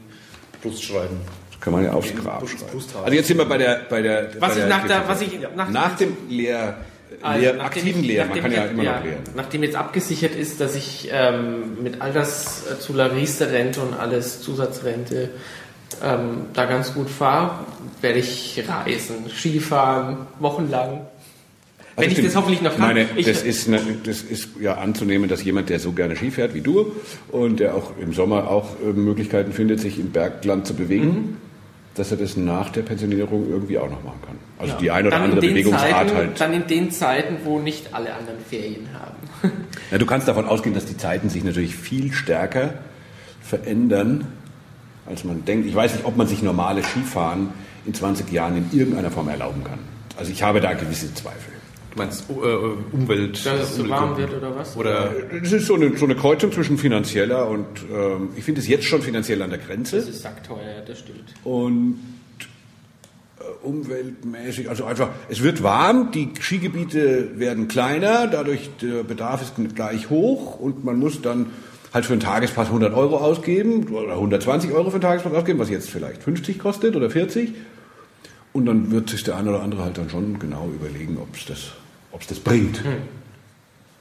Brust 0.63 0.83
schreiben. 0.83 1.19
Kann 1.61 1.75
man 1.75 1.85
ja 1.85 1.93
aufs 1.93 2.15
Grab 2.15 2.41
Brust- 2.41 2.59
schreiben. 2.59 2.73
Brusthaar. 2.73 3.05
Also 3.05 3.15
jetzt 3.15 3.29
sind 3.29 3.37
wir 3.39 3.45
bei 3.45 3.59
der 3.59 3.83
bei 3.89 4.01
der 4.03 4.29
Was 4.39 4.41
bei 4.41 4.49
ich 4.49 4.55
der 4.57 4.67
nach, 4.69 4.87
der, 4.87 5.03
was 5.09 5.21
ich 5.21 5.39
nach, 5.55 5.69
nach 5.71 5.97
dem 5.97 6.17
Lehr, 6.29 6.77
Also, 7.21 7.41
Lehr 7.41 7.53
nachdem 7.55 7.67
aktiven 7.67 8.01
ich- 8.03 8.07
Lehr, 8.09 8.27
man 8.27 8.41
kann 8.41 8.53
ja 8.53 8.65
ich- 8.65 8.71
immer 8.73 8.83
noch 8.85 9.05
lehren. 9.05 9.23
Nachdem 9.35 9.63
jetzt 9.63 9.77
abgesichert 9.77 10.35
ist, 10.35 10.61
dass 10.61 10.75
ich 10.75 11.09
ähm, 11.13 11.83
mit 11.83 12.01
Alterszulage, 12.01 13.17
Riester-Rente 13.17 13.81
und 13.81 13.95
alles, 13.95 14.41
Zusatzrente, 14.43 15.31
ähm, 16.03 16.47
da 16.55 16.65
ganz 16.65 16.95
gut 16.95 17.11
fahre, 17.11 17.61
werde 18.01 18.19
ich 18.19 18.63
reisen, 18.67 19.29
Skifahren, 19.29 20.17
wochenlang. 20.39 21.03
Wenn 21.95 22.07
ich 22.07 22.13
stimmt. 22.13 22.29
das 22.29 22.37
hoffentlich 22.37 22.63
noch 22.63 22.71
Ich 22.73 22.79
kann. 22.79 22.87
meine, 22.89 23.07
Ich- 23.17 23.27
das, 23.27 23.43
ist, 23.43 23.69
ne- 23.69 23.81
das 24.05 24.23
ist 24.23 24.49
ja 24.61 24.77
anzunehmen, 24.77 25.29
dass 25.29 25.45
jemand, 25.45 25.69
der 25.69 25.79
so 25.79 25.93
gerne 25.93 26.17
Ski 26.17 26.31
fährt 26.31 26.55
wie 26.55 26.63
du 26.63 26.93
und 27.31 27.61
der 27.61 27.75
auch 27.75 27.93
im 28.01 28.15
Sommer 28.15 28.49
auch 28.51 28.71
äh, 28.83 28.93
Möglichkeiten 28.95 29.53
findet, 29.53 29.81
sich 29.81 29.99
im 29.99 30.11
Bergland 30.11 30.67
zu 30.67 30.73
bewegen, 30.75 31.07
Mhm. 31.07 31.37
Dass 31.95 32.11
er 32.11 32.17
das 32.17 32.37
nach 32.37 32.71
der 32.71 32.83
Pensionierung 32.83 33.49
irgendwie 33.51 33.79
auch 33.79 33.91
noch 33.91 34.03
machen 34.03 34.21
kann. 34.25 34.37
Also 34.59 34.73
Ja. 34.75 34.79
die 34.79 34.91
eine 34.91 35.09
oder 35.09 35.17
Dann 35.17 35.25
andere 35.31 35.41
Bewegungsart 35.43 35.91
Zeiten, 35.91 36.15
halt. 36.17 36.41
Dann 36.41 36.53
in 36.55 36.67
den 36.67 36.91
Zeiten, 36.91 37.37
wo 37.45 37.59
nicht 37.59 37.93
alle 37.93 38.15
anderen 38.15 38.41
Ferien 38.49 38.89
haben. 38.95 39.53
Ja, 39.91 39.99
du 39.99 40.07
kannst 40.07 40.27
davon 40.27 40.47
ausgehen, 40.47 40.75
dass 40.75 40.87
die 40.87 40.97
Zeiten 40.97 41.29
sich 41.29 41.45
natürlich 41.45 41.77
viel 41.77 42.13
stärker 42.15 42.73
verändern, 43.43 44.27
als 45.05 45.25
man 45.25 45.45
denkt. 45.45 45.67
Ich 45.67 45.75
weiß 45.75 45.93
nicht, 45.95 46.07
ob 46.07 46.17
man 46.17 46.27
sich 46.27 46.43
normales 46.43 46.87
Skifahren 46.87 47.51
in 47.85 47.93
20 47.93 48.31
Jahren 48.33 48.57
in 48.57 48.79
irgendeiner 48.79 49.11
Form 49.11 49.29
erlauben 49.29 49.63
kann. 49.65 49.81
Also 50.17 50.33
ich 50.33 50.43
habe 50.43 50.61
da 50.61 50.73
gewisse 50.73 51.13
Zweifel. 51.13 51.53
Du 51.93 51.99
meinst 51.99 52.25
äh, 52.31 52.33
Umwelt, 52.95 53.45
Dass 53.45 53.61
es 53.61 53.75
zu 53.77 53.83
Umwelt- 53.83 53.91
warm 53.91 54.17
wird 54.17 54.35
oder 54.35 54.57
was? 54.57 54.77
Oder 54.77 55.11
Das 55.43 55.53
ist 55.53 55.67
so 55.67 55.75
eine, 55.75 55.97
so 55.97 56.05
eine 56.07 56.15
Kreuzung 56.17 56.51
zwischen 56.53 56.79
finanzieller 56.79 57.49
und 57.49 57.67
ähm, 57.93 58.31
ich 58.37 58.45
finde 58.45 58.61
es 58.61 58.69
jetzt 58.69 58.85
schon 58.85 59.03
finanziell 59.03 59.43
an 59.43 59.51
der 59.51 59.59
Grenze. 59.59 59.97
Das 59.97 60.09
ist 60.09 60.23
sackteuer, 60.23 60.63
ja, 60.63 60.81
das 60.87 61.01
stimmt. 61.01 61.35
und 61.45 61.99
äh, 63.41 63.67
umweltmäßig, 63.67 64.71
also 64.71 64.85
einfach, 64.85 65.11
es 65.29 65.43
wird 65.43 65.63
warm, 65.63 66.11
die 66.13 66.31
Skigebiete 66.41 67.39
werden 67.39 67.69
kleiner, 67.69 68.27
dadurch 68.27 68.71
der 68.81 69.03
Bedarf 69.05 69.43
ist 69.43 69.55
gleich 69.75 70.09
hoch 70.09 70.59
und 70.59 70.85
man 70.85 70.99
muss 70.99 71.21
dann 71.21 71.47
halt 71.93 72.07
für 72.07 72.13
einen 72.15 72.23
Tagespass 72.23 72.69
100 72.69 72.95
Euro 72.95 73.19
ausgeben 73.19 73.89
oder 73.89 74.15
120 74.15 74.73
Euro 74.73 74.89
für 74.89 74.95
einen 74.95 75.03
Tagespass 75.03 75.35
ausgeben, 75.35 75.59
was 75.59 75.69
jetzt 75.69 75.91
vielleicht 75.91 76.23
50 76.23 76.59
kostet 76.59 76.97
oder 76.97 77.11
40. 77.11 77.53
Und 78.55 78.67
dann 78.67 78.91
wird 78.91 79.09
sich 79.11 79.25
der 79.25 79.37
eine 79.37 79.51
oder 79.51 79.63
andere 79.63 79.83
halt 79.85 79.97
dann 79.99 80.11
schon 80.11 80.39
genau 80.39 80.71
überlegen, 80.75 81.17
ob 81.19 81.35
es 81.35 81.47
das, 81.47 81.73
ob 82.13 82.21
es 82.21 82.27
das 82.29 82.39
bringt. 82.41 82.83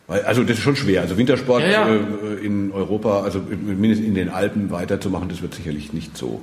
Weil, 0.07 0.23
also 0.23 0.43
das 0.43 0.57
ist 0.57 0.63
schon 0.63 0.75
schwer. 0.75 1.01
Also 1.01 1.17
Wintersport 1.17 1.63
Ja, 1.63 1.87
ja. 1.87 1.87
Äh, 1.87 2.45
in 2.45 2.71
Europa, 2.71 3.21
also 3.21 3.39
mindestens 3.39 4.07
in 4.07 4.15
den 4.15 4.29
Alpen 4.29 4.69
weiterzumachen, 4.71 5.29
das 5.29 5.41
wird 5.41 5.53
sicherlich 5.55 5.93
nicht 5.93 6.17
so. 6.17 6.41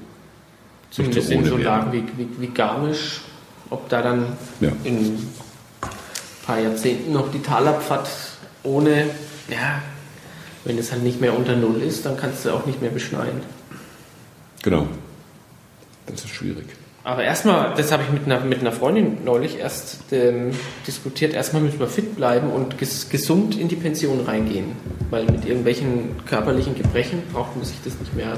Zumindest 0.91 1.29
so 1.29 1.35
in 1.35 1.45
so. 1.45 1.57
Lagen 1.57 1.93
wie, 1.93 2.03
wie, 2.17 2.29
wie 2.41 2.47
Garmisch, 2.49 3.21
ob 3.69 3.89
da 3.91 4.01
dann 4.01 4.25
Ja. 4.61 4.73
in 4.85 4.97
ein 4.97 5.29
paar 6.47 6.59
Jahrzehnten 6.61 7.13
noch 7.13 7.31
die 7.31 7.43
Talabfahrt 7.43 8.09
ohne, 8.63 9.11
ja, 9.51 9.83
wenn 10.65 10.79
es 10.79 10.91
halt 10.91 11.03
nicht 11.03 11.21
mehr 11.21 11.37
unter 11.37 11.55
Null 11.57 11.83
ist, 11.83 12.07
dann 12.07 12.17
kannst 12.17 12.45
du 12.45 12.51
auch 12.51 12.65
nicht 12.67 12.81
mehr 12.81 12.91
beschneien. 12.91 13.41
Genau. 14.63 14.87
Das 16.07 16.25
ist 16.25 16.31
schwierig. 16.35 16.67
Aber 17.09 17.25
erstmal, 17.25 17.73
das 17.75 17.91
habe 17.91 18.03
ich 18.03 18.11
mit 18.11 18.27
einer, 18.27 18.41
mit 18.45 18.61
einer 18.61 18.71
Freundin 18.71 19.25
neulich 19.25 19.59
erst 19.59 20.13
ähm, 20.13 20.51
diskutiert, 20.87 21.33
erstmal 21.33 21.63
müssen 21.63 21.81
wir 21.81 21.87
fit 21.87 22.17
bleiben 22.17 22.51
und 22.51 22.77
ges 22.77 23.09
gesund 23.09 23.57
in 23.59 23.67
die 23.67 23.77
Pension 23.77 24.21
reingehen. 24.27 24.73
Weil 25.09 25.25
mit 25.25 25.47
irgendwelchen 25.47 26.11
körperlichen 26.27 26.75
Gebrechen 26.75 27.23
braucht 27.33 27.57
man 27.57 27.65
sich 27.65 27.79
das 27.83 27.99
nicht 27.99 28.15
mehr. 28.15 28.35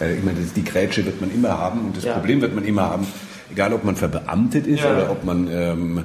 Äh, 0.00 0.14
ich 0.16 0.22
meine, 0.22 0.38
das- 0.40 0.52
die 0.52 0.62
Grätsche 0.62 1.04
wird 1.04 1.20
man 1.20 1.34
immer 1.34 1.58
haben 1.58 1.86
und 1.86 1.96
das 1.96 2.04
Ja. 2.04 2.12
Problem 2.12 2.40
wird 2.40 2.54
man 2.54 2.64
immer 2.64 2.82
haben, 2.82 3.04
egal 3.50 3.72
ob 3.72 3.82
man 3.82 3.96
verbeamtet 3.96 4.68
ist 4.68 4.84
Ja. 4.84 4.92
oder 4.92 5.10
ob 5.10 5.24
man 5.24 5.48
ähm, 5.50 6.04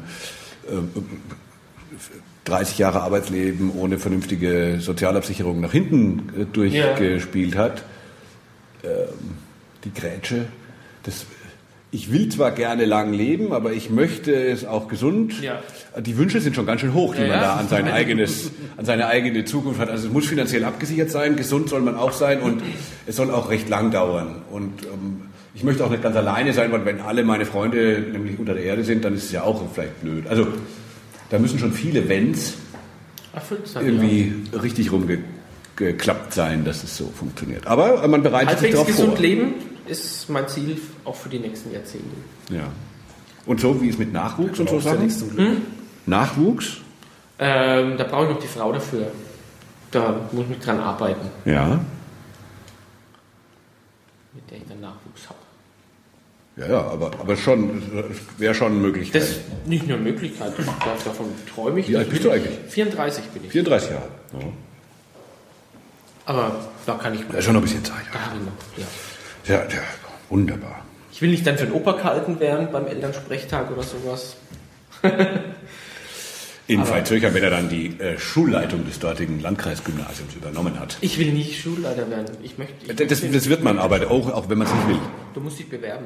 ähm, 0.67 0.89
30 2.45 2.79
Jahre 2.79 3.01
Arbeitsleben 3.01 3.71
ohne 3.77 3.99
vernünftige 3.99 4.77
Sozialabsicherung 4.79 5.59
nach 5.61 5.73
hinten 5.73 6.29
äh, 6.35 6.45
durchgespielt 6.45 7.55
hat. 7.55 7.83
Ähm, 8.83 8.89
die 9.83 9.93
Grätsche, 9.93 10.45
das, 11.03 11.27
ich 11.91 12.11
will 12.11 12.29
zwar 12.29 12.51
gerne 12.51 12.85
lang 12.85 13.13
leben, 13.13 13.51
aber 13.51 13.73
ich 13.73 13.89
möchte 13.89 14.31
es 14.31 14.63
auch 14.63 14.87
gesund. 14.87 15.41
Ja. 15.41 15.59
Die 15.99 16.17
Wünsche 16.17 16.39
sind 16.39 16.55
schon 16.55 16.67
ganz 16.67 16.81
schön 16.81 16.93
hoch, 16.93 17.15
die 17.15 17.21
Ja, 17.21 17.27
man 17.27 17.37
ja. 17.37 17.41
da 17.41 17.53
an, 17.55 17.67
sein 17.67 17.87
eigenes, 17.87 18.51
an 18.77 18.85
seine 18.85 19.07
eigene 19.07 19.43
Zukunft 19.45 19.79
hat. 19.79 19.89
Also 19.89 20.07
es 20.07 20.13
muss 20.13 20.27
finanziell 20.27 20.63
abgesichert 20.65 21.09
sein, 21.09 21.35
gesund 21.35 21.69
soll 21.69 21.81
man 21.81 21.95
auch 21.95 22.11
sein 22.11 22.41
und 22.41 22.61
es 23.07 23.15
soll 23.15 23.31
auch 23.31 23.49
recht 23.49 23.69
lang 23.69 23.89
dauern. 23.89 24.43
Und 24.51 24.83
ähm, 24.83 25.21
ich 25.55 25.63
möchte 25.63 25.83
auch 25.83 25.89
nicht 25.89 26.03
ganz 26.03 26.15
alleine 26.15 26.53
sein, 26.53 26.71
weil 26.71 26.85
wenn 26.85 27.01
alle 27.01 27.23
meine 27.23 27.45
Freunde 27.45 28.05
nämlich 28.11 28.37
unter 28.37 28.53
der 28.53 28.63
Erde 28.63 28.83
sind, 28.83 29.03
dann 29.03 29.15
ist 29.15 29.25
es 29.25 29.31
ja 29.31 29.41
auch 29.41 29.61
vielleicht 29.73 29.99
blöd. 30.01 30.27
Also 30.27 30.47
da 31.31 31.39
müssen 31.39 31.57
schon 31.57 31.73
viele 31.73 32.07
Wenns 32.07 32.53
irgendwie 33.75 34.33
richtig 34.61 34.91
rumgeklappt 34.91 36.33
sein, 36.33 36.65
dass 36.65 36.83
es 36.83 36.95
so 36.95 37.05
funktioniert. 37.07 37.65
Aber 37.65 38.07
man 38.07 38.23
ja. 38.23 38.29
bereitet 38.29 38.59
sich 38.59 38.67
Halbwegs 38.67 38.73
darauf 38.73 38.87
gesund 38.87 39.13
vor. 39.13 39.19
leben 39.19 39.53
ist 39.89 40.29
mein 40.29 40.47
Ziel 40.47 40.77
auch 41.05 41.15
für 41.15 41.29
die 41.29 41.39
nächsten 41.39 41.71
Jahrzehnte. 41.71 42.05
Ja. 42.49 42.63
Und 43.45 43.59
so 43.59 43.81
wie 43.81 43.89
es 43.89 43.97
mit 43.97 44.13
Nachwuchs 44.13 44.59
und 44.59 44.69
so 44.69 44.75
ja 44.75 44.81
Sachen? 44.81 45.29
Glück. 45.35 45.57
Nachwuchs? 46.05 46.77
Ähm, 47.39 47.97
da 47.97 48.03
brauche 48.03 48.25
ich 48.25 48.29
noch 48.31 48.39
die 48.39 48.47
Frau 48.47 48.71
dafür. 48.71 49.11
Da 49.91 50.29
muss 50.31 50.45
ich 50.51 50.59
dran 50.59 50.79
arbeiten, 50.79 51.27
Ja. 51.45 51.79
mit 54.33 54.49
der 54.51 54.57
ich 54.57 54.63
dann 54.67 54.81
Nachwuchs 54.81 55.27
habe. 55.27 55.39
Ja, 56.57 56.67
ja, 56.67 56.81
aber, 56.91 57.07
aber 57.19 57.35
schon, 57.37 57.81
wäre 58.37 58.53
schon 58.53 58.73
eine 58.73 58.81
Möglichkeit. 58.81 59.21
Das 59.21 59.29
ist 59.31 59.39
nicht 59.65 59.87
nur 59.87 59.95
eine 59.97 60.03
Möglichkeit, 60.11 60.51
davon 60.59 61.27
träume 61.53 61.79
ich. 61.79 61.87
Wie 61.87 61.95
alt 61.97 62.09
bist 62.09 62.23
du 62.25 62.31
eigentlich? 62.31 62.57
34 62.69 63.23
bin 63.25 63.45
ich. 63.45 63.51
34 63.51 63.91
Jahre. 63.91 64.03
Ja. 64.33 64.39
Aber 66.25 66.55
da 66.85 66.93
kann 66.95 67.13
ich 67.15 67.21
Da 67.31 67.37
ist 67.37 67.45
schon 67.45 67.53
noch 67.53 67.61
ein 67.61 67.63
bisschen 67.63 67.83
Zeit. 67.85 68.03
Da 68.13 68.19
habe 68.19 68.35
ich 68.37 68.45
noch, 68.45 68.77
ja. 68.77 68.85
Ja, 69.49 69.55
ja, 69.63 69.81
wunderbar. 70.29 70.85
Ich 71.11 71.21
will 71.21 71.31
nicht 71.31 71.45
dann 71.45 71.57
für 71.57 71.65
den 71.65 71.73
Opa 71.73 71.93
gehalten 71.93 72.39
werden 72.39 72.69
beim 72.71 72.85
Elternsprechtag 72.87 73.71
oder 73.71 73.83
sowas. 73.83 74.37
In 76.67 76.87
Veitshöchheim, 76.87 77.33
wenn 77.33 77.41
er 77.43 77.49
dann 77.49 77.67
die 77.67 77.87
äh, 77.99 78.19
Schulleitung 78.19 78.85
des 78.85 78.99
dortigen 78.99 79.39
Landkreisgymnasiums 79.41 80.35
übernommen 80.35 80.79
hat. 80.79 80.97
Ich 81.01 81.17
will 81.17 81.31
nicht 81.33 81.59
Schulleiter 81.59 82.07
werden. 82.11 82.27
Ich 82.43 82.59
möchte. 82.59 82.73
Ich 82.81 82.95
Das, 82.95 83.21
möchte- 83.23 83.35
das 83.35 83.49
wird 83.49 83.63
man 83.63 83.79
aber 83.79 84.11
auch, 84.11 84.31
auch 84.31 84.49
wenn 84.49 84.59
man 84.59 84.67
es 84.67 84.73
nicht 84.73 84.87
will. 84.87 84.99
Du 85.33 85.39
musst 85.41 85.57
dich 85.57 85.67
bewerben. 85.67 86.05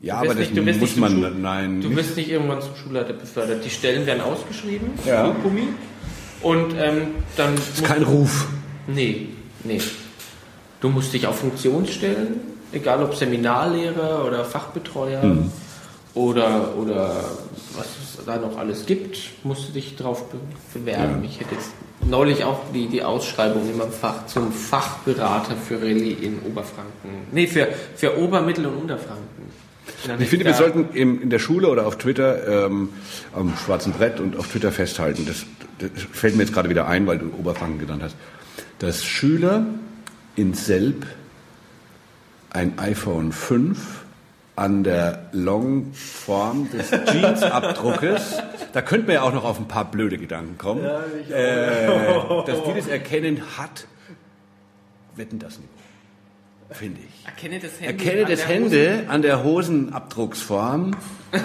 Ja, 0.00 0.16
aber 0.20 0.34
das 0.34 0.50
nicht- 0.50 0.80
muss 0.80 0.96
man, 0.96 1.12
Schul- 1.12 1.30
nein. 1.38 1.82
Du 1.82 1.94
wirst 1.94 2.16
nicht 2.16 2.30
irgendwann 2.30 2.62
zum 2.62 2.74
Schulleiter 2.76 3.12
befördert. 3.12 3.62
Die 3.62 3.68
Stellen 3.68 4.06
werden 4.06 4.22
ausgeschrieben. 4.22 4.88
Ja. 5.04 5.36
Gummi. 5.42 5.64
Und 6.40 6.72
ähm, 6.78 7.08
dann. 7.36 7.54
Das 7.56 7.68
ist 7.68 7.84
kein 7.84 8.04
Ruf. 8.04 8.46
Nee, 8.86 9.28
nee. 9.64 9.80
Du 10.80 10.88
musst 10.88 11.12
dich 11.12 11.26
auf 11.26 11.38
Funktion 11.38 11.86
stellen, 11.86 12.40
egal 12.72 13.02
ob 13.02 13.14
Seminarlehrer 13.14 14.24
oder 14.26 14.44
Fachbetreuer 14.44 15.22
Mhm. 15.24 15.50
oder, 16.14 16.74
oder 16.76 17.14
was 17.76 17.86
es 18.18 18.24
da 18.24 18.36
noch 18.36 18.56
alles 18.56 18.86
gibt, 18.86 19.18
musst 19.44 19.68
du 19.68 19.72
dich 19.72 19.96
darauf 19.96 20.24
be 20.30 20.38
bewerben. 20.74 21.24
Ich 21.24 21.40
hätte 21.40 21.54
jetzt 21.54 21.70
neulich 22.06 22.44
auch 22.44 22.60
die, 22.72 22.86
die 22.86 23.02
Ausschreibung 23.02 23.68
in 23.68 23.76
meinem 23.76 23.90
Fach 23.92 24.26
zum 24.26 24.52
Fachberater 24.52 25.56
für 25.56 25.80
Rallye 25.80 26.12
in 26.12 26.38
Oberfranken. 26.46 27.26
Nee, 27.32 27.46
für, 27.46 27.68
für 27.96 28.18
Ober-, 28.18 28.42
Mittel- 28.42 28.66
und 28.66 28.76
Unterfranken. 28.76 29.24
Ich 30.20 30.28
finde, 30.28 30.44
wir 30.44 30.54
sollten 30.54 30.90
in 30.92 31.28
der 31.30 31.38
Schule 31.38 31.68
oder 31.68 31.86
auf 31.86 31.96
Twitter 31.96 32.66
ähm, 32.66 32.90
am 33.34 33.54
schwarzen 33.56 33.92
Brett 33.92 34.20
und 34.20 34.36
auf 34.38 34.46
Twitter 34.48 34.70
festhalten, 34.70 35.26
das, 35.26 35.44
das 35.78 35.90
fällt 36.12 36.36
mir 36.36 36.42
jetzt 36.42 36.52
gerade 36.52 36.68
wieder 36.68 36.86
ein, 36.86 37.06
weil 37.06 37.18
du 37.18 37.32
Oberfranken 37.38 37.80
genannt 37.80 38.02
hast, 38.04 38.14
dass 38.78 39.02
Schüler 39.04 39.64
in 40.38 40.54
Selb 40.54 41.04
ein 42.50 42.78
iPhone 42.78 43.32
5 43.32 44.04
an 44.54 44.84
der 44.84 45.28
Longform 45.32 46.70
des 46.70 46.90
Jeansabdruckes, 47.12 48.38
da 48.72 48.82
könnte 48.82 49.06
man 49.06 49.14
ja 49.14 49.22
auch 49.22 49.32
noch 49.32 49.44
auf 49.44 49.58
ein 49.58 49.68
paar 49.68 49.90
blöde 49.90 50.16
Gedanken 50.16 50.56
kommen, 50.56 50.84
äh, 50.84 51.86
dass 52.46 52.64
die 52.64 52.74
das 52.74 52.86
erkennen 52.86 53.42
hat, 53.56 53.86
wetten 55.16 55.38
das 55.38 55.58
nicht, 55.58 55.68
finde 56.70 57.00
ich. 57.00 57.26
Erkenne 57.26 57.58
das 57.58 57.80
Handy. 57.80 57.86
Erkenne 57.86 58.24
an 58.24 58.30
das 58.30 58.40
der 58.40 58.48
Hände 58.48 59.04
an 59.08 59.22
der 59.22 59.44
Hosenabdrucksform. 59.44 60.92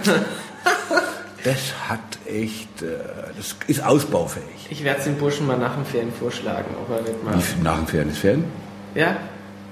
Das 1.43 1.89
hat 1.89 1.99
echt, 2.25 2.81
äh, 2.81 2.95
das 3.35 3.57
ist 3.67 3.83
ausbaufähig. 3.83 4.45
Ich 4.69 4.81
werde 4.85 4.99
es 4.99 5.03
den 5.03 5.17
Burschen 5.17 5.45
mal 5.45 5.57
nach 5.57 5.75
den 5.75 5.83
Ferien 5.83 6.13
vorschlagen, 6.13 6.73
ob 6.81 6.89
er 6.89 7.01
nicht 7.01 7.21
mal. 7.21 7.35
Nach 7.61 7.79
dem 7.79 7.87
Fairness-Fan? 7.87 8.45
Ja? 8.95 9.17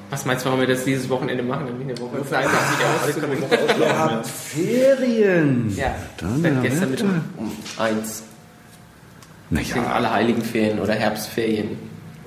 Was 0.09 0.25
meinst 0.25 0.43
du, 0.43 0.49
warum 0.49 0.59
wir 0.59 0.67
das 0.67 0.83
dieses 0.83 1.07
Wochenende 1.09 1.41
machen? 1.41 1.67
Eine 1.67 1.97
Woche 1.97 2.27
Zeit, 2.27 2.45
sich 2.49 3.21
auszuruhen. 3.21 3.79
Ihr 3.79 3.97
habt 3.97 4.27
Ferien. 4.27 5.73
Ja, 5.77 5.95
Dann, 6.17 6.41
seit 6.41 6.53
ja, 6.55 6.61
gestern. 6.61 6.91
Mittag 6.91 7.07
um 7.37 7.51
eins. 7.77 8.23
Naja, 9.49 9.85
alle 9.85 10.11
Heiligenferien 10.11 10.79
oder 10.79 10.93
Herbstferien, 10.93 11.77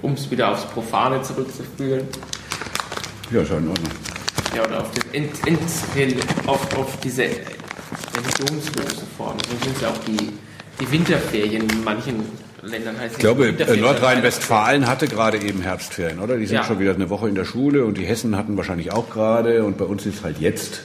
um 0.00 0.12
es 0.12 0.30
wieder 0.30 0.50
aufs 0.50 0.64
Profane 0.64 1.20
zurückzuführen. 1.22 2.06
ja, 3.30 3.42
ja 3.42 3.58
in 3.58 3.68
Ordnung. 3.68 3.76
Ja, 4.56 4.64
oder 4.64 4.80
auf, 4.80 4.90
das 4.92 5.04
Ent, 5.12 5.30
Ent, 5.46 6.22
auf, 6.46 6.78
auf 6.78 7.00
diese 7.00 7.24
religionslose 7.24 9.06
Form. 9.16 9.36
So 9.48 9.64
sind 9.64 9.76
es 9.76 9.82
ja 9.82 9.88
auch 9.90 9.98
die, 10.06 10.32
die 10.80 10.90
Winterferien 10.90 11.68
in 11.68 11.84
manchen 11.84 12.24
Ländern. 12.66 12.98
Heißt 12.98 13.14
Ich 13.14 13.18
glaube, 13.18 13.48
äh, 13.48 13.76
Nordrhein-Westfalen 13.76 14.86
hatte 14.86 15.06
gerade 15.08 15.38
eben 15.38 15.60
Herbstferien, 15.60 16.18
oder? 16.20 16.36
Die 16.36 16.46
sind 16.46 16.56
Ja. 16.56 16.64
schon 16.64 16.78
wieder 16.78 16.94
eine 16.94 17.10
Woche 17.10 17.28
in 17.28 17.34
der 17.34 17.44
Schule 17.44 17.84
und 17.84 17.98
die 17.98 18.04
Hessen 18.04 18.36
hatten 18.36 18.56
wahrscheinlich 18.56 18.92
auch 18.92 19.10
gerade 19.10 19.64
und 19.64 19.76
bei 19.78 19.84
uns 19.84 20.06
ist 20.06 20.24
halt 20.24 20.38
jetzt. 20.38 20.82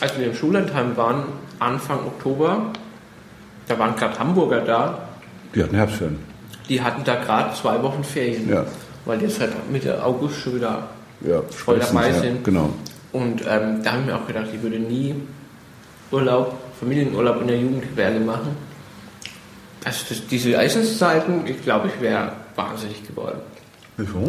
Als 0.00 0.18
wir 0.18 0.26
im 0.26 0.34
Schullandheim 0.34 0.96
waren, 0.96 1.24
Anfang 1.58 1.98
Oktober, 2.00 2.66
da 3.66 3.78
waren 3.78 3.96
gerade 3.96 4.18
Hamburger 4.18 4.60
da, 4.60 5.08
Die 5.54 5.62
hatten 5.62 5.74
Herbstferien. 5.74 6.18
die 6.68 6.82
hatten 6.82 7.02
da 7.04 7.14
gerade 7.16 7.54
zwei 7.54 7.82
Wochen 7.82 8.04
Ferien. 8.04 8.48
Ja. 8.50 8.66
Weil 9.06 9.18
die 9.18 9.24
jetzt 9.24 9.40
halt 9.40 9.52
Mitte 9.72 10.04
August 10.04 10.36
schon 10.40 10.56
wieder 10.56 10.88
Ja, 11.26 11.40
voll 11.48 11.78
dabei 11.78 12.08
ja, 12.10 12.20
sind. 12.20 12.44
Genau. 12.44 12.70
Und 13.12 13.40
ähm, 13.48 13.82
da 13.82 13.92
haben 13.92 14.06
wir 14.06 14.16
auch 14.16 14.26
gedacht, 14.26 14.46
ich 14.54 14.62
würde 14.62 14.78
nie 14.78 15.14
Urlaub, 16.10 16.54
Familienurlaub 16.78 17.40
in 17.40 17.46
der 17.48 17.58
Jugendherberge 17.58 18.20
machen. 18.20 18.48
Also 19.84 20.04
das, 20.08 20.26
diese 20.26 20.58
Eisenszeiten, 20.58 21.46
ich 21.46 21.62
glaube, 21.62 21.88
ich 21.88 22.00
wäre 22.00 22.32
wahnsinnig 22.56 23.06
geworden. 23.06 23.38
Wieso? 23.96 24.28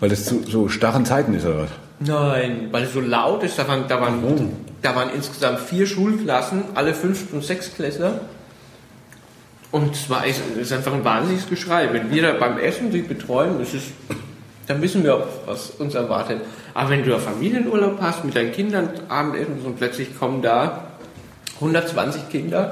Weil 0.00 0.08
das 0.08 0.24
zu 0.24 0.42
so 0.46 0.68
starren 0.68 1.04
Zeiten 1.04 1.34
ist, 1.34 1.44
oder 1.46 1.62
was? 1.62 1.70
Nein, 2.00 2.68
weil 2.70 2.84
es 2.84 2.92
so 2.94 3.00
laut 3.00 3.42
ist. 3.42 3.58
Da 3.58 3.68
waren, 3.68 3.84
da 3.88 4.00
waren, 4.00 4.24
Oh. 4.24 4.48
da 4.82 4.94
waren 4.96 5.10
insgesamt 5.14 5.60
vier 5.60 5.86
Schulklassen, 5.86 6.62
alle 6.74 6.94
Fünft- 6.94 7.32
und 7.32 7.44
Sechstklässler. 7.44 8.20
Und 9.70 9.94
es 9.94 10.10
war 10.10 10.26
es 10.26 10.40
ist 10.60 10.72
einfach 10.72 10.92
ein 10.94 11.04
wahnsinniges 11.04 11.48
Geschrei. 11.48 11.88
Wenn 11.92 12.10
wir 12.10 12.22
da 12.22 12.32
beim 12.32 12.58
Essen 12.58 12.90
die 12.90 13.02
betreuen, 13.02 13.60
ist 13.60 13.74
es, 13.74 13.82
dann 14.66 14.82
wissen 14.82 15.04
wir, 15.04 15.26
was 15.46 15.70
uns 15.78 15.94
erwartet. 15.94 16.40
Aber 16.74 16.90
wenn 16.90 17.04
du 17.04 17.12
einen 17.14 17.22
Familienurlaub 17.22 18.00
hast 18.00 18.24
mit 18.24 18.34
deinen 18.34 18.52
Kindern, 18.52 18.88
Abendessen 19.08 19.60
und 19.64 19.76
plötzlich 19.76 20.18
kommen 20.18 20.42
da 20.42 20.86
120 21.56 22.30
Kinder, 22.30 22.70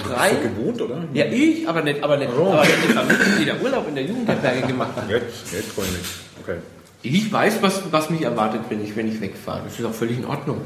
schreien. 0.00 0.42
gewohnt, 0.42 0.80
oder? 0.82 1.04
Ja, 1.12 1.24
ich, 1.26 1.68
aber 1.68 1.82
nicht, 1.82 2.02
aber 2.02 2.16
nicht, 2.16 2.30
aber 2.32 2.62
nicht 2.62 2.76
die 2.88 2.92
Familie, 2.92 3.18
die 3.40 3.44
da 3.44 3.52
Urlaub 3.62 3.88
in 3.88 3.94
der 3.94 4.04
Jugendherberge 4.04 4.66
gemacht 4.66 4.96
hat. 4.96 5.08
Jetzt, 5.10 5.52
jetzt 5.52 5.72
freue 5.72 5.84
ich 5.86 5.92
mich. 5.92 6.06
Okay. 6.42 6.56
Ich 7.02 7.32
weiß, 7.32 7.58
was, 7.62 7.82
was 7.90 8.10
mich 8.10 8.22
erwartet, 8.22 8.60
wenn 8.68 8.82
ich, 8.82 8.94
wenn 8.96 9.08
ich 9.08 9.20
wegfahre. 9.20 9.62
Das 9.64 9.78
ist 9.78 9.84
auch 9.84 9.92
völlig 9.94 10.18
in 10.18 10.24
Ordnung. 10.24 10.58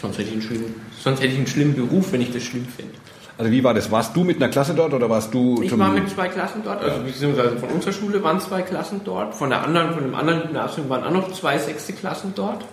Sonst 0.00 0.18
hätte 0.18 0.28
ich 0.28 0.34
einen 0.34 0.42
schlimmen, 0.42 0.74
sonst 1.02 1.18
hätte 1.20 1.32
ich 1.32 1.36
einen 1.38 1.46
schlimmen 1.46 1.74
Beruf, 1.74 2.12
wenn 2.12 2.20
ich 2.20 2.32
das 2.32 2.42
schlimm 2.44 2.66
finde. 2.66 2.92
Also 3.36 3.50
wie 3.52 3.62
war 3.64 3.72
das? 3.74 3.90
Warst 3.90 4.14
du 4.16 4.24
mit 4.24 4.36
einer 4.36 4.48
Klasse 4.48 4.74
dort 4.74 4.92
oder 4.94 5.08
warst 5.08 5.32
du 5.32 5.60
Ich 5.62 5.76
war 5.78 5.90
mit 5.90 6.08
zwei 6.10 6.28
Klassen 6.28 6.60
dort, 6.64 6.82
also 6.82 7.02
beziehungsweise 7.02 7.56
von 7.56 7.68
unserer 7.70 7.92
Schule 7.92 8.22
waren 8.22 8.40
zwei 8.40 8.62
Klassen 8.62 9.00
dort, 9.04 9.34
von 9.34 9.50
der 9.50 9.62
anderen, 9.62 9.92
von 9.94 10.02
dem 10.02 10.14
anderen 10.14 10.42
Gymnasium 10.42 10.88
waren 10.88 11.04
auch 11.04 11.10
noch 11.12 11.32
zwei 11.32 11.56
sechste 11.58 11.92
Klassen 11.92 12.32
dort. 12.34 12.64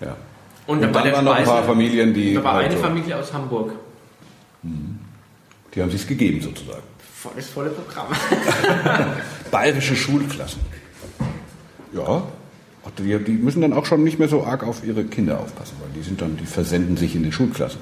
ja. 0.00 0.16
Und, 0.66 0.78
Und 0.84 0.94
dann 0.94 1.04
der 1.04 1.12
waren 1.12 1.24
noch 1.24 1.34
ein 1.34 1.44
paar 1.44 1.62
Familien, 1.62 2.12
die 2.12 2.34
Da 2.34 2.42
war 2.42 2.54
halt 2.54 2.66
eine 2.66 2.76
so- 2.76 2.82
Familie 2.82 3.16
aus 3.16 3.32
Hamburg. 3.32 3.72
Die 5.74 5.82
haben 5.82 5.90
sich's 5.90 6.06
gegeben 6.06 6.40
sozusagen. 6.40 6.82
Voll- 7.14 7.32
Das 7.36 7.48
volle 7.48 7.70
Programm. 7.70 8.06
Bayerische 9.50 9.96
Schulklassen. 9.96 10.60
Ja, 11.92 12.22
Die, 12.98 13.18
die 13.24 13.32
müssen 13.32 13.60
dann 13.62 13.72
auch 13.72 13.84
schon 13.86 14.04
nicht 14.04 14.18
mehr 14.18 14.28
so 14.28 14.44
arg 14.44 14.62
auf 14.64 14.84
ihre 14.84 15.04
Kinder 15.04 15.40
aufpassen, 15.40 15.74
weil 15.80 15.90
die 15.94 16.02
sind 16.06 16.20
dann, 16.22 16.36
die 16.36 16.46
versenden 16.46 16.96
sich 16.96 17.14
in 17.14 17.22
den 17.22 17.32
Schulklassen. 17.32 17.80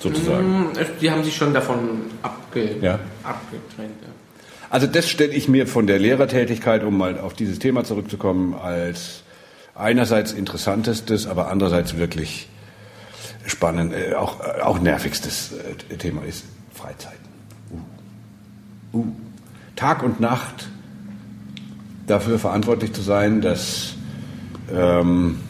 Sozusagen. 0.00 0.68
Hm, 0.74 0.86
Die 1.00 1.10
haben 1.10 1.24
sich 1.24 1.34
schon 1.36 1.54
davon 1.54 2.02
abge 2.22 2.76
Ja. 2.80 2.98
abgetrennt. 3.22 3.94
Ja. 4.02 4.08
Also 4.70 4.86
das 4.86 5.08
stelle 5.08 5.32
ich 5.32 5.48
mir 5.48 5.66
von 5.66 5.86
der 5.86 5.98
Lehrertätigkeit, 5.98 6.82
um 6.84 6.98
mal 6.98 7.18
auf 7.18 7.34
dieses 7.34 7.58
Thema 7.60 7.84
zurückzukommen, 7.84 8.54
als 8.54 9.22
einerseits 9.74 10.32
interessantestes, 10.32 11.26
aber 11.26 11.48
andererseits 11.50 11.96
wirklich 11.96 12.48
spannend, 13.46 13.92
äh, 13.92 14.14
auch, 14.14 14.40
äh, 14.40 14.60
auch 14.60 14.80
nervigstes 14.80 15.52
äh, 15.90 15.96
Thema 15.96 16.24
ist 16.24 16.44
Freizeiten. 16.72 17.18
Uh. 18.92 18.98
Uh. 18.98 19.06
Tag 19.76 20.02
und 20.02 20.20
Nacht 20.20 20.68
dafür 22.06 22.38
verantwortlich 22.38 22.92
zu 22.92 23.02
sein, 23.02 23.40
dass 23.40 23.94
ähm, 24.72 25.40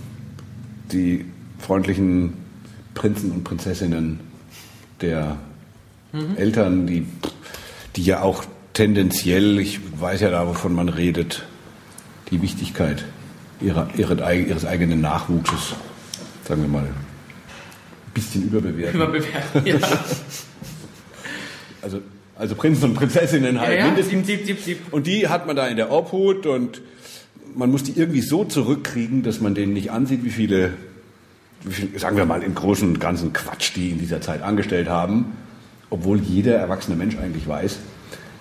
die 0.92 1.24
freundlichen 1.58 2.34
Prinzen 2.94 3.32
und 3.32 3.44
Prinzessinnen 3.44 4.20
der 5.00 5.36
Eltern, 6.36 6.86
die, 6.86 7.06
die 7.96 8.04
ja 8.04 8.22
auch 8.22 8.44
tendenziell, 8.72 9.58
ich 9.58 9.80
weiß 10.00 10.20
ja 10.20 10.30
da, 10.30 10.46
wovon 10.46 10.72
man 10.72 10.88
redet, 10.88 11.44
die 12.30 12.40
Wichtigkeit 12.40 13.04
ihrer, 13.60 13.88
ihres 13.96 14.64
eigenen 14.64 15.00
Nachwuchses, 15.00 15.74
sagen 16.46 16.62
wir 16.62 16.68
mal, 16.68 16.88
bisschen 18.14 18.44
überbewerten. 18.44 19.00
Überbewerten. 19.00 19.66
Ja. 19.66 19.78
Also, 21.82 22.00
also 22.34 22.54
Prinzen 22.54 22.84
und 22.84 22.94
Prinzessinnen 22.94 23.60
halt 23.60 23.78
ja, 23.78 23.88
ja. 23.88 24.02
Sieb, 24.02 24.24
sieb, 24.24 24.58
sieb. 24.58 24.78
Und 24.90 25.06
die 25.06 25.28
hat 25.28 25.46
man 25.46 25.54
da 25.54 25.66
in 25.66 25.76
der 25.76 25.92
Obhut 25.92 26.46
und 26.46 26.80
man 27.54 27.70
muss 27.70 27.82
die 27.82 27.92
irgendwie 27.92 28.22
so 28.22 28.44
zurückkriegen, 28.44 29.22
dass 29.22 29.40
man 29.40 29.54
denen 29.54 29.74
nicht 29.74 29.90
ansieht, 29.90 30.24
wie 30.24 30.30
viele, 30.30 30.72
wie 31.62 31.74
viel, 31.74 31.98
sagen 31.98 32.16
wir 32.16 32.24
mal, 32.24 32.42
im 32.42 32.54
Großen 32.54 32.88
und 32.88 33.00
Ganzen 33.00 33.34
Quatsch 33.34 33.72
die 33.76 33.90
in 33.90 33.98
dieser 33.98 34.20
Zeit 34.20 34.42
angestellt 34.42 34.88
haben, 34.88 35.36
obwohl 35.90 36.18
jeder 36.18 36.56
erwachsene 36.56 36.96
Mensch 36.96 37.16
eigentlich 37.18 37.46
weiß, 37.46 37.78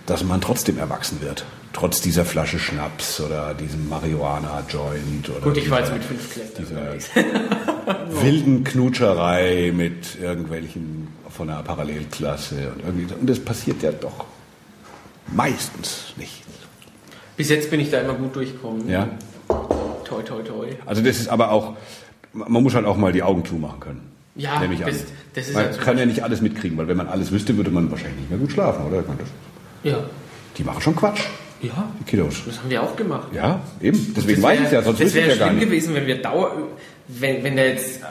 dass 0.06 0.24
man 0.24 0.42
trotzdem 0.42 0.78
erwachsen 0.78 1.22
wird. 1.22 1.46
Trotz 1.74 2.02
dieser 2.02 2.24
Flasche 2.24 2.60
Schnaps 2.60 3.20
oder 3.20 3.54
diesem 3.54 3.90
Marihuana-Joint 3.90 5.32
Gut, 5.42 5.58
ich 5.58 5.70
war 5.70 5.80
jetzt 5.80 5.92
mit 5.92 6.04
fünf 6.04 6.32
Klässern. 6.32 6.78
Wilden 8.22 8.64
Knutscherei 8.64 9.72
mit 9.76 10.20
irgendwelchen 10.22 11.08
von 11.30 11.50
einer 11.50 11.64
Parallelklasse 11.64 12.72
und 12.76 12.84
irgendwie 12.86 13.14
und 13.14 13.30
das 13.30 13.40
passiert 13.40 13.82
ja 13.84 13.92
doch 13.92 14.26
meistens 15.32 16.14
nicht. 16.18 16.44
Bis 17.38 17.50
jetzt 17.50 17.70
bin 17.72 17.80
ich 17.80 17.90
da 17.90 18.00
immer 18.02 18.14
gut 18.14 18.36
durchgekommen. 18.36 18.88
Ja? 18.90 19.10
Toi, 20.06 20.22
toi, 20.24 20.42
toi. 20.44 20.68
Also 20.86 21.02
das 21.02 21.18
ist 21.20 21.28
aber 21.30 21.52
auch, 21.52 21.74
man 22.34 22.62
muss 22.64 22.76
halt 22.76 22.86
auch 22.86 22.98
mal 22.98 23.12
die 23.12 23.24
Augen 23.24 23.44
zumachen 23.46 23.80
können. 23.80 24.12
Ja, 24.36 24.60
Nehme 24.60 24.74
ich 24.76 24.84
an. 24.86 24.92
das- 24.92 25.06
das 25.36 25.48
ist 25.48 25.54
man 25.56 25.74
zum 25.74 25.84
kann 25.84 25.98
ja 25.98 26.06
nicht 26.06 26.24
alles 26.24 26.42
mitkriegen, 26.42 26.78
weil 26.78 26.88
wenn 26.88 26.98
man 26.98 27.08
alles 27.08 27.32
wüsste, 27.32 27.56
würde 27.58 27.72
man 27.72 27.90
wahrscheinlich 27.90 28.20
nicht 28.20 28.30
mehr 28.30 28.40
gut 28.40 28.52
schlafen, 28.52 28.86
oder? 28.86 29.02
Das- 29.02 29.28
Ja. 29.84 29.98
Die 30.58 30.64
machen 30.64 30.82
schon 30.82 30.96
Quatsch, 30.96 31.22
Ja, 31.62 31.92
die 32.00 32.04
Kiddos. 32.04 32.44
das 32.46 32.60
haben 32.60 32.70
wir 32.70 32.84
auch 32.84 32.96
gemacht. 32.96 33.28
Ja, 33.34 33.62
eben. 33.82 34.14
Deswegen 34.16 34.42
Das 34.42 34.52
weiß 34.52 34.60
ich 34.66 34.72
ja, 34.72 34.82
sonst 34.84 35.00
Das 35.00 35.06
wüsste 35.08 35.20
ich 35.20 35.26
wäre 35.26 35.34
ja 35.34 35.40
gar 35.40 35.48
schlimm 35.50 35.60
nicht. 35.60 35.70
gewesen, 35.70 35.96
wenn 35.96 36.06
wir 36.08 36.22
Dauer, 36.22 36.52
wenn, 37.08 37.44
wenn 37.44 37.56
der 37.56 37.70
jetzt, 37.70 38.02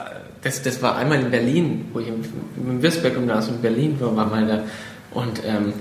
das, 0.42 0.62
das 0.62 0.82
war 0.82 0.96
einmal 0.96 1.20
in 1.20 1.30
Berlin, 1.30 1.88
wo 1.92 2.00
ich 2.00 2.08
im, 2.08 2.22
im 2.56 2.82
Wirsberg-Gymnasium 2.82 3.56
in 3.56 3.62
Berlin 3.62 4.00
war, 4.00 4.16
war 4.16 4.26
mal 4.26 4.46
da. 4.46 4.64
Und 5.12 5.40
ähm, 5.46 5.72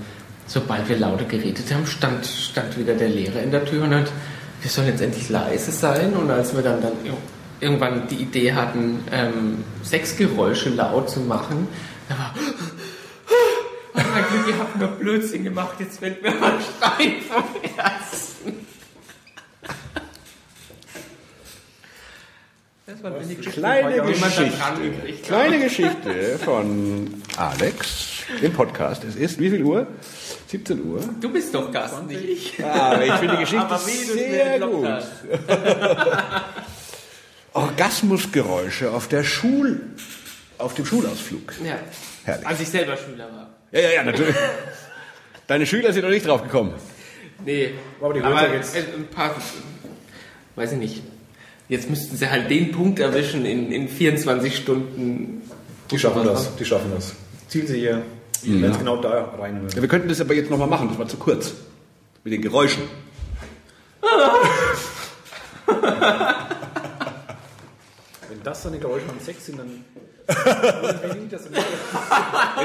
sobald 0.48 0.88
wir 0.90 0.98
lauter 0.98 1.26
geredet 1.26 1.66
haben, 1.74 1.86
stand, 1.86 2.26
stand 2.26 2.78
wieder 2.78 2.94
der 2.94 3.10
Lehrer 3.10 3.42
in 3.42 3.52
der 3.52 3.66
Tür 3.66 3.84
und 3.84 3.94
hat, 3.96 4.12
wir 4.62 4.70
sollen 4.70 4.88
jetzt 4.88 5.02
endlich 5.02 5.30
leise 5.30 5.72
sein. 5.72 6.14
Und 6.14 6.30
als 6.30 6.56
wir 6.56 6.62
dann, 6.62 6.82
dann 6.82 6.94
ir- 7.06 7.18
irgendwann 7.60 8.08
die 8.08 8.16
Idee 8.16 8.54
hatten, 8.54 9.00
ähm, 9.12 9.64
Sexgeräusche 9.84 10.70
laut 10.70 11.10
zu 11.10 11.22
machen, 11.22 11.68
da 12.10 12.18
war, 12.18 12.34
hat 14.04 14.06
mein 14.14 14.24
Glück, 14.30 14.48
ihr 14.48 14.60
habt 14.60 15.00
Blödsinn 15.00 15.44
gemacht, 15.44 15.76
jetzt 15.80 16.00
fällt 16.00 16.22
mir 16.22 16.32
mal 16.32 16.52
ein 16.54 16.60
Stein 16.62 17.14
vom 17.30 17.44
Herzen. 17.78 18.66
Das 23.02 23.12
war 23.12 23.20
eine 23.20 23.34
Geschichte, 23.36 23.60
Kleine 23.60 23.94
die 23.94 24.20
man 24.20 24.30
Geschichte. 24.30 25.24
Kleine 25.24 25.60
Geschichte 25.60 26.40
von 26.40 27.24
Alex 27.36 28.24
im 28.42 28.54
Podcast. 28.54 29.04
Es 29.04 29.16
ist 29.16 29.40
wie 29.40 29.50
viel 29.50 29.64
Uhr? 29.64 29.88
17 30.48 30.86
Uhr. 30.86 31.00
Du 31.20 31.30
bist 31.32 31.56
doch 31.56 31.72
Gast, 31.72 32.06
nicht 32.06 32.24
ich. 32.24 32.64
Aber 32.64 33.04
ich 33.04 33.12
finde 33.14 33.38
die 33.38 33.40
Geschichte 33.44 33.66
Aber 33.66 33.78
sehr 33.80 34.60
gut. 34.60 34.88
Orgasmusgeräusche 37.54 38.92
auf 38.92 39.08
der 39.08 39.24
Schul, 39.24 39.82
auf 40.60 40.76
dem 40.76 40.86
Schulausflug. 40.86 41.54
Ja. 41.64 41.80
Herrlich. 42.24 42.46
Als 42.48 42.60
ich 42.60 42.70
selber 42.70 42.96
Schüler 42.98 43.26
war. 43.32 43.50
Ja, 43.72 43.80
ja, 43.80 43.90
ja, 43.96 44.04
natürlich. 44.04 44.36
Deine 45.48 45.66
Schüler 45.66 45.92
sind 45.92 46.04
noch 46.04 46.12
nicht 46.12 46.28
drauf 46.28 46.44
gekommen. 46.44 46.76
Nee, 47.44 47.72
Aber 48.00 48.14
die 48.14 48.22
aber 48.22 48.36
Uhrzeit 48.36 48.54
jetzt- 48.54 48.76
äh, 48.76 48.84
ein 48.96 49.08
paar, 49.08 49.36
weiß 50.56 50.74
ich 50.74 50.78
nicht. 50.78 51.04
Jetzt 51.72 51.90
müssten 51.90 52.18
sie 52.18 52.30
halt 52.30 52.52
den 52.52 52.74
Punkt 52.74 53.00
erwischen 53.00 53.46
in, 53.46 53.72
in 53.72 53.88
24 53.88 54.58
Stunden. 54.58 55.42
Die 55.90 55.98
schaffen 55.98 56.26
das, 56.26 56.54
die 56.58 56.66
schaffen 56.66 56.92
das. 56.94 57.14
Zielen 57.48 57.66
sie 57.66 57.80
hier 57.80 58.02
ganz 58.60 58.78
genau 58.78 58.98
da 58.98 59.34
rein. 59.40 59.66
Ja, 59.74 59.82
wir 59.82 59.88
könnten 59.88 60.10
das 60.10 60.20
aber 60.20 60.34
jetzt 60.34 60.52
nochmal 60.52 60.68
machen, 60.68 60.90
das 60.90 61.00
war 61.00 61.08
zu 61.08 61.16
kurz. 61.16 61.54
Mit 62.26 62.34
den 62.34 62.42
Geräuschen. 62.42 62.84
Wenn 68.28 68.44
das 68.44 68.64
dann 68.64 68.74
die 68.74 68.80
Geräusche 68.80 69.06
am 69.08 69.22
Sex 69.22 69.46
sind, 69.46 69.60
dann... 69.60 69.86
Ja, 70.28 70.36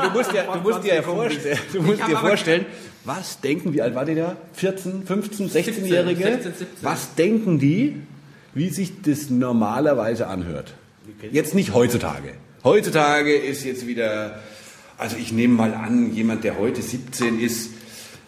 du 0.02 0.11
musst, 0.18 0.32
ja, 0.32 0.52
du 0.52 0.59
musst 0.68 0.82
dir 0.82 0.96
ja 0.96 1.02
vorstellen, 1.02 1.59
du 1.72 1.82
musst 1.82 2.09
dir 2.09 2.16
vorstellen, 2.16 2.66
was 3.04 3.40
denken, 3.40 3.72
wie 3.72 3.82
alt 3.82 3.94
war 3.94 4.04
die 4.04 4.16
da? 4.16 4.36
14, 4.54 5.07
15, 5.07 5.48
16-Jährige? 5.48 6.24
16, 6.24 6.42
17. 6.42 6.66
Was 6.82 7.14
denken 7.14 7.61
die, 7.61 8.02
wie 8.57 8.70
sich 8.70 9.02
das 9.02 9.28
normalerweise 9.28 10.28
anhört? 10.28 10.72
Jetzt 11.30 11.54
nicht 11.54 11.74
heutzutage. 11.74 12.30
Heutzutage 12.64 13.36
ist 13.36 13.64
jetzt 13.64 13.86
wieder, 13.86 14.40
also 14.96 15.16
ich 15.18 15.30
nehme 15.30 15.54
mal 15.54 15.74
an, 15.74 16.14
jemand, 16.14 16.42
der 16.42 16.59
heute 16.59 16.80
17 16.80 17.38
ist, 17.38 17.70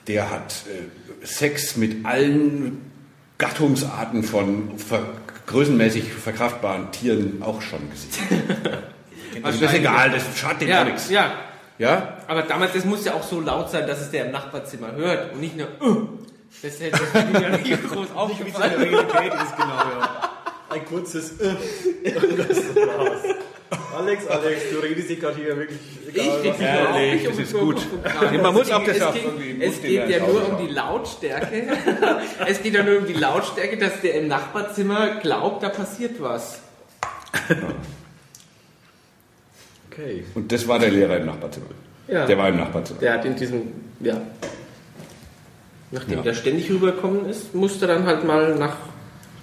der 0.06 0.30
hat 0.30 0.64
äh, 0.68 1.26
Sex 1.26 1.76
mit 1.76 2.04
allen 2.04 2.82
Gattungsarten 3.38 4.22
von 4.22 4.78
ver 4.78 5.06
größenmäßig 5.46 6.12
verkraftbaren 6.12 6.92
Tieren 6.92 7.42
auch 7.42 7.62
schon 7.62 7.80
gesehen. 7.90 8.42
Also 9.42 9.60
das 9.60 9.72
ist 9.72 9.78
egal, 9.78 10.10
das 10.10 10.24
schadet 10.36 10.62
dem 10.62 10.68
Ja, 10.68 10.84
nichts. 10.84 11.10
ja. 11.10 11.32
Ja? 11.78 12.16
Aber 12.26 12.42
damals, 12.42 12.72
das 12.72 12.84
muss 12.84 13.04
ja 13.04 13.14
auch 13.14 13.22
so 13.22 13.40
laut 13.40 13.70
sein, 13.70 13.86
dass 13.86 14.00
es 14.00 14.10
der 14.10 14.26
im 14.26 14.32
Nachbarzimmer 14.32 14.92
hört 14.96 15.32
und 15.32 15.40
nicht 15.40 15.56
nur, 15.56 15.68
uh. 15.80 16.08
Das 16.62 16.80
hätte 16.80 17.26
mir 17.32 17.42
ja 17.42 17.56
nicht 17.56 17.90
groß 17.90 18.10
aufgefallen. 18.14 18.74
Realität 18.74 19.34
ist 19.34 19.56
genau, 19.56 19.76
ja. 19.76 20.30
Ein 20.70 20.84
kurzes... 20.84 21.40
Äh. 21.40 21.54
Das 22.04 22.58
war's. 22.76 23.22
Alex, 23.96 24.26
Alex, 24.26 24.62
du 24.70 24.78
redest 24.78 25.10
dich 25.10 25.20
gerade 25.20 25.36
hier 25.36 25.56
wirklich... 25.56 25.78
Ich 26.08 26.16
rede 26.16 26.48
mich 26.48 26.58
Herrlich, 26.58 27.22
überhaupt 27.22 27.38
nicht 27.38 27.52
das 27.52 27.54
um 27.54 27.72
ist 27.72 27.82
gut. 27.82 28.42
man 28.42 28.54
muss 28.54 28.70
auch 28.70 28.84
das 28.84 28.96
es 28.96 29.02
auch 29.02 29.14
es 29.60 29.82
geht 29.82 30.08
ja 30.08 30.18
nur 30.20 30.42
auch 30.42 30.58
um 30.58 30.66
die 30.66 30.72
Lautstärke. 30.72 31.64
es 32.46 32.62
geht 32.62 32.74
ja 32.74 32.82
nur 32.82 32.98
um 32.98 33.06
die 33.06 33.12
Lautstärke, 33.14 33.76
dass 33.76 34.00
der 34.00 34.14
im 34.14 34.28
Nachbarzimmer 34.28 35.16
glaubt, 35.16 35.62
da 35.62 35.68
passiert 35.68 36.20
was. 36.20 36.60
Okay. 39.90 40.24
Und 40.34 40.50
das 40.50 40.66
war 40.66 40.78
der 40.78 40.90
Lehrer 40.90 41.18
im 41.18 41.26
Nachbarzimmer. 41.26 41.66
Ja. 42.06 42.24
Der 42.24 42.38
war 42.38 42.48
im 42.48 42.56
Nachbarzimmer. 42.56 43.00
Der 43.00 43.14
hat 43.14 43.24
in 43.24 43.36
diesem, 43.36 43.72
ja. 44.00 44.20
Nachdem 45.90 46.18
Ja. 46.18 46.22
der 46.22 46.34
ständig 46.34 46.70
rübergekommen 46.70 47.26
ist, 47.26 47.54
musste 47.54 47.86
dann 47.86 48.04
halt 48.06 48.24
mal 48.24 48.54
nach 48.56 48.76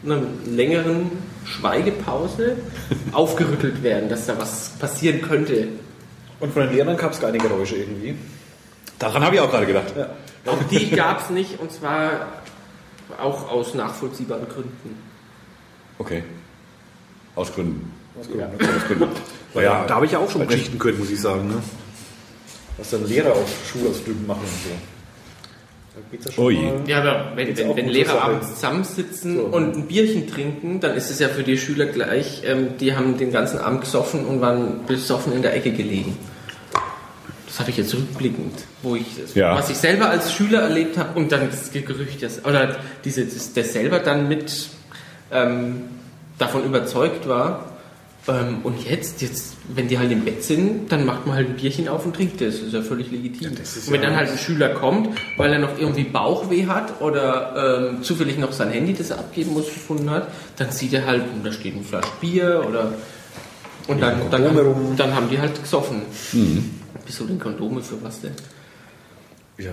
einer 0.03 0.21
längeren 0.45 1.11
Schweigepause 1.45 2.57
aufgerüttelt 3.11 3.81
werden, 3.83 4.09
dass 4.09 4.25
da 4.27 4.37
was 4.39 4.69
passieren 4.79 5.21
könnte. 5.21 5.67
Und 6.39 6.53
von 6.53 6.63
den 6.63 6.73
Lehrern 6.75 6.97
gab 6.97 7.13
es 7.13 7.19
keine 7.19 7.37
Geräusche 7.37 7.75
irgendwie. 7.77 8.15
Daran 8.99 9.23
habe 9.23 9.35
ich 9.35 9.41
auch 9.41 9.49
gerade 9.49 9.65
gedacht. 9.65 9.93
Auch 10.45 10.61
die 10.69 10.91
gab 10.91 11.21
es 11.23 11.31
nicht 11.31 11.59
und 11.59 11.71
zwar 11.71 12.27
auch 13.19 13.49
aus 13.49 13.73
nachvollziehbaren 13.73 14.47
Gründen. 14.47 14.95
Okay. 15.97 16.21
Aus 17.35 17.51
Gründen. 17.51 17.91
Aus 18.19 18.27
Gründen. 18.27 18.43
Aus 18.63 18.83
Gründen. 18.85 19.07
Ja, 19.55 19.85
da 19.87 19.95
habe 19.95 20.05
ich 20.05 20.11
ja 20.11 20.19
auch 20.19 20.29
schon 20.29 20.45
Geschichten 20.47 20.77
gehört, 20.77 20.99
muss 20.99 21.09
ich 21.09 21.19
sagen. 21.19 21.47
Ne? 21.47 21.55
Was 22.77 22.91
dann 22.91 23.07
Lehrer 23.07 23.31
auf 23.33 23.49
Schulausflügen 23.71 24.27
machen 24.27 24.41
und 24.41 24.47
so. 24.49 24.69
Da 25.95 26.01
geht's 26.11 26.25
ja 26.87 26.99
aber 27.01 27.31
wenn, 27.35 27.57
wenn, 27.57 27.75
wenn 27.77 27.87
Lehrer 27.89 28.21
abends 28.21 28.55
zusammensitzen 28.55 29.37
So. 29.37 29.43
und 29.45 29.75
ein 29.77 29.87
Bierchen 29.87 30.27
trinken, 30.27 30.79
dann 30.81 30.95
ist 30.95 31.09
es 31.09 31.19
ja 31.19 31.29
für 31.29 31.43
die 31.43 31.57
Schüler 31.57 31.85
gleich, 31.85 32.41
ähm, 32.45 32.77
die 32.79 32.95
haben 32.95 33.17
den 33.17 33.31
ganzen 33.31 33.59
Abend 33.59 33.81
gesoffen 33.81 34.25
und 34.25 34.41
waren 34.41 34.85
besoffen 34.87 35.31
in 35.33 35.41
der 35.41 35.55
Ecke 35.55 35.71
gelegen. 35.71 36.17
Das 37.47 37.59
habe 37.61 37.69
ich 37.69 37.77
jetzt 37.77 37.93
rückblickend, 37.93 38.53
wo 38.83 38.97
ich, 38.97 39.05
Ja. 39.33 39.55
was 39.55 39.69
ich 39.69 39.77
selber 39.77 40.09
als 40.09 40.33
Schüler 40.33 40.61
erlebt 40.63 40.97
habe 40.97 41.17
und 41.17 41.31
dann 41.31 41.49
das 41.49 41.71
Gerücht, 41.71 42.21
das, 42.21 42.43
oder 42.43 42.75
diese, 43.05 43.23
das, 43.25 43.53
der 43.53 43.63
selber 43.63 43.99
dann 43.99 44.27
mit 44.27 44.67
ähm, 45.31 45.83
davon 46.37 46.65
überzeugt 46.65 47.29
war. 47.29 47.74
Ähm, 48.27 48.57
und 48.63 48.83
jetzt, 48.89 49.21
jetzt, 49.21 49.53
wenn 49.67 49.87
die 49.87 49.99
halt 49.99 50.11
im 50.11 50.25
Bett 50.25 50.43
sind, 50.43 50.91
dann 50.91 51.05
macht 51.05 51.27
man 51.27 51.35
halt 51.35 51.47
ein 51.49 51.55
Bierchen 51.57 51.87
auf 51.87 52.05
und 52.05 52.15
trinkt 52.15 52.41
das. 52.41 52.55
Das 52.55 52.63
ist 52.67 52.73
ja 52.73 52.81
völlig 52.81 53.11
legitim. 53.11 53.51
Ja, 53.51 53.55
das 53.59 53.77
und 53.87 53.93
wenn 53.93 54.01
ja- 54.01 54.07
dann 54.09 54.17
halt 54.17 54.31
ein 54.31 54.37
Schüler 54.39 54.69
kommt, 54.69 55.09
weil 55.37 55.53
er 55.53 55.59
noch 55.59 55.77
irgendwie 55.77 56.05
Bauchweh 56.05 56.65
hat 56.65 57.01
oder 57.01 57.91
ähm, 57.91 58.01
zufällig 58.03 58.39
noch 58.39 58.51
sein 58.51 58.71
Handy, 58.71 58.93
das 58.95 59.11
er 59.11 59.19
abgeben 59.19 59.53
muss, 59.53 59.65
gefunden 59.65 60.09
hat, 60.09 60.27
dann 60.57 60.71
sieht 60.71 60.93
er 60.93 61.05
halt, 61.05 61.21
und 61.35 61.45
da 61.45 61.51
steht 61.51 61.75
eine 61.75 61.83
Flasche 61.83 62.09
Bier 62.19 62.65
oder 62.67 62.93
und 63.87 64.01
dann, 64.01 64.19
dann, 64.31 64.43
Kondome 64.45 64.61
rum. 64.61 64.95
dann 64.97 65.13
haben 65.13 65.29
die 65.29 65.37
halt 65.37 65.61
gesoffen. 65.61 66.01
Wieso 67.05 67.25
denn 67.25 67.37
Kondome 67.37 67.83
für 67.83 68.01
was 68.01 68.21
denn? 68.21 68.31
Ja, 69.59 69.69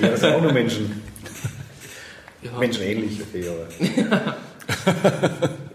Lehrer 0.00 0.16
sind 0.16 0.34
auch 0.34 0.40
nur 0.40 0.52
Menschen. 0.52 1.02
Ja, 2.42 2.52
Menschenähnlich, 2.58 3.20
okay, 3.20 3.44
aber. 3.46 4.36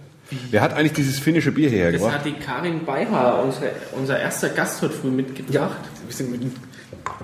Wer 0.52 0.62
hat 0.62 0.74
eigentlich 0.74 0.94
dieses 0.94 1.20
finnische 1.20 1.52
Bier 1.52 1.70
hierher 1.70 1.92
Das 1.92 2.02
gebracht? 2.02 2.20
hat 2.20 2.26
die 2.26 2.34
Karin 2.34 2.84
Beihaar, 2.86 3.44
unsere, 3.44 3.72
unser 3.92 4.20
erster 4.20 4.50
Gast 4.50 4.82
heute 4.82 4.94
früh 4.94 5.10
mitgebracht. 5.12 5.78
Wir 6.08 6.16
sind 6.16 6.32
mit 6.32 6.42
dem 6.42 6.52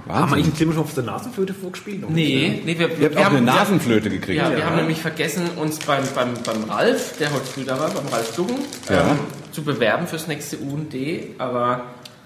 haben 0.08 0.30
wir 0.30 0.36
eigentlich 0.36 0.46
einen 0.48 0.56
Klimmerschopf 0.56 0.88
auf 0.90 0.94
der 0.94 1.04
Nasenflöte 1.06 1.54
vorgespielt? 1.56 2.08
Nee, 2.10 2.62
nee, 2.66 2.78
wir, 2.78 2.90
Ihr 3.00 3.06
habt 3.06 3.18
auch 3.18 3.26
eine 3.32 3.42
Nasenflöte 3.42 4.10
gekriegt. 4.10 4.38
Ja, 4.38 4.56
wir 4.56 4.64
haben 4.66 4.76
nämlich 4.76 5.02
vergessen, 5.02 5.50
uns 5.58 5.80
beim, 5.80 6.04
beim, 6.14 6.34
beim 6.46 6.64
Ralf, 6.70 7.18
der 7.18 7.32
heute 7.34 7.46
früh 7.46 7.64
da 7.64 7.80
war, 7.80 7.90
beim 7.90 8.08
Ralf 8.08 8.36
Duggen, 8.36 8.58
Ja. 8.90 9.12
ähm, 9.12 9.20
zu 9.52 9.64
bewerben 9.64 10.06
fürs 10.08 10.28
nächste 10.28 10.58
UND, 10.58 10.94
aber 11.40 11.86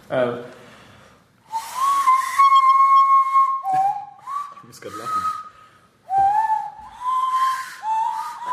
äh, 0.09 0.31
Ich 4.61 4.67
muss 4.67 4.81
gerade 4.81 4.95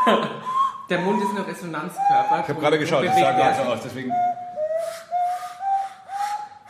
lachen. 0.05 0.29
der 0.93 1.01
Mund 1.01 1.23
ist 1.23 1.31
ein 1.31 1.43
Resonanzkörper. 1.45 2.41
Ich 2.43 2.49
habe 2.49 2.61
gerade 2.61 2.79
geschaut, 2.79 3.07
das 3.07 3.15
sah 3.19 3.33
gerade 3.33 3.57
so 3.57 3.63
aus, 3.63 3.81
deswegen. 3.83 4.13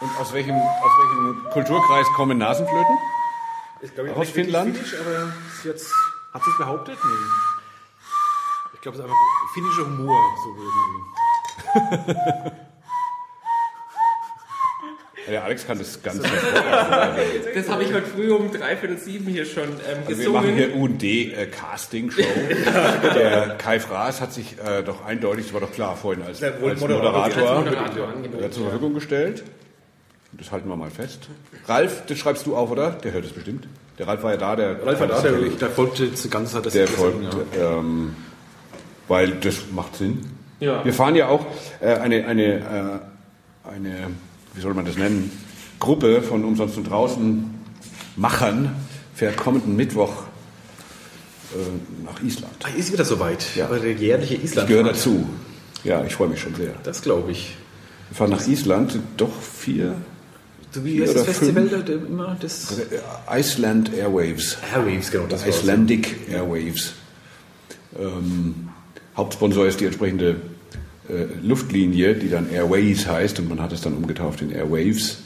Und 0.01 0.17
aus 0.21 0.33
welchem, 0.33 0.55
aus 0.55 0.93
welchem 1.01 1.51
Kulturkreis 1.51 2.07
kommen 2.15 2.39
Nasenflöten? 2.39 2.99
Ich 3.81 3.93
glaube, 3.95 4.13
Auch 4.13 4.19
aus 4.19 4.31
Finnland? 4.31 4.77
Finnisch, 4.77 4.95
aber 5.01 5.33
hat's, 5.69 5.93
hat 6.33 6.45
sie 6.45 6.51
es 6.51 6.57
behauptet? 6.57 6.99
Nee. 7.05 7.11
Ich 8.75 8.81
glaube, 8.81 8.97
es 8.97 9.05
ist 9.05 9.11
einfach 9.11 9.17
finnischer 9.55 9.87
Humor, 9.87 10.21
so 10.45 10.51
irgendwie. 11.75 12.53
Der 15.29 15.45
Alex 15.45 15.67
kann 15.67 15.79
das 15.79 16.03
ganz 16.03 16.21
Das 17.55 17.69
habe 17.69 17.85
ich 17.85 17.93
heute 17.93 18.07
früh 18.07 18.33
um 18.33 18.51
dreiviertel 18.53 18.99
sieben 18.99 19.27
hier 19.27 19.45
schon 19.45 19.65
ähm, 19.65 20.03
Also 20.07 20.21
wir 20.21 20.31
machen 20.31 20.55
hier 20.55 20.69
gesungen. 20.69 20.93
UND-Casting-Show. 20.93 22.23
Der 23.15 23.57
Kai 23.59 23.79
Fraß 23.79 24.21
hat 24.21 24.33
sich 24.33 24.57
äh, 24.59 24.83
doch 24.83 25.05
eindeutig, 25.05 25.47
das 25.47 25.55
war 25.55 25.61
doch 25.61 25.73
klar 25.73 25.97
vorhin, 25.97 26.25
als, 26.25 26.43
als 26.43 26.61
Moderator. 26.81 27.23
Als 27.23 27.37
Moderator 27.37 28.09
äh, 28.41 28.51
zur 28.51 28.65
Verfügung 28.65 28.95
gestellt. 28.95 29.45
Das 30.33 30.51
halten 30.51 30.69
wir 30.69 30.77
mal 30.77 30.91
fest. 30.91 31.29
Ralf, 31.67 32.05
das 32.07 32.19
schreibst 32.19 32.47
du 32.47 32.57
auf, 32.57 32.71
oder? 32.71 32.91
Der 32.91 33.13
hört 33.13 33.25
es 33.25 33.33
bestimmt. 33.33 33.69
Der 33.99 34.09
Ralf 34.09 34.23
war 34.23 34.33
ja 34.33 34.39
da, 34.39 34.57
der 34.57 34.85
Ralf 34.85 35.01
war 35.01 35.07
da, 35.07 35.21
der, 35.21 35.33
der 35.33 35.71
folgte 35.71 36.07
die 36.07 36.31
ganze 36.31 36.55
Zeit 36.55 36.67
das 36.67 36.73
der 36.73 36.89
folgt, 36.89 37.23
ja. 37.55 37.79
ähm, 37.79 38.17
weil 39.07 39.33
das 39.33 39.67
macht 39.71 39.97
Sinn. 39.97 40.23
Ja. 40.61 40.85
Wir 40.85 40.95
fahren 40.95 41.15
ja 41.17 41.29
auch 41.29 41.45
äh, 41.81 41.95
eine, 41.95 42.27
eine, 42.27 42.55
äh, 42.55 43.69
eine, 43.69 44.11
wie 44.55 44.61
soll 44.61 44.75
man 44.75 44.85
das 44.85 44.97
nennen, 44.97 45.31
Gruppe 45.79 46.23
von 46.23 46.45
Umsonst 46.45 46.77
und 46.77 46.85
Draußen 46.85 47.51
Machern 48.17 48.75
fährt 49.15 49.37
kommenden 49.37 49.77
Mittwoch 49.77 50.25
äh, 51.55 52.05
nach 52.05 52.23
Island. 52.23 52.53
Ah, 52.63 52.69
ist 52.77 52.93
wieder 52.93 53.05
soweit. 53.05 53.45
Ja. 53.57 53.69
Eure 53.69 53.91
jährliche 53.91 54.35
Ich 54.35 54.45
Island. 54.45 54.69
gehöre 54.69 54.85
dazu. 54.85 55.29
Ja, 55.85 56.05
ich 56.05 56.15
freue 56.15 56.29
mich 56.29 56.41
schon 56.41 56.55
sehr. 56.55 56.75
Das 56.85 57.03
glaube 57.03 57.33
ich. 57.33 57.57
Wir 58.11 58.17
fahren 58.17 58.31
nach 58.31 58.47
Island, 58.47 58.99
doch 59.17 59.33
vier. 59.43 59.97
So 60.71 60.85
wie 60.85 61.03
heißt 61.03 61.17
das 61.17 61.25
Festival 61.25 61.69
fünf? 61.69 61.85
da, 61.85 61.93
immer? 61.93 62.37
Das 62.41 62.79
äh, 62.79 63.39
Iceland 63.41 63.93
Airwaves. 63.93 64.59
Airwaves, 64.73 65.11
genau. 65.11 65.27
Das. 65.27 65.47
Icelandic 65.47 66.29
Airwaves. 66.31 66.93
Ähm, 67.99 68.71
Hauptsponsor 69.17 69.67
ist 69.67 69.81
die 69.81 69.87
entsprechende 69.87 70.37
äh, 71.09 71.25
Luftlinie, 71.43 72.15
die 72.15 72.31
dann 72.31 72.51
Airways 72.51 73.07
heißt 73.07 73.39
und 73.41 73.49
man 73.49 73.61
hat 73.61 73.73
es 73.73 73.81
dann 73.81 73.95
umgetauft 73.95 74.43
in 74.43 74.51
Airwaves. 74.51 75.19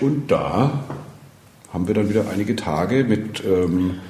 Und 0.00 0.30
da 0.30 0.84
haben 1.72 1.86
wir 1.88 1.94
dann 1.94 2.08
wieder 2.08 2.28
einige 2.32 2.56
Tage 2.56 3.04
mit 3.04 3.42
ähm, 3.44 4.00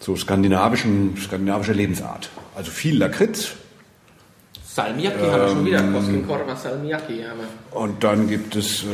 so 0.00 0.16
skandinavischen, 0.16 1.16
skandinavischer 1.16 1.74
Lebensart. 1.74 2.30
Also 2.54 2.70
viel 2.70 2.98
Lakritz 2.98 3.54
Salmiakki 4.74 5.20
haben 5.20 5.40
wir 5.40 5.48
schon 5.48 5.66
wieder. 5.66 5.82
Koskenkorva 5.92 6.56
Salmiakki 6.56 7.24
und 7.70 8.02
dann 8.02 8.26
gibt 8.28 8.56
es 8.56 8.82
äh, 8.82 8.86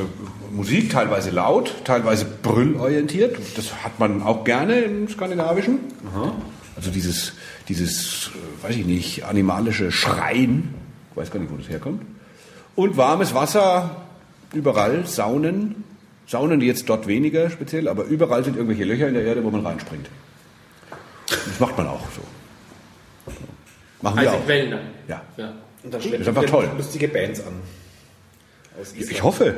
Musik, 0.53 0.91
teilweise 0.91 1.31
laut, 1.31 1.75
teilweise 1.85 2.27
brüllorientiert. 2.27 3.39
Das 3.57 3.83
hat 3.83 3.99
man 3.99 4.23
auch 4.23 4.45
gerne 4.45 4.81
im 4.81 5.09
Skandinavischen. 5.09 5.79
Also 6.81 6.93
dieses, 6.93 7.35
dieses, 7.69 8.31
äh, 8.63 8.65
weiß 8.65 8.75
ich 8.77 8.87
nicht, 8.87 9.25
animalische 9.27 9.93
Schreien. 9.93 10.73
Ich 11.11 11.17
weiß 11.19 11.31
gar 11.31 11.39
nicht, 11.39 11.53
wo 11.53 11.57
das 11.57 11.69
herkommt. 11.69 12.01
Und 12.75 12.97
warmes 12.97 13.35
Wasser 13.35 13.97
überall, 14.55 15.05
Saunen. 15.07 15.85
Saunen 16.27 16.63
jetzt 16.63 16.89
dort 16.89 17.07
weniger 17.07 17.51
speziell, 17.51 17.87
aber 17.87 18.05
überall 18.05 18.45
sind 18.45 18.57
irgendwelche 18.57 18.85
Löcher 18.85 19.09
in 19.09 19.15
der 19.15 19.25
Erde, 19.25 19.45
wo 19.45 19.51
man 19.51 19.67
reinspringt. 19.67 20.09
Das 21.29 21.61
macht 21.61 21.77
man 21.77 21.87
auch 21.87 22.07
so. 22.17 22.23
Machen 24.01 24.19
wir 24.23 24.31
Also 24.31 24.39
auch. 24.41 24.45
Quellen 24.47 24.71
dann. 24.71 24.81
Ja. 25.07 25.23
Ja. 25.37 25.53
Und 25.83 25.93
dann 25.93 26.01
Das 26.01 26.07
ist 26.07 26.29
einfach 26.29 26.41
wir 26.43 26.49
toll. 26.49 26.71
lustige 26.79 27.09
Bands 27.09 27.41
an. 27.41 27.53
Ich 28.97 29.23
hoffe. 29.23 29.55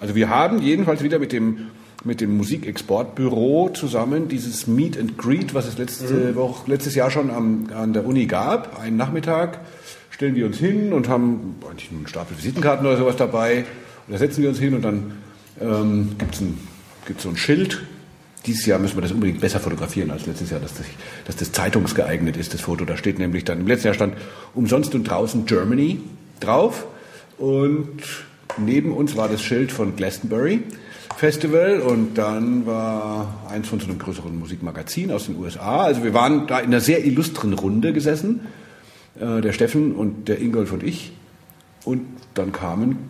Also 0.00 0.16
wir 0.16 0.28
haben 0.28 0.60
jedenfalls 0.60 1.04
wieder 1.04 1.20
mit 1.20 1.30
dem, 1.30 1.70
mit 2.04 2.20
dem 2.20 2.36
Musikexportbüro 2.36 3.70
zusammen 3.70 4.28
dieses 4.28 4.66
Meet 4.66 4.98
and 4.98 5.16
Greet, 5.16 5.54
was 5.54 5.66
es 5.66 5.78
letzte 5.78 6.34
Woche, 6.34 6.70
letztes 6.70 6.94
Jahr 6.94 7.10
schon 7.10 7.30
am, 7.30 7.68
an 7.74 7.92
der 7.94 8.04
Uni 8.04 8.26
gab, 8.26 8.78
einen 8.78 8.96
Nachmittag, 8.96 9.60
stellen 10.10 10.34
wir 10.34 10.46
uns 10.46 10.58
hin 10.58 10.92
und 10.92 11.08
haben 11.08 11.56
eigentlich 11.68 11.90
einen 11.90 12.06
Stapel 12.06 12.36
Visitenkarten 12.36 12.86
oder 12.86 12.98
sowas 12.98 13.16
dabei. 13.16 13.64
Und 14.06 14.12
da 14.12 14.18
setzen 14.18 14.42
wir 14.42 14.50
uns 14.50 14.58
hin 14.58 14.74
und 14.74 14.82
dann 14.82 15.12
ähm, 15.60 16.16
gibt 16.18 16.34
es 16.34 16.40
ein, 16.42 16.58
gibt's 17.06 17.22
so 17.22 17.30
ein 17.30 17.36
Schild. 17.36 17.82
Dieses 18.44 18.66
Jahr 18.66 18.78
müssen 18.78 18.96
wir 18.96 19.02
das 19.02 19.12
unbedingt 19.12 19.40
besser 19.40 19.58
fotografieren 19.58 20.10
als 20.10 20.26
letztes 20.26 20.50
Jahr, 20.50 20.60
dass 20.60 20.74
das, 20.74 20.86
dass 21.26 21.36
das 21.36 21.52
zeitungsgeeignet 21.52 22.36
ist, 22.36 22.52
das 22.52 22.60
Foto. 22.60 22.84
Da 22.84 22.98
steht 22.98 23.18
nämlich 23.18 23.44
dann, 23.44 23.60
im 23.60 23.66
letzten 23.66 23.86
Jahr 23.88 23.94
stand 23.94 24.14
umsonst 24.54 24.94
und 24.94 25.04
draußen 25.04 25.46
Germany 25.46 26.00
drauf. 26.40 26.86
Und 27.38 28.02
neben 28.58 28.92
uns 28.92 29.16
war 29.16 29.28
das 29.30 29.42
Schild 29.42 29.72
von 29.72 29.96
Glastonbury 29.96 30.62
Festival 31.24 31.80
und 31.80 32.18
dann 32.18 32.66
war 32.66 33.46
eins 33.48 33.66
von 33.66 33.80
so 33.80 33.86
einem 33.86 33.98
größeren 33.98 34.38
Musikmagazin 34.38 35.10
aus 35.10 35.24
den 35.24 35.38
USA. 35.38 35.84
Also 35.84 36.04
wir 36.04 36.12
waren 36.12 36.46
da 36.46 36.58
in 36.58 36.66
einer 36.66 36.82
sehr 36.82 37.02
illustren 37.02 37.54
Runde 37.54 37.94
gesessen, 37.94 38.40
äh, 39.18 39.40
der 39.40 39.54
Steffen 39.54 39.94
und 39.94 40.28
der 40.28 40.38
Ingolf 40.38 40.70
und 40.72 40.82
ich. 40.82 41.12
Und 41.86 42.02
dann 42.34 42.52
kamen 42.52 43.08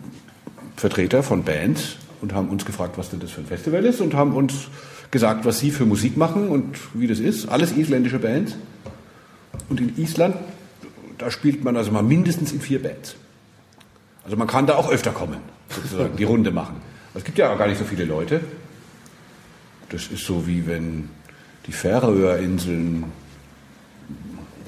Vertreter 0.77 1.25
von 1.25 1.43
Bands 1.43 1.97
und 2.21 2.33
haben 2.35 2.51
uns 2.51 2.65
gefragt, 2.65 2.99
was 2.99 3.11
denn 3.11 3.19
das 3.19 3.33
für 3.33 3.41
ein 3.41 3.49
Festival 3.49 3.85
ist 3.85 4.01
und 4.01 4.15
haben 4.15 4.37
uns 4.37 4.69
gesagt, 5.11 5.45
was 5.45 5.59
sie 5.59 5.73
für 5.73 5.85
Musik 5.85 6.17
machen 6.17 6.47
und 6.47 6.79
wie 6.95 7.09
das 7.09 7.19
ist. 7.19 7.49
Alles 7.49 7.77
isländische 7.77 8.21
Bands. 8.21 8.55
Und 9.69 9.81
in 9.81 9.99
Island, 9.99 10.37
da 11.19 11.33
spielt 11.33 11.65
man 11.65 11.77
also 11.77 11.91
mal 11.91 12.05
mindestens 12.05 12.53
in 12.53 12.61
vier 12.61 12.81
Bands. 12.81 13.17
Also 14.23 14.37
man 14.37 14.47
kann 14.47 14.69
da 14.69 14.77
auch 14.77 14.89
öfter 14.89 15.11
kommen, 15.11 15.39
sozusagen, 15.69 16.17
die 16.17 16.23
Runde 16.33 16.53
machen. 16.53 16.94
Es 17.15 17.25
gibt 17.25 17.39
ja 17.39 17.53
auch 17.53 17.59
gar 17.59 17.69
nicht 17.69 17.79
so 17.79 17.85
viele 17.85 18.05
Leute. 18.05 18.41
Das 19.91 20.09
ist 20.09 20.25
so 20.25 20.47
wie 20.47 20.67
wenn 20.67 21.09
die 21.67 21.73
Färöerinseln 21.73 23.05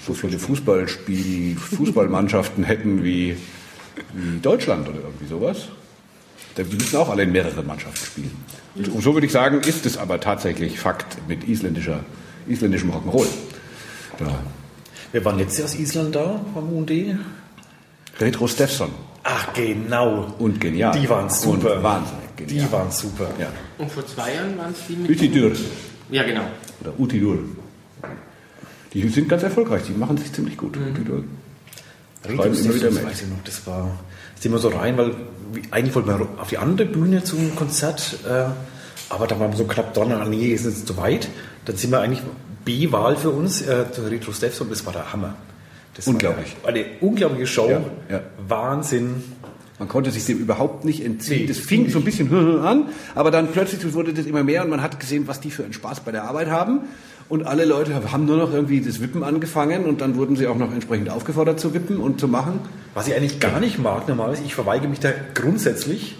so 0.06 0.14
viele 0.14 0.39
Fußballspiel, 0.39 1.56
Fußballmannschaften 1.56 2.62
hätten 2.64 3.02
wie, 3.02 3.36
wie 4.14 4.39
Deutschland 4.40 4.89
oder 4.89 4.98
irgendwie 5.01 5.27
sowas. 5.27 5.68
Da- 6.55 6.62
Die 6.62 6.77
müssen 6.77 6.97
auch 6.97 7.09
alle 7.09 7.24
in 7.24 7.32
mehreren 7.32 7.66
Mannschaften 7.66 8.05
spielen. 8.06 8.44
Und 8.94 9.02
so 9.02 9.14
würde 9.14 9.27
ich 9.27 9.32
sagen, 9.32 9.60
ist 9.62 9.85
es 9.86 9.97
aber 9.97 10.20
tatsächlich 10.20 10.78
Fakt 10.78 11.16
mit 11.28 11.48
isländischer, 11.48 12.05
isländischem 12.47 12.90
Rock'n'Roll. 12.93 13.27
Da. 14.18 14.43
Wir 15.12 15.24
waren 15.24 15.39
letztes 15.39 15.59
Jahr 15.59 15.68
aus 15.68 15.74
Island 15.74 16.14
da, 16.14 16.44
beim 16.55 16.68
UND. 16.68 16.93
Retro 18.20 18.47
Steffson 18.47 18.90
Ach, 19.28 19.52
genau. 19.54 20.34
und 20.38 20.60
genial. 20.60 20.96
Die 20.96 21.08
waren 21.08 21.28
super. 21.28 21.76
Und 21.76 21.82
wahnsinnig 21.82 22.36
genial. 22.36 22.66
Die 22.66 22.72
waren 22.72 22.90
super. 22.92 23.28
Ja. 23.40 23.48
Und 23.78 23.90
vor 23.90 24.06
zwei 24.06 24.34
Jahren 24.34 24.56
waren 24.56 24.70
es 24.70 24.86
die 24.88 24.94
mit. 24.94 25.10
Utidur 25.10 25.50
Ja, 26.10 26.22
genau. 26.22 26.42
oder 26.80 26.92
Utidur. 26.98 27.38
Die 28.92 29.08
sind 29.08 29.28
ganz 29.28 29.42
erfolgreich, 29.42 29.82
die 29.88 29.92
machen 29.92 30.16
sich 30.16 30.32
ziemlich 30.32 30.56
gut. 30.56 30.76
Utidur. 30.76 31.24
Schreiben 32.24 32.40
Ritus, 32.40 32.60
immer 32.64 32.74
wieder 32.74 32.90
mit. 32.90 33.04
weiß 33.04 33.22
ich 33.22 33.28
noch, 33.28 33.42
das 33.44 33.66
war, 33.66 33.98
sind 34.38 34.52
wir 34.52 34.58
so 34.58 34.68
rein, 34.68 34.96
weil 34.96 35.14
eigentlich 35.70 35.94
wollten 35.94 36.08
wir 36.08 36.28
auf 36.40 36.48
die 36.48 36.58
andere 36.58 36.86
Bühne 36.86 37.22
zum 37.22 37.54
Konzert, 37.56 38.18
äh, 38.28 38.44
aber 39.08 39.26
da 39.26 39.38
waren 39.38 39.50
wir 39.50 39.56
so 39.56 39.64
knapp 39.64 39.92
dran, 39.94 40.30
nee, 40.30 40.48
ist 40.48 40.64
jetzt 40.64 40.86
zu 40.86 40.96
weit. 40.96 41.28
Dann 41.64 41.76
sind 41.76 41.90
wir 41.90 42.00
eigentlich 42.00 42.22
B-Wahl 42.64 43.16
für 43.16 43.30
uns, 43.30 43.62
äh, 43.62 43.90
zu 43.92 44.02
Retro 44.02 44.32
Steps 44.32 44.60
und 44.60 44.70
das 44.70 44.84
war 44.86 44.92
der 44.92 45.12
Hammer. 45.12 45.34
Das 45.97 46.06
Unglaublich. 46.06 46.55
War 46.62 46.70
eine 46.70 46.85
unglaubliche 47.01 47.47
Show. 47.47 47.70
Ja, 47.70 47.82
ja. 48.10 48.20
Wahnsinn. 48.47 49.23
Man 49.78 49.89
konnte 49.89 50.10
sich 50.10 50.24
dem 50.24 50.39
überhaupt 50.39 50.85
nicht 50.85 51.05
entziehen. 51.05 51.43
Nee, 51.43 51.47
das 51.47 51.59
fing 51.59 51.89
so 51.90 51.98
ein 51.98 52.05
bisschen 52.05 52.32
an, 52.64 52.89
aber 53.14 53.31
dann 53.31 53.48
plötzlich 53.48 53.93
wurde 53.94 54.14
das 54.14 54.27
immer 54.27 54.43
mehr 54.43 54.64
und 54.64 54.70
man 54.70 54.82
hat 54.82 55.01
gesehen, 55.01 55.27
was 55.27 55.40
die 55.40 55.51
für 55.51 55.64
einen 55.64 55.73
Spaß 55.73 56.01
bei 56.01 56.12
der 56.12 56.24
Arbeit 56.24 56.48
haben. 56.48 56.81
Und 57.28 57.44
alle 57.44 57.64
Leute 57.64 58.12
haben 58.12 58.24
nur 58.24 58.36
noch 58.36 58.52
irgendwie 58.52 58.81
das 58.81 59.01
Wippen 59.01 59.24
angefangen 59.24 59.85
und 59.85 60.01
dann 60.01 60.14
wurden 60.14 60.36
sie 60.36 60.47
auch 60.47 60.56
noch 60.56 60.73
entsprechend 60.73 61.10
aufgefordert 61.10 61.59
zu 61.59 61.74
wippen 61.74 61.98
und 61.98 62.20
zu 62.20 62.28
machen. 62.28 62.60
Was 62.94 63.09
ich 63.09 63.14
eigentlich 63.14 63.40
gar 63.40 63.59
nicht 63.59 63.78
mag 63.78 64.06
normalerweise, 64.06 64.44
ich 64.44 64.55
verweigere 64.55 64.89
mich 64.89 65.01
da 65.01 65.10
grundsätzlich. 65.35 66.16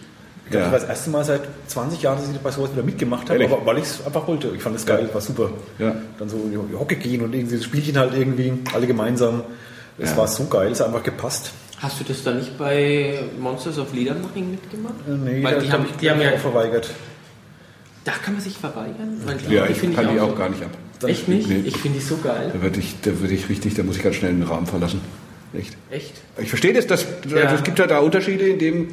Ich 0.47 0.51
glaube, 0.53 0.65
Ja. 0.67 0.71
das 0.71 0.73
war 0.73 0.89
das 0.89 0.89
erste 0.97 1.11
Mal 1.11 1.25
seit 1.25 1.41
20 1.67 2.03
Jahren, 2.03 2.19
dass 2.19 2.31
ich 2.31 2.39
bei 2.39 2.51
sowas 2.53 2.73
wieder 2.73 2.83
mitgemacht 2.85 3.29
habe, 3.29 3.35
Ehrlich? 3.41 3.53
aber 3.53 3.67
weil 3.67 3.79
ich 3.79 3.85
es 3.85 4.07
einfach 4.07 4.27
wollte. 4.29 4.49
Ich 4.55 4.63
fand 4.63 4.77
das 4.77 4.87
geil, 4.87 5.07
Ja. 5.09 5.15
war 5.15 5.21
super. 5.21 5.51
Ja. 5.79 5.95
Dann 6.19 6.29
so 6.29 6.37
in 6.37 6.51
die 6.71 6.77
Hocke 6.77 6.95
gehen 6.97 7.21
und 7.23 7.35
irgendwie 7.35 7.57
das 7.57 7.65
Spielchen 7.65 7.99
halt 7.99 8.15
irgendwie, 8.15 8.53
alle 8.73 8.87
gemeinsam. 8.87 9.43
Das 9.99 10.11
Ja. 10.13 10.17
war 10.19 10.29
so 10.29 10.45
geil, 10.45 10.71
es 10.73 10.79
hat 10.81 10.87
einfach 10.89 11.03
gepasst. 11.03 11.51
Hast 11.79 11.99
du 12.01 12.05
das 12.05 12.23
da 12.23 12.33
nicht 12.33 12.57
bei 12.57 13.19
Monsters 13.41 13.79
of 13.79 13.93
Liedermaching 13.93 14.53
mitgemacht? 14.53 14.95
Nee, 15.09 15.43
Weil 15.43 15.55
da- 15.57 15.61
die 15.61 15.73
haben, 15.73 15.83
hab 15.83 15.91
ich 15.91 15.97
die 15.97 16.11
haben 16.11 16.21
ja, 16.21 16.33
auch 16.33 16.39
verweigert. 16.39 16.91
da 18.05 18.13
kann 18.13 18.35
man 18.35 18.43
sich 18.43 18.57
verweigern. 18.57 19.21
Ja, 19.51 19.67
ich 19.67 19.81
kann 19.95 20.15
die 20.15 20.21
auch 20.21 20.29
so- 20.31 20.35
gar 20.37 20.49
nicht 20.49 20.63
ab. 20.63 20.71
Echt 21.07 21.29
nicht? 21.29 21.49
Nee. 21.49 21.63
Ich 21.67 21.77
finde 21.77 21.99
die 21.99 22.05
so 22.05 22.17
geil. 22.19 22.51
Da 22.55 22.63
würde 22.63 22.79
ich, 22.79 22.95
da 23.03 23.19
würde 23.21 23.35
ich 23.35 23.49
richtig, 23.49 23.75
da 23.75 23.83
muss 23.83 23.97
ich 23.97 24.03
ganz 24.03 24.17
schnell 24.17 24.33
den 24.33 24.45
Raum 24.45 24.67
verlassen. 24.67 25.01
Echt. 25.53 25.77
Echt? 25.91 26.15
Ich 26.39 26.49
verstehe 26.49 26.73
das, 26.73 26.87
dass, 26.87 27.05
Ja. 27.29 27.53
es 27.53 27.63
gibt 27.65 27.79
ja 27.79 27.87
da 27.87 27.99
Unterschiede 27.99 28.47
in 28.49 28.59
dem, 28.59 28.89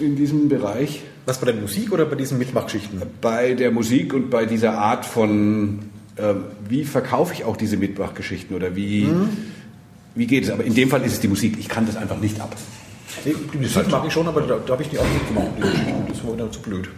in 0.00 0.16
diesem 0.16 0.48
Bereich. 0.48 1.02
Was 1.26 1.38
bei 1.38 1.46
der 1.46 1.60
Musik 1.60 1.92
oder 1.92 2.06
bei 2.06 2.16
diesen 2.16 2.38
Mitmachgeschichten? 2.38 3.02
bei 3.20 3.54
der 3.54 3.70
Musik 3.70 4.14
und 4.14 4.30
bei 4.30 4.46
dieser 4.46 4.78
Art 4.78 5.04
von, 5.04 5.80
ähm, 6.16 6.44
wie 6.68 6.84
verkaufe 6.84 7.34
ich 7.34 7.44
auch 7.44 7.56
diese 7.56 7.76
Mitmachgeschichten 7.76 8.56
oder 8.56 8.74
wie, 8.74 9.08
wie 10.14 10.26
geht 10.26 10.44
es? 10.44 10.50
Aber 10.50 10.64
in 10.64 10.74
dem 10.74 10.88
Fall 10.88 11.02
ist 11.04 11.12
es 11.12 11.20
die 11.20 11.28
Musik. 11.28 11.56
Ich 11.58 11.68
kann 11.68 11.86
das 11.86 11.96
einfach 11.96 12.18
nicht 12.18 12.40
ab. 12.40 12.56
Nee, 13.24 13.34
die 13.52 13.58
Musik 13.58 13.90
mag 13.90 14.04
ich 14.06 14.12
schon, 14.12 14.26
aber 14.28 14.42
da, 14.42 14.58
da 14.58 14.72
habe 14.72 14.82
ich 14.82 14.88
die 14.88 14.98
auch 14.98 15.08
nicht 15.12 15.28
gemacht, 15.28 15.48
die 15.56 15.62
Geschichten. 15.62 16.04
Das 16.08 16.24
war 16.24 16.30
mir 16.32 16.36
dann 16.38 16.52
zu 16.52 16.60
blöd. 16.60 16.88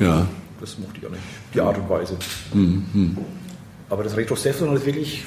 Ja. 0.00 0.26
Das 0.60 0.78
mochte 0.78 0.98
ich 1.00 1.06
auch 1.06 1.10
nicht. 1.10 1.22
Die 1.52 1.60
Art 1.60 1.76
und 1.76 1.88
Weise. 1.90 2.16
Aber 3.90 4.02
das 4.02 4.16
Retro 4.16 4.34
Stepson 4.34 4.74
ist 4.74 4.86
wirklich, 4.86 5.24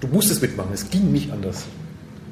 du 0.00 0.08
musstest 0.08 0.42
mitmachen, 0.42 0.70
es 0.74 0.90
ging 0.90 1.10
nicht 1.12 1.32
anders. 1.32 1.64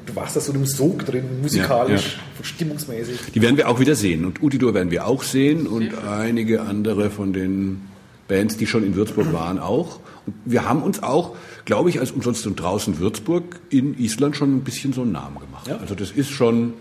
Du 0.09 0.15
warst 0.15 0.35
da 0.35 0.39
so 0.39 0.51
einem 0.51 0.65
Sog 0.65 1.05
drin, 1.05 1.41
musikalisch, 1.41 2.17
stimmungsmäßig. 2.41 3.31
Die 3.33 3.41
werden 3.41 3.57
wir 3.57 3.69
auch 3.69 3.79
wieder 3.79 3.95
sehen. 3.95 4.25
Und 4.25 4.41
Utidor 4.41 4.73
werden 4.73 4.89
wir 4.89 5.05
auch 5.05 5.21
sehen 5.21 5.67
und 5.67 5.93
einige 6.07 6.61
andere 6.61 7.11
von 7.11 7.31
den 7.31 7.81
Bands, 8.27 8.57
die 8.57 8.65
schon 8.65 8.83
in 8.83 8.95
Würzburg 8.95 9.31
waren, 9.33 9.59
auch. 9.59 9.99
Und 10.25 10.35
wir 10.45 10.67
haben 10.67 10.81
uns 10.81 11.03
auch, 11.03 11.35
glaube 11.65 11.89
ich, 11.89 11.99
als 11.99 12.11
umsonst 12.11 12.47
und 12.47 12.59
draußen 12.59 12.97
Würzburg 12.97 13.59
in 13.69 13.97
Island 13.99 14.35
schon 14.35 14.55
ein 14.55 14.63
bisschen 14.63 14.93
so 14.93 15.01
einen 15.01 15.11
Namen 15.11 15.39
gemacht. 15.39 15.67
Ja. 15.67 15.77
Also 15.77 15.93
das 15.93 16.11
ist 16.11 16.29
schon 16.29 16.73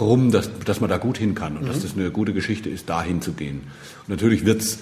rum, 0.00 0.30
dass, 0.30 0.50
dass 0.64 0.80
man 0.80 0.88
da 0.88 0.98
gut 0.98 1.18
hin 1.18 1.34
kann 1.34 1.56
und 1.56 1.68
dass 1.68 1.82
das 1.82 1.94
eine 1.94 2.10
gute 2.12 2.32
Geschichte 2.32 2.70
ist, 2.70 2.88
da 2.88 3.02
hinzugehen. 3.02 3.62
Und 4.06 4.08
natürlich 4.08 4.46
wird's 4.46 4.78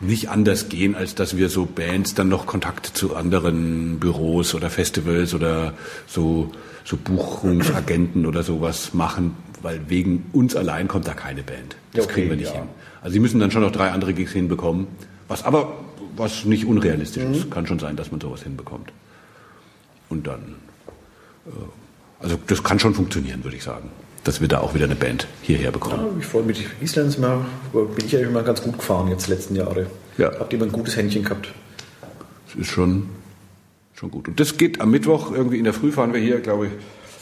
nicht 0.00 0.30
anders 0.30 0.68
gehen, 0.68 0.94
als 0.94 1.14
dass 1.14 1.36
wir 1.36 1.48
so 1.48 1.66
Bands 1.66 2.14
dann 2.14 2.28
noch 2.28 2.46
Kontakt 2.46 2.86
zu 2.86 3.16
anderen 3.16 3.98
Büros 3.98 4.54
oder 4.54 4.70
Festivals 4.70 5.34
oder 5.34 5.74
so, 6.06 6.52
so 6.84 6.96
Buchungsagenten 6.96 8.24
oder 8.26 8.42
sowas 8.42 8.94
machen, 8.94 9.36
weil 9.62 9.80
wegen 9.88 10.26
uns 10.32 10.54
allein 10.54 10.86
kommt 10.88 11.08
da 11.08 11.14
keine 11.14 11.42
Band. 11.42 11.76
Das 11.94 12.04
okay, 12.04 12.14
kriegen 12.14 12.30
wir 12.30 12.36
nicht 12.36 12.54
ja. 12.54 12.60
hin. 12.60 12.68
Also 13.02 13.14
sie 13.14 13.20
müssen 13.20 13.40
dann 13.40 13.50
schon 13.50 13.62
noch 13.62 13.72
drei 13.72 13.90
andere 13.90 14.14
Gigs 14.14 14.32
hinbekommen, 14.32 14.86
was 15.26 15.44
aber 15.44 15.74
was 16.16 16.44
nicht 16.44 16.64
unrealistisch 16.66 17.24
Mhm. 17.24 17.34
ist. 17.34 17.50
Kann 17.50 17.66
schon 17.66 17.78
sein, 17.78 17.96
dass 17.96 18.10
man 18.10 18.20
sowas 18.20 18.42
hinbekommt. 18.42 18.92
Und 20.08 20.26
dann, 20.26 20.56
äh, 21.46 21.50
also 22.20 22.38
das 22.46 22.62
kann 22.62 22.78
schon 22.78 22.94
funktionieren, 22.94 23.44
würde 23.44 23.56
ich 23.56 23.62
sagen, 23.62 23.90
dass 24.24 24.40
wir 24.40 24.48
da 24.48 24.60
auch 24.60 24.74
wieder 24.74 24.84
eine 24.84 24.96
Band 24.96 25.26
hierher 25.42 25.70
bekommen. 25.70 26.04
Ja, 26.04 26.20
ich 26.20 26.26
freue 26.26 26.42
mich. 26.42 26.66
Island 26.80 27.08
ist 27.08 27.18
mir, 27.18 27.46
bin 27.72 28.06
ich 28.06 28.14
eigentlich 28.14 28.28
immer 28.28 28.42
ganz 28.42 28.62
gut 28.62 28.78
gefahren 28.78 29.08
jetzt 29.08 29.26
die 29.26 29.32
letzten 29.32 29.54
Jahre. 29.56 29.86
Ja. 30.16 30.32
Habt 30.38 30.52
ihr 30.52 30.58
immer 30.58 30.66
ein 30.66 30.72
gutes 30.72 30.96
Händchen 30.96 31.24
gehabt? 31.24 31.48
Das 32.46 32.56
ist 32.56 32.68
schon, 32.68 33.08
schon 33.94 34.10
gut. 34.10 34.28
Und 34.28 34.40
das 34.40 34.56
geht 34.56 34.80
am 34.80 34.90
Mittwoch 34.90 35.32
irgendwie 35.32 35.58
in 35.58 35.64
der 35.64 35.74
Früh 35.74 35.92
fahren 35.92 36.12
wir 36.12 36.20
hier, 36.20 36.40
glaube 36.40 36.66
ich. 36.66 36.72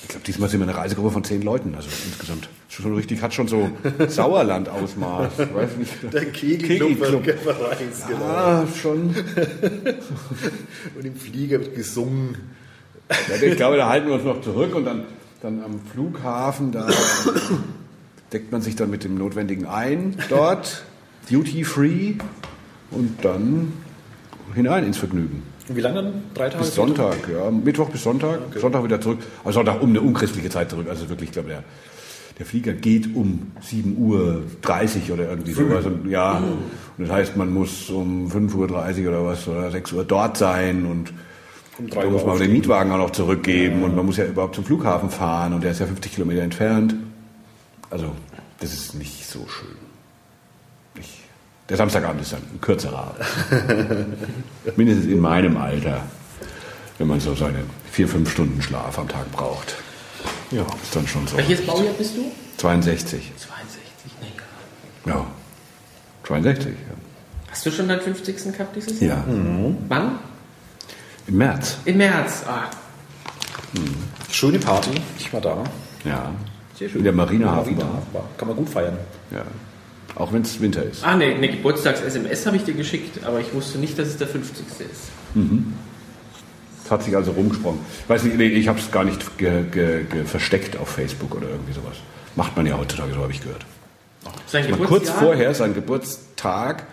Ich 0.02 0.08
glaube, 0.08 0.24
diesmal 0.24 0.48
sind 0.48 0.60
wir 0.60 0.68
eine 0.68 0.76
Reisegruppe 0.76 1.10
von 1.10 1.24
zehn 1.24 1.42
Leuten, 1.42 1.74
also 1.74 1.88
insgesamt. 2.06 2.48
Schon 2.68 2.94
richtig, 2.94 3.22
hat 3.22 3.34
schon 3.34 3.48
so 3.48 3.70
Sauerland-Ausmaß. 4.08 5.38
Weiß 5.38 5.76
nicht. 5.78 6.32
Kegelclub. 6.32 7.24
Vereins, 7.24 8.06
genau. 8.06 8.24
Ah, 8.24 8.64
schon. 8.80 9.14
Und 10.96 11.04
im 11.04 11.16
Flieger 11.16 11.58
wird 11.58 11.74
gesungen. 11.74 12.36
Ja, 13.08 13.42
ich 13.42 13.56
glaube, 13.56 13.76
da 13.76 13.88
halten 13.88 14.06
wir 14.08 14.14
uns 14.14 14.24
noch 14.24 14.40
zurück 14.42 14.74
und 14.74 14.84
dann, 14.84 15.04
dann 15.40 15.62
am 15.62 15.80
Flughafen, 15.92 16.72
da 16.72 16.86
deckt 18.32 18.52
man 18.52 18.62
sich 18.62 18.76
dann 18.76 18.90
mit 18.90 19.04
dem 19.04 19.16
Notwendigen 19.16 19.66
ein 19.66 20.16
dort, 20.28 20.84
duty 21.30 21.64
free 21.64 22.14
und 22.90 23.24
dann 23.24 23.72
hinein 24.54 24.84
ins 24.84 24.98
Vergnügen. 24.98 25.42
Und 25.68 25.76
wie 25.76 25.80
lange 25.80 26.02
dann? 26.02 26.22
Drei 26.34 26.48
Tage? 26.48 26.64
Bis 26.64 26.74
Sonntag, 26.74 27.28
ja. 27.28 27.50
Mittwoch 27.50 27.90
bis 27.90 28.02
Sonntag. 28.02 28.40
Sonntag 28.56 28.84
wieder 28.84 29.00
zurück. 29.00 29.18
Also 29.44 29.58
Sonntag 29.58 29.82
um 29.82 29.90
eine 29.90 30.00
unchristliche 30.00 30.48
Zeit 30.48 30.70
zurück. 30.70 30.86
Also 30.88 31.08
wirklich, 31.08 31.30
ich 31.30 31.32
glaube, 31.32 31.48
der, 31.48 31.64
der 32.38 32.46
Flieger 32.46 32.72
geht 32.72 33.16
um 33.16 33.50
7 33.60 33.96
Uhr 33.98 34.44
30 34.62 35.10
oder 35.10 35.28
irgendwie 35.28 35.52
sowas. 35.52 35.84
Und, 35.84 36.08
ja. 36.08 36.38
Und 36.38 37.08
das 37.08 37.10
heißt, 37.10 37.36
man 37.36 37.52
muss 37.52 37.90
um 37.90 38.30
5 38.30 38.54
Uhr 38.54 38.68
30 38.68 39.08
oder 39.08 39.24
was 39.24 39.48
oder 39.48 39.70
6 39.70 39.92
Uhr 39.92 40.04
dort 40.04 40.36
sein 40.36 40.86
und 40.86 41.12
Um 41.78 41.90
da 41.90 42.04
muss 42.04 42.24
man 42.24 42.38
den. 42.38 42.52
Mietwagen 42.52 42.90
auch 42.92 42.98
noch 42.98 43.10
zurückgeben 43.10 43.82
und 43.82 43.94
man 43.94 44.06
muss 44.06 44.16
ja 44.16 44.24
überhaupt 44.24 44.54
zum 44.54 44.64
Flughafen 44.64 45.10
fahren 45.10 45.52
und 45.52 45.62
der 45.62 45.72
ist 45.72 45.80
ja 45.80 45.86
50 45.86 46.12
Kilometer 46.12 46.42
entfernt. 46.42 46.94
Also, 47.90 48.12
das 48.60 48.72
ist 48.72 48.94
nicht 48.94 49.26
so 49.26 49.46
schön. 49.46 49.76
Ich, 50.98 51.20
der 51.68 51.76
Samstagabend 51.76 52.22
ist 52.22 52.32
dann 52.32 52.40
ein 52.40 52.60
kürzerer 52.60 53.14
Abend. 53.14 54.06
Mindestens 54.76 55.06
in 55.06 55.20
meinem 55.20 55.56
Alter, 55.58 56.02
wenn 56.98 57.08
man 57.08 57.20
so 57.20 57.34
seine 57.34 57.58
vier, 57.90 58.08
fünf 58.08 58.30
Stunden 58.30 58.62
Schlaf 58.62 58.98
am 58.98 59.08
Tag 59.08 59.30
braucht. 59.32 59.76
Ja, 60.50 60.62
ist 60.82 60.94
dann 60.94 61.06
schon 61.06 61.26
so. 61.26 61.36
Welches 61.36 61.66
Baujahr 61.66 61.92
bist 61.94 62.16
du? 62.16 62.30
62. 62.56 63.32
62, 63.36 63.82
nee. 64.22 65.10
Ja. 65.10 65.26
62, 66.24 66.66
ja. 66.66 66.72
Hast 67.50 67.66
du 67.66 67.70
schon 67.70 67.88
deinen 67.88 68.00
50. 68.00 68.52
gehabt 68.52 68.74
dieses 68.76 69.00
Jahr? 69.00 69.24
Ja. 69.28 69.74
Wann? 69.88 70.18
Im 71.26 71.36
März. 71.38 71.78
Im 71.84 71.96
März. 71.98 72.44
Ah, 72.46 72.64
Schöne 74.30 74.58
Party. 74.58 74.90
Ich 75.18 75.32
war 75.32 75.40
da. 75.40 75.64
Ja. 76.04 76.30
Sehr 76.78 76.88
schön. 76.88 76.98
In 76.98 77.04
der 77.04 77.12
Marinehafen. 77.12 77.74
Marina, 77.76 78.02
war- 78.12 78.28
Kann 78.36 78.48
man 78.48 78.56
gut 78.56 78.68
feiern. 78.68 78.96
Ja. 79.30 79.42
Auch 80.14 80.32
wenn 80.32 80.42
es 80.42 80.60
Winter 80.60 80.82
ist. 80.82 81.04
ah 81.04 81.14
nee, 81.16 81.34
eine 81.34 81.48
Geburtstags-SMS 81.48 82.46
habe 82.46 82.56
ich 82.56 82.64
dir 82.64 82.72
geschickt, 82.74 83.22
aber 83.24 83.40
ich 83.40 83.52
wusste 83.52 83.78
nicht, 83.78 83.98
dass 83.98 84.08
es 84.08 84.16
der 84.16 84.26
50. 84.28 84.64
ist. 84.80 85.10
Es 86.84 86.90
hat 86.90 87.02
sich 87.02 87.14
also 87.14 87.32
rumgesprungen. 87.32 87.80
Ich 88.04 88.08
weiß 88.08 88.22
nicht, 88.22 88.36
nee, 88.38 88.46
ich 88.46 88.68
habe 88.68 88.78
es 88.78 88.90
gar 88.90 89.04
nicht 89.04 89.36
ge, 89.36 89.64
ge, 89.70 90.04
ge 90.04 90.24
versteckt 90.24 90.78
auf 90.78 90.88
Facebook 90.88 91.34
oder 91.34 91.48
irgendwie 91.50 91.72
sowas. 91.74 91.96
Macht 92.34 92.56
man 92.56 92.64
ja 92.66 92.78
heutzutage, 92.78 93.12
so 93.12 93.20
habe 93.20 93.32
ich 93.32 93.42
gehört. 93.42 93.66
Sein 94.46 94.70
Mal 94.70 94.78
kurz 94.80 95.10
vorher 95.10 95.52
seinen 95.54 95.74
Geburtstag 95.74 96.84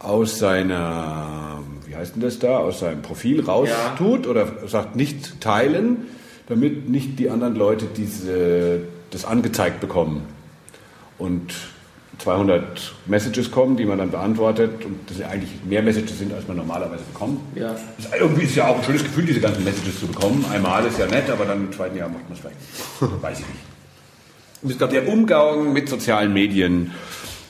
aus 0.00 0.38
seiner, 0.38 1.60
wie 1.86 1.94
heißt 1.94 2.16
denn 2.16 2.22
das 2.22 2.38
da, 2.38 2.58
aus 2.58 2.80
seinem 2.80 3.02
Profil 3.02 3.42
raus 3.44 3.68
Ja. 3.68 3.94
tut 3.96 4.26
oder 4.26 4.48
sagt 4.66 4.96
nicht 4.96 5.40
teilen, 5.40 6.08
damit 6.48 6.88
nicht 6.88 7.18
die 7.18 7.30
anderen 7.30 7.54
Leute 7.54 7.86
diese, 7.96 8.80
das 9.10 9.24
angezeigt 9.24 9.80
bekommen. 9.80 10.22
Und 11.18 11.52
200 12.18 12.94
Messages 13.06 13.50
kommen, 13.50 13.76
die 13.76 13.84
man 13.84 13.98
dann 13.98 14.10
beantwortet 14.10 14.84
und 14.84 14.98
das 15.08 15.26
eigentlich 15.26 15.50
mehr 15.64 15.82
Messages 15.82 16.18
sind, 16.18 16.32
als 16.34 16.46
man 16.48 16.56
normalerweise 16.56 17.02
bekommt. 17.12 17.40
Ja. 17.54 17.72
Ist 17.98 18.08
irgendwie 18.18 18.44
ist 18.44 18.56
ja 18.56 18.68
auch 18.68 18.78
ein 18.78 18.84
schönes 18.84 19.02
Gefühl, 19.04 19.24
diese 19.24 19.40
ganzen 19.40 19.64
Messages 19.64 20.00
zu 20.00 20.06
bekommen. 20.06 20.44
Einmal 20.50 20.84
ist 20.86 20.98
ja 20.98 21.06
nett, 21.06 21.30
aber 21.30 21.44
dann 21.44 21.66
im 21.66 21.72
zweiten 21.72 21.96
Jahr 21.96 22.08
macht 22.08 22.24
man 22.28 22.32
es 22.32 22.40
vielleicht. 22.40 23.22
Weiß 23.22 23.40
ich 23.40 23.46
nicht. 23.46 23.60
Und 24.62 24.70
ich 24.70 24.78
glaube, 24.78 24.92
der 24.92 25.08
Umgang 25.08 25.72
mit 25.72 25.88
sozialen 25.88 26.32
Medien 26.34 26.90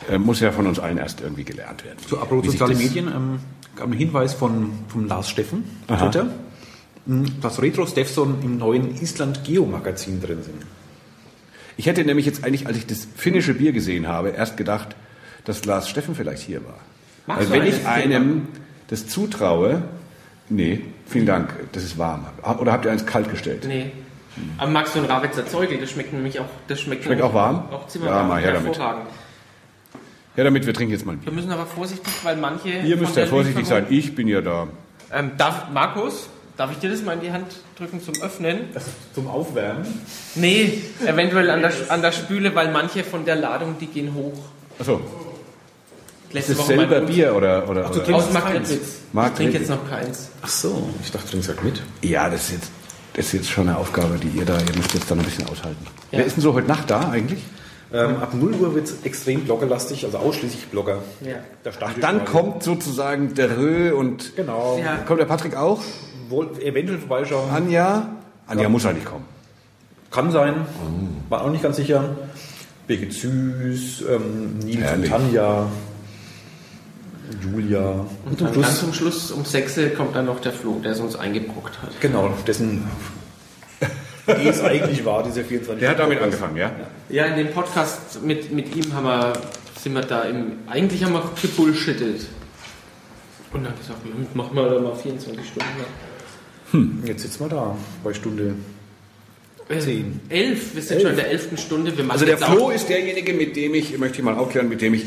äh, 0.09 0.18
muss 0.18 0.40
ja 0.40 0.52
von 0.52 0.66
uns 0.66 0.78
allen 0.78 0.98
erst 0.98 1.20
irgendwie 1.20 1.44
gelernt 1.44 1.85
werden. 1.85 1.98
Zu 2.06 2.18
Apropos 2.20 2.47
soziale 2.52 2.74
Medien 2.74 3.09
ähm, 3.09 3.39
gab 3.77 3.86
einen 3.86 3.94
Hinweis 3.94 4.35
von, 4.35 4.70
von 4.89 5.09
Lars 5.09 5.28
Steffen, 5.28 5.64
Aha. 5.89 6.06
Twitter, 6.09 6.27
mh, 7.06 7.28
dass 7.43 7.60
Retro 7.60 7.86
Steffson 7.86 8.39
im 8.43 8.59
neuen 8.59 9.01
Island 9.01 9.44
Geo 9.44 9.66
Magazin 9.66 10.20
drin 10.20 10.43
sind. 10.43 10.62
Ich 11.77 11.86
hätte 11.86 12.05
nämlich 12.05 12.27
jetzt 12.27 12.44
eigentlich, 12.44 12.66
als 12.66 12.77
ich 12.77 12.86
das 12.86 13.06
finnische 13.16 13.55
Bier 13.55 13.72
gesehen 13.72 14.06
habe, 14.09 14.31
erst 14.31 14.56
gedacht, 14.56 14.97
dass 15.44 15.64
Lars 15.64 15.89
Steffen 15.89 16.14
vielleicht 16.14 16.43
hier 16.43 16.64
war. 16.64 16.78
Magst 17.27 17.51
Weil 17.51 17.60
wenn 17.60 17.66
ich 17.68 17.86
einem 17.86 18.48
das 18.89 19.06
zutraue, 19.06 19.82
nee, 20.48 20.82
vielen 21.06 21.27
Dank, 21.27 21.55
das 21.72 21.85
ist 21.85 21.97
warm. 21.97 22.27
Oder 22.59 22.72
habt 22.72 22.85
ihr 22.85 22.90
eins 22.90 23.06
kalt 23.06 23.31
gestellt? 23.31 23.64
Nee. 23.66 23.93
Aber 24.59 24.70
magst 24.70 24.94
du 24.94 25.01
ein 25.01 25.05
Ravitzer 25.06 25.47
Zeugel? 25.47 25.78
Das 25.78 25.90
schmeckt 25.90 26.12
nämlich 26.12 26.39
auch, 26.40 26.47
das 26.68 26.81
schmeckt, 26.81 27.05
Schmeckt 27.05 27.18
nämlich 27.20 27.31
auch 27.31 27.35
warm? 27.35 27.64
Auch 27.70 27.89
ziemlich 27.89 28.10
Ja, 28.10 28.16
warm. 28.16 28.28
mal 28.28 28.40
her 28.40 28.52
damit. 28.55 28.78
Ja, 30.36 30.44
damit 30.44 30.66
wir 30.66 30.74
trinken 30.74 30.93
jetzt 30.93 31.05
mal 31.05 31.12
ein 31.12 31.20
Wir 31.20 31.27
Bier. 31.27 31.32
müssen 31.32 31.51
aber 31.51 31.66
vorsichtig, 31.66 32.12
weil 32.23 32.36
manche. 32.36 32.69
Ihr 32.69 32.97
müsst 32.97 33.16
ja 33.16 33.27
vorsichtig 33.27 33.66
sein, 33.66 33.86
ich 33.90 34.15
bin 34.15 34.28
ja 34.28 34.40
da. 34.40 34.69
Ähm, 35.12 35.32
darf, 35.36 35.70
Markus, 35.73 36.28
Darf 36.61 36.73
ich 36.73 36.78
dir 36.78 36.90
das 36.90 37.01
mal 37.01 37.15
in 37.15 37.20
die 37.23 37.32
Hand 37.32 37.47
drücken 37.78 38.02
zum 38.02 38.20
Öffnen? 38.20 38.69
Zum 39.15 39.28
Aufwärmen. 39.28 39.86
Nee, 40.35 40.82
eventuell 41.07 41.48
an 41.48 41.62
der, 41.62 41.73
an 41.89 42.02
der 42.02 42.12
Spüle, 42.12 42.55
weil 42.55 42.70
manche 42.70 43.02
von 43.02 43.24
der 43.24 43.36
Ladung, 43.36 43.77
die 43.81 43.86
gehen 43.86 44.12
hoch. 44.12 44.35
Achso, 44.78 45.01
Letzte 46.32 46.52
ist 46.52 46.59
das 46.59 46.66
selber 46.66 47.01
Bier 47.01 47.35
oder, 47.35 47.66
oder, 47.66 47.86
Ach, 47.86 47.90
du 47.93 48.02
oder? 48.02 48.15
Aus 48.15 48.31
Marktredwitz. 48.31 48.98
Ich 49.12 49.32
trinke 49.36 49.59
jetzt 49.59 49.70
noch 49.70 49.89
keins. 49.89 50.28
Ach 50.43 50.48
so, 50.48 50.90
ich 51.02 51.11
dachte, 51.11 51.24
du 51.28 51.31
trinkst 51.31 51.48
halt 51.48 51.65
mit. 51.65 51.81
Ja, 52.02 52.28
das 52.28 52.43
ist, 52.43 52.52
jetzt, 52.52 52.70
das 53.15 53.24
ist 53.24 53.32
jetzt 53.32 53.48
schon 53.48 53.66
eine 53.66 53.78
Aufgabe, 53.78 54.19
die 54.23 54.28
ihr 54.39 54.44
da, 54.44 54.59
ihr 54.59 54.77
müsst 54.77 54.93
jetzt 54.93 55.11
dann 55.11 55.19
ein 55.19 55.24
bisschen 55.24 55.48
aushalten. 55.48 55.86
Ja. 56.11 56.19
Wer 56.19 56.27
ist 56.27 56.36
denn 56.36 56.43
so 56.43 56.52
heute 56.52 56.69
Nacht 56.69 56.90
da 56.90 57.09
eigentlich? 57.09 57.40
Ähm, 57.92 58.16
ab 58.18 58.34
0 58.34 58.54
Uhr 58.54 58.74
wird 58.74 58.86
es 58.86 59.02
extrem 59.02 59.40
bloggerlastig, 59.44 60.04
also 60.04 60.18
ausschließlich 60.18 60.66
Blogger. 60.68 60.98
Ja. 61.22 61.70
Stammtisch 61.72 62.00
Dann 62.00 62.24
kommt 62.24 62.62
sozusagen 62.62 63.34
der 63.34 63.56
Rö 63.56 63.92
und 63.94 64.36
Genau. 64.36 64.78
Ja. 64.82 64.96
kommt 64.98 65.20
der 65.20 65.24
Patrick 65.26 65.56
auch? 65.56 65.80
Wohl 66.28 66.50
eventuell 66.62 66.98
vorbeischauen. 67.00 67.50
Anja? 67.50 68.08
Anja 68.46 68.68
muss 68.68 68.86
eigentlich 68.86 69.04
kommen. 69.04 69.24
Kann 70.12 70.30
sein. 70.30 70.66
War 71.28 71.42
auch 71.42 71.50
nicht 71.50 71.62
ganz 71.62 71.76
sicher. 71.76 72.16
Birgit 72.86 73.12
Süß, 73.12 74.04
ähm, 74.08 74.58
Nils 74.58 74.76
und 74.76 74.82
Herrlich. 74.82 75.10
Tanja, 75.10 75.66
Julia. 77.42 78.06
Und 78.24 78.40
dann 78.40 78.52
ganz 78.52 78.80
zum 78.80 78.92
Schluss 78.92 79.30
um 79.30 79.44
6 79.44 79.78
Uhr 79.78 79.88
kommt 79.90 80.16
dann 80.16 80.26
noch 80.26 80.40
der 80.40 80.52
Flo, 80.52 80.80
der 80.82 80.92
es 80.92 81.00
uns 81.00 81.16
eingebrockt 81.16 81.80
hat. 81.82 82.00
Genau, 82.00 82.32
dessen 82.46 82.84
Idee 84.36 84.48
es 84.48 84.62
eigentlich 84.62 85.05
war, 85.05 85.23
diese 85.23 85.44
24 85.44 85.81
Der 85.81 85.90
hat 85.90 85.98
damit 85.98 86.20
angefangen, 86.20 86.57
ja? 86.57 86.70
Ja, 87.09 87.27
in 87.27 87.36
dem 87.36 87.52
Podcast 87.52 88.23
mit, 88.23 88.52
mit 88.52 88.74
ihm 88.74 88.93
haben 88.94 89.05
wir, 89.05 89.32
sind 89.78 89.93
wir 89.94 90.02
da 90.02 90.23
im. 90.23 90.52
Eigentlich 90.66 91.05
haben 91.05 91.12
wir 91.12 91.31
gebullshittet. 91.40 92.27
Und 93.52 93.65
dann 93.65 93.77
gesagt, 93.77 94.05
hm, 94.05 94.27
machen 94.35 94.55
wir 94.55 94.69
da 94.69 94.81
mal 94.81 94.94
24 94.94 95.44
Stunden 95.47 95.69
lang. 95.78 97.02
Jetzt 97.05 97.23
sitzen 97.23 97.40
wir 97.40 97.48
da 97.48 97.77
bei 98.05 98.15
Stunde. 98.15 98.55
Zehn. 99.78 100.20
Elf, 100.28 100.74
wir 100.74 100.82
sind 100.82 100.97
Elf. 100.97 101.02
schon 101.02 101.11
in 101.12 101.16
der 101.16 101.31
elften 101.31 101.57
Stunde. 101.57 101.97
Wir 101.97 102.02
machen 102.02 102.12
Also 102.12 102.27
der 102.27 102.39
Flo 102.39 102.66
auch, 102.66 102.73
ist 102.73 102.89
derjenige, 102.89 103.32
mit 103.32 103.55
dem 103.55 103.74
ich, 103.74 103.97
möchte 103.98 104.19
ich 104.19 104.24
mal 104.24 104.35
aufklären, 104.35 104.69
mit 104.69 104.82
dem 104.82 104.94
ich 104.94 105.05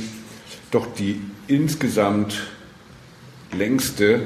doch 0.72 0.88
die 0.94 1.20
insgesamt 1.48 2.48
längste, 3.52 4.22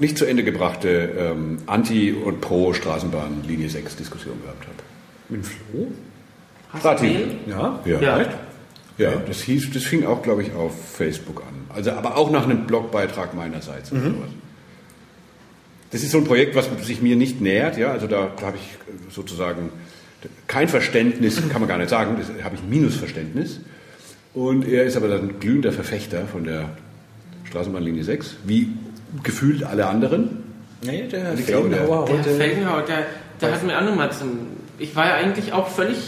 nicht 0.00 0.18
zu 0.18 0.24
Ende 0.26 0.44
gebrachte 0.44 1.10
ähm, 1.18 1.58
Anti- 1.66 2.12
und 2.12 2.40
Pro-Straßenbahn 2.40 3.44
Linie 3.46 3.68
6 3.70 3.96
Diskussion 3.96 4.40
gehabt 4.42 4.62
habe. 4.64 4.74
Mit 5.28 5.46
Flo? 5.46 5.88
Hast 6.70 6.84
du 6.84 6.88
Rati. 6.88 7.26
Ja. 7.46 7.80
Ja, 7.84 8.00
Ja. 8.00 8.20
echt? 8.20 8.30
Ja, 8.98 9.12
das 9.26 9.42
hieß, 9.42 9.70
das 9.72 9.84
fing 9.84 10.04
auch, 10.04 10.22
glaube 10.22 10.42
ich, 10.42 10.52
auf 10.54 10.72
Facebook 10.96 11.42
an. 11.42 11.76
Also, 11.76 11.92
aber 11.92 12.16
auch 12.16 12.30
nach 12.32 12.44
einem 12.44 12.66
Blogbeitrag 12.66 13.32
meinerseits. 13.34 13.92
oder 13.92 14.00
sowas. 14.02 14.28
Das 15.92 16.02
ist 16.02 16.10
so 16.10 16.18
ein 16.18 16.24
Projekt, 16.24 16.54
was 16.56 16.68
sich 16.84 17.00
mir 17.00 17.14
nicht 17.16 17.40
nähert. 17.40 17.78
Ja, 17.78 17.92
also 17.92 18.06
da, 18.08 18.28
da 18.38 18.46
habe 18.46 18.56
ich 18.56 19.14
sozusagen 19.14 19.70
kein 20.48 20.68
Verständnis, 20.68 21.36
kann 21.48 21.60
man 21.60 21.68
gar 21.68 21.78
nicht 21.78 21.90
sagen. 21.90 22.16
Das 22.18 22.44
habe 22.44 22.56
ich 22.56 22.62
Minusverständnis. 22.64 23.60
Und 24.34 24.66
er 24.66 24.84
ist 24.84 24.96
aber 24.96 25.08
dann 25.08 25.38
glühender 25.40 25.72
Verfechter 25.72 26.26
von 26.26 26.42
der 26.44 26.70
Straßenbahnlinie 27.44 28.02
6, 28.04 28.36
wie 28.44 28.68
gefühlt 29.22 29.64
alle 29.64 29.86
anderen. 29.86 30.44
Nee, 30.84 31.08
der 31.08 31.34
Ich 31.34 31.46
glaube, 31.46 31.68
der- 31.70 31.78
Felgenhauer 31.80 32.06
Der 32.06 32.16
heute. 32.18 32.30
Felgenhauer, 32.36 32.82
der, 32.82 33.06
der 33.40 33.52
hat 33.52 33.62
mir 33.64 33.76
auch 33.78 33.84
nochmal 33.84 34.12
zum. 34.12 34.38
Ich 34.78 34.94
war 34.94 35.06
ja 35.06 35.14
eigentlich 35.14 35.52
auch 35.52 35.68
völlig, 35.68 35.98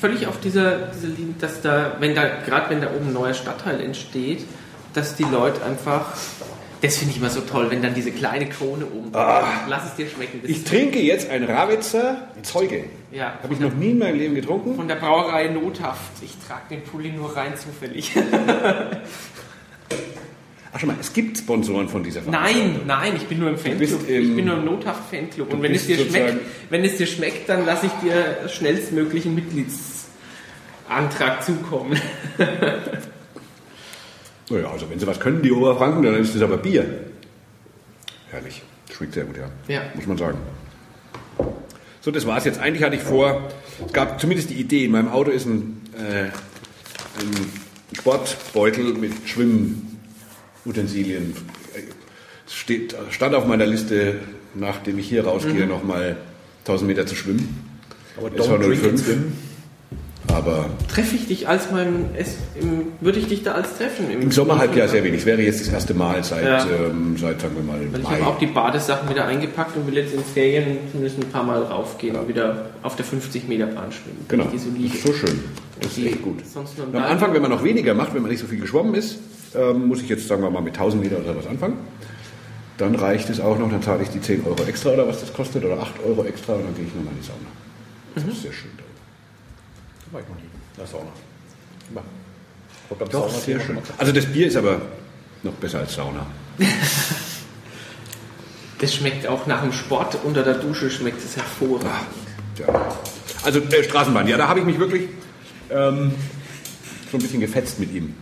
völlig 0.00 0.26
auf 0.28 0.38
dieser, 0.40 0.78
dieser 0.88 1.08
Linie, 1.08 1.34
dass 1.40 1.60
da, 1.62 1.96
wenn 1.98 2.14
da, 2.14 2.22
gerade 2.46 2.70
wenn 2.70 2.80
da 2.80 2.88
oben 2.94 3.08
ein 3.08 3.12
neuer 3.12 3.34
Stadtteil 3.34 3.80
entsteht, 3.80 4.44
dass 4.94 5.16
die 5.16 5.24
Leute 5.24 5.64
einfach. 5.64 6.12
Das 6.82 6.96
finde 6.96 7.12
ich 7.12 7.18
immer 7.18 7.28
so 7.28 7.42
toll, 7.42 7.70
wenn 7.70 7.82
dann 7.82 7.92
diese 7.92 8.10
kleine 8.10 8.48
Krone 8.48 8.86
oben 8.86 9.08
ist. 9.08 9.14
Lass 9.68 9.84
es 9.84 9.96
dir 9.96 10.06
schmecken. 10.08 10.38
Das 10.40 10.50
Ich 10.50 10.64
trinke 10.64 10.98
jetzt 10.98 11.28
ein 11.28 11.44
Rawitzer 11.44 12.28
Zeuge. 12.42 12.84
ja, 13.12 13.34
Habe 13.42 13.52
ich 13.52 13.60
noch 13.60 13.74
nie 13.74 13.90
in 13.90 13.98
meinem 13.98 14.16
Leben 14.16 14.34
getrunken. 14.34 14.76
von 14.76 14.88
der 14.88 14.94
Brauerei 14.94 15.48
Nothaft. 15.48 16.22
Ich 16.22 16.34
trage 16.48 16.62
den 16.70 16.82
Pulli 16.82 17.10
nur 17.12 17.36
rein 17.36 17.52
zufällig. 17.54 18.12
Ach 20.72 20.78
schon 20.78 20.86
mal, 20.88 20.96
es 21.00 21.12
gibt 21.12 21.36
Sponsoren 21.38 21.88
von 21.88 22.04
dieser 22.04 22.22
Nein, 22.22 22.82
nein, 22.86 23.14
ich 23.16 23.26
bin 23.26 23.40
nur 23.40 23.50
im 23.50 23.58
Fanclub. 23.58 24.08
im- 24.08 24.30
ich 24.30 24.36
bin 24.36 24.44
nur 24.44 24.56
im 24.58 24.64
Nothaft-Fanclub. 24.66 25.52
Und 25.52 25.62
wenn 25.62 25.74
es, 25.74 25.86
dir 25.86 25.98
schmeckt, 25.98 26.36
wenn 26.70 26.84
es 26.84 26.96
dir 26.96 27.06
schmeckt, 27.06 27.48
dann 27.48 27.66
lasse 27.66 27.86
ich 27.86 27.92
dir 27.94 28.48
schnellstmöglich 28.48 29.26
einen 29.26 29.34
Mitgliedsantrag 29.34 31.42
zukommen. 31.44 31.98
Naja, 34.52 34.68
also 34.72 34.90
wenn 34.90 34.98
sie 34.98 35.06
was 35.06 35.20
können, 35.20 35.42
die 35.42 35.52
Oberfranken, 35.52 36.02
dann 36.02 36.16
ist 36.16 36.34
das 36.34 36.42
aber 36.42 36.56
Bier. 36.56 36.84
Herrlich. 38.32 38.62
Schmeckt 38.92 39.14
sehr 39.14 39.22
gut, 39.24 39.36
ja. 39.36 39.48
Ja. 39.72 39.82
Muss 39.94 40.06
man 40.08 40.18
sagen. 40.18 40.38
So, 42.00 42.10
das 42.10 42.26
war's 42.26 42.44
jetzt. 42.46 42.58
Eigentlich 42.58 42.82
hatte 42.82 42.96
ich 42.96 43.02
vor, 43.02 43.48
es 43.86 43.92
gab 43.92 44.20
zumindest 44.20 44.50
die 44.50 44.54
Idee, 44.54 44.86
in 44.86 44.90
meinem 44.90 45.06
Auto 45.08 45.30
ist 45.30 45.46
ein, 45.46 45.80
äh, 45.96 46.24
ein 46.24 46.32
Sportbeutel 47.96 48.94
mit 48.94 49.12
Schwimmutensilien. 49.26 49.89
Es 52.46 52.54
steht, 52.54 52.94
stand 53.10 53.34
auf 53.34 53.46
meiner 53.46 53.66
Liste, 53.66 54.16
nachdem 54.54 54.98
ich 54.98 55.08
hier 55.08 55.24
rausgehe, 55.24 55.64
Mhm. 55.64 55.68
nochmal 55.68 56.16
1000 56.64 56.88
Meter 56.88 57.06
zu 57.06 57.14
schwimmen. 57.14 57.70
Aber 58.16 58.30
Es 58.36 58.48
war 58.48 58.56
don't 58.58 58.66
drink 58.66 58.80
05. 58.80 58.88
and 58.90 58.98
swim. 58.98 59.32
Aber 60.28 60.66
Treffe 60.88 61.16
ich 61.16 61.26
dich 61.26 61.48
als 61.48 61.72
mein, 61.72 62.10
es, 62.16 62.36
im, 62.60 62.92
würde 63.00 63.18
ich 63.18 63.26
dich 63.26 63.42
da 63.42 63.52
als 63.54 63.76
treffen? 63.78 64.10
im 64.10 64.30
Sommerhalbjahr 64.30 64.86
sehr 64.86 65.02
wenig. 65.02 65.20
Es 65.20 65.26
wäre 65.26 65.40
jetzt 65.42 65.60
das 65.60 65.68
erste 65.72 65.94
Mal 65.94 66.22
seit, 66.22 66.44
Ja. 66.44 66.64
ähm, 66.66 67.16
seit 67.18 67.40
sagen 67.40 67.56
wir 67.56 67.62
mal, 67.64 67.80
Weil 67.90 68.00
ich 68.00 68.06
Mai. 68.06 68.16
habe 68.16 68.26
auch 68.26 68.38
die 68.38 68.46
Badesachen 68.46 69.08
wieder 69.08 69.24
eingepackt 69.24 69.76
und 69.76 69.86
will 69.88 69.94
jetzt 69.96 70.14
in 70.14 70.22
Ferien 70.22 70.76
zumindest 70.92 71.18
ein 71.18 71.30
paar 71.30 71.42
Mal 71.42 71.62
raufgehen 71.62 72.14
und 72.16 72.28
wieder 72.28 72.66
auf 72.82 72.94
der 72.96 73.04
50 73.06 73.48
Meter 73.48 73.66
Bahn 73.66 73.90
schwimmen. 73.90 74.24
Genau, 74.28 74.44
Die 74.52 74.58
so 74.58 74.68
das 74.70 74.94
ist 74.94 75.02
so 75.06 75.12
schön. 75.14 75.40
Das 75.80 75.96
ist 75.98 76.04
echt 76.06 76.22
gut. 76.22 76.38
Am 76.92 77.02
Anfang, 77.02 77.32
wenn 77.32 77.42
man 77.42 77.50
noch 77.50 77.64
weniger 77.64 77.94
macht, 77.94 78.14
wenn 78.14 78.22
man 78.22 78.30
nicht 78.30 78.40
so 78.40 78.46
viel 78.46 78.60
geschwommen 78.60 78.94
ist, 78.94 79.18
ähm, 79.54 79.88
muss 79.88 80.00
ich 80.02 80.08
jetzt, 80.08 80.26
sagen 80.28 80.42
wir 80.42 80.50
mal, 80.50 80.62
mit 80.62 80.74
1000 80.74 81.02
Meter 81.02 81.18
oder 81.18 81.36
was 81.36 81.46
anfangen. 81.46 81.78
Dann 82.78 82.94
reicht 82.94 83.28
es 83.30 83.40
auch 83.40 83.58
noch, 83.58 83.70
dann 83.70 83.82
zahle 83.82 84.02
ich 84.02 84.08
die 84.08 84.20
10 84.20 84.44
Euro 84.46 84.62
extra 84.64 84.90
oder 84.90 85.06
was 85.06 85.20
das 85.20 85.32
kostet 85.32 85.64
oder 85.64 85.78
8 85.80 86.02
Euro 86.06 86.24
extra 86.24 86.54
und 86.54 86.64
dann 86.64 86.74
gehe 86.74 86.86
ich 86.86 86.94
nochmal 86.94 87.12
in 87.12 87.20
die 87.20 87.26
Sauna. 87.26 87.38
Das 88.14 88.24
ist 88.24 88.42
sehr 88.42 88.52
schön. 88.52 88.70
da. 88.76 88.82
Da 90.06 90.12
war 90.14 90.20
ich 90.20 90.28
noch 90.28 90.36
nie. 90.36 90.48
Der 90.78 90.86
Sauna. 90.86 91.10
Immer. 91.90 92.02
Beim 92.98 93.08
Doch, 93.10 93.28
Sauna- 93.30 93.38
sehr 93.40 93.60
schön. 93.60 93.78
Also 93.98 94.12
das 94.12 94.26
Bier 94.26 94.46
ist 94.46 94.56
aber 94.56 94.80
noch 95.42 95.52
besser 95.54 95.80
als 95.80 95.94
Sauna. 95.94 96.26
Das 98.78 98.94
schmeckt 98.94 99.26
auch 99.26 99.46
nach 99.46 99.60
dem 99.62 99.72
Sport 99.74 100.16
unter 100.24 100.42
der 100.42 100.54
Dusche, 100.54 100.90
schmeckt 100.90 101.22
es 101.22 101.36
hervorragend. 101.36 102.06
Ja. 102.58 102.96
Also 103.42 103.58
äh, 103.60 103.84
Straßenbahn, 103.84 104.26
ja, 104.26 104.38
da 104.38 104.48
habe 104.48 104.60
ich 104.60 104.64
mich 104.66 104.78
wirklich 104.78 105.08
ähm, 105.70 106.12
so 107.10 107.18
ein 107.18 107.20
bisschen 107.22 107.40
gefetzt 107.40 107.78
mit 107.78 107.92
ihm. 107.92 108.14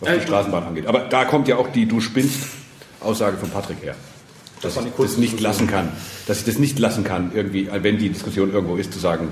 Was 0.00 0.10
die 0.10 0.16
Äh, 0.16 0.22
Straßenbahn 0.22 0.64
angeht. 0.64 0.86
Aber 0.86 1.00
da 1.00 1.24
kommt 1.24 1.48
ja 1.48 1.56
auch 1.56 1.68
die 1.72 1.86
Du 1.86 2.00
spinnst 2.00 2.40
Aussage 3.00 3.36
von 3.36 3.50
Patrick 3.50 3.82
her. 3.82 3.94
Dass 4.60 4.76
war 4.76 4.84
ich 4.84 4.92
das 4.96 5.16
nicht 5.16 5.40
lassen 5.40 5.66
kann. 5.68 5.88
Dass 6.26 6.38
ich 6.40 6.44
das 6.44 6.58
nicht 6.58 6.78
lassen 6.78 7.04
kann, 7.04 7.30
irgendwie, 7.34 7.68
wenn 7.72 7.98
die 7.98 8.08
Diskussion 8.08 8.52
irgendwo 8.52 8.76
ist, 8.76 8.92
zu 8.92 8.98
sagen, 8.98 9.28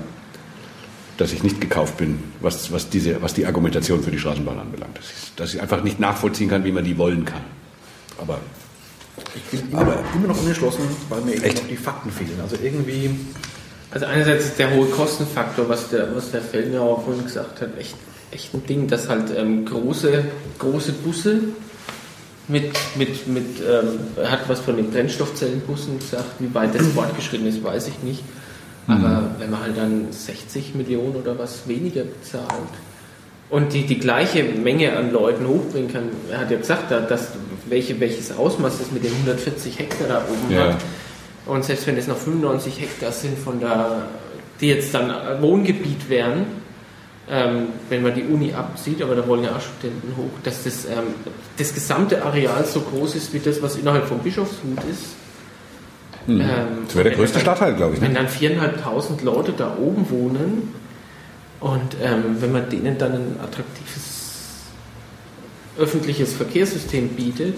dass 1.17 1.33
ich 1.33 1.43
nicht 1.43 1.59
gekauft 1.59 1.97
bin, 1.97 2.23
was, 2.41 2.71
was, 2.71 2.89
diese, 2.89 3.21
was 3.21 3.33
die 3.33 3.45
Argumentation 3.45 4.03
für 4.03 4.11
die 4.11 4.19
Straßenbahn 4.19 4.59
anbelangt. 4.59 4.97
Dass 4.97 5.05
ich, 5.09 5.35
dass 5.35 5.53
ich 5.53 5.61
einfach 5.61 5.83
nicht 5.83 5.99
nachvollziehen 5.99 6.49
kann, 6.49 6.63
wie 6.63 6.71
man 6.71 6.83
die 6.83 6.97
wollen 6.97 7.25
kann. 7.25 7.41
Aber 8.19 8.39
Ich 9.35 9.41
bin 9.59 9.71
immer, 9.71 9.97
immer 10.15 10.27
noch 10.27 10.39
unentschlossen, 10.39 10.83
weil 11.09 11.21
mir 11.21 11.43
Echt? 11.43 11.57
noch 11.57 11.67
die 11.67 11.75
Fakten 11.75 12.11
fehlen. 12.11 12.39
Also 12.41 12.55
irgendwie, 12.63 13.09
Also 13.91 14.05
einerseits 14.05 14.45
ist 14.45 14.59
der 14.59 14.71
hohe 14.73 14.87
Kostenfaktor, 14.87 15.67
was 15.67 15.89
der, 15.89 16.15
was 16.15 16.31
der 16.31 16.41
Feldnauer 16.41 17.03
vorhin 17.03 17.23
gesagt 17.23 17.61
hat, 17.61 17.77
echt, 17.77 17.95
echt 18.37 18.53
ein 18.53 18.65
Ding, 18.67 18.87
dass 18.87 19.09
halt 19.09 19.25
ähm, 19.35 19.65
große, 19.65 20.23
große 20.59 20.91
Busse 20.93 21.39
mit, 22.47 22.71
mit, 22.95 23.27
mit 23.27 23.45
ähm, 23.59 23.99
er 24.15 24.31
hat 24.31 24.47
was 24.47 24.59
von 24.59 24.77
den 24.77 24.89
Brennstoffzellenbussen 24.91 25.99
gesagt, 25.99 26.25
wie 26.39 26.53
weit 26.53 26.73
das 26.75 26.87
fortgeschritten 26.87 27.47
ist, 27.47 27.63
weiß 27.63 27.87
ich 27.89 28.03
nicht. 28.03 28.23
Aber 28.87 29.31
wenn 29.39 29.49
man 29.49 29.61
halt 29.63 29.77
dann 29.77 30.07
60 30.11 30.75
Millionen 30.75 31.17
oder 31.17 31.37
was 31.37 31.67
weniger 31.67 32.03
bezahlt 32.03 32.47
und 33.49 33.73
die, 33.73 33.85
die 33.85 33.99
gleiche 33.99 34.43
Menge 34.45 34.95
an 34.95 35.11
Leuten 35.11 35.45
hochbringen 35.45 35.91
kann, 35.91 36.03
er 36.31 36.37
hat 36.39 36.51
ja 36.51 36.57
gesagt, 36.57 36.89
da- 36.89 37.01
dass, 37.01 37.29
welche, 37.67 37.99
welches 37.99 38.31
Ausmaß 38.37 38.77
das 38.79 38.91
mit 38.93 39.03
den 39.03 39.11
140 39.11 39.77
Hektar 39.79 40.07
da 40.07 40.21
oben 40.31 40.53
Ja. 40.55 40.69
hat. 40.69 40.77
Und 41.47 41.65
selbst 41.65 41.85
wenn 41.87 41.97
es 41.97 42.07
noch 42.07 42.15
95 42.17 42.79
Hektar 42.79 43.11
sind, 43.11 43.37
von 43.37 43.59
der, 43.59 44.03
die 44.61 44.67
jetzt 44.67 44.93
dann 44.93 45.11
Wohngebiet 45.41 46.07
wären, 46.09 46.45
ähm, 47.29 47.67
wenn 47.89 48.03
man 48.03 48.15
die 48.15 48.23
Uni 48.23 48.53
abzieht, 48.53 49.01
aber 49.01 49.15
da 49.15 49.27
wollen 49.27 49.43
ja 49.43 49.55
auch 49.55 49.61
Studenten 49.61 50.15
hoch, 50.15 50.29
dass 50.43 50.63
das, 50.63 50.85
ähm, 50.85 51.13
das 51.57 51.73
gesamte 51.73 52.23
Areal 52.23 52.63
so 52.65 52.81
groß 52.81 53.15
ist 53.15 53.33
wie 53.33 53.39
das, 53.39 53.61
was 53.61 53.75
innerhalb 53.75 54.05
vom 54.07 54.19
Bischofshut 54.19 54.77
ist. 54.89 55.15
Ähm, 56.29 56.39
das 56.85 56.95
wäre 56.95 57.03
der 57.03 57.11
wenn 57.13 57.19
größte 57.19 57.35
dann- 57.35 57.41
Stadtteil, 57.43 57.75
glaube 57.75 57.95
ich. 57.95 58.01
Wenn 58.01 58.13
Ne? 58.13 58.19
dann 58.19 58.27
4.500 58.27 59.23
Leute 59.23 59.53
da 59.53 59.75
oben 59.77 60.09
wohnen 60.09 60.73
und 61.59 61.95
ähm, 62.01 62.37
wenn 62.39 62.51
man 62.51 62.69
denen 62.69 62.97
dann 62.97 63.13
ein 63.13 63.35
attraktives 63.41 64.15
öffentliches 65.77 66.33
Verkehrssystem 66.33 67.09
bietet, 67.09 67.55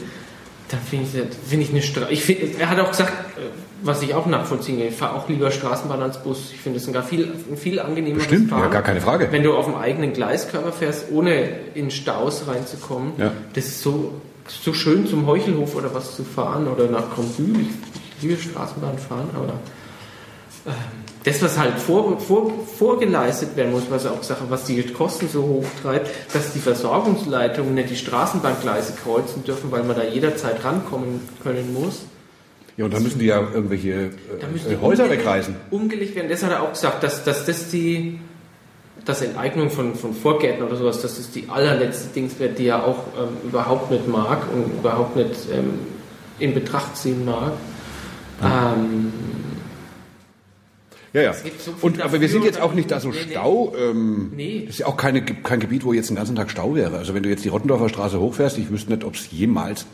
dann 0.70 0.80
finde 0.82 1.06
ich, 1.06 1.50
find 1.50 1.64
ich 1.64 1.70
eine 1.72 1.82
Straße. 1.82 2.36
Er 2.60 2.70
hat 2.70 2.80
auch 2.80 2.92
gesagt, 2.92 3.12
äh, 3.38 3.42
was 3.82 4.02
ich 4.02 4.14
auch 4.14 4.26
nachvollziehen 4.26 4.78
kann, 4.78 4.88
ich 4.88 4.96
fahre 4.96 5.16
auch 5.16 5.28
lieber 5.30 5.52
Straßenbahn 5.52 6.02
als 6.02 6.22
Bus. 6.24 6.52
Ich 6.54 6.60
finde 6.60 6.80
es 6.80 6.88
ein 6.88 7.04
viel, 7.04 7.32
ein 7.52 7.58
viel 7.58 7.80
angenehmeres 7.80 8.26
Stimmt, 8.26 8.52
ja, 8.52 8.68
gar 8.68 8.82
keine 8.84 9.02
Frage. 9.02 9.30
Wenn 9.32 9.44
du 9.44 9.54
auf 9.56 9.66
dem 9.66 9.76
eigenen 9.76 10.14
Gleiskörper 10.14 10.72
fährst, 10.72 11.06
ohne 11.12 11.50
in 11.74 11.90
Staus 11.92 12.44
reinzukommen, 12.48 13.14
Ja. 13.18 13.32
das 13.54 13.66
ist 13.66 13.82
so, 13.82 14.14
so 14.48 14.74
schön 14.74 15.08
zum 15.08 15.26
Heuchelhof 15.28 15.76
oder 15.76 15.94
was 15.94 16.16
zu 16.16 16.24
fahren 16.24 16.68
oder 16.68 16.88
nach 16.88 17.14
Krombühl. 17.14 17.62
Ich, 17.62 17.68
ich 18.18 18.24
liebe 18.24 18.42
Straßenbahn 18.42 18.98
fahren, 18.98 19.30
aber 19.34 19.54
ähm, 20.68 20.74
das, 21.24 21.42
was 21.42 21.58
halt 21.58 21.80
vor, 21.80 22.20
vor, 22.20 22.52
vorgeleistet 22.78 23.56
werden 23.58 23.72
muss, 23.72 23.84
was 23.90 24.06
auch 24.06 24.24
Sache, 24.24 24.46
was 24.50 24.66
die 24.66 24.82
Kosten 24.84 25.28
so 25.28 25.44
hoch 25.44 25.66
treibt, 25.82 26.10
dass 26.34 26.54
die 26.54 26.60
Versorgungsleitungen 26.60 27.74
nicht 27.74 27.90
die 27.90 27.98
Straßenbahngleise 27.98 28.94
kreuzen 29.04 29.44
dürfen, 29.44 29.72
weil 29.72 29.84
man 29.84 29.98
da 29.98 30.04
jederzeit 30.04 30.64
rankommen 30.64 31.22
können 31.44 31.74
muss. 31.74 32.04
Ja, 32.78 32.86
und 32.86 32.94
dann 32.94 33.04
müssen 33.04 33.20
die 33.20 33.26
ja 33.26 33.42
irgendwelche 33.42 34.12
Da 34.40 34.48
äh, 34.48 34.52
müssen 34.52 34.70
die 34.70 34.78
Häuser 34.78 35.10
wegreißen. 35.10 35.54
Umgelegt 35.70 36.16
werden. 36.16 36.30
Das 36.30 36.44
hat 36.44 36.52
er 36.52 36.64
auch 36.64 36.72
gesagt, 36.72 37.04
dass, 37.04 37.26
dass 37.26 37.46
das 37.46 37.70
die 37.70 38.20
dass 39.06 39.22
Enteignung 39.22 39.70
von, 39.70 39.96
von 39.96 40.14
Vorgärten 40.14 40.64
oder 40.64 40.76
sowas, 40.76 41.02
dass 41.02 41.18
das 41.18 41.32
die 41.32 41.50
allerletzte 41.50 42.10
Dings 42.14 42.38
wird, 42.40 42.60
die 42.60 42.68
er 42.68 42.86
auch 42.86 43.06
ähm, 43.18 43.50
überhaupt 43.50 43.92
nicht 43.92 44.08
mag 44.08 44.44
und 44.54 44.80
überhaupt 44.80 45.16
nicht 45.16 45.32
ähm, 45.52 45.80
in 46.38 46.54
Betracht 46.54 46.96
ziehen 46.96 47.26
mag. 47.26 47.54
Ähm, 48.44 49.12
Ja, 51.14 51.22
ja. 51.22 51.32
gibt 51.44 51.62
so 51.62 51.72
viel 51.72 51.84
Und, 51.84 52.02
aber 52.02 52.22
wir 52.22 52.30
sind 52.30 52.44
jetzt 52.44 52.62
auch 52.62 52.74
nicht 52.74 52.92
da 52.92 53.00
so 53.00 53.10
Nee, 53.10 53.16
nee. 53.26 53.32
Stau. 53.32 53.74
Ähm, 53.78 54.32
Nee. 54.36 54.62
Das 54.66 54.76
ist 54.76 54.80
ja 54.80 54.86
auch 54.88 54.98
keine, 54.98 55.24
kein 55.24 55.60
Gebiet, 55.60 55.84
wo 55.84 55.94
jetzt 55.94 56.10
den 56.10 56.16
ganzen 56.16 56.36
Tag 56.36 56.52
Stau 56.52 56.76
wäre. 56.76 56.98
Also 56.98 57.14
wenn 57.14 57.24
du 57.24 57.30
jetzt 57.30 57.44
die 57.44 57.50
Rottendorfer 57.50 57.90
Straße 57.90 58.20
hochfährst, 58.20 58.58
ich 58.58 58.70
wüsste 58.70 58.92
nicht, 58.92 59.04
ob 59.04 59.16
es 59.16 59.32
jemals 59.32 59.86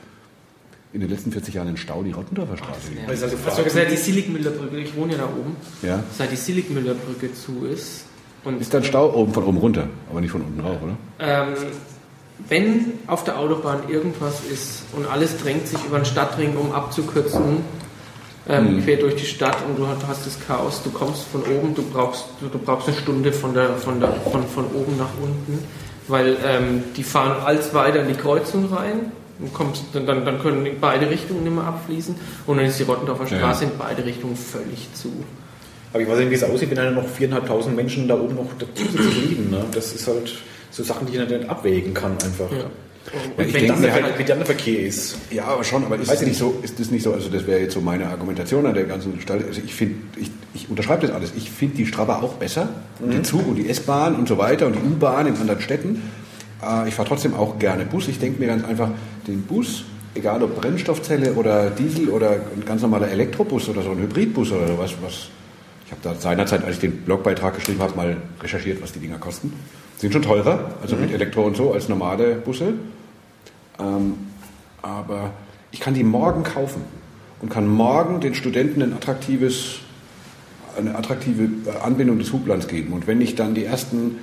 in 0.93 1.01
den 1.01 1.09
letzten 1.09 1.31
40 1.31 1.53
Jahren 1.55 1.67
einen 1.67 1.77
Stau 1.77 2.03
die 2.03 2.11
Rottendorfer 2.11 2.57
Straße 2.57 2.89
gibt. 2.91 3.11
Ist 3.11 3.23
also 3.23 3.35
also 3.45 3.63
seit 3.69 3.91
die 3.91 3.97
Siligmüller-Brücke, 3.97 4.77
ich 4.77 4.95
wohne 4.95 5.13
ja 5.13 5.17
da 5.19 5.25
oben, 5.25 5.55
Ja. 5.81 6.03
seit 6.17 6.31
die 6.31 6.37
Siligmüller-Brücke 6.37 7.33
zu 7.33 7.65
ist. 7.65 8.05
Und 8.45 8.61
Ist 8.61 8.73
dann 8.73 8.83
Stau 8.83 9.13
oben 9.13 9.33
von 9.33 9.43
oben 9.43 9.57
runter, 9.57 9.87
aber 10.09 10.21
nicht 10.21 10.31
von 10.31 10.41
unten 10.41 10.59
rauf, 10.59 10.77
oder? 10.83 10.95
Ähm, 11.19 11.53
wenn 12.49 12.93
auf 13.07 13.23
der 13.23 13.39
Autobahn 13.39 13.89
irgendwas 13.89 14.41
ist 14.51 14.83
und 14.95 15.05
alles 15.07 15.37
drängt 15.37 15.67
sich 15.67 15.79
über 15.85 15.97
den 15.99 16.05
Stadtring, 16.05 16.55
um 16.55 16.71
abzukürzen, 16.71 17.57
ähm, 18.47 18.83
quer 18.83 18.97
durch 18.97 19.15
die 19.15 19.25
Stadt 19.25 19.57
und 19.67 19.77
du 19.77 19.87
hast 19.87 20.25
das 20.25 20.37
Chaos, 20.45 20.81
du 20.83 20.91
kommst 20.91 21.23
von 21.31 21.41
oben, 21.41 21.73
du 21.73 21.83
brauchst, 21.83 22.25
du, 22.39 22.47
du 22.47 22.59
brauchst 22.59 22.87
eine 22.87 22.97
Stunde 22.97 23.31
von, 23.31 23.53
der, 23.53 23.69
von, 23.75 23.99
der, 23.99 24.13
von, 24.13 24.45
von 24.47 24.65
oben 24.65 24.97
nach 24.97 25.09
unten, 25.21 25.63
weil 26.07 26.37
ähm, 26.45 26.83
die 26.95 27.03
fahren 27.03 27.37
alles 27.43 27.73
weiter 27.73 28.01
in 28.01 28.09
die 28.09 28.15
Kreuzung 28.15 28.71
rein. 28.73 29.11
Und 29.37 29.53
kommst, 29.53 29.83
dann, 29.91 30.05
dann, 30.05 30.41
können 30.41 30.65
in 30.65 30.79
beide 30.79 31.09
Richtungen 31.09 31.43
nicht 31.43 31.53
mehr 31.53 31.65
abfließen 31.65 32.15
und 32.47 32.55
dann 32.55 32.67
ist 32.67 32.79
die 32.79 32.83
Rottendorfer 32.83 33.25
Ja. 33.29 33.37
Straße 33.37 33.65
in 33.65 33.71
beide 33.77 34.05
Richtungen 34.05 34.37
völlig 34.37 34.87
zu. 34.93 35.11
Aber 35.91 36.01
ich 36.01 36.07
weiß 36.07 36.19
nicht, 36.19 36.29
wie 36.29 36.35
es 36.35 36.43
aussieht, 36.43 36.69
wenn 36.69 36.77
dann 36.77 36.95
noch 36.95 37.03
4.500 37.03 37.69
Menschen 37.71 38.07
da 38.07 38.15
oben 38.15 38.35
noch 38.35 38.47
zusätzlich 38.75 39.29
liegen. 39.29 39.49
Ne? 39.49 39.65
Das 39.73 39.93
ist 39.93 40.07
halt 40.07 40.33
so 40.71 40.83
Sachen, 40.83 41.05
die 41.07 41.17
ich 41.17 41.29
nicht 41.29 41.49
abwägen 41.49 41.93
kann 41.93 42.11
einfach. 42.13 42.49
Ja. 42.49 42.65
Und 43.37 43.45
ich 43.45 43.53
wenn 43.53 43.61
denke 43.61 43.67
das 43.67 43.79
mir 43.79 43.93
halt, 43.93 44.19
Wie 44.19 44.23
dann 44.23 44.39
der 44.39 44.45
Verkehr 44.45 44.79
ist. 44.79 45.17
Ja, 45.29 45.45
aber 45.45 45.63
schon, 45.63 45.83
aber 45.83 45.97
ist 45.97 46.07
Weiß 46.07 46.21
ich 46.21 46.27
nicht 46.27 46.39
so, 46.39 46.59
ist 46.63 46.79
das 46.79 46.91
nicht 46.91 47.03
so, 47.03 47.13
also 47.13 47.29
das 47.29 47.45
wäre 47.45 47.59
jetzt 47.59 47.73
so 47.73 47.81
meine 47.81 48.07
Argumentation 48.07 48.65
an 48.65 48.73
der 48.73 48.85
ganzen 48.85 49.19
Stelle. 49.21 49.45
Also 49.45 49.61
ich 49.63 49.73
finde, 49.73 49.95
ich, 50.17 50.31
ich 50.53 50.69
unterschreibe 50.69 51.05
das 51.05 51.15
alles. 51.15 51.33
Ich 51.35 51.49
finde 51.51 51.77
die 51.77 51.85
Strabber 51.85 52.23
auch 52.23 52.33
besser. 52.33 52.69
Und 52.99 53.13
den 53.13 53.23
Zug 53.23 53.47
und 53.47 53.55
die 53.55 53.69
S-Bahn 53.69 54.15
und 54.15 54.27
so 54.27 54.37
weiter 54.37 54.65
und 54.67 54.75
die 54.75 54.79
U-Bahn 54.79 55.27
in 55.27 55.35
anderen 55.35 55.61
Städten. 55.61 56.01
Äh, 56.63 56.87
ich 56.87 56.95
fahre 56.95 57.07
trotzdem 57.07 57.35
auch 57.35 57.59
gerne 57.59 57.85
Bus. 57.85 58.07
Ich 58.07 58.19
denke 58.19 58.39
mir 58.39 58.47
ganz 58.47 58.63
einfach, 58.63 58.89
den 59.27 59.43
Bus, 59.43 59.83
egal 60.15 60.41
ob 60.41 60.59
Brennstoffzelle 60.59 61.33
oder 61.33 61.69
Diesel 61.69 62.09
oder 62.09 62.31
ein 62.31 62.63
ganz 62.65 62.81
normaler 62.81 63.09
Elektrobus 63.09 63.69
oder 63.69 63.83
so 63.83 63.91
ein 63.91 63.99
Hybridbus 63.99 64.51
oder 64.51 64.67
sowas, 64.67 64.93
was 65.01 65.29
ich 65.85 65.91
habe 65.91 66.01
da 66.01 66.15
seinerzeit, 66.15 66.63
als 66.63 66.75
ich 66.75 66.81
den 66.81 66.97
Blogbeitrag 67.03 67.55
geschrieben 67.55 67.79
habe, 67.79 67.95
mal 67.95 68.17
recherchiert, 68.41 68.81
was 68.81 68.91
die 68.91 68.99
Dinger 68.99 69.19
kosten. 69.19 69.53
Sind 69.97 70.11
schon 70.11 70.23
teurer, 70.23 70.71
also 70.81 70.95
mit 70.95 71.13
Elektro 71.13 71.43
und 71.43 71.55
so, 71.55 71.73
als 71.73 71.87
normale 71.89 72.35
Busse. 72.35 72.73
Ähm, 73.79 74.13
aber 74.81 75.31
ich 75.71 75.79
kann 75.79 75.93
die 75.93 76.03
morgen 76.03 76.43
kaufen 76.43 76.81
und 77.41 77.49
kann 77.49 77.67
morgen 77.67 78.21
den 78.21 78.35
Studenten 78.35 78.81
ein 78.81 78.93
attraktives, 78.93 79.79
eine 80.77 80.95
attraktive 80.95 81.49
äh, 81.69 81.77
Anbindung 81.83 82.19
des 82.19 82.31
Hublands 82.31 82.67
geben. 82.67 82.93
Und 82.93 83.07
wenn 83.07 83.21
ich 83.21 83.35
dann 83.35 83.55
die 83.55 83.65
ersten 83.65 84.17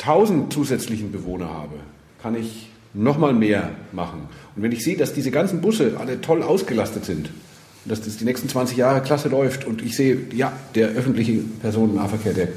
1000 0.00 0.52
zusätzlichen 0.52 1.12
Bewohner 1.12 1.48
habe, 1.48 1.76
kann 2.22 2.34
ich 2.34 2.68
nochmal 2.92 3.32
mehr 3.32 3.70
machen. 3.92 4.28
Und 4.54 4.62
wenn 4.62 4.72
ich 4.72 4.84
sehe, 4.84 4.96
dass 4.96 5.12
diese 5.12 5.30
ganzen 5.30 5.60
Busse 5.60 5.96
alle 5.98 6.20
toll 6.20 6.42
ausgelastet 6.42 7.04
sind 7.04 7.28
und 7.28 7.90
dass 7.90 8.00
das 8.00 8.16
die 8.16 8.24
nächsten 8.24 8.48
20 8.48 8.76
Jahre 8.76 9.02
klasse 9.02 9.28
läuft 9.28 9.64
und 9.64 9.82
ich 9.82 9.96
sehe, 9.96 10.18
ja, 10.32 10.52
der 10.74 10.88
öffentliche 10.90 11.40
Personennahverkehr, 11.60 12.32
der, 12.32 12.48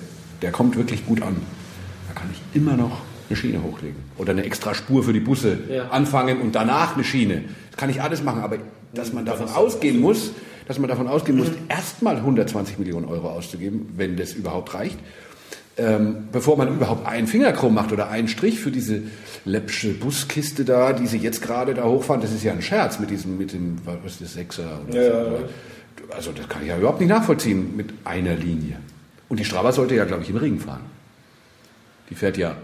der 0.41 0.51
kommt 0.51 0.77
wirklich 0.77 1.05
gut 1.05 1.22
an, 1.22 1.35
da 2.07 2.19
kann 2.19 2.30
ich 2.31 2.41
immer 2.59 2.77
noch 2.77 3.01
eine 3.29 3.37
Schiene 3.37 3.61
hochlegen 3.63 3.97
oder 4.17 4.31
eine 4.31 4.43
extra 4.43 4.73
Spur 4.73 5.03
für 5.03 5.13
die 5.13 5.19
Busse 5.19 5.57
Ja. 5.69 5.89
anfangen 5.89 6.41
und 6.41 6.55
danach 6.55 6.95
eine 6.95 7.03
Schiene. 7.03 7.43
Das 7.71 7.77
kann 7.79 7.89
ich 7.89 8.01
alles 8.01 8.23
machen, 8.23 8.41
aber 8.41 8.57
dass 8.93 9.13
man 9.13 9.25
davon 9.25 9.47
ausgehen 9.49 9.99
muss, 9.99 10.31
dass 10.67 10.79
man 10.79 10.89
davon 10.89 11.07
ausgehen 11.07 11.37
muss, 11.37 11.47
erstmal 11.69 12.17
120 12.17 12.79
Millionen 12.79 13.05
Euro 13.05 13.29
auszugeben, 13.29 13.89
wenn 13.95 14.17
das 14.17 14.33
überhaupt 14.33 14.73
reicht, 14.73 14.97
ähm, 15.77 16.27
bevor 16.31 16.57
man 16.57 16.69
überhaupt 16.69 17.07
einen 17.07 17.27
Finger 17.27 17.51
krumm 17.53 17.75
macht 17.75 17.91
oder 17.91 18.09
einen 18.09 18.27
Strich 18.27 18.59
für 18.59 18.71
diese 18.71 19.03
läppsche 19.45 19.89
Buskiste 19.93 20.65
da, 20.65 20.91
die 20.93 21.05
sie 21.07 21.17
jetzt 21.19 21.41
gerade 21.41 21.73
da 21.75 21.83
hochfahren, 21.83 22.21
das 22.21 22.31
ist 22.33 22.43
ja 22.43 22.51
ein 22.51 22.61
Scherz 22.63 22.99
mit 22.99 23.11
diesem, 23.11 23.37
mit 23.37 23.53
dem, 23.53 23.77
was 23.85 24.13
ist 24.13 24.21
das, 24.21 24.33
Sechser 24.33 24.79
oder 24.87 25.01
Ja, 25.01 25.25
so. 25.25 25.39
Also 26.15 26.31
das 26.31 26.47
kann 26.49 26.61
ich 26.63 26.69
ja 26.69 26.77
überhaupt 26.77 26.99
nicht 26.99 27.09
nachvollziehen 27.09 27.75
mit 27.77 27.89
einer 28.05 28.33
Linie. 28.35 28.77
Und 29.29 29.39
die 29.39 29.45
Strava 29.45 29.71
sollte 29.71 29.93
ja, 29.95 30.05
glaube 30.05 30.23
ich, 30.23 30.29
im 30.29 30.37
Ring 30.37 30.57
fahren. 30.59 30.81
Die 32.09 32.15
fährt 32.15 32.38
ja 32.38 32.55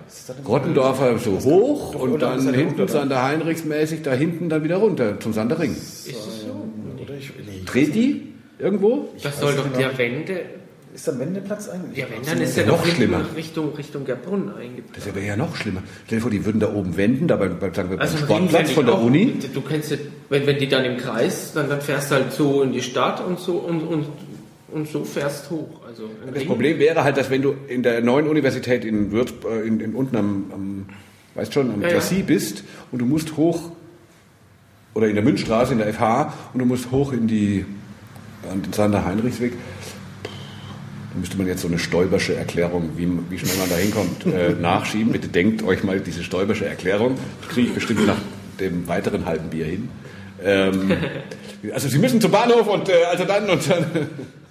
Rottendorfer 0.48 1.18
so 1.20 1.32
hoch 1.44 1.94
doch, 1.94 2.02
und 2.02 2.22
dann 2.22 2.54
hinten 2.54 2.88
Sander 2.88 3.24
Heinrichsmäßig, 3.24 4.02
da 4.02 4.14
hinten 4.14 4.48
dann 4.50 4.64
wieder 4.64 4.78
runter 4.78 5.20
zum 5.20 5.34
Sander 5.34 5.60
Ring. 5.60 5.74
ist 5.74 6.08
es 6.08 6.42
so? 6.42 6.66
Oder 7.02 7.16
ich, 7.16 7.30
nee. 7.46 7.64
Dreht 7.66 7.94
die 7.94 8.34
irgendwo? 8.58 9.10
Das 9.22 9.40
soll 9.40 9.56
doch 9.56 9.68
der 9.78 9.98
Wende. 9.98 10.42
Ist 10.94 11.08
der 11.08 11.18
Wendeplatz 11.18 11.70
eigentlich? 11.70 11.98
Ja, 11.98 12.06
wenn, 12.10 12.24
dann 12.24 12.40
ist 12.40 12.56
er 12.56 12.68
noch 12.68 12.86
schlimmer. 12.86 13.26
Richtung, 13.36 13.74
Richtung 13.74 14.06
Gerbrunn 14.06 14.54
eingeplant. 14.54 14.96
Das 14.96 15.06
wäre 15.08 15.26
ja 15.26 15.36
noch 15.36 15.56
schlimmer. 15.56 15.82
Stell 16.06 16.20
dir 16.20 16.22
vor, 16.22 16.30
die 16.30 16.46
würden 16.46 16.60
da 16.60 16.72
oben 16.72 16.96
wenden, 16.96 17.28
da 17.28 17.36
beim, 17.36 17.58
beim, 17.58 17.74
sagen 17.74 17.90
wir, 17.90 17.98
beim 17.98 18.08
Also 18.08 18.18
Sportplatz 18.20 18.72
von 18.72 18.86
der 18.86 19.00
Uni. 19.00 19.40
Du 19.54 19.62
kennst 19.62 19.90
ja, 19.90 19.98
wenn, 20.30 20.46
wenn 20.46 20.60
die 20.60 20.68
dann 20.68 20.86
im 20.86 20.98
Kreis, 20.98 21.52
dann, 21.54 21.68
dann 21.68 21.82
fährst 21.82 22.12
du 22.12 22.16
halt 22.16 22.32
so 22.32 22.62
in 22.62 22.74
die 22.74 22.84
Stadt 22.84 23.26
und 23.26 23.40
so 23.40 23.54
und, 23.54 23.82
und, 23.82 24.06
und 24.72 24.88
so 24.88 25.04
fährst 25.04 25.50
hoch. 25.50 25.82
Also 25.94 26.10
Das 26.26 26.42
Ring. 26.42 26.48
Problem 26.48 26.80
wäre 26.80 27.04
halt, 27.04 27.18
dass 27.18 27.30
wenn 27.30 27.44
du 27.44 27.54
in 27.68 27.84
der 27.84 28.02
neuen 28.02 28.28
Universität 28.28 28.84
in 28.84 29.12
Würzburg, 29.12 29.52
äh, 29.52 29.68
in, 29.68 29.80
in, 29.80 29.94
unten 29.94 30.16
am, 30.16 30.46
am, 30.52 30.86
weißt 31.36 31.54
schon, 31.54 31.72
am 31.72 31.82
Ja, 31.82 31.90
ja. 31.90 31.94
Glacis 31.94 32.26
bist 32.26 32.64
und 32.92 33.00
du 33.00 33.06
musst 33.06 33.38
hoch, 33.38 33.70
oder 34.96 35.08
in 35.08 35.14
der 35.14 35.24
Münchstraße, 35.24 35.74
in 35.74 35.78
der 35.78 35.94
FH, 35.94 36.34
und 36.54 36.60
du 36.60 36.66
musst 36.66 36.90
hoch 36.90 37.14
in 37.14 37.28
die, 37.28 37.64
an 38.52 38.64
den 38.64 38.74
Sander-Heinrichsweg, 38.74 39.54
da 41.14 41.20
müsste 41.20 41.38
man 41.38 41.46
jetzt 41.46 41.62
so 41.62 41.68
eine 41.68 41.78
Stoibersche 41.78 42.34
Erklärung, 42.34 42.90
wie, 42.96 43.08
wie 43.30 43.38
schnell 43.38 43.58
man 43.58 43.70
da 43.70 43.76
hinkommt, 43.76 44.26
äh, 44.26 44.50
nachschieben. 44.60 45.12
Bitte 45.12 45.28
denkt 45.28 45.62
euch 45.62 45.84
mal 45.84 46.00
diese 46.00 46.24
Stoibersche 46.24 46.66
Erklärung. 46.66 47.18
Die 47.44 47.54
kriege 47.54 47.68
ich 47.68 47.74
bestimmt 47.76 48.08
nach 48.08 48.18
dem 48.60 48.88
weiteren 48.88 49.28
halben 49.28 49.50
Bier 49.52 49.66
hin. 49.66 49.90
Ähm, 50.44 50.92
also 51.72 51.88
Sie 51.88 52.00
müssen 52.00 52.20
zum 52.20 52.32
Bahnhof 52.32 52.68
und 52.68 52.90
äh, 52.90 52.94
also 53.12 53.26
dann 53.26 53.48
und 53.48 53.70
dann. 53.70 53.86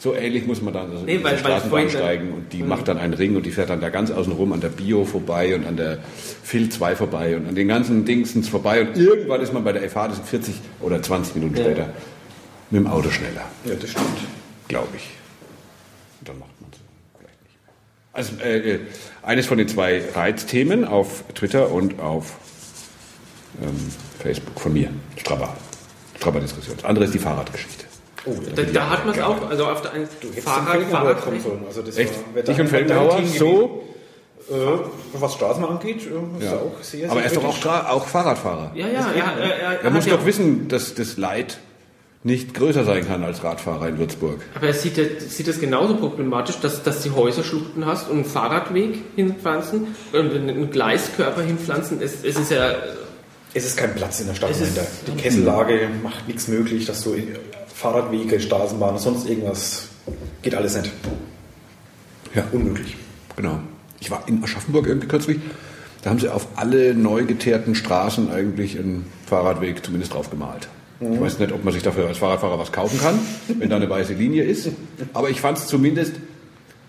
So 0.00 0.14
ähnlich 0.14 0.46
muss 0.46 0.62
man 0.62 0.72
dann 0.74 0.90
also 0.92 1.04
Nee, 1.04 1.16
in 1.16 1.24
weil- 1.24 1.36
Straßenbahn 1.38 1.90
steigen 1.90 2.32
und 2.32 2.52
die 2.52 2.62
macht 2.62 2.86
dann 2.86 2.98
einen 2.98 3.14
Ring 3.14 3.34
und 3.34 3.44
die 3.44 3.50
fährt 3.50 3.70
dann 3.70 3.80
da 3.80 3.88
ganz 3.88 4.10
außen 4.12 4.32
rum 4.32 4.52
an 4.52 4.60
der 4.60 4.68
Bio 4.68 5.04
vorbei 5.04 5.54
und 5.56 5.66
an 5.66 5.76
der 5.76 5.98
Phil 6.44 6.68
2 6.68 6.94
vorbei 6.94 7.36
und 7.36 7.48
an 7.48 7.54
den 7.56 7.66
ganzen 7.66 8.04
Dingsens 8.04 8.48
vorbei 8.48 8.82
und 8.82 8.96
irgendwann 8.96 9.40
ist 9.40 9.52
man 9.52 9.64
bei 9.64 9.72
der 9.72 9.82
FH, 9.90 10.06
das 10.08 10.16
sind 10.18 10.28
40 10.28 10.54
oder 10.80 11.02
20 11.02 11.34
Minuten 11.34 11.56
Ja. 11.56 11.64
später, 11.64 11.86
mit 12.70 12.80
dem 12.80 12.86
Auto 12.86 13.10
schneller, 13.10 13.44
Ja, 13.64 13.74
das 13.74 13.90
stimmt. 13.90 14.06
glaube 14.68 14.88
ich. 14.96 15.10
Und 16.20 16.28
dann 16.28 16.38
macht 16.38 16.60
man 16.60 16.70
es 16.70 16.78
vielleicht 17.18 17.42
nicht 17.42 17.56
mehr. 17.64 17.72
Also 18.12 18.32
äh, 18.44 18.74
äh, 18.74 18.80
eines 19.22 19.46
von 19.46 19.58
den 19.58 19.66
zwei 19.66 20.02
Reizthemen 20.14 20.84
auf 20.84 21.24
Twitter 21.34 21.72
und 21.72 21.98
auf 21.98 22.36
ähm, 23.62 23.74
Facebook 24.20 24.60
von 24.60 24.72
mir, 24.72 24.90
Strabber. 25.16 25.56
Strabber-Diskussion. 26.18 26.76
Das 26.76 26.84
andere 26.84 27.04
ist 27.06 27.14
die 27.14 27.18
Fahrradgeschichte. 27.18 27.84
Oh, 28.26 28.32
Da, 28.54 28.62
da 28.62 28.90
hat 28.90 29.06
man 29.06 29.14
es 29.14 29.20
auch, 29.20 29.48
also 29.48 29.66
auf 29.66 29.80
der 29.82 29.92
einen 29.92 30.08
Fahrrad, 30.42 30.82
Fahrrad 30.90 31.22
kommen 31.22 31.40
sollen. 31.40 31.62
Also 31.66 31.82
das 31.82 31.96
Echt? 31.96 32.12
War, 32.34 32.42
da- 32.42 32.52
und 32.62 32.68
Felgenhauer 32.68 33.16
Team 33.18 33.26
so? 33.28 33.84
Äh, 34.50 34.54
was 35.12 35.34
Straßen 35.34 35.64
angeht, 35.64 35.98
äh, 36.06 36.42
ist 36.44 36.50
Ja. 36.50 36.56
auch 36.56 36.72
sehr, 36.82 37.10
Aber 37.10 37.20
er 37.20 37.26
ist 37.26 37.36
doch 37.36 37.44
auch, 37.44 37.90
auch 37.90 38.06
Fahrradfahrer. 38.06 38.72
Ja, 38.74 38.86
ja, 38.88 39.10
er, 39.14 39.42
er, 39.42 39.56
er, 39.56 39.84
Er 39.84 39.90
muss 39.90 40.06
ja, 40.06 40.16
doch 40.16 40.24
wissen, 40.24 40.68
dass 40.68 40.94
das 40.94 41.16
Leid 41.18 41.58
nicht 42.24 42.54
größer 42.54 42.84
sein 42.84 43.06
kann 43.06 43.22
als 43.22 43.44
Radfahrer 43.44 43.88
in 43.88 43.98
Würzburg. 43.98 44.40
Aber 44.54 44.66
er 44.66 44.72
sieht, 44.72 44.96
ja- 44.96 45.04
sieht 45.20 45.46
das 45.48 45.60
genauso 45.60 45.96
problematisch, 45.96 46.56
dass, 46.60 46.82
dass 46.82 47.02
die 47.02 47.10
Häuserschluchten 47.12 47.86
hast 47.86 48.08
und 48.08 48.16
einen 48.16 48.24
Fahrradweg 48.24 48.96
hinpflanzen 49.16 49.94
und 50.12 50.18
einen 50.32 50.48
einen 50.48 50.70
Gleiskörper 50.70 51.42
hinpflanzen. 51.42 52.00
Es, 52.02 52.24
es 52.24 52.36
ist 52.38 52.50
ja 52.50 52.72
Es 53.58 53.64
ist 53.64 53.76
kein 53.76 53.92
Platz 53.92 54.20
in 54.20 54.28
der 54.28 54.34
Stadt. 54.34 54.52
Die 55.08 55.20
Kessellage 55.20 55.88
macht 56.00 56.28
nichts 56.28 56.46
möglich, 56.46 56.86
dass 56.86 57.02
du 57.02 57.16
Fahrradwege, 57.74 58.38
Straßenbahn, 58.40 58.98
sonst 58.98 59.28
irgendwas 59.28 59.88
geht 60.42 60.54
alles 60.54 60.76
nicht. 60.76 60.92
Ja. 62.36 62.44
Unmöglich. 62.52 62.96
Genau. 63.34 63.58
Ich 63.98 64.12
war 64.12 64.22
in 64.28 64.44
Aschaffenburg 64.44 64.86
irgendwie 64.86 65.08
kürzlich. 65.08 65.40
Da 66.02 66.10
haben 66.10 66.20
sie 66.20 66.28
auf 66.28 66.46
alle 66.54 66.94
neu 66.94 67.24
geteerten 67.24 67.74
Straßen 67.74 68.30
eigentlich 68.30 68.78
einen 68.78 69.06
Fahrradweg 69.26 69.84
zumindest 69.84 70.14
drauf 70.14 70.30
gemalt. 70.30 70.68
Ich 71.00 71.20
weiß 71.20 71.40
nicht, 71.40 71.50
ob 71.50 71.64
man 71.64 71.74
sich 71.74 71.82
dafür 71.82 72.06
als 72.06 72.18
Fahrradfahrer 72.18 72.60
was 72.60 72.70
kaufen 72.70 73.00
kann, 73.00 73.18
wenn 73.58 73.70
da 73.70 73.76
eine 73.76 73.90
weiße 73.90 74.12
Linie 74.12 74.44
ist. 74.44 74.68
Aber 75.14 75.30
ich 75.30 75.40
fand 75.40 75.58
es 75.58 75.66
zumindest, 75.66 76.12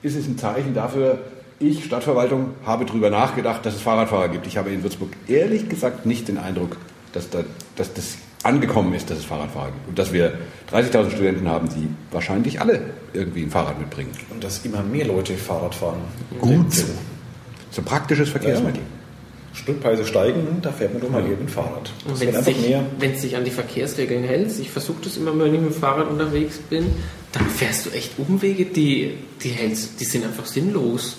ist 0.04 0.16
es 0.16 0.28
ein 0.28 0.38
Zeichen 0.38 0.76
dafür, 0.76 1.18
ich, 1.60 1.86
Stadtverwaltung, 1.86 2.52
habe 2.66 2.86
darüber 2.86 3.10
nachgedacht, 3.10 3.66
dass 3.66 3.76
es 3.76 3.82
Fahrradfahrer 3.82 4.30
gibt. 4.30 4.48
Ich 4.48 4.58
habe 4.58 4.70
in 4.70 4.84
Würzburg 4.84 5.10
ehrlich 5.28 5.70
gesagt 5.70 6.06
nicht 6.06 6.28
den 6.28 6.38
Eindruck, 6.38 6.78
dass, 7.14 7.30
da, 7.30 7.44
dass 7.76 7.94
das 7.94 8.18
angekommen 8.44 8.94
ist, 8.94 9.10
dass 9.10 9.20
es 9.20 9.26
Fahrradfahrer 9.26 9.72
gibt. 9.72 9.90
Und 9.90 10.00
dass 10.00 10.14
wir 10.14 10.34
30.000 10.72 11.12
Studenten 11.12 11.50
haben, 11.50 11.70
die 11.70 11.90
wahrscheinlich 12.12 12.62
alle 12.62 12.82
irgendwie 13.14 13.44
ein 13.44 13.52
Fahrrad 13.52 13.80
mitbringen. 13.80 14.12
Und 14.30 14.44
dass 14.44 14.66
immer 14.66 14.82
mehr 14.82 15.06
Leute 15.06 15.34
Fahrrad 15.36 15.76
fahren. 15.76 16.00
Gut 16.40 16.74
so. 16.74 16.86
So 17.72 17.82
ein 17.82 17.86
praktisches 17.86 18.30
Verkehrsmittel. 18.30 18.82
Spritpreise 19.54 20.06
steigen, 20.06 20.62
da 20.62 20.72
fährt 20.72 20.94
man 20.94 21.02
doch 21.02 21.10
mal 21.10 21.22
eben 21.22 21.32
mit 21.32 21.40
dem 21.42 21.48
Fahrrad. 21.48 21.92
Wenn 22.06 22.20
wird 22.20 22.36
es 22.36 22.48
einfach 22.48 23.20
sich, 23.20 23.36
an 23.36 23.44
die 23.44 23.52
Verkehrsregeln 23.52 24.24
hältst, 24.24 24.60
ich 24.60 24.70
versuche 24.70 25.00
das 25.04 25.18
immer, 25.18 25.38
wenn 25.38 25.54
ich 25.54 25.60
mit 25.60 25.72
dem 25.72 25.74
Fahrrad 25.74 26.08
unterwegs 26.08 26.58
bin, 26.58 26.86
dann 27.32 27.46
fährst 27.48 27.86
du 27.86 27.90
echt 27.90 28.18
Umwege, 28.18 28.66
die, 28.66 29.18
die, 29.44 29.50
hältst, 29.50 30.00
die 30.00 30.06
sind 30.06 30.24
einfach 30.24 30.46
sinnlos. 30.46 31.18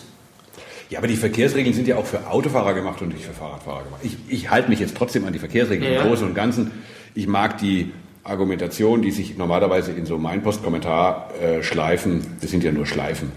Ja, 0.91 0.99
aber 0.99 1.07
die 1.09 1.17
Verkehrsregeln 1.17 1.75
sind 1.75 1.87
ja 1.89 1.97
auch 1.97 2.05
für 2.07 2.27
Autofahrer 2.27 2.75
gemacht 2.75 3.01
und 3.01 3.15
nicht 3.15 3.25
für 3.25 3.33
Fahrradfahrer 3.33 3.85
gemacht. 3.85 4.01
Ich, 4.03 4.17
ich 4.29 4.51
halte 4.51 4.69
mich 4.69 4.81
jetzt 4.81 4.97
trotzdem 4.97 5.25
an 5.25 5.33
die 5.33 5.39
Verkehrsregeln 5.39 5.91
Ja. 5.93 6.03
im 6.03 6.09
Großen 6.09 6.27
und 6.27 6.35
Ganzen. 6.35 6.73
Ich 7.15 7.27
mag 7.29 7.57
die 7.59 7.93
Argumentation, 8.25 9.01
die 9.01 9.13
sich 9.13 9.39
normalerweise 9.39 9.93
in 9.93 10.05
so 10.05 10.19
Meinpost-Kommentar-Schleifen, 10.19 12.27
das 12.41 12.51
sind 12.51 12.65
ja 12.65 12.73
nur 12.73 12.87
Schleifen, 12.87 13.31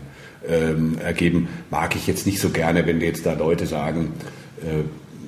ähm, 0.48 0.98
ergeben, 1.04 1.48
mag 1.70 1.96
ich 1.96 2.08
jetzt 2.08 2.26
nicht 2.26 2.40
so 2.40 2.50
gerne, 2.50 2.86
wenn 2.86 3.02
jetzt 3.02 3.26
da 3.26 3.34
Leute 3.34 3.66
sagen, 3.66 4.12
äh, 4.62 4.84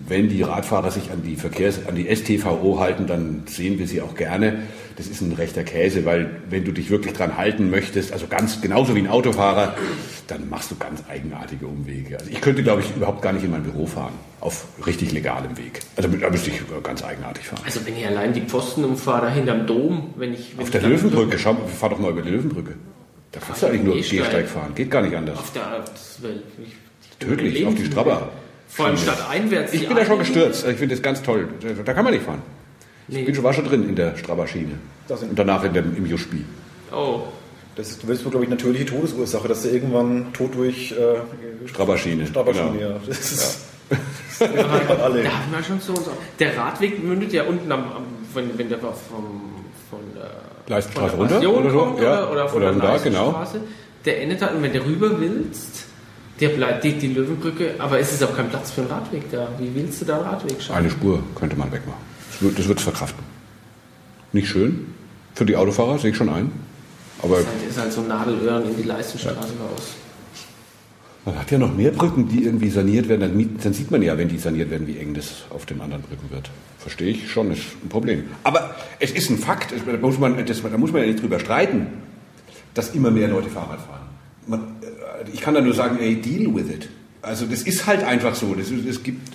wenn 0.08 0.30
die 0.30 0.42
Radfahrer 0.42 0.92
sich 0.92 1.12
an 1.12 1.24
die 1.24 1.36
Verkehrs-, 1.36 1.88
an 1.88 1.96
die 1.96 2.14
STVO 2.14 2.80
halten, 2.80 3.08
dann 3.08 3.44
sehen 3.48 3.80
wir 3.80 3.88
sie 3.88 4.02
auch 4.02 4.16
gerne. 4.16 4.64
Das 4.98 5.08
ist 5.08 5.22
ein 5.22 5.34
rechter 5.34 5.64
Käse, 5.64 6.06
weil 6.06 6.42
wenn 6.50 6.64
du 6.64 6.72
dich 6.72 6.90
wirklich 6.90 7.14
dran 7.14 7.38
halten 7.38 7.70
möchtest, 7.70 8.14
also 8.14 8.28
ganz 8.28 8.62
genauso 8.62 8.96
wie 8.96 9.00
ein 9.00 9.10
Autofahrer, 9.10 9.76
dann 10.28 10.50
machst 10.50 10.72
du 10.72 10.76
ganz 10.78 11.04
eigenartige 11.10 11.68
Umwege. 11.68 12.18
Also 12.18 12.32
ich 12.32 12.40
könnte, 12.40 12.64
glaube 12.64 12.82
ich, 12.82 12.96
überhaupt 12.96 13.22
gar 13.22 13.34
nicht 13.34 13.44
in 13.44 13.52
mein 13.52 13.64
Büro 13.64 13.88
fahren, 13.88 14.14
auf 14.40 14.66
richtig 14.86 15.12
legalem 15.12 15.58
Weg. 15.58 15.82
Also 15.98 16.08
da 16.08 16.30
müsste 16.30 16.50
ich 16.50 16.62
ganz 16.82 17.04
eigenartig 17.04 17.46
fahren. 17.46 17.62
Also 17.66 17.86
wenn 17.86 17.98
ich 17.98 18.06
allein 18.06 18.34
die 18.34 18.42
Pfosten 18.42 18.86
umfahre, 18.86 19.30
hinterm 19.32 19.68
Dom, 19.68 20.14
wenn 20.16 20.34
ich... 20.34 20.54
Wenn 20.56 20.64
Auf 20.64 20.72
der 20.72 20.82
Löwenbrücke, 20.82 21.38
schau, 21.40 21.56
fahr 21.56 21.90
doch 21.90 22.00
mal 22.00 22.12
über 22.12 22.22
die 22.22 22.30
Löwenbrücke. 22.30 22.76
Da 23.34 23.42
kannst 23.46 23.64
du 23.64 23.68
eigentlich 23.68 23.84
nur 23.84 23.96
Gehsteig. 23.96 24.48
Fahren, 24.48 24.74
geht 24.76 24.90
gar 24.90 25.02
nicht 25.02 25.16
anders. 25.16 25.38
Auf 25.38 25.52
der... 25.52 25.84
Das 25.84 26.20
Tödlich, 27.20 27.66
auf 27.66 27.76
die 27.76 27.86
Strabber. 27.86 28.30
Vor 28.76 28.86
allem 28.88 28.98
statt 28.98 29.26
einwärts. 29.30 29.74
Ich 29.74 29.88
bin 29.88 29.96
da 29.96 30.06
schon 30.06 30.20
gestürzt, 30.20 30.64
also 30.64 30.70
ich 30.74 30.78
finde 30.78 30.96
das 30.96 31.02
ganz 31.02 31.22
toll. 31.22 31.48
Da 31.86 31.94
kann 31.94 32.04
man 32.04 32.14
nicht 32.14 32.26
fahren. 32.26 32.42
Nee. 33.08 33.20
Ich 33.20 33.26
bin 33.26 33.36
schon, 33.36 33.44
war 33.44 33.54
schon 33.54 33.66
drin 33.66 33.88
in 33.88 33.96
der 33.96 34.18
sind- 35.18 35.30
Und 35.30 35.40
danach 35.40 35.64
in 35.64 35.74
dem, 35.74 35.96
im 35.96 36.06
Juspie. 36.06 36.44
Oh, 36.92 37.22
Das 37.76 37.90
ist, 37.90 38.04
ist 38.04 38.24
glaube 38.32 38.44
ich, 38.46 38.50
natürliche 38.50 38.86
Todesursache, 38.86 39.48
dass 39.48 39.62
du 39.64 39.70
irgendwann 39.70 40.34
tot 40.34 40.56
durch 40.56 40.92
äh. 40.92 41.68
Strabberschiene, 41.68 42.26
genau. 42.26 42.74
ja. 42.80 43.00
Das 43.06 43.20
ist, 43.20 43.60
das 43.90 44.40
kennen 44.40 44.58
alle. 45.04 45.24
da 45.24 45.30
haben 45.30 45.52
wir 45.52 45.64
schon 45.64 45.80
so 45.80 45.94
und 45.94 46.06
so. 46.06 46.12
Der 46.40 46.58
Radweg 46.58 47.04
mündet 47.04 47.32
ja 47.34 47.44
unten 47.44 47.72
am, 47.72 47.80
am 47.92 48.04
wenn, 48.34 48.58
wenn 48.58 48.70
der 48.70 48.80
vom, 48.80 49.66
von 49.90 50.00
der 50.16 50.32
Leistenstraße 50.68 51.16
runter 51.16 51.36
Passion 51.36 51.56
oder 51.56 51.70
so, 51.72 51.80
kommt, 51.80 52.02
ja. 52.02 52.24
oder, 52.24 52.32
oder 52.32 52.48
von 52.50 52.58
Oder 52.62 52.72
der 52.74 52.82
da, 52.82 52.98
genau. 52.98 53.32
Leistenstraße, 53.32 53.62
der 54.06 54.22
endet 54.22 54.42
da 54.42 54.48
und 54.48 54.64
wenn 54.64 54.74
der 54.74 54.86
rüber 54.86 55.20
willst, 55.20 55.85
der 56.40 56.50
bleibt 56.50 56.84
die, 56.84 56.94
die 56.94 57.08
Löwenbrücke, 57.08 57.76
aber 57.80 58.00
es 58.00 58.12
ist 58.12 58.24
auch 58.24 58.36
kein 58.36 58.50
Platz 58.50 58.72
für 58.72 58.82
einen 58.82 58.90
Radweg 58.92 59.32
da. 59.32 59.48
Wie 59.58 59.74
willst 59.74 60.02
du 60.02 60.06
da 60.06 60.18
einen 60.18 60.26
Radweg 60.26 60.62
schaffen? 60.62 60.78
Eine 60.80 60.90
Spur 60.90 61.24
könnte 61.36 61.56
man 61.56 61.72
wegmachen. 61.72 62.00
Das 62.32 62.42
wird- 62.42 62.60
Das 62.60 62.68
wird 62.68 62.78
es 62.80 62.84
verkraften. 62.84 63.24
Nicht 64.34 64.48
schön. 64.50 64.88
Für 65.34 65.46
die 65.46 65.56
Autofahrer 65.56 65.98
sehe 65.98 66.12
ich 66.12 66.18
schon 66.18 66.30
ein. 66.30 66.52
Aber 67.22 67.38
Das 67.38 67.48
ist 67.70 67.80
halt 67.80 67.94
so 67.94 68.02
Nadelöhren 68.02 68.66
in 68.70 68.76
die 68.76 68.84
Leistenstraße 68.84 69.38
raus. 69.60 69.94
man 71.26 71.40
hat 71.40 71.50
ja 71.50 71.58
noch 71.58 71.74
mehr 71.74 71.92
Brücken, 71.92 72.28
die 72.28 72.44
irgendwie 72.44 72.70
saniert 72.70 73.08
werden. 73.08 73.22
Dann, 73.22 73.58
dann 73.64 73.74
sieht 73.74 73.90
man 73.90 74.02
ja, 74.02 74.18
wenn 74.18 74.28
die 74.28 74.38
saniert 74.38 74.70
werden, 74.70 74.86
wie 74.88 74.98
eng 74.98 75.14
das 75.14 75.46
auf 75.50 75.66
den 75.66 75.80
anderen 75.82 76.04
Brücken 76.04 76.30
wird. 76.30 76.52
Verstehe 76.78 77.10
ich 77.12 77.32
schon, 77.32 77.50
ist 77.52 77.64
ein 77.84 77.90
Problem. 77.90 78.26
Aber 78.44 78.76
es 79.00 79.12
ist 79.12 79.30
ein 79.32 79.38
Fakt, 79.40 79.72
da 79.72 79.98
muss 79.98 80.20
man, 80.20 80.46
das, 80.46 80.62
da 80.62 80.78
muss 80.78 80.92
man 80.92 81.02
ja 81.02 81.08
nicht 81.08 81.22
drüber 81.24 81.40
streiten, 81.40 81.88
dass 82.76 82.94
immer 82.94 83.10
mehr 83.10 83.28
Leute 83.30 83.50
Fahrrad 83.50 83.80
fahren. 83.80 84.02
Man, 84.48 84.75
ich 85.34 85.42
kann 85.42 85.54
da 85.54 85.62
nur 85.62 85.74
sagen, 85.74 85.98
ey, 86.00 86.16
deal 86.16 86.54
with 86.54 86.70
it. 86.70 86.90
Also 87.22 87.46
das 87.46 87.64
ist 87.64 87.88
halt 87.88 88.04
einfach 88.04 88.36
so. 88.36 88.54
Das 88.54 88.70
es 88.70 89.04
gibt... 89.04 89.34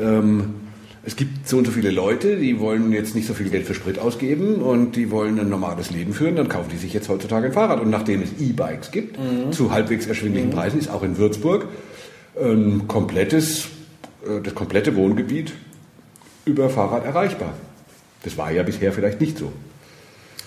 Ähm, 0.00 0.54
es 1.02 1.16
gibt 1.16 1.48
so 1.48 1.56
und 1.56 1.66
so 1.66 1.72
viele 1.72 1.90
Leute, 1.90 2.36
die 2.36 2.60
wollen 2.60 2.92
jetzt 2.92 3.14
nicht 3.14 3.26
so 3.26 3.32
viel 3.32 3.48
Geld 3.48 3.66
für 3.66 3.72
Sprit 3.72 3.98
ausgeben 3.98 4.56
und 4.56 4.96
die 4.96 5.10
wollen 5.10 5.40
ein 5.40 5.48
normales 5.48 5.90
Leben 5.90 6.12
führen, 6.12 6.36
dann 6.36 6.48
kaufen 6.48 6.68
die 6.70 6.76
sich 6.76 6.92
jetzt 6.92 7.08
heutzutage 7.08 7.46
ein 7.46 7.52
Fahrrad. 7.54 7.80
Und 7.80 7.88
nachdem 7.88 8.20
es 8.20 8.38
E-Bikes 8.38 8.90
gibt, 8.90 9.16
zu 9.50 9.72
halbwegs 9.72 10.06
erschwinglichen 10.06 10.50
Preisen, 10.50 10.78
ist 10.78 10.90
auch 10.90 11.02
in 11.02 11.16
Würzburg 11.16 11.68
ein 12.38 12.86
komplettes, 12.86 13.68
äh, 14.26 14.42
das 14.42 14.54
komplette 14.54 14.94
Wohngebiet 14.94 15.54
über 16.44 16.68
Fahrrad 16.68 17.06
erreichbar. 17.06 17.54
Das 18.22 18.36
war 18.36 18.50
ja 18.50 18.62
bisher 18.62 18.92
vielleicht 18.92 19.22
nicht 19.22 19.38
so. 19.38 19.52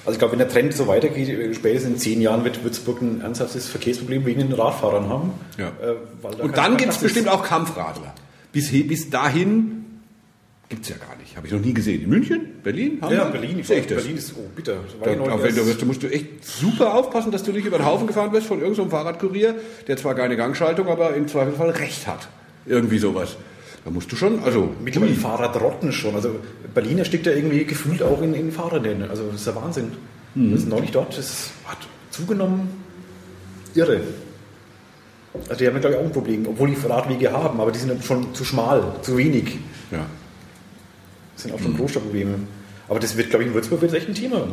Also 0.06 0.16
ich 0.16 0.20
glaube, 0.20 0.34
wenn 0.34 0.40
der 0.40 0.50
Trend 0.50 0.74
so 0.74 0.88
weitergeht, 0.88 1.56
spätestens 1.56 1.94
in 1.94 1.98
zehn 1.98 2.22
Jahren 2.22 2.44
wird 2.44 2.64
Würzburg 2.64 3.02
ein 3.02 3.22
ernsthaftes 3.22 3.70
Verkehrsproblem 3.70 4.26
wegen 4.26 4.42
den 4.42 4.52
Radfahrern 4.52 5.08
haben. 5.08 5.32
Ja. 5.58 5.68
Äh, 5.68 5.96
da 6.22 6.44
Und 6.44 6.58
dann 6.58 6.76
gibt 6.76 6.92
es 6.92 6.98
bestimmt 6.98 7.30
auch 7.30 7.44
Kampfradler. 7.44 8.14
Bis, 8.52 8.72
bis 8.72 9.10
dahin 9.10 9.86
gibt 10.68 10.84
es 10.84 10.90
ja 10.90 10.98
gar 10.98 11.16
nicht. 11.18 11.38
Habe 11.38 11.48
ich 11.48 11.54
noch 11.54 11.62
nie 11.62 11.74
gesehen. 11.74 12.04
In 12.04 12.10
München? 12.10 12.62
Berlin? 12.64 12.98
Ja, 13.02 13.10
Hamburg? 13.10 13.32
Berlin, 13.32 13.60
ich 13.60 13.68
Sehe 13.68 13.80
ich 13.80 13.88
das. 13.88 13.98
Berlin 13.98 14.18
ist, 14.18 14.34
oh 14.36 14.50
bitte. 14.56 14.78
Da, 15.04 15.12
aber 15.12 15.44
wenn 15.44 15.56
du 15.56 15.66
wirst, 15.66 15.86
musst 15.86 16.04
du 16.04 16.08
echt 16.08 16.44
super 16.44 16.96
aufpassen, 16.96 17.32
dass 17.32 17.44
du 17.44 17.52
nicht 17.52 17.66
über 17.66 17.78
den 17.78 17.86
Haufen 17.86 18.08
gefahren 18.08 18.32
wirst 18.34 18.48
von 18.48 18.60
irgendeinem 18.60 18.90
Fahrradkurier, 18.90 19.56
der 19.88 19.98
zwar 19.98 20.16
keine 20.16 20.36
Gangschaltung, 20.36 20.88
aber 20.88 21.14
im 21.16 21.28
Zweifelsfall 21.28 21.70
Recht 21.70 22.08
hat. 22.08 22.28
Irgendwie 22.66 22.98
sowas. 22.98 23.38
Da 23.86 23.92
musst 23.92 24.12
du 24.12 24.16
schon, 24.16 24.42
also 24.44 24.70
Mittlerweile 24.84 25.12
ui. 25.12 25.18
Fahrradrotten 25.18 25.92
schon. 25.92 26.16
Also 26.16 26.36
Berlin 26.74 27.00
erstickt 27.00 27.26
ja 27.26 27.34
irgendwie 27.34 27.66
gefühlt 27.66 28.02
auch 28.02 28.22
in, 28.22 28.34
in 28.34 28.52
Fahrradrennen. 28.52 29.10
Also 29.10 29.26
das 29.28 29.36
ist 29.36 29.48
der 29.48 29.56
Wahnsinn. 29.56 29.92
Mhm. 30.36 30.52
Wir 30.52 30.58
sind 30.58 30.70
neulich 30.70 30.92
dort, 30.92 31.18
das 31.18 31.52
hat 31.66 31.78
zugenommen. 32.10 32.70
Irre. 33.76 34.02
Also 35.50 35.56
die 35.60 35.68
haben 35.68 35.74
ja 35.76 35.80
glaube 35.82 35.96
ich 35.96 36.02
auch 36.02 36.06
ein 36.06 36.12
Problem, 36.12 36.46
obwohl 36.48 36.70
die 36.70 36.78
Radwege 36.88 37.32
haben, 37.32 37.60
aber 37.60 37.72
die 37.72 37.80
sind 37.80 38.04
schon 38.06 38.34
zu 38.36 38.46
schmal, 38.46 38.84
zu 39.02 39.18
wenig. 39.18 39.58
ja. 39.92 40.06
Das 41.36 41.44
sind 41.44 41.54
auch 41.56 41.60
Mhm. 41.60 41.64
schon 41.64 41.78
Großstadtprobleme. 41.78 42.36
Aber 42.94 43.00
das 43.00 43.18
wird, 43.18 43.32
glaube 43.32 43.42
ich, 43.44 43.48
in 43.50 43.56
Würzburg 43.56 43.82
wird 43.82 43.92
es 43.92 43.98
echt 43.98 44.08
ein 44.08 44.14
Thema. 44.14 44.48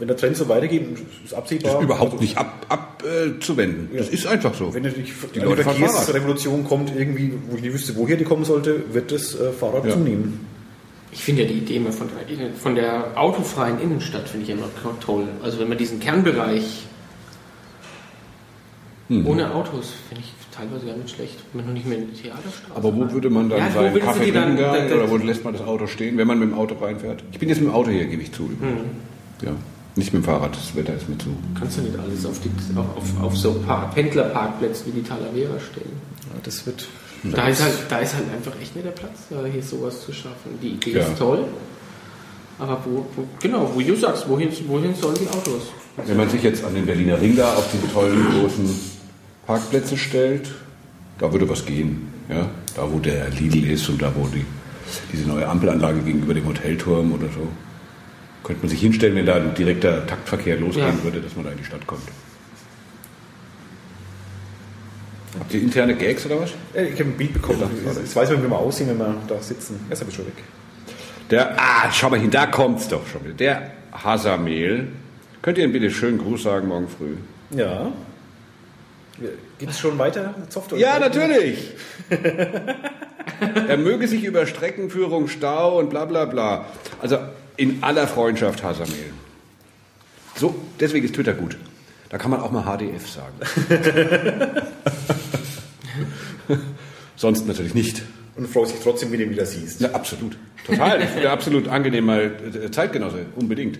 Wenn 0.00 0.08
der 0.08 0.16
Trend 0.16 0.36
so 0.36 0.48
weitergeht, 0.48 0.84
ist 1.24 1.32
absehbar. 1.32 1.70
Das 1.74 1.80
ist 1.80 1.84
überhaupt 1.84 2.12
Also, 2.14 2.22
nicht 2.24 2.36
abzuwenden. 2.36 2.68
Ab, 2.68 3.04
äh, 3.04 3.38
zuwenden. 3.38 3.88
Das 3.96 4.08
ist 4.08 4.26
einfach 4.26 4.52
so. 4.52 4.74
Wenn 4.74 4.82
natürlich 4.82 5.12
Die 5.32 5.38
Fahrrad. 5.40 5.60
Verkehrsrevolution 5.60 6.64
kommt, 6.64 6.90
irgendwie, 6.96 7.34
wo 7.48 7.54
ich 7.54 7.62
nicht 7.62 7.72
wüsste, 7.72 7.94
woher 7.94 8.16
die 8.16 8.24
kommen 8.24 8.44
sollte, 8.44 8.92
wird 8.92 9.12
das 9.12 9.38
äh, 9.38 9.52
Fahrrad 9.52 9.84
Ja. 9.84 9.92
zunehmen. 9.92 10.40
Ich 11.12 11.22
finde 11.22 11.42
ja 11.42 11.48
die 11.48 11.58
Idee 11.58 11.76
immer 11.76 11.92
von 11.92 12.08
von 12.60 12.74
der 12.74 13.12
autofreien 13.16 13.80
Innenstadt 13.80 14.28
finde 14.28 14.46
ich 14.46 14.50
immer 14.50 14.68
toll. 14.98 15.28
Also 15.44 15.60
wenn 15.60 15.68
man 15.68 15.78
diesen 15.78 16.00
Kernbereich 16.00 16.82
Mhm. 19.08 19.26
ohne 19.28 19.54
Autos 19.54 19.92
finde 20.08 20.24
ich 20.24 20.32
teilweise 20.54 20.86
gar 20.86 20.96
nicht 20.96 21.14
schlecht. 21.14 21.36
Wenn 21.52 21.66
du 21.66 21.72
nicht 21.72 21.86
mehr 21.86 21.98
in 21.98 22.06
die 22.12 22.20
Theaterstraße 22.22 22.74
Aber 22.76 22.94
wo 22.94 23.02
rein- 23.02 23.12
würde 23.12 23.30
man 23.30 23.48
dann 23.48 23.58
Ja, 23.58 23.68
wo 23.74 23.80
seinen 23.80 24.00
Kaffee 24.00 24.30
trinken 24.32 24.56
gehen? 24.56 24.92
Oder 24.92 25.10
wo 25.10 25.16
lässt 25.16 25.44
man 25.44 25.52
das 25.54 25.62
Auto 25.62 25.86
stehen, 25.86 26.16
wenn 26.18 26.26
man 26.26 26.38
mit 26.38 26.50
dem 26.50 26.58
Auto 26.58 26.74
reinfährt? 26.76 27.24
Ich 27.32 27.38
bin 27.38 27.48
jetzt 27.48 27.58
mit 27.60 27.68
dem 27.68 27.74
Auto 27.74 27.90
hier, 27.90 28.04
gebe 28.06 28.22
ich 28.22 28.32
zu. 28.32 28.44
übrigens. 28.44 28.80
Ja, 29.42 29.50
nicht 29.96 30.12
mit 30.12 30.22
dem 30.22 30.24
Fahrrad, 30.24 30.54
das 30.56 30.74
Wetter 30.76 30.94
ist 30.94 31.08
mir 31.08 31.18
zu. 31.18 31.30
Kannst 31.58 31.78
du 31.78 31.82
nicht 31.82 31.98
alles 31.98 32.24
auf, 32.26 32.40
die, 32.40 32.50
auf, 32.78 32.86
auf, 32.96 33.22
auf 33.24 33.36
so 33.36 33.54
Park, 33.66 33.94
Pendlerparkplätzen 33.94 34.86
wie 34.94 35.00
die 35.00 35.06
Talavera 35.08 35.58
stellen. 35.60 35.92
Ja, 36.32 36.40
das 36.42 36.64
wird. 36.66 36.86
Da 37.24 37.48
ist, 37.48 37.62
halt, 37.62 37.72
da 37.88 37.98
ist 38.00 38.14
halt 38.14 38.24
einfach 38.36 38.52
echt 38.60 38.74
nicht 38.76 38.86
der 38.86 38.90
Platz, 38.92 39.18
hier 39.50 39.62
sowas 39.62 40.04
zu 40.04 40.12
schaffen. 40.12 40.58
Die 40.62 40.68
Idee 40.70 40.92
Ja. 40.92 41.00
ist 41.06 41.16
toll, 41.18 41.44
aber 42.58 42.78
wo, 42.84 43.06
wo, 43.16 43.24
genau, 43.40 43.70
wo 43.74 43.80
du 43.80 43.96
sagst, 43.96 44.28
wohin, 44.28 44.50
wohin 44.68 44.94
sollen 44.94 45.16
die 45.18 45.28
Autos? 45.28 45.62
Wenn 46.06 46.16
man 46.18 46.28
sich 46.28 46.42
jetzt 46.42 46.62
an 46.64 46.74
den 46.74 46.84
Berliner 46.84 47.18
Ring 47.20 47.34
da 47.36 47.54
auf 47.54 47.66
diese 47.72 47.90
tollen 47.92 48.26
großen 48.30 48.68
Parkplätze 49.46 49.96
stellt, 49.96 50.50
da 51.18 51.30
würde 51.32 51.48
was 51.48 51.64
gehen. 51.66 52.08
Ja? 52.28 52.48
Da, 52.76 52.90
wo 52.90 52.98
der 52.98 53.28
Lidl 53.30 53.70
ist 53.70 53.88
und 53.88 54.00
da, 54.02 54.12
wo 54.14 54.26
die, 54.28 54.44
diese 55.12 55.28
neue 55.28 55.46
Ampelanlage 55.46 56.00
gegenüber 56.00 56.34
dem 56.34 56.46
Hotelturm 56.46 57.12
oder 57.12 57.26
so. 57.28 57.48
Könnte 58.42 58.62
man 58.62 58.70
sich 58.70 58.80
hinstellen, 58.80 59.14
wenn 59.16 59.26
da 59.26 59.36
ein 59.36 59.54
direkter 59.54 60.06
Taktverkehr 60.06 60.58
losgehen 60.58 60.98
Ja. 60.98 61.04
würde, 61.04 61.20
dass 61.20 61.34
man 61.36 61.44
da 61.46 61.50
in 61.52 61.58
die 61.58 61.64
Stadt 61.64 61.86
kommt. 61.86 62.02
Habt 65.38 65.52
ihr 65.52 65.62
interne 65.62 65.94
Gags 65.96 66.24
oder 66.26 66.40
was? 66.40 66.50
Äh, 66.74 66.84
Ich 66.88 67.00
habe 67.00 67.10
ein 67.10 67.16
Bild 67.16 67.32
bekommen. 67.32 67.60
Ja. 67.84 67.92
Jetzt 67.92 68.14
weiß 68.14 68.30
man, 68.30 68.44
wie 68.44 68.48
wir 68.48 68.58
aussehen, 68.58 68.88
wenn 68.88 68.98
wir 68.98 69.14
da 69.26 69.40
sitzen. 69.40 69.80
Jetzt 69.88 70.00
habe 70.00 70.10
ich 70.10 70.16
schon 70.16 70.26
weg. 70.26 70.34
Der, 71.30 71.58
ah, 71.58 71.90
schau 71.90 72.10
mal 72.10 72.20
hin, 72.20 72.30
da 72.30 72.46
kommt's 72.46 72.86
doch 72.88 73.06
schon 73.06 73.24
wieder. 73.24 73.34
Der 73.34 73.70
Hasamel. 73.92 74.88
Könnt 75.42 75.58
ihr 75.58 75.64
ihm 75.64 75.72
bitte 75.72 75.90
schönen 75.90 76.18
Gruß 76.18 76.42
sagen 76.44 76.68
morgen 76.68 76.86
früh? 76.88 77.14
Ja. 77.50 77.90
Gibt 79.58 79.72
es 79.72 79.78
schon 79.78 79.98
weiter 79.98 80.34
Software? 80.48 80.78
Ja, 80.78 80.98
natürlich. 80.98 81.72
er 83.68 83.76
möge 83.76 84.08
sich 84.08 84.24
über 84.24 84.46
Streckenführung, 84.46 85.28
Stau 85.28 85.78
und 85.78 85.90
bla 85.90 86.04
bla 86.04 86.24
bla. 86.24 86.66
Also 87.00 87.18
in 87.56 87.82
aller 87.82 88.08
Freundschaft 88.08 88.62
Hasamel. 88.62 89.12
So, 90.34 90.54
deswegen 90.80 91.04
ist 91.04 91.14
Twitter 91.14 91.34
gut. 91.34 91.56
Da 92.08 92.18
kann 92.18 92.30
man 92.30 92.40
auch 92.40 92.50
mal 92.50 92.62
HDF 92.62 93.08
sagen. 93.08 93.34
Sonst 97.16 97.46
natürlich 97.46 97.74
nicht. 97.74 98.02
Und 98.36 98.48
freust 98.48 98.72
dich 98.72 98.80
trotzdem, 98.82 99.12
wie 99.12 99.16
du 99.16 99.24
ihn 99.24 99.30
wieder 99.30 99.46
siehst. 99.46 99.80
Ja, 99.80 99.92
absolut. 99.92 100.36
Total. 100.66 101.00
Ich 101.04 101.10
bin 101.10 101.26
absolut 101.26 101.68
angenehmer 101.68 102.20
äh, 102.20 102.70
Zeitgenosse. 102.70 103.26
Unbedingt. 103.36 103.78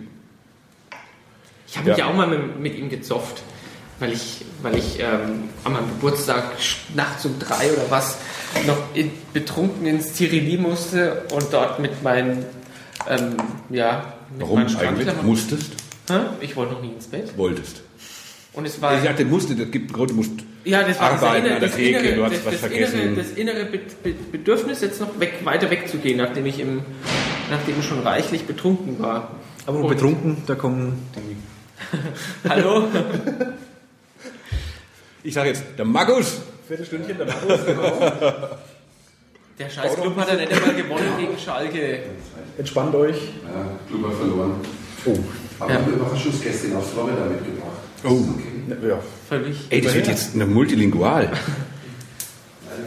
Ich 1.66 1.76
habe 1.76 1.90
mich 1.90 1.98
ja 1.98 2.06
auch 2.06 2.14
mal 2.14 2.28
mit, 2.28 2.60
mit, 2.60 2.78
ihm 2.78 2.88
gezofft, 2.88 3.42
weil 3.98 4.12
ich, 4.12 4.44
weil 4.62 4.76
ich 4.76 4.98
ähm, 5.00 5.48
an 5.64 5.72
meinem 5.72 5.88
Geburtstag 5.88 6.52
nachts 6.94 7.24
um 7.24 7.38
drei 7.38 7.72
oder 7.72 7.90
was 7.90 8.18
noch 8.66 8.78
in, 8.94 9.10
betrunken 9.32 9.86
ins 9.86 10.12
Tirili 10.12 10.56
musste 10.56 11.22
und 11.32 11.52
dort 11.52 11.78
mit 11.78 12.02
meinen, 12.02 12.44
ähm, 13.08 13.36
ja, 13.70 14.14
mit 14.30 14.42
Warum 14.42 14.64
meinen 14.64 14.76
eigentlich? 14.76 15.22
Musstest? 15.22 15.72
Hä? 16.08 16.20
Ich 16.40 16.56
wollte 16.56 16.74
noch 16.74 16.82
nie 16.82 16.92
ins 16.92 17.06
Bett. 17.06 17.36
Wolltest. 17.36 17.82
Und 18.52 18.66
es 18.66 18.80
war. 18.80 18.96
Ich 18.96 19.04
sagte, 19.04 19.24
musste, 19.24 19.56
das 19.56 19.70
gibt 19.70 19.92
Grund, 19.92 20.10
du 20.10 20.14
musst 20.14 20.32
ja, 20.64 20.82
das 20.82 20.98
war 20.98 21.12
arbeiten 21.12 21.44
innere, 21.44 21.54
an 21.56 21.60
der 21.60 21.72
Theke, 21.72 21.98
innere, 21.98 22.14
du 22.14 22.24
hast 22.24 22.32
das, 22.36 22.44
was 22.44 22.52
das 22.52 22.60
vergessen. 22.60 23.00
Innere, 23.00 23.16
das 23.16 23.30
innere 23.32 23.64
Be 23.66 23.80
Be 24.02 24.14
Bedürfnis, 24.32 24.80
jetzt 24.80 25.00
noch 25.00 25.20
weg, 25.20 25.40
weiter 25.44 25.70
wegzugehen, 25.70 26.16
nachdem 26.16 26.46
ich, 26.46 26.58
im, 26.58 26.82
nachdem 27.50 27.78
ich 27.78 27.84
schon 27.84 28.00
reichlich 28.00 28.46
betrunken 28.46 28.98
war. 28.98 29.32
Aber 29.66 29.86
betrunken, 29.86 30.38
da 30.46 30.54
kommen 30.54 31.10
die 31.16 32.48
Hallo? 32.48 32.88
Ich 35.24 35.32
sage 35.34 35.48
jetzt, 35.48 35.64
der 35.78 35.86
Magus. 35.86 36.42
Viertelstündchen, 36.68 37.16
der 37.16 37.26
Markus, 37.26 37.66
genau. 37.66 37.98
Der 39.56 39.70
scheiß 39.70 39.94
Club 39.94 40.16
hat 40.16 40.28
er 40.30 40.36
nicht 40.36 40.52
einmal 40.52 40.74
gewonnen 40.74 41.12
gegen 41.16 41.38
Schalke. 41.38 42.00
Entspannt 42.58 42.92
euch. 42.96 43.14
Ja, 43.16 43.66
Klubber 43.88 44.10
verloren. 44.10 44.54
Oh. 45.06 45.16
Aber 45.60 45.72
Ja. 45.72 45.78
ja. 45.78 45.86
Überraschungsgästin 45.86 46.74
aus 46.74 46.90
Florida 46.90 47.24
mitgebracht. 47.26 47.78
Oh. 48.02 48.24
Ja. 48.84 48.98
Völlig. 49.28 49.56
Ey, 49.70 49.80
das 49.80 49.94
wird 49.94 50.08
jetzt 50.08 50.34
eine 50.34 50.46
Multilingual. 50.46 51.30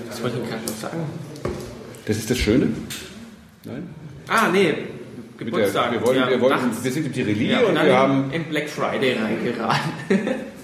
Was 0.10 0.22
wollte 0.22 0.40
ich 0.44 0.50
gerade 0.50 0.66
noch 0.66 0.76
sagen? 0.78 1.04
Das 2.06 2.18
ist 2.18 2.30
das 2.30 2.38
Schöne. 2.38 2.68
Nein? 3.64 3.90
Ah, 4.28 4.50
nee. 4.52 4.74
Geburtstag. 5.38 5.92
Der, 5.92 6.02
wir, 6.02 6.06
wollen, 6.06 6.20
ja, 6.20 6.30
wir, 6.30 6.50
nachts. 6.50 6.84
wir 6.84 6.92
sind 6.92 7.06
im 7.06 7.14
Tireli 7.14 7.50
Ja, 7.50 7.60
und 7.62 7.66
und 7.68 7.76
dann 7.76 7.86
wir 7.86 7.96
haben 7.98 8.26
in, 8.26 8.42
in 8.42 8.50
Black 8.50 8.68
Friday 8.68 9.14
reingeraten. 9.18 9.92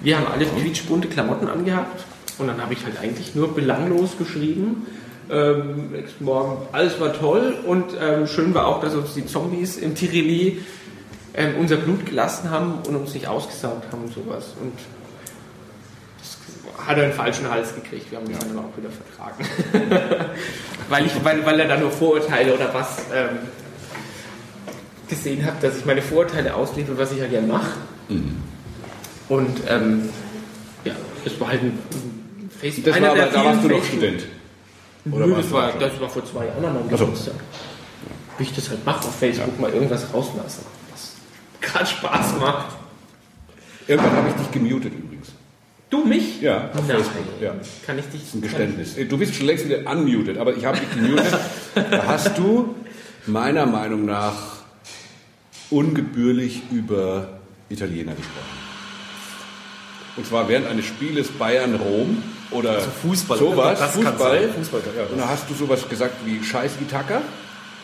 wir 0.00 0.16
haben 0.16 0.26
alle 0.26 0.46
quietschbunte 0.46 1.08
Klamotten 1.08 1.48
angehabt 1.48 2.04
und 2.38 2.46
dann 2.46 2.60
habe 2.62 2.72
ich 2.72 2.84
halt 2.84 2.98
eigentlich 3.00 3.34
nur 3.34 3.54
belanglos 3.54 4.16
geschrieben. 4.18 4.86
Ähm, 5.30 5.90
nächsten 5.90 6.24
Morgen, 6.24 6.66
alles 6.72 6.98
war 7.00 7.12
toll 7.12 7.54
und 7.66 7.86
ähm, 8.00 8.26
schön 8.26 8.54
war 8.54 8.66
auch, 8.66 8.80
dass 8.80 8.94
uns 8.94 9.14
die 9.14 9.26
Zombies 9.26 9.76
im 9.76 9.94
Tireli 9.94 10.62
ähm, 11.34 11.54
unser 11.58 11.76
Blut 11.76 12.06
gelassen 12.06 12.50
haben 12.50 12.80
und 12.86 12.96
uns 12.96 13.12
nicht 13.12 13.28
ausgesaugt 13.28 13.92
haben 13.92 14.04
und 14.04 14.14
sowas. 14.14 14.54
Und 14.60 14.72
das 16.18 16.86
hat 16.86 16.96
er 16.96 17.04
einen 17.04 17.12
falschen 17.12 17.50
Hals 17.50 17.74
gekriegt. 17.74 18.10
Wir 18.10 18.18
haben 18.18 18.26
uns 18.26 18.38
dann 18.38 18.56
aber 18.56 18.68
auch 18.68 18.76
wieder 18.76 18.88
vertragen. 18.90 20.30
weil, 20.88 21.06
ich, 21.06 21.24
weil, 21.24 21.44
weil 21.44 21.60
er 21.60 21.68
da 21.68 21.76
nur 21.76 21.90
Vorurteile 21.90 22.54
oder 22.54 22.72
was 22.72 23.00
ähm, 23.14 23.38
gesehen 25.08 25.44
hat, 25.44 25.62
dass 25.62 25.76
ich 25.76 25.84
meine 25.84 26.00
Vorurteile 26.02 26.54
auslebe, 26.54 26.96
was 26.96 27.12
ich 27.12 27.18
ja 27.18 27.26
gern 27.26 27.48
mache. 27.48 27.72
Und 29.28 29.60
ähm, 29.68 30.08
ja, 30.84 30.94
das 31.24 31.38
war 31.40 31.48
halt 31.48 31.62
ein 31.62 31.78
Facebook. 32.60 32.84
das 32.86 33.00
war 33.00 33.10
aber, 33.10 33.26
da 33.26 33.44
warst 33.44 33.64
du 33.64 33.68
Facebook- 33.68 33.84
Student. 33.86 34.24
Oder 35.10 35.26
Nö, 35.26 35.34
das 35.36 35.50
war, 35.52 35.72
das 35.78 36.00
war 36.00 36.08
vor 36.08 36.24
zwei 36.24 36.46
Jahren 36.46 36.64
an 36.64 36.74
meinem. 36.74 36.88
Geburtstag. 36.88 37.34
Wie 38.36 38.42
ich 38.44 38.54
das 38.54 38.68
halt 38.70 38.84
mache 38.84 39.06
auf 39.06 39.14
Facebook, 39.16 39.58
mal 39.58 39.70
irgendwas 39.72 40.06
rauslassen, 40.12 40.64
was 40.92 41.12
gerade 41.60 41.86
Spaß 41.86 42.38
macht. 42.40 42.76
Irgendwann 43.86 44.12
habe 44.12 44.28
ich 44.28 44.34
dich 44.34 44.50
gemutet 44.52 44.92
übrigens. 44.92 45.28
Du 45.90 46.04
mich? 46.04 46.42
Ja, 46.42 46.66
auf 46.74 46.86
Nein. 46.86 46.98
Facebook. 46.98 47.24
Ja. 47.40 47.54
Kann 47.86 47.98
ich 47.98 48.04
dich. 48.06 48.20
Das 48.20 48.28
ist 48.28 48.34
ein 48.34 48.40
Geständnis. 48.42 48.96
Du 49.08 49.16
bist 49.16 49.34
schon 49.34 49.46
längst 49.46 49.64
wieder 49.64 49.90
unmuted, 49.90 50.36
aber 50.36 50.54
ich 50.54 50.64
habe 50.66 50.78
dich 50.78 50.90
gemutet. 50.90 51.34
Da 51.74 52.06
hast 52.06 52.36
du 52.36 52.74
meiner 53.26 53.64
Meinung 53.66 54.04
nach 54.04 54.34
ungebührlich 55.70 56.62
über 56.70 57.38
Italiener 57.70 58.12
gesprochen. 58.14 58.57
Und 60.16 60.26
zwar 60.26 60.48
während 60.48 60.66
eines 60.66 60.86
Spieles 60.86 61.28
Bayern-Rom 61.28 62.22
oder 62.50 62.80
Fußball. 62.80 63.38
sowas, 63.38 63.78
Das 63.78 63.92
Fußball. 63.92 64.48
Fußball, 64.48 64.80
ja, 64.96 65.04
Und 65.04 65.18
da 65.18 65.28
hast 65.28 65.48
du 65.48 65.54
sowas 65.54 65.88
gesagt 65.88 66.14
wie 66.24 66.42
Scheiß 66.42 66.72
Itaka. 66.80 67.22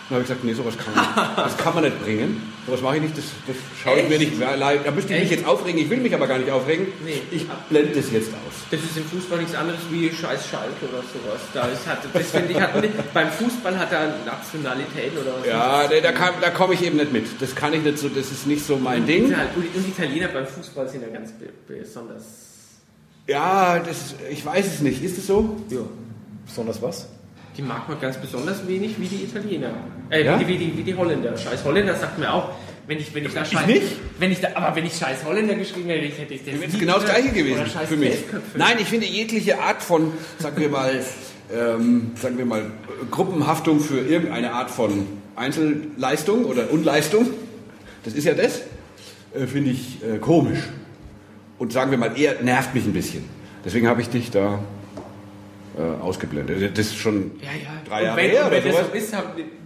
Und 0.05 0.11
dann 0.11 0.17
habe 0.17 0.23
ich 0.23 0.29
gesagt, 0.29 0.45
nee, 0.45 0.53
sowas 0.53 0.75
kann 0.77 0.95
man 0.95 1.03
nicht, 1.03 1.39
das 1.39 1.57
kann 1.57 1.75
man 1.75 1.85
nicht 1.85 2.03
bringen. 2.05 2.53
Sowas 2.67 2.83
mache 2.83 2.97
ich 2.97 3.03
nicht, 3.05 3.17
das, 3.17 3.25
das 3.47 3.57
schaue 3.83 4.01
ich 4.01 4.09
mir 4.11 4.19
nicht 4.19 4.39
mehr 4.39 4.55
leid. 4.55 4.81
Da 4.85 4.91
müsste 4.91 5.15
ich 5.15 5.21
mich 5.23 5.31
jetzt 5.31 5.47
aufregen, 5.47 5.81
ich 5.81 5.89
will 5.89 5.97
mich 5.97 6.15
aber 6.15 6.27
gar 6.27 6.37
nicht 6.37 6.51
aufregen. 6.51 6.89
Nee. 7.03 7.23
Ich 7.31 7.47
blende 7.71 7.95
das 7.95 8.11
jetzt 8.13 8.29
aus. 8.35 8.53
Das 8.71 8.81
ist 8.81 8.99
im 8.99 9.05
Fußball 9.07 9.39
nichts 9.39 9.55
anderes 9.55 9.81
wie 9.91 10.11
Scheiß 10.11 10.47
Schalke 10.47 10.85
oder 10.93 10.99
sowas. 10.99 11.41
Da 11.55 11.69
ist, 11.69 11.87
hat, 11.87 12.01
das 12.13 12.31
finde 12.31 12.53
ich, 12.53 12.61
hat, 12.61 12.73
beim 13.15 13.31
Fußball 13.31 13.79
hat 13.79 13.93
er 13.93 14.15
Nationalitäten 14.27 15.19
oder 15.19 15.33
was. 15.41 15.47
Ja, 15.47 15.87
nee, 15.89 16.03
da, 16.03 16.13
kann- 16.13 16.35
da 16.39 16.51
komme 16.51 16.75
ich 16.75 16.85
eben 16.85 16.99
nicht 16.99 17.11
mit. 17.13 17.25
Das 17.41 17.55
kann 17.55 17.73
ich 17.73 17.83
nicht 17.83 17.99
so, 17.99 18.11
das 18.11 18.31
ist 18.31 18.47
nicht 18.47 18.63
so 18.67 18.77
mein 18.77 19.07
Ding. 19.07 19.31
Ja, 19.31 19.39
und 19.57 19.89
Italiener 19.89 20.29
beim 20.29 20.47
Fußball 20.47 20.87
sind 20.87 21.01
ja 21.01 21.09
ganz 21.09 21.33
be- 21.33 21.49
besonders. 21.67 22.25
Ja, 23.27 23.79
das, 23.79 24.15
ich 24.31 24.45
weiß 24.45 24.67
es 24.67 24.81
nicht. 24.81 25.03
Ist 25.03 25.17
es 25.17 25.27
so? 25.27 25.57
Ja. 25.71 25.81
Besonders 26.45 26.83
was? 26.83 27.09
Die 27.57 27.63
mag 27.63 27.89
man 27.89 28.01
ganz 28.01 28.17
besonders 28.17 28.67
wenig 28.67 28.99
wie 28.99 29.07
die 29.07 29.25
Italiener. 29.25 29.71
Äh, 30.11 30.25
Ja? 30.25 30.39
wie, 30.39 30.45
die, 30.45 30.49
wie, 30.49 30.59
die, 30.59 30.79
wie 30.79 30.83
die 30.83 30.95
Holländer. 30.95 31.37
Scheiß 31.37 31.65
Holländer 31.65 31.95
sagt 31.95 32.19
mir 32.19 32.33
auch, 32.33 32.51
wenn 32.87 32.99
ich, 32.99 33.15
wenn 33.15 33.25
ich 33.25 33.33
da 33.33 33.45
Scheiß. 33.45 33.67
nicht? 33.67 33.83
Wenn 34.19 34.33
ich 34.33 34.41
da, 34.41 34.49
aber 34.55 34.75
wenn 34.77 34.85
ich 34.85 34.95
Scheiß 34.97 35.25
Holländer 35.25 35.55
geschrieben 35.55 35.89
hätte, 35.89 36.05
ich 36.05 36.19
hätte 36.19 36.35
ich 36.35 36.45
Das 36.45 36.55
ist 36.55 36.79
genau 36.79 36.95
das 36.95 37.05
Gleiche 37.05 37.31
gewesen 37.31 37.65
für 37.89 37.97
mich. 37.97 38.17
Nein, 38.57 38.77
ich 38.81 38.89
finde 38.89 39.07
jegliche 39.07 39.61
Art 39.61 39.83
von, 39.83 40.13
sagen 40.39 40.61
wir 40.61 40.69
mal, 40.69 41.01
ähm, 41.55 42.11
sagen 42.21 42.37
wir 42.39 42.45
mal, 42.45 42.71
Gruppenhaftung 43.11 43.81
für 43.81 44.01
irgendeine 44.01 44.53
Art 44.53 44.71
von 44.71 45.07
Einzelleistung 45.37 46.45
oder 46.45 46.71
Unleistung, 46.71 47.29
das 48.05 48.15
ist 48.15 48.25
ja 48.25 48.35
das, 48.35 48.63
äh, 49.35 49.47
finde 49.47 49.71
ich 49.71 49.99
äh, 50.03 50.19
komisch. 50.19 50.59
Und 51.59 51.73
sagen 51.73 51.91
wir 51.91 51.99
mal, 51.99 52.19
eher 52.19 52.43
nervt 52.43 52.75
mich 52.75 52.85
ein 52.85 52.93
bisschen. 52.93 53.25
Deswegen 53.65 53.87
habe 53.87 54.01
ich 54.03 54.09
dich 54.09 54.31
da 54.31 54.59
äh, 55.79 56.03
ausgeblendet. 56.03 56.77
Das 56.77 56.87
ist 56.87 56.97
schon 56.97 57.33
Ja, 57.41 57.49
ja. 57.49 57.83
drei 57.87 58.01
und 58.01 58.05
Jahre 58.07 58.17
wenn, 58.17 58.31
her 58.31 58.45
und 58.45 58.51
wenn 58.51 58.63
oder 58.63 58.73
das 58.73 58.87
so 58.87 58.95
ist, 58.95 59.25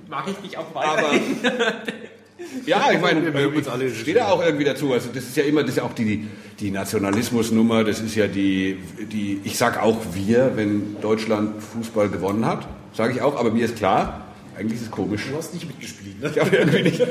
mag 0.08 0.24
ich 0.28 0.36
dich 0.36 0.58
auch 0.58 0.74
Aber 0.74 1.02
weiterhin. 1.02 1.22
ja, 2.66 2.90
ich 2.92 3.00
meine, 3.00 3.24
wir 3.24 3.32
mögen 3.32 3.56
uns 3.56 3.68
alle. 3.68 3.86
ich 3.86 4.00
stehe 4.00 4.16
da 4.16 4.28
auch 4.28 4.42
irgendwie 4.42 4.64
dazu. 4.64 4.92
Also 4.92 5.10
das 5.12 5.24
ist 5.24 5.36
ja 5.36 5.44
immer, 5.44 5.62
das 5.62 5.70
ist 5.70 5.76
ja 5.76 5.82
auch 5.84 5.94
die, 5.94 6.26
die 6.60 6.70
Nationalismusnummer, 6.70 7.84
das 7.84 8.00
ist 8.00 8.14
ja 8.14 8.26
die, 8.26 8.78
die, 9.12 9.40
ich 9.44 9.58
sag 9.58 9.82
auch 9.82 9.98
wir, 10.12 10.52
wenn 10.54 11.00
Deutschland 11.00 11.62
Fußball 11.62 12.08
gewonnen 12.08 12.46
hat, 12.46 12.66
sage 12.94 13.12
ich 13.12 13.22
auch, 13.22 13.38
aber 13.38 13.50
mir 13.50 13.64
ist 13.64 13.76
klar, 13.76 14.24
eigentlich 14.56 14.80
ist 14.80 14.86
es 14.86 14.90
komisch. 14.90 15.26
Du 15.30 15.36
hast 15.36 15.54
nicht 15.54 15.66
mitgespielt, 15.66 16.20
ne? 16.20 16.32
Ich, 16.34 16.82
nicht, 16.82 17.06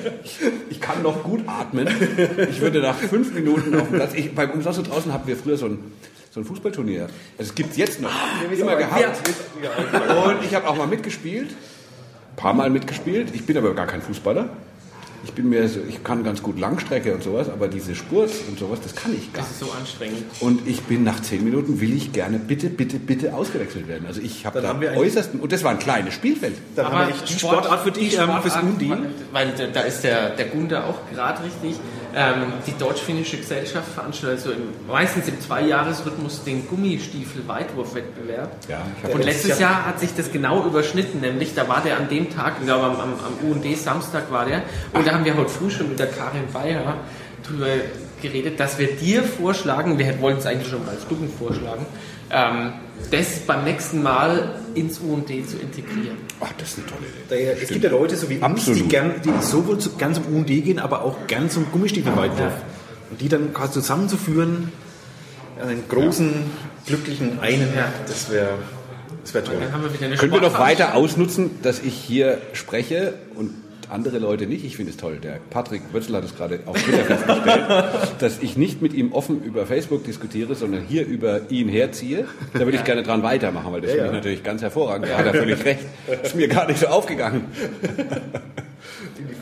ich, 0.69 0.81
kann 0.81 1.01
noch 1.01 1.23
gut 1.23 1.43
atmen. 1.47 1.87
Ich 2.49 2.59
würde 2.59 2.81
nach 2.81 2.95
fünf 2.95 3.33
Minuten 3.33 3.73
auf 3.79 3.87
dem 3.87 3.95
Platz, 3.95 4.13
ich, 4.15 4.35
beim 4.35 4.51
und 4.51 4.63
draußen 4.65 5.13
hatten 5.13 5.27
wir 5.27 5.37
früher 5.37 5.55
so 5.55 5.67
ein, 5.67 5.79
so 6.37 6.41
ein 6.41 6.45
Fußballturnier. 6.45 7.03
Also 7.37 7.49
es 7.49 7.55
gibt 7.55 7.71
es 7.71 7.77
jetzt 7.77 7.99
noch. 8.01 8.11
immer 8.55 8.75
gehabt. 8.75 9.27
Und 10.27 10.43
ich 10.43 10.53
habe 10.53 10.67
auch 10.67 10.75
mal 10.77 10.87
mitgespielt. 10.87 11.49
Ein 11.51 12.35
paar 12.35 12.53
Mal 12.53 12.69
mitgespielt. 12.69 13.29
Ich 13.33 13.45
bin 13.45 13.57
aber 13.57 13.73
gar 13.73 13.87
kein 13.87 14.01
Fußballer. 14.01 14.49
Ich 15.25 15.33
bin 15.33 15.49
mir 15.49 15.67
so, 15.67 15.79
ich 15.89 16.03
kann 16.03 16.23
ganz 16.23 16.43
gut 16.43 16.59
Langstrecke 16.59 17.13
und 17.13 17.23
sowas, 17.23 17.49
aber 17.49 17.67
diese 17.67 17.95
Spurt 17.95 18.29
und 18.47 18.59
sowas, 18.59 18.79
das 18.81 18.95
kann 18.95 19.13
ich 19.13 19.33
gar 19.33 19.41
Das 19.43 19.49
nicht. 19.51 19.61
ist 19.61 19.67
so 19.67 19.73
anstrengend. 19.77 20.23
Und 20.41 20.67
ich 20.67 20.81
bin 20.83 21.03
nach 21.03 21.19
zehn 21.21 21.43
Minuten, 21.43 21.81
will 21.81 21.91
ich 21.97 22.13
gerne 22.13 22.37
bitte, 22.37 22.69
bitte, 22.69 22.97
bitte 22.99 23.33
ausgewechselt 23.33 23.87
werden. 23.87 24.05
Also 24.07 24.21
ich 24.21 24.45
habe 24.45 24.61
da 24.61 24.67
haben 24.69 24.79
wir 24.79 24.95
äußersten, 24.95 25.39
und 25.39 25.51
das 25.51 25.63
war 25.63 25.71
ein 25.71 25.79
kleines 25.79 26.13
Spielfeld. 26.13 26.55
Dann 26.75 26.91
haben 26.91 27.07
wir 27.09 27.15
die 27.27 27.33
Sportart 27.33 27.81
für 27.81 27.91
dich 27.91 28.09
die 28.11 28.15
ähm, 28.15 28.29
fürs 28.41 28.53
Sportart, 28.53 28.63
Undi. 28.63 28.93
Weil 29.33 29.53
da- 29.57 29.67
da 29.67 29.81
ist 29.81 30.01
der, 30.03 30.29
der 30.29 30.45
Gunde 30.45 30.83
auch 30.83 30.99
gerade 31.11 31.43
richtig. 31.43 31.77
Ähm, 32.19 32.53
die 32.65 32.75
Deutsch-Finnische 32.75 33.37
Gesellschaft 33.37 33.93
veranstaltet 33.93 34.39
so 34.39 34.51
im, 34.51 34.73
meistens 34.87 35.27
im 35.27 35.39
Zweijahresrhythmus 35.39 36.43
den 36.43 36.67
Gummistiefel-Weitwurfwettbewerb. 36.67 38.49
Ja, 38.67 38.81
Und 39.13 39.23
letztes 39.23 39.59
Jahr 39.59 39.85
hat 39.85 39.99
sich 39.99 40.15
das 40.15 40.31
genau 40.31 40.65
überschnitten, 40.65 41.21
nämlich 41.21 41.53
da 41.53 41.67
war 41.67 41.83
der 41.83 41.97
an 41.97 42.09
dem 42.09 42.33
Tag, 42.33 42.55
ich 42.59 42.65
glaube 42.65 42.87
am, 42.87 42.99
am, 42.99 43.13
am 43.13 43.47
UND 43.47 43.77
Samstag 43.77 44.31
war 44.31 44.45
der, 44.45 44.63
und 44.93 45.05
da 45.05 45.11
haben 45.11 45.25
wir 45.25 45.37
heute 45.37 45.49
früh 45.49 45.69
schon 45.69 45.89
mit 45.89 45.99
der 45.99 46.07
Karin 46.07 46.51
Bayer 46.51 46.95
drüber 47.43 47.67
geredet, 48.21 48.59
dass 48.59 48.77
wir 48.79 48.87
dir 48.87 49.23
vorschlagen, 49.23 49.97
wir 49.99 50.19
wollten 50.21 50.39
es 50.39 50.45
eigentlich 50.45 50.69
schon 50.69 50.85
bei 50.85 50.93
Stuben 51.05 51.29
vorschlagen, 51.29 51.85
ähm, 52.31 52.73
das 53.11 53.39
beim 53.45 53.63
nächsten 53.63 54.01
Mal 54.01 54.55
ins 54.73 54.99
UD 54.99 55.27
zu 55.47 55.57
integrieren. 55.57 56.17
Ach, 56.39 56.51
das 56.57 56.69
ist 56.69 56.79
eine 56.79 56.87
tolle 56.87 57.01
Idee. 57.07 57.53
Da, 57.55 57.61
es 57.61 57.69
gibt 57.69 57.83
ja 57.83 57.89
Leute, 57.89 58.15
so 58.17 58.29
wie 58.29 58.35
uns, 58.35 58.43
Absolut. 58.43 58.79
die, 58.79 58.87
gern, 58.87 59.11
die 59.23 59.31
sowohl 59.41 59.77
zu, 59.77 59.91
gern 59.91 60.13
zum 60.13 60.25
UND 60.25 60.47
gehen, 60.47 60.79
aber 60.79 61.03
auch 61.03 61.27
gern 61.27 61.49
zum 61.49 61.71
Gummistiefelweitwurf. 61.71 62.53
Und 63.09 63.21
die 63.21 63.29
dann 63.29 63.53
quasi 63.53 63.73
zusammenzuführen, 63.73 64.71
einen 65.61 65.83
großen, 65.87 66.33
glücklichen 66.85 67.39
einen, 67.39 67.73
Ja. 67.75 67.91
das 68.07 68.29
wäre 68.31 68.55
das 69.23 69.33
wär 69.33 69.43
toll. 69.43 69.55
Wir 69.99 70.15
Können 70.17 70.31
wir 70.31 70.41
noch 70.41 70.57
weiter 70.59 70.95
ausnutzen, 70.95 71.61
dass 71.61 71.79
ich 71.79 71.93
hier 71.93 72.39
spreche 72.53 73.13
und 73.35 73.51
andere 73.89 74.19
Leute 74.19 74.45
nicht? 74.47 74.65
Ich 74.65 74.75
finde 74.75 74.91
es 74.91 74.97
toll. 74.97 75.17
Der 75.21 75.39
Patrick 75.49 75.81
Wötzl 75.93 76.15
hat 76.15 76.23
es 76.23 76.35
gerade 76.35 76.59
auf 76.65 76.81
Twitter 76.81 77.03
festgestellt, 77.05 77.65
dass 78.19 78.39
ich 78.41 78.57
nicht 78.57 78.81
mit 78.81 78.93
ihm 78.93 79.13
offen 79.13 79.43
über 79.43 79.65
Facebook 79.65 80.03
diskutiere, 80.03 80.55
sondern 80.55 80.83
hier 80.83 81.05
über 81.05 81.49
ihn 81.49 81.69
herziehe. 81.69 82.25
Da 82.53 82.59
würde 82.61 82.77
ich 82.77 82.83
gerne 82.83 83.03
dran 83.03 83.23
weitermachen, 83.23 83.71
weil 83.71 83.81
das 83.81 83.91
finde 83.91 84.05
ich 84.07 84.11
natürlich 84.11 84.43
ganz 84.43 84.61
hervorragend. 84.61 85.09
Da 85.09 85.17
hat 85.17 85.25
er 85.27 85.33
völlig 85.33 85.63
recht. 85.65 85.81
Ist 86.23 86.35
mir 86.35 86.47
gar 86.47 86.67
nicht 86.67 86.79
so 86.79 86.87
aufgegangen. 86.87 87.45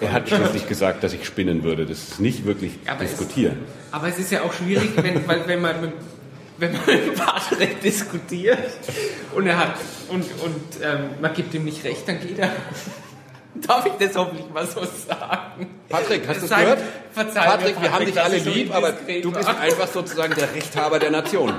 Er 0.02 0.12
hat 0.12 0.28
schließlich 0.30 0.68
gesagt, 0.68 1.04
dass 1.04 1.14
ich 1.14 1.26
spinnen 1.26 1.64
würde. 1.64 1.86
Das 1.86 1.98
ist 2.10 2.20
nicht 2.20 2.46
wirklich 2.46 2.74
Ja, 2.86 2.94
aber 2.94 3.04
es- 3.04 3.12
diskutieren. 3.12 3.58
Aber 3.92 4.08
es 4.10 4.20
ist 4.20 4.32
ja 4.32 4.42
auch 4.44 4.54
schwierig, 4.54 4.90
wenn, 4.98 5.26
weil, 5.28 5.48
wenn 5.48 5.62
man 5.62 5.80
mit, 5.82 5.92
wenn 6.58 6.72
man 6.74 6.82
mit 6.86 7.16
Patrick 7.16 7.82
diskutiert 7.82 8.58
und 9.36 9.48
er 9.48 9.58
hat 9.58 9.76
und, 10.10 10.22
und 10.24 10.84
ähm, 10.84 11.00
man 11.22 11.34
gibt 11.34 11.54
ihm 11.54 11.64
nicht 11.64 11.84
recht, 11.86 12.08
dann 12.08 12.20
geht 12.20 12.38
er. 12.40 12.52
Darf 13.68 13.86
ich 13.86 13.94
das 14.07 14.15
hoffentlich 14.15 14.49
mal 14.53 14.65
so 14.68 14.82
sagen? 14.84 15.68
Patrick, 15.90 16.27
hast 16.27 16.41
du 16.41 16.45
es 16.45 16.49
gehört? 16.52 16.80
verzeih 17.14 17.41
mir, 17.45 17.52
Patrick, 17.52 17.82
wir 17.82 17.91
haben 17.91 18.06
Patrick, 18.06 18.14
dich 18.14 18.22
alle 18.22 18.38
lieb, 18.38 18.76
aber 18.76 18.91
du 18.91 19.32
bist 19.32 19.48
war. 19.48 19.60
einfach 19.60 19.88
sozusagen 19.88 20.36
der 20.36 20.53
Rechthaber 20.53 20.99
der 20.99 21.11
Nation. 21.11 21.53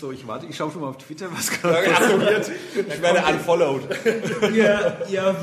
So, 0.00 0.10
ich 0.12 0.26
warte, 0.26 0.46
ich 0.46 0.56
schaue 0.56 0.70
schon 0.72 0.80
mal 0.82 0.88
auf 0.88 0.98
Twitter, 0.98 1.26
was 1.30 1.50
gerade 1.60 1.88
Achtung, 1.94 2.20
ich 2.74 3.00
werde 3.02 3.22
unfollowed. 3.32 3.82
Ihr, 4.52 4.98
ihr, 5.08 5.36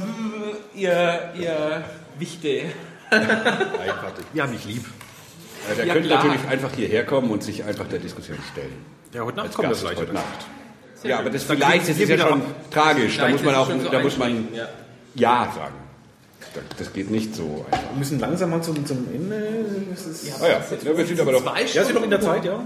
ihr, 0.75 1.31
ihr 1.39 1.83
Wichte. 2.19 2.63
Wir 4.33 4.43
haben 4.43 4.51
dich 4.51 4.65
lieb. 4.65 4.85
Ja, 5.69 5.75
der 5.75 5.85
Ja, 5.85 5.93
könnte 5.93 6.09
klar. 6.09 6.23
natürlich 6.25 6.47
einfach 6.49 6.71
hierher 6.75 7.05
kommen 7.05 7.29
und 7.31 7.43
sich 7.43 7.63
einfach 7.63 7.87
der 7.87 7.99
Diskussion 7.99 8.37
stellen. 8.51 8.85
Ja, 9.13 9.21
heute 9.23 9.37
Nacht 9.37 9.47
Als 9.47 9.55
kommt 9.55 9.69
Gast 9.69 9.83
das 9.83 9.89
vielleicht. 9.89 10.01
heute 10.01 10.13
Nacht. 10.13 10.45
Ja, 11.03 11.19
aber 11.19 11.29
das 11.29 11.43
vielleicht, 11.43 11.89
das 11.89 11.97
ist 11.97 12.09
ja 12.09 12.17
schon 12.17 12.41
tragisch. 12.69 13.17
Da 13.17 13.27
muss 13.29 13.43
man 13.43 13.55
auch, 13.55 13.69
so 13.69 13.89
da 13.89 13.99
muss 13.99 14.17
man 14.17 14.47
ja. 14.53 14.67
Ja 15.15 15.51
sagen. 15.55 15.75
Das- 16.77 16.91
geht 16.93 17.09
nicht 17.09 17.33
so 17.35 17.65
einfach. 17.71 17.89
Wir 17.91 17.97
müssen 17.99 18.19
langsam 18.19 18.49
mal 18.49 18.61
zum, 18.61 18.85
zum 18.85 19.07
Ende. 19.13 19.41
Das 19.89 20.05
ist, 20.05 20.41
Ah 20.41 20.47
ja, 20.47 20.53
ja, 20.83 20.97
wir 20.97 21.05
sind 21.05 21.19
aber 21.21 21.31
doch. 21.31 21.43
Zwei 21.43 21.61
ja, 21.63 21.83
sind 21.85 21.95
noch 21.95 22.03
in 22.03 22.09
der 22.09 22.17
Stunden. 22.17 22.35
Zeit, 22.35 22.45
ja. 22.45 22.65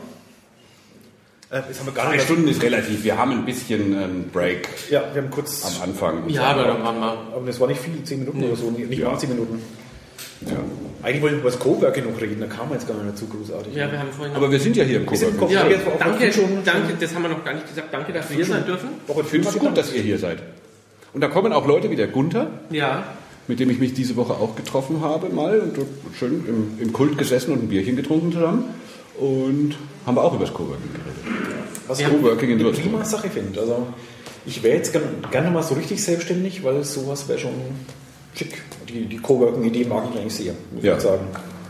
Äh, 1.51 1.61
jetzt 1.67 1.79
haben 1.79 1.85
wir 1.85 1.93
gar 1.93 2.07
Drei. 2.07 2.19
Stunden 2.19 2.47
ist 2.47 2.61
relativ. 2.63 3.03
Wir 3.03 3.17
haben 3.17 3.31
ein 3.31 3.45
bisschen 3.45 3.95
einen 3.95 4.29
Break 4.33 4.67
Ja, 4.89 5.03
wir 5.13 5.21
haben 5.21 5.29
kurz. 5.29 5.63
am 5.63 5.89
Anfang. 5.89 6.27
Ja, 6.29 6.45
aber 6.45 6.63
dann 6.63 6.81
machen 6.81 6.99
wir. 6.99 7.11
Aber 7.35 7.45
das 7.45 7.59
war 7.59 7.67
nicht 7.67 7.79
viel, 7.81 8.03
10 8.03 8.19
Minuten 8.21 8.43
oder 8.43 8.55
so, 8.55 8.71
nicht 8.71 8.91
Ja. 8.97 9.09
mal 9.11 9.19
10 9.19 9.29
Minuten. 9.29 9.61
Ja. 10.45 10.57
Eigentlich 11.03 11.21
wollten 11.21 11.35
wir 11.35 11.41
über 11.41 11.51
das 11.51 11.59
Coworking 11.59 12.11
noch 12.11 12.19
reden, 12.19 12.39
da 12.39 12.47
kam 12.47 12.69
man 12.69 12.77
jetzt 12.79 12.87
gar 12.87 12.95
nicht 12.95 13.07
dazu 13.13 13.25
großartig. 13.27 13.73
Ja, 13.75 13.91
wir 13.91 13.99
haben 13.99 14.11
vorhin. 14.11 14.35
Aber 14.35 14.51
wir 14.51 14.59
sind 14.59 14.75
ja 14.75 14.83
hier 14.83 14.97
im 14.97 15.05
Coworking. 15.05 15.49
Ja, 15.49 15.67
Ich 15.67 15.77
auch 15.87 15.97
danke, 15.99 16.31
schon- 16.33 16.63
danke, 16.65 16.93
das 16.99 17.13
haben 17.15 17.21
wir 17.23 17.29
noch 17.29 17.43
gar 17.45 17.53
nicht 17.53 17.67
gesagt. 17.67 17.87
Danke, 17.93 18.11
dass 18.13 18.29
wir 18.29 18.35
hier 18.37 18.45
sein 18.45 18.65
dürfen. 18.65 18.89
Woche 19.07 19.21
Ich 19.21 19.27
finde 19.27 19.47
es 19.49 19.57
gut, 19.57 19.77
dass 19.77 19.93
ihr 19.93 20.01
hier 20.01 20.17
seid. 20.17 20.39
Und 21.13 21.21
da 21.21 21.27
kommen 21.27 21.53
auch 21.53 21.65
Leute 21.67 21.89
wie 21.91 21.95
der 21.95 22.07
Gunther, 22.07 22.47
Ja, 22.71 23.03
mit 23.47 23.59
dem 23.59 23.69
ich 23.69 23.79
mich 23.79 23.93
diese 23.93 24.15
Woche 24.15 24.33
auch 24.33 24.55
getroffen 24.55 25.01
habe, 25.01 25.29
mal 25.29 25.59
und 25.59 25.77
schön 26.17 26.43
im, 26.47 26.79
im 26.81 26.91
Kult 26.93 27.17
gesessen 27.17 27.53
und 27.53 27.63
ein 27.63 27.67
Bierchen 27.69 27.95
getrunken 27.95 28.31
zusammen. 28.31 28.65
Und 29.19 29.75
haben 30.05 30.17
wir 30.17 30.23
auch 30.23 30.33
über 30.33 30.43
das 30.45 30.53
Coworking 30.53 30.91
geredet. 30.91 31.37
Was 31.87 32.01
Ja. 32.01 32.07
ich 32.07 32.13
Coworking 32.13 32.49
in 32.49 32.55
eine 32.55 32.63
Würzburg. 32.65 32.89
prima 32.91 33.05
Sache 33.05 33.29
finde. 33.29 33.59
Also, 33.61 33.87
ich 34.47 34.61
wäre 34.63 34.75
jetzt 34.77 34.91
gerne 34.91 35.07
gern 35.31 35.53
mal 35.53 35.63
so 35.63 35.75
richtig 35.75 36.03
selbstständig, 36.03 36.63
weil 36.63 36.83
sowas 36.83 37.27
wäre 37.29 37.39
schon 37.39 37.51
schick. 38.37 38.61
Die, 38.89 39.05
die 39.05 39.17
Coworking-Idee 39.17 39.85
mag 39.85 40.03
ich 40.13 40.19
eigentlich 40.19 40.35
sehr, 40.35 40.53
muss 40.71 40.83
Ja. 40.83 40.95
ich 40.95 41.01
sagen. 41.01 41.25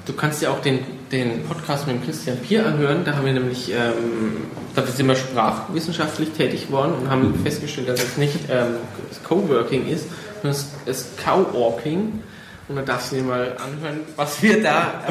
du 0.05 0.13
kannst 0.13 0.41
ja 0.41 0.49
auch 0.51 0.61
den, 0.61 0.79
den 1.11 1.43
Podcast 1.45 1.87
mit 1.87 1.95
dem 1.95 2.03
Christian 2.03 2.37
Pier 2.37 2.65
anhören. 2.65 3.03
Da 3.05 3.15
haben 3.15 3.25
wir 3.25 3.33
nämlich, 3.33 3.71
ähm, 3.71 4.43
da 4.75 4.85
sind 4.85 5.07
wir 5.07 5.15
sprachwissenschaftlich 5.15 6.29
tätig 6.31 6.67
geworden 6.67 6.93
und 7.01 7.09
haben 7.09 7.33
festgestellt, 7.43 7.89
dass 7.89 8.03
es 8.03 8.17
nicht 8.17 8.35
ähm, 8.51 8.75
das 9.09 9.23
Coworking 9.23 9.87
ist, 9.87 10.05
sondern 10.41 10.51
es 10.85 10.99
ist 10.99 11.23
Coworking. 11.23 12.21
Und 12.67 12.75
dann 12.77 12.85
darfst 12.85 13.11
du 13.11 13.17
dir 13.17 13.23
mal 13.23 13.55
anhören, 13.63 13.99
was 14.15 14.41
wir 14.41 14.61
da 14.63 15.03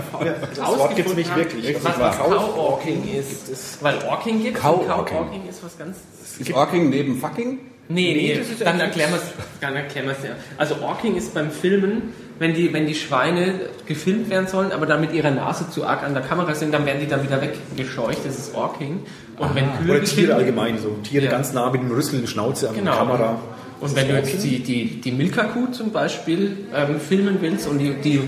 das 0.57 0.59
Wort 0.59 0.97
gibt's 0.97 1.15
nicht 1.15 1.31
haben, 1.31 1.39
wirklich. 1.39 1.77
Was. 1.85 2.19
Coworking 2.19 3.09
ist. 3.17 3.81
Weil 3.81 3.99
Orking 4.09 4.43
gibt 4.43 4.57
es. 4.57 4.63
Coworking. 4.63 5.17
Coworking 5.17 5.49
ist 5.49 5.63
was 5.65 5.79
ganz 5.79 5.99
Ist 6.39 6.53
Orking 6.53 6.91
neben 6.91 7.17
Fucking? 7.21 7.59
Nee, 7.89 8.15
nee, 8.15 8.35
das 8.39 8.49
ist 8.49 8.61
dann 8.65 8.79
ja- 8.79 8.85
erklären 8.85 9.11
wir 9.11 9.17
es 9.19 9.25
dann 9.61 9.77
erklären 9.77 10.07
wir's 10.07 10.17
ja. 10.25 10.31
Also 10.57 10.77
Orking 10.83 11.17
ist 11.17 11.35
beim 11.35 11.51
Filmen, 11.51 12.15
wenn 12.39 12.55
die, 12.55 12.73
wenn 12.73 12.87
die 12.87 12.95
Schweine 12.95 13.61
gefilmt 13.87 14.31
werden 14.31 14.47
sollen, 14.49 14.73
aber 14.73 14.87
dann 14.87 15.01
mit 15.03 15.13
ihrer 15.13 15.31
Nase 15.31 15.69
zu 15.71 15.85
arg 15.87 16.03
an 16.03 16.15
der 16.15 16.23
Kamera 16.23 16.55
sind, 16.55 16.73
dann 16.73 16.87
werden 16.87 17.01
die 17.01 17.07
dann 17.07 17.23
wieder 17.23 17.41
weggescheucht. 17.43 18.19
Das 18.25 18.39
ist 18.39 18.55
Orking. 18.55 19.01
Und 19.39 19.55
wenn 19.55 19.65
Kühe 19.79 19.91
Oder 19.97 20.05
Tiere 20.05 20.35
allgemein, 20.35 20.79
so 20.79 20.97
Tiere 21.03 21.27
Ja. 21.27 21.31
ganz 21.31 21.53
nah 21.53 21.71
mit 21.71 21.83
dem 21.83 21.91
Rüssel 21.91 22.15
in 22.17 22.21
der 22.23 22.29
Schnauze 22.29 22.71
an 22.71 22.75
Genau. 22.75 22.91
der 22.93 22.99
Kamera. 23.01 23.41
Und 23.81 23.95
wenn 23.97 24.09
du 24.09 24.15
jetzt 24.15 24.43
die, 24.43 24.61
die, 24.61 25.01
die 25.01 25.13
Milka-Kuh 25.13 25.67
zum 25.73 25.91
Beispiel 25.93 26.57
ähm, 26.75 26.99
filmen 27.01 27.37
willst 27.41 27.69
und 27.69 27.79
die, 27.79 27.95
die 28.03 28.21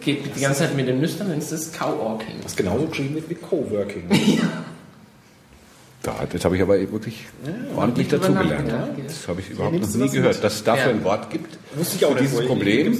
geht 0.00 0.34
die 0.36 0.40
ganze 0.40 0.60
Zeit 0.60 0.74
mit 0.76 0.88
den 0.88 1.00
Nüstern, 1.00 1.28
dann 1.28 1.38
ist 1.38 1.52
das 1.52 1.72
Cow-Orking. 1.72 2.36
Was 2.42 2.56
genauso 2.56 2.86
geschrieben 2.86 3.14
wird 3.14 3.30
wie 3.30 3.34
Coworking. 3.34 4.04
Da, 6.06 6.24
das 6.30 6.44
habe 6.44 6.54
ich 6.54 6.62
aber 6.62 6.78
wirklich 6.92 7.24
ordentlich 7.74 8.06
drüber 8.06 8.28
dazugelernt. 8.28 8.72
Das 9.08 9.26
habe 9.26 9.40
ich 9.40 9.50
überhaupt 9.50 9.80
noch 9.80 9.94
nie 9.94 10.08
gehört, 10.08 10.34
mit? 10.36 10.44
dass 10.44 10.54
es 10.54 10.62
dafür 10.62 10.92
Ja. 10.92 10.96
ein 10.98 11.02
Wort 11.02 11.30
gibt. 11.30 11.58
Wusste 11.74 11.96
ich 11.96 12.04
auch 12.04 12.12
für 12.12 12.22
dieses 12.22 12.46
Problem, 12.46 12.96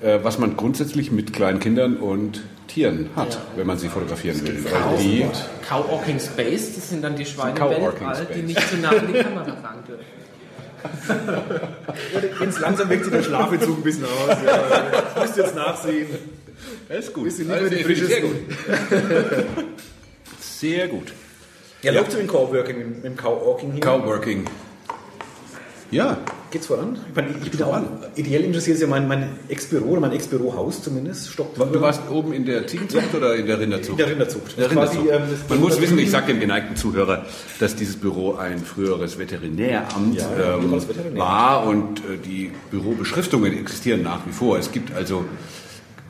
äh, 0.00 0.20
was 0.22 0.38
man 0.38 0.56
grundsätzlich 0.56 1.10
mit 1.10 1.32
kleinen 1.32 1.58
Kindern 1.58 1.96
und 1.96 2.42
Tieren 2.68 3.10
hat, 3.16 3.40
wenn 3.56 3.66
man 3.66 3.78
sie 3.78 3.88
fotografieren 3.88 4.46
will. 4.46 4.64
Weil 4.64 4.98
die, 5.02 5.26
Cow-Orking 5.68 6.20
Space, 6.20 6.76
das 6.76 6.90
sind 6.90 7.02
dann 7.02 7.16
die 7.16 7.26
Schweine 7.26 7.58
Weltall, 7.58 8.28
die 8.32 8.42
nicht 8.42 8.68
zu 8.68 8.76
nah 8.76 8.90
an 8.90 9.08
die 9.08 9.20
Kamera 9.20 9.42
ran 9.42 9.82
dürfen. 9.88 10.04
Ganz 12.38 12.60
langsam 12.60 12.88
weckt 12.88 13.04
sich 13.04 13.12
der 13.12 13.22
Schlafentzug 13.24 13.78
ein 13.78 13.82
bisschen 13.82 14.04
aus. 14.04 14.36
Ja. 14.46 14.84
Ich 15.16 15.22
müsste 15.22 15.40
jetzt 15.40 15.56
nachsehen. 15.56 16.06
das 16.88 17.06
ist 17.06 17.12
gut. 17.12 17.24
Bisschen 17.24 17.48
nicht 17.48 17.60
mehr 17.60 17.70
die 17.70 17.82
frische 17.82 18.06
sehr 18.06 18.20
gut. 18.20 18.36
Sehr 20.40 20.86
gut. 20.86 21.12
Ja, 21.82 21.92
läuft 21.92 22.12
so 22.12 22.18
in 22.18 22.26
Coworking, 22.26 22.78
mit 22.78 23.04
dem 23.04 23.16
Coworking 23.16 23.72
hier. 23.72 23.80
Coworking. 23.80 24.44
Ja, 25.90 26.18
Geht's 26.50 26.66
voran? 26.68 26.96
Ich, 27.10 27.14
meine, 27.14 27.28
ich 27.44 27.50
bin 27.50 27.62
auch 27.64 27.80
ideell 28.14 28.42
interessiert, 28.44 28.76
ist 28.76 28.80
ja 28.80 28.86
mein, 28.88 29.06
mein 29.08 29.28
Ex-Büro 29.48 29.90
oder 29.90 30.00
mein 30.00 30.12
Ex-Bürohaus 30.12 30.82
zumindest. 30.82 31.28
Stockt 31.30 31.58
du 31.58 31.80
warst 31.80 32.00
oben 32.10 32.32
in 32.32 32.44
der 32.46 32.66
Ziegenzucht 32.66 33.14
oder 33.14 33.34
in 33.34 33.46
der 33.46 33.56
in 33.56 33.62
Rinderzucht? 33.62 33.98
der 33.98 34.08
Rinderzucht. 34.10 34.56
Der 34.58 34.68
Quasi, 34.68 34.96
Rinderzucht. 34.98 35.20
ähm, 35.22 35.36
das- 35.40 35.48
Man 35.50 35.60
muss 35.60 35.80
wissen, 35.80 35.98
ich 35.98 36.10
sage 36.10 36.28
dem 36.28 36.40
geneigten 36.40 36.76
Zuhörer, 36.76 37.26
dass 37.60 37.74
dieses 37.76 37.96
Büro 37.96 38.34
ein 38.34 38.58
früheres 38.60 39.18
Veterinäramt 39.18 40.16
Ja, 40.16 40.56
ähm, 40.56 40.70
Veterinär. 40.72 41.18
war 41.20 41.66
und 41.66 41.98
äh, 42.00 42.16
die 42.24 42.52
Bürobeschriftungen 42.70 43.52
existieren 43.58 44.02
nach 44.02 44.20
wie 44.26 44.32
vor. 44.32 44.56
Es 44.58 44.70
gibt 44.72 44.94
also 44.94 45.24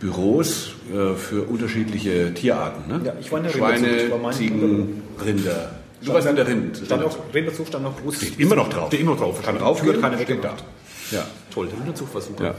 Büros 0.01 0.73
äh, 0.93 1.15
für 1.17 1.43
unterschiedliche 1.45 2.33
Tierarten. 2.35 2.89
Ne? 2.93 3.01
Ja, 3.05 3.15
ich 3.21 3.33
war 3.33 3.39
in 3.39 3.45
der 3.45 3.51
Schweine, 3.53 3.89
Ziegen, 4.33 5.03
Rinder. 5.25 5.71
Du 6.03 6.13
in 6.15 6.37
der 6.37 6.47
Rind. 6.47 6.83
Stand 6.85 7.05
auch, 7.05 7.17
Rinderzucht 7.35 7.69
stand 7.69 7.85
noch 7.85 8.01
groß. 8.01 8.17
Steht 8.17 8.39
immer 8.39 8.57
noch 8.57 8.69
drauf. 8.69 8.89
Steht 8.89 9.01
immer 9.01 9.13
noch 9.13 9.21
drauf. 9.21 9.43
Kann 9.43 9.59
drauf 9.59 9.83
gehen, 9.83 10.01
keine 10.01 10.17
steht 10.17 10.29
weggemacht. 10.29 10.65
Ja. 11.11 11.27
Toll, 11.53 11.69
Rinderzucht 11.69 12.15
war 12.15 12.21
super. 12.21 12.45
Ja. 12.45 12.55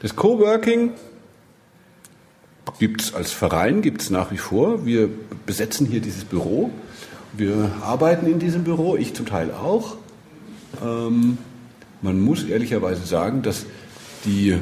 Das 0.00 0.16
Coworking 0.16 0.92
gibt 2.78 3.02
es 3.02 3.14
als 3.14 3.32
Verein, 3.32 3.82
gibt 3.82 4.02
es 4.02 4.10
nach 4.10 4.30
wie 4.30 4.38
vor. 4.38 4.84
Wir 4.86 5.08
besetzen 5.46 5.86
hier 5.86 6.00
dieses 6.00 6.24
Büro. 6.24 6.70
Wir 7.32 7.72
arbeiten 7.82 8.26
in 8.26 8.38
diesem 8.38 8.64
Büro, 8.64 8.96
ich 8.96 9.14
zum 9.14 9.26
Teil 9.26 9.50
auch. 9.50 9.96
Ähm, 10.82 11.38
man 12.00 12.20
muss 12.20 12.44
ehrlicherweise 12.44 13.04
sagen, 13.04 13.42
dass 13.42 13.66
die 14.24 14.56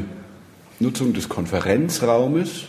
Nutzung 0.80 1.12
des 1.12 1.28
Konferenzraumes 1.28 2.64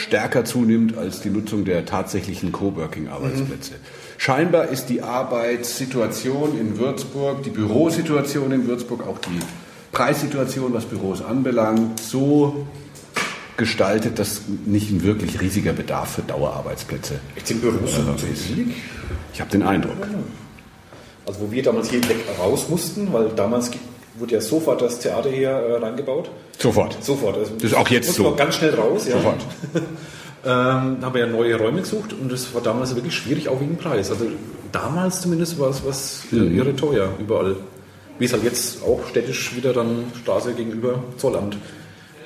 stärker 0.00 0.44
zunimmt 0.44 0.96
als 0.96 1.20
die 1.20 1.30
Nutzung 1.30 1.64
der 1.64 1.84
tatsächlichen 1.84 2.52
Coworking-Arbeitsplätze. 2.52 3.72
Scheinbar 4.18 4.68
ist 4.68 4.86
die 4.86 5.02
Arbeitssituation 5.02 6.58
in 6.58 6.78
Würzburg, 6.78 7.42
die 7.42 7.50
Bürosituation 7.50 8.52
in 8.52 8.66
Würzburg, 8.66 9.06
auch 9.06 9.18
die 9.18 9.38
Preissituation, 9.92 10.72
was 10.72 10.84
Büros 10.84 11.22
anbelangt, 11.22 12.00
so 12.00 12.66
gestaltet, 13.56 14.18
dass 14.18 14.42
nicht 14.64 14.90
ein 14.90 15.02
wirklich 15.02 15.40
riesiger 15.40 15.72
Bedarf 15.72 16.14
für 16.14 16.22
Dauerarbeitsplätze 16.22 17.20
sind 17.44 17.60
Büros 17.60 17.94
so 17.94 18.00
äh, 18.00 18.32
ist. 18.32 18.46
Ich 19.34 19.40
habe 19.40 19.50
den 19.50 19.62
Eindruck. 19.62 19.96
Also 21.26 21.40
wo 21.40 21.52
wir 21.52 21.62
damals 21.62 21.90
hier 21.90 22.02
weg 22.08 22.16
raus 22.38 22.68
mussten, 22.70 23.12
weil 23.12 23.28
damals 23.36 23.70
wurde 24.20 24.34
ja 24.34 24.40
sofort 24.40 24.80
das 24.82 24.98
Theater 25.00 25.30
hier 25.30 25.50
äh, 25.50 25.76
reingebaut. 25.76 26.30
Sofort. 26.58 27.02
Sofort. 27.02 27.36
Also 27.38 27.52
Das 27.54 27.64
ist 27.64 27.74
auch 27.74 27.88
jetzt 27.88 28.12
so. 28.14 28.22
man 28.24 28.36
ganz 28.36 28.56
schnell 28.56 28.74
raus. 28.74 29.06
Ja. 29.08 29.12
Sofort. 29.16 29.40
Ähm, 30.42 30.96
haben 31.02 31.12
wir 31.12 31.20
ja 31.20 31.26
neue 31.26 31.54
Räume 31.56 31.82
gesucht 31.82 32.14
und 32.14 32.32
das 32.32 32.54
war 32.54 32.62
damals 32.62 32.94
wirklich 32.94 33.14
schwierig, 33.14 33.50
auch 33.50 33.60
wegen 33.60 33.76
Preis. 33.76 34.10
Also 34.10 34.24
damals 34.72 35.20
zumindest 35.20 35.58
war 35.58 35.68
es 35.68 35.82
was 35.84 36.22
Mhm. 36.30 36.56
irre 36.56 36.74
teuer 36.74 37.10
überall. 37.18 37.56
Wie 38.18 38.24
es 38.24 38.32
halt 38.32 38.44
jetzt 38.44 38.82
auch 38.82 39.00
städtisch 39.10 39.54
wieder 39.54 39.74
dann 39.74 40.04
Straße 40.22 40.54
gegenüber 40.54 41.02
Zollamt 41.18 41.58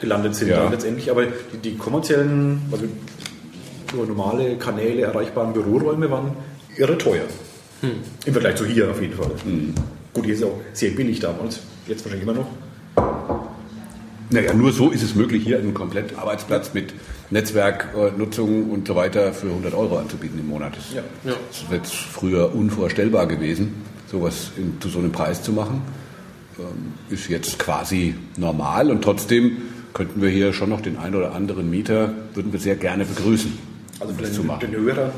gelandet 0.01 0.37
sind 0.37 0.47
Ja. 0.51 0.69
letztendlich. 0.69 1.11
Aber 1.11 1.25
die, 1.27 1.57
die 1.61 1.77
kommerziellen, 1.77 2.63
also 2.71 2.85
nur 3.97 4.07
normale 4.07 4.59
Kanäle 4.59 5.03
erreichbaren 5.03 5.53
Büroräume 5.53 6.09
waren 6.09 6.37
irre 6.77 6.97
teuer. 6.97 7.25
Im 7.83 8.33
Vergleich 8.33 8.55
zu 8.55 8.65
hier 8.65 8.91
auf 8.93 9.01
jeden 9.03 9.15
Fall. 9.15 9.33
Gut, 10.13 10.25
hier 10.25 10.35
ist 10.35 10.45
auch 10.45 10.61
sehr 10.73 10.91
billig 10.93 11.19
damals. 11.19 11.59
Jetzt 11.87 12.05
wahrscheinlich 12.05 12.29
immer 12.29 12.39
noch. 12.41 12.47
Naja, 14.31 14.55
nur 14.55 14.73
so 14.73 14.91
ist 14.91 15.03
es 15.03 15.15
möglich, 15.15 15.45
hier 15.45 15.59
einen 15.59 15.75
kompletten 15.75 16.19
Arbeitsplatz 16.19 16.73
mit 16.75 16.95
Netzwerknutzung 17.31 18.71
und 18.71 18.89
so 18.89 18.97
weiter 18.97 19.33
für 19.33 19.49
100 19.49 19.75
Euro 19.75 19.99
anzubieten 19.99 20.39
im 20.41 20.49
Monat. 20.49 20.77
Das, 20.77 20.93
Ja. 20.95 21.03
Ja. 21.25 21.37
das 21.51 21.71
wird 21.71 21.87
früher 21.87 22.55
unvorstellbar 22.55 23.27
gewesen, 23.27 23.75
sowas 24.11 24.51
in, 24.57 24.81
zu 24.81 24.89
so 24.89 24.99
einem 24.99 25.13
Preis 25.13 25.43
zu 25.43 25.53
machen. 25.53 25.83
Ähm, 26.59 26.95
ist 27.11 27.29
jetzt 27.29 27.59
quasi 27.59 28.15
normal 28.37 28.91
und 28.91 29.03
trotzdem 29.03 29.59
könnten 29.93 30.23
wir 30.23 30.31
hier 30.31 30.53
schon 30.53 30.71
noch 30.71 30.81
den 30.81 30.97
einen 30.97 31.15
oder 31.17 31.35
anderen 31.35 31.69
Mieter, 31.71 32.13
würden 32.35 32.53
wir 32.53 32.61
sehr 32.61 32.77
gerne 32.77 33.05
begrüßen, 33.05 33.53
Also 34.01 34.13
um 34.13 34.19
das 34.19 34.33
zu 34.33 34.41
den, 34.41 34.47
machen. 34.47 34.61
den 34.61 34.81
Hörern 34.81 35.13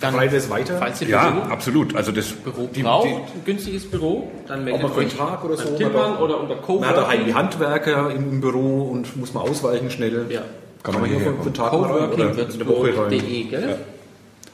Dann, 0.00 0.14
Freut 0.14 0.32
es 0.32 0.50
weiter? 0.50 0.76
falls 0.78 1.00
ihr 1.02 1.08
Ja, 1.08 1.30
Büro, 1.30 1.42
absolut. 1.52 1.96
Also 1.96 2.12
das 2.12 2.32
Büro 2.32 2.68
die- 2.74 2.82
braucht, 2.82 3.06
die- 3.08 3.12
ein 3.12 3.44
günstiges 3.44 3.90
Büro, 3.90 4.30
dann 4.46 4.64
meldet 4.64 4.84
euch 4.96 5.14
Tag 5.14 5.44
oder 5.44 5.56
so. 5.56 5.70
Man 5.78 6.16
oder 6.18 6.40
unter 6.40 6.56
Man 6.56 6.88
hat 6.88 6.96
daheim 6.96 7.24
die 7.24 7.32
Coworking. 7.32 7.34
Handwerker 7.34 8.10
im, 8.10 8.40
Büro 8.40 8.82
und 8.90 9.16
muss 9.16 9.32
mal 9.34 9.40
ausweichen 9.40 9.90
schnell. 9.90 10.26
Ja. 10.28 10.42
Kann 10.82 11.00
man 11.00 11.04
hier 11.06 11.20
Woche 12.66 12.88
rein. 12.88 12.94
Coworking.de, 12.94 13.42
gell? 13.44 13.78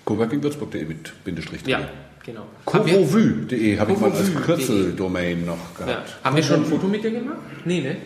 coworkingwürzburg.de 0.05 0.85
mit 0.85 1.13
Bindestrich. 1.25 1.67
Ja, 1.67 1.81
genau. 2.25 2.43
Covovue.de 2.65 3.79
habe 3.79 3.93
ich 3.93 3.99
mal 3.99 4.11
als 4.11 4.19
Covovue.de. 4.19 4.45
Kürzeldomain 4.45 5.45
noch 5.45 5.57
ja. 5.81 5.87
gehabt. 5.87 6.17
Haben 6.25 6.37
wir 6.37 6.43
schon 6.43 6.57
ein 6.61 6.65
Foto 6.67 6.87
mit 6.87 7.03
dir 7.05 7.11
gemacht? 7.11 7.37
Nee, 7.65 7.81
ne? 7.81 7.97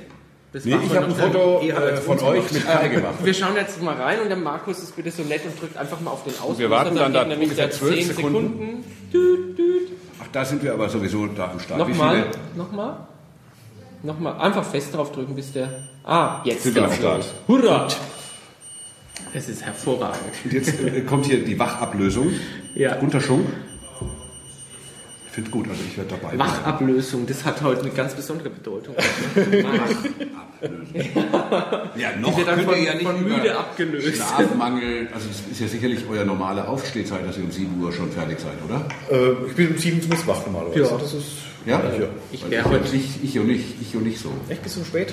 Das 0.55 0.65
Nee, 0.65 0.77
ich 0.87 0.95
habe 0.95 1.07
ein 1.07 1.17
Foto 1.17 1.61
äh, 1.63 1.97
von 1.97 2.21
euch 2.21 2.53
mit 2.53 2.65
Kai 2.65 2.87
gemacht. 2.87 3.15
Wir 3.25 3.35
schauen 3.35 3.57
jetzt 3.57 3.83
mal 3.83 3.97
rein 3.97 4.21
und 4.21 4.29
der 4.29 4.37
Markus 4.37 4.79
ist 4.85 4.95
bitte 4.95 5.11
so 5.11 5.25
nett 5.25 5.45
und 5.45 5.61
drückt 5.61 5.77
einfach 5.77 6.01
mal 6.01 6.13
auf 6.13 6.23
den 6.23 6.33
Auslöser. 6.35 6.59
wir 6.61 6.71
warten 6.71 6.95
dann 6.95 7.13
da 7.13 7.25
geht 7.25 7.31
nämlich 7.31 7.51
ungefähr 7.51 7.67
der 7.67 7.77
12 7.77 7.95
10 7.97 8.15
Sekunden. 8.15 8.85
Düt, 9.13 9.59
düt. 9.59 9.89
Ach, 10.23 10.29
da 10.31 10.45
sind 10.45 10.63
wir 10.63 10.73
aber 10.73 10.89
sowieso 10.89 11.27
da 11.27 11.51
am 11.51 11.59
Start. 11.59 11.81
Nochmal, 11.81 12.27
nochmal. 12.55 12.97
Nochmal, 14.05 14.41
einfach 14.41 14.65
fest 14.65 14.95
drauf 14.95 15.11
drücken, 15.11 15.35
bis 15.35 15.53
der. 15.53 15.71
Ah, 16.05 16.41
jetzt 16.45 16.63
sind 16.63 16.77
wir 16.77 16.85
am 16.85 16.93
Start? 16.93 17.25
Hurra! 17.49 17.89
Es 19.33 19.49
ist 19.49 19.65
hervorragend. 19.65 20.35
Und 20.45 20.53
jetzt 20.53 20.81
äh, 20.81 21.01
kommt 21.01 21.27
hier 21.27 21.45
die 21.45 21.59
Wachablösung. 21.59 22.31
Ja. 22.77 23.01
Unterschwung. 23.01 23.45
Ich 25.35 25.43
finde 25.43 25.51
gut, 25.51 25.69
also 25.69 25.81
ich 25.85 25.97
werde 25.97 26.11
dabei. 26.11 26.37
bleiben. 26.37 26.49
Wachablösung, 26.53 27.27
das 27.27 27.45
hat 27.45 27.61
heute 27.61 27.81
eine 27.81 27.91
ganz 27.91 28.15
besondere 28.15 28.51
Bedeutung. 28.51 28.95
Ja, 31.97 32.17
noch 32.21 32.37
könnt 32.37 32.63
von- 32.63 32.75
ihr 32.77 32.83
ja 32.85 32.95
nicht 32.95 33.05
von 33.05 33.19
über 33.19 33.37
müde 33.37 33.59
abgelöst. 33.59 34.15
Schlafmangel, 34.15 35.09
also 35.13 35.27
das 35.27 35.41
ist 35.51 35.61
ja 35.61 35.67
sicherlich 35.67 36.05
euer 36.09 36.25
normale 36.25 36.69
Aufstehzeit, 36.69 37.27
dass 37.27 37.37
ihr 37.37 37.43
um 37.43 37.51
7 37.51 37.83
Uhr 37.83 37.93
schon 37.93 38.13
fertig 38.13 38.39
seid, 38.39 38.53
oder? 38.65 38.87
Äh, 39.11 39.33
ich 39.49 39.55
bin 39.57 39.71
um 39.73 39.77
sieben 39.79 40.01
zumindest 40.01 40.25
wach 40.29 40.47
normalerweise. 40.47 40.83
Ja. 40.83 40.97
Das 40.99 41.13
ist 41.15 41.27
Ja? 41.67 41.83
ja. 41.83 42.07
Ich 42.31 42.49
wäre 42.49 42.63
ich, 42.63 42.69
heute. 42.71 42.95
ich, 42.97 43.25
ich 43.25 43.39
und 43.41 43.49
nicht, 43.49 43.65
ich 43.81 43.97
und 43.97 44.05
nicht 44.05 44.21
so. 44.21 44.31
Echt 44.49 44.63
bis 44.63 44.75
so 44.75 44.85
spät? 44.85 45.13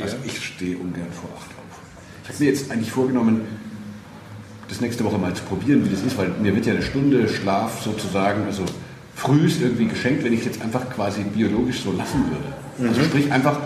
Also 0.00 0.16
ich 0.24 0.42
stehe 0.42 0.78
ungern 0.78 1.06
vor 1.12 1.28
8 1.36 1.50
auf. 1.50 1.80
Ich 2.24 2.28
habe 2.30 2.44
mir 2.44 2.50
jetzt 2.50 2.70
eigentlich 2.70 2.92
vorgenommen, 2.92 3.42
das 4.70 4.80
nächste 4.80 5.04
Woche 5.04 5.18
mal 5.18 5.34
zu 5.34 5.42
probieren, 5.42 5.84
wie 5.84 5.90
das 5.90 6.02
ist, 6.02 6.16
weil 6.16 6.30
mir 6.40 6.54
wird 6.54 6.66
ja 6.66 6.72
eine 6.72 6.82
Stunde 6.82 7.28
Schlaf 7.28 7.82
sozusagen, 7.82 8.44
also 8.46 8.64
früh 9.14 9.46
ist 9.46 9.60
irgendwie 9.60 9.86
geschenkt, 9.86 10.24
wenn 10.24 10.32
ich 10.32 10.44
jetzt 10.44 10.62
einfach 10.62 10.88
quasi 10.88 11.22
biologisch 11.22 11.82
so 11.82 11.92
lassen 11.92 12.24
würde. 12.30 12.88
Also 12.88 13.02
sprich 13.04 13.30
einfach 13.30 13.58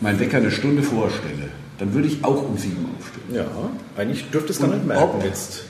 meinen 0.00 0.18
Wecker 0.18 0.38
eine 0.38 0.50
Stunde 0.50 0.82
vorstelle, 0.82 1.50
dann 1.78 1.94
würde 1.94 2.08
ich 2.08 2.24
auch 2.24 2.48
um 2.48 2.56
7 2.58 2.74
aufstehen. 2.98 3.34
Ja, 3.34 3.46
eigentlich 3.96 4.28
dürfte 4.30 4.52
es 4.52 4.58
gar 4.58 4.68
nicht 4.68 4.86
merken 4.86 5.20
jetzt. 5.22 5.64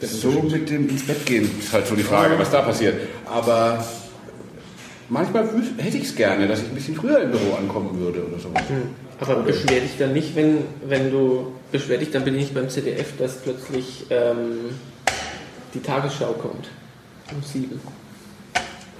So 0.00 0.42
mit 0.42 0.68
dem 0.68 0.88
ins 0.88 1.04
Bett 1.04 1.24
gehen 1.24 1.48
ist 1.58 1.72
halt 1.72 1.86
so 1.86 1.94
die 1.94 2.02
Frage, 2.02 2.38
was 2.38 2.50
da 2.50 2.60
passiert. 2.60 2.96
Aber 3.24 3.82
manchmal 5.08 5.48
hätte 5.78 5.96
ich 5.96 6.04
es 6.04 6.16
gerne, 6.16 6.46
dass 6.46 6.60
ich 6.60 6.68
ein 6.68 6.74
bisschen 6.74 6.94
früher 6.94 7.20
im 7.20 7.30
Büro 7.30 7.54
ankommen 7.54 7.98
würde 7.98 8.24
oder 8.26 8.38
sowas. 8.38 8.62
Aber 9.20 9.42
beschwer 9.42 9.80
dich 9.80 9.96
dann 9.98 10.12
nicht, 10.12 10.34
wenn, 10.36 10.58
wenn 10.86 11.10
du. 11.10 11.52
Beschwer 11.72 11.98
dich, 11.98 12.10
dann 12.10 12.24
bin 12.24 12.34
ich 12.34 12.42
nicht 12.42 12.54
beim 12.54 12.68
ZDF, 12.68 13.16
dass 13.18 13.38
plötzlich 13.38 14.06
ähm, 14.10 14.76
die 15.72 15.80
Tagesschau 15.80 16.32
kommt. 16.34 16.68
Um 17.32 17.42
sieben 17.42 17.80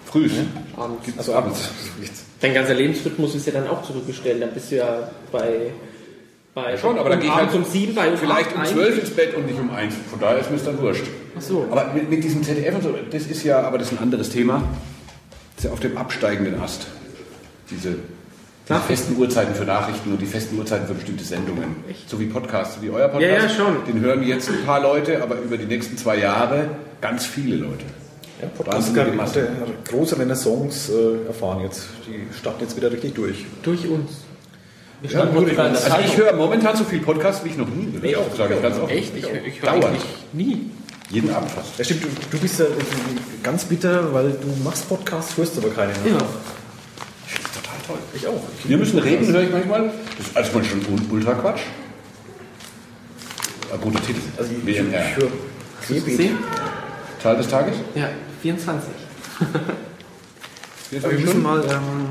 Früh. 0.06 0.28
abends. 0.76 1.08
Also 1.16 1.34
abends. 1.34 1.70
Dein 2.40 2.54
ganzer 2.54 2.74
Lebensrhythmus 2.74 3.34
ist 3.34 3.46
ja 3.46 3.52
dann 3.52 3.68
auch 3.68 3.82
zurückgestellt. 3.82 4.42
Dann 4.42 4.50
bist 4.52 4.70
du 4.70 4.76
ja 4.76 5.10
bei. 5.32 5.72
bei 6.54 6.76
Schon, 6.76 6.98
aber 6.98 7.10
dann 7.10 7.20
gehe 7.20 7.28
ich 7.28 7.34
abends 7.34 7.54
halt 7.54 7.64
um 7.64 7.70
sieben, 7.70 7.94
bei 7.94 8.10
um 8.10 8.16
Vielleicht 8.16 8.54
um. 8.56 8.64
12 8.64 8.98
ins 8.98 9.10
Bett 9.10 9.34
und 9.34 9.46
nicht 9.46 9.58
um 9.58 9.70
1. 9.70 9.94
Von 10.10 10.20
daher 10.20 10.38
ist 10.38 10.50
mir 10.50 10.56
es 10.56 10.64
dann 10.64 10.80
wurscht. 10.80 11.04
Ach 11.36 11.40
so. 11.40 11.66
Aber 11.70 11.92
mit, 11.92 12.10
mit 12.10 12.22
diesem 12.22 12.42
ZDF 12.42 12.74
und 12.74 12.82
so, 12.82 12.94
das 13.10 13.26
ist 13.26 13.44
ja, 13.44 13.62
aber 13.62 13.78
das 13.78 13.92
ist 13.92 13.98
ein 13.98 14.02
anderes 14.02 14.30
Thema. 14.30 14.62
Das 15.56 15.64
ist 15.64 15.68
ja 15.68 15.72
auf 15.72 15.80
dem 15.80 15.96
absteigenden 15.96 16.60
Ast. 16.60 16.86
Diese, 17.70 17.96
diese 18.68 18.80
festen 18.80 19.16
Uhrzeiten 19.16 19.54
für 19.54 19.64
Nachrichten 19.64 20.12
und 20.12 20.20
die 20.20 20.26
festen 20.26 20.58
Uhrzeiten 20.58 20.86
für 20.86 20.94
bestimmte 20.94 21.24
Sendungen. 21.24 21.76
So 22.06 22.18
wie 22.20 22.26
Podcasts, 22.26 22.78
wie 22.80 22.90
euer 22.90 23.08
Podcast. 23.08 23.32
Ja, 23.32 23.42
ja, 23.42 23.48
schon. 23.48 23.84
Den 23.86 24.00
hören 24.00 24.22
jetzt 24.22 24.48
ein 24.48 24.64
paar 24.66 24.80
Leute, 24.80 25.22
aber 25.22 25.36
über 25.40 25.56
die 25.56 25.66
nächsten 25.66 25.96
zwei 25.96 26.16
Jahre 26.18 26.68
ganz 27.00 27.26
viele 27.26 27.56
Leute. 27.56 27.84
Ja, 28.40 28.48
Podcast 28.48 28.96
hat 28.96 29.88
große 29.88 30.18
Renaissance 30.18 30.92
äh, 30.92 31.26
erfahren 31.28 31.60
jetzt. 31.60 31.86
Die 32.06 32.34
starten 32.36 32.62
jetzt 32.62 32.76
wieder 32.76 32.90
richtig 32.90 33.14
durch. 33.14 33.46
Durch 33.62 33.88
uns. 33.88 34.10
Wir 35.00 35.10
Ja, 35.10 35.24
in 35.24 35.46
der 35.46 35.58
also 35.68 35.96
ich 36.04 36.16
höre 36.16 36.34
momentan 36.34 36.76
so 36.76 36.84
viel 36.84 37.00
Podcast 37.00 37.44
wie 37.44 37.50
ich 37.50 37.56
noch 37.56 37.68
nie 37.68 37.92
gehört 37.92 38.04
Ich 38.04 38.16
habe. 38.16 38.26
auch, 38.26 38.36
sage 38.36 38.54
ich 38.54 38.56
ich 38.56 38.62
ganz 38.62 38.76
auch. 38.78 38.82
offen. 38.84 38.92
Echt? 38.96 39.16
Ich, 39.16 39.24
ich 39.24 39.62
höre 39.62 39.92
nie. 40.32 40.70
Jeden 41.10 41.32
Abend 41.34 41.50
fast. 41.50 41.78
Ja, 41.78 41.84
stimmt, 41.84 42.04
du, 42.04 42.08
du 42.30 42.38
bist 42.38 42.58
ja 42.58 42.66
ganz 43.42 43.64
bitter, 43.64 44.12
weil 44.12 44.30
du 44.32 44.48
machst 44.64 44.88
Podcasts, 44.88 45.36
hörst 45.36 45.56
aber 45.58 45.68
keine. 45.70 45.92
Ne? 45.92 45.98
Ja. 46.10 46.16
Total 46.18 47.78
toll. 47.86 47.98
Ich 48.14 48.26
auch. 48.26 48.42
Ich 48.58 48.68
Wir 48.68 48.78
müssen 48.78 48.98
reden, 48.98 49.26
höre 49.32 49.42
ich 49.42 49.50
manchmal. 49.50 49.92
Das 50.18 50.26
ist 50.26 50.36
alles 50.36 50.52
mal 50.54 50.64
schon 50.64 50.80
ul- 50.82 51.10
ultra 51.12 51.34
Quatsch. 51.34 51.60
Ein 53.72 53.80
guter 53.80 54.00
Titel. 54.02 54.20
Also 54.38 54.50
ich, 54.52 54.68
ich, 54.68 54.78
WMR. 54.78 55.04
ich 55.10 55.16
höre. 55.16 56.16
Sehen? 56.16 56.38
Zahl 57.22 57.36
des 57.36 57.48
Tages? 57.48 57.76
Ja, 57.94 58.08
24. 58.42 58.88
Aber 61.02 61.10
wir 61.12 61.18
müssen 61.18 61.42
mal, 61.42 61.62
ähm, 61.64 62.06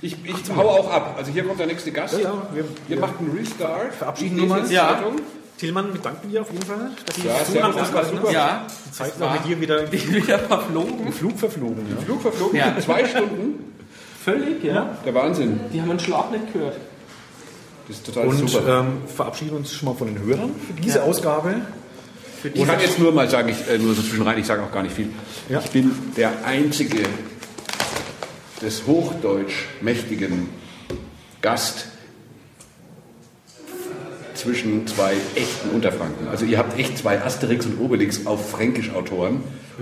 Ich, 0.00 0.16
ich 0.24 0.34
hau 0.56 0.68
auch 0.68 0.90
ab. 0.90 1.14
Also 1.18 1.30
hier 1.30 1.44
kommt 1.44 1.60
der 1.60 1.66
nächste 1.66 1.92
Gast. 1.92 2.14
ja, 2.14 2.20
ja, 2.20 2.48
wir, 2.54 2.64
Ihr 2.88 2.98
macht 2.98 3.18
einen 3.18 3.36
Restart. 3.36 3.94
Verabschieden 3.94 4.38
Ich 4.44 4.50
uns. 4.50 4.70
Ja. 4.70 4.88
Zeitung. 4.96 5.16
Tillmann, 5.60 5.92
wir 5.92 6.00
danken 6.00 6.30
dir 6.30 6.40
auf 6.40 6.50
jeden 6.50 6.64
Fall, 6.64 6.90
dass 7.04 7.16
Sie 7.16 7.26
Ja, 7.26 7.44
zuhören. 7.44 7.74
das 7.76 7.92
war 7.92 8.04
super. 8.06 8.32
Ja, 8.32 8.66
Die 8.86 8.92
Zeit 8.92 9.20
war 9.20 9.34
mit 9.34 9.44
dir 9.44 9.60
wieder 9.60 9.84
im 9.92 9.92
wieder 9.92 10.38
verflogen. 10.38 11.12
Flug 11.12 11.38
verflogen. 11.38 11.86
Ja. 11.94 12.02
Flug 12.02 12.22
verflogen. 12.22 12.56
Ja. 12.58 12.76
Zwei 12.80 13.04
Stunden. 13.06 13.74
Völlig, 14.24 14.64
ja. 14.64 14.96
Der 15.04 15.14
Wahnsinn. 15.14 15.60
Die 15.72 15.80
haben 15.82 15.90
einen 15.90 16.00
Schlaf 16.00 16.30
nicht 16.30 16.50
gehört. 16.52 16.76
Das 17.88 17.96
ist 17.98 18.06
total 18.06 18.28
Und 18.28 18.48
super. 18.48 18.80
ähm, 18.80 19.02
verabschieden 19.14 19.56
uns 19.56 19.72
schon 19.72 19.88
mal 19.88 19.94
von 19.94 20.06
den 20.06 20.18
Hörern 20.24 20.50
für 20.66 20.80
diese 20.80 21.02
Ausgabe. 21.02 21.56
Für 22.40 22.48
Ich 22.48 22.64
kann 22.66 22.80
jetzt 22.80 22.98
nur 22.98 23.12
mal 23.12 23.28
sagen, 23.28 23.50
ich, 23.50 23.68
äh, 23.68 23.76
nur 23.78 23.94
so 23.94 24.00
zwischenrein, 24.00 24.38
ich 24.38 24.46
sage 24.46 24.62
auch 24.62 24.72
gar 24.72 24.82
nicht 24.82 24.94
viel. 24.94 25.10
Ja. 25.50 25.60
Ich 25.62 25.70
bin 25.70 25.92
der 26.16 26.44
einzige 26.46 27.02
des 28.62 28.86
Hochdeutsch 28.86 29.66
mächtigen 29.82 30.48
Gast 31.42 31.86
zwischen 34.40 34.86
zwei 34.86 35.12
echten 35.34 35.70
Unterfranken. 35.70 36.28
Also 36.28 36.44
ihr 36.44 36.58
habt 36.58 36.78
echt 36.78 36.98
zwei 36.98 37.20
Asterix 37.22 37.66
und 37.66 37.78
Obelix 37.80 38.26
auf 38.26 38.50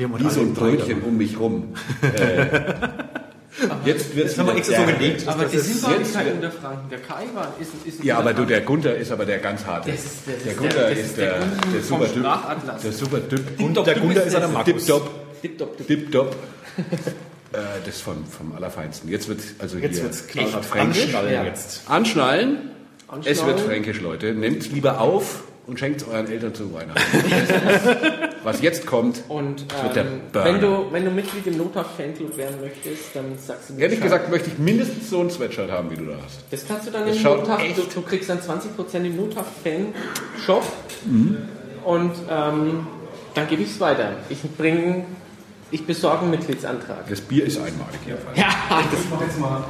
haben 0.04 0.12
heute 0.14 0.24
wie 0.24 0.30
so 0.30 0.40
ein 0.40 0.54
Brötchen 0.54 1.02
um 1.02 1.16
mich 1.16 1.38
rum. 1.38 1.74
Äh, 3.60 3.88
jetzt 3.88 4.14
wird 4.14 4.28
es 4.28 4.38
haben 4.38 4.46
wir 4.46 4.54
extra 4.56 4.86
so 4.86 4.92
gelegt. 4.92 5.26
aber 5.26 5.44
das 5.44 5.52
sind 5.64 5.82
gar 5.82 5.98
nicht 5.98 6.14
kein 6.14 6.32
Unterfranken. 6.34 6.90
Der 6.90 6.98
Kai 7.00 7.24
war, 7.34 7.52
ist, 7.58 7.70
ist 7.84 8.00
ein 8.00 8.06
Ja, 8.06 8.18
aber 8.18 8.32
du, 8.32 8.44
der 8.44 8.60
Gunther 8.60 8.94
ist 8.94 9.10
aber 9.10 9.24
der 9.24 9.38
ganz 9.38 9.64
harte. 9.66 9.90
Das 9.90 10.00
das 10.00 10.12
ist 10.12 10.26
der 10.26 10.34
der- 10.36 10.54
Gunther 10.54 10.90
ist 10.90 11.16
der 11.16 11.26
der, 11.30 11.38
Gunther 11.40 11.66
der 11.72 11.80
vom 11.80 11.98
super. 11.98 12.06
Sprachatlas. 12.06 12.82
Der 12.82 12.92
super 12.92 13.18
Düpp. 13.20 13.60
Und 13.60 13.76
der 13.86 13.94
Gunther 13.98 14.22
ist 14.24 14.36
der 14.36 14.48
Markus. 14.48 14.84
Dip-Dop. 15.42 15.86
Dip-Dop. 15.88 16.36
äh, 17.52 17.56
das 17.84 18.00
vom, 18.00 18.24
vom 18.26 18.54
Allerfeinsten. 18.54 19.10
Jetzt 19.10 19.28
wird 19.28 19.40
also 19.58 19.78
Jetzt 19.78 19.94
hier 19.94 20.04
wird 20.04 20.14
es 20.14 20.26
knallhart 20.28 20.64
Fränkisch. 20.64 21.02
anschnallen 21.04 21.32
Ja. 21.32 21.44
jetzt. 21.44 21.82
Anschnallen. 21.88 22.70
Anschnallen. 23.08 23.38
Es 23.38 23.46
wird 23.46 23.60
fränkisch, 23.60 24.00
Leute. 24.00 24.32
Nehmt 24.34 24.70
lieber 24.72 25.00
auf 25.00 25.42
und 25.66 25.78
schenkt 25.78 26.02
es 26.02 26.08
euren 26.08 26.30
Eltern 26.30 26.54
zu 26.54 26.72
Weihnachten. 26.74 27.00
Was 28.44 28.62
jetzt 28.62 28.86
kommt, 28.86 29.22
Und 29.28 29.60
wird 29.82 29.96
der 29.96 30.04
ähm, 30.04 30.20
wenn, 30.32 30.60
du, 30.60 30.86
wenn 30.92 31.04
du 31.04 31.10
Mitglied 31.10 31.46
im 31.46 31.58
Nothaft-Fanclub 31.58 32.36
werden 32.36 32.60
möchtest, 32.60 33.14
dann 33.14 33.36
sagst 33.38 33.70
du 33.70 33.74
mir 33.74 33.82
ehrlich 33.82 34.00
gesagt 34.00 34.30
möchte 34.30 34.48
ich 34.50 34.58
mindestens 34.58 35.10
so 35.10 35.20
ein 35.20 35.30
Sweatshirt 35.30 35.70
haben, 35.70 35.90
wie 35.90 35.96
du 35.96 36.04
da 36.06 36.14
hast. 36.24 36.40
Das 36.50 36.66
kannst 36.66 36.86
du 36.86 36.90
dann 36.92 37.06
Das 37.06 37.16
im 37.16 37.26
echt- 37.26 37.78
du, 37.78 37.82
du 37.94 38.02
kriegst 38.02 38.30
dann 38.30 38.38
20% 38.38 38.94
im 39.04 39.16
Nothaft-Fan-Shop 39.16 40.62
Mhm. 41.04 41.36
und 41.84 42.12
ähm, 42.30 42.86
dann 43.34 43.48
gebe 43.48 43.62
ich 43.62 43.70
es 43.70 43.80
weiter. 43.80 44.12
Ich 44.30 44.38
bringe, 44.56 45.04
ich 45.70 45.84
besorge 45.86 46.22
einen 46.22 46.30
Mitgliedsantrag. 46.30 47.08
Das 47.08 47.20
Bier 47.20 47.44
ist 47.44 47.56
einmalig 47.58 48.00
jedenfalls. 48.06 48.38
Ja, 48.38 48.46
das 48.90 49.00
Ich 49.04 49.10
mache 49.10 49.24
jetzt 49.24 49.38
mal 49.38 49.64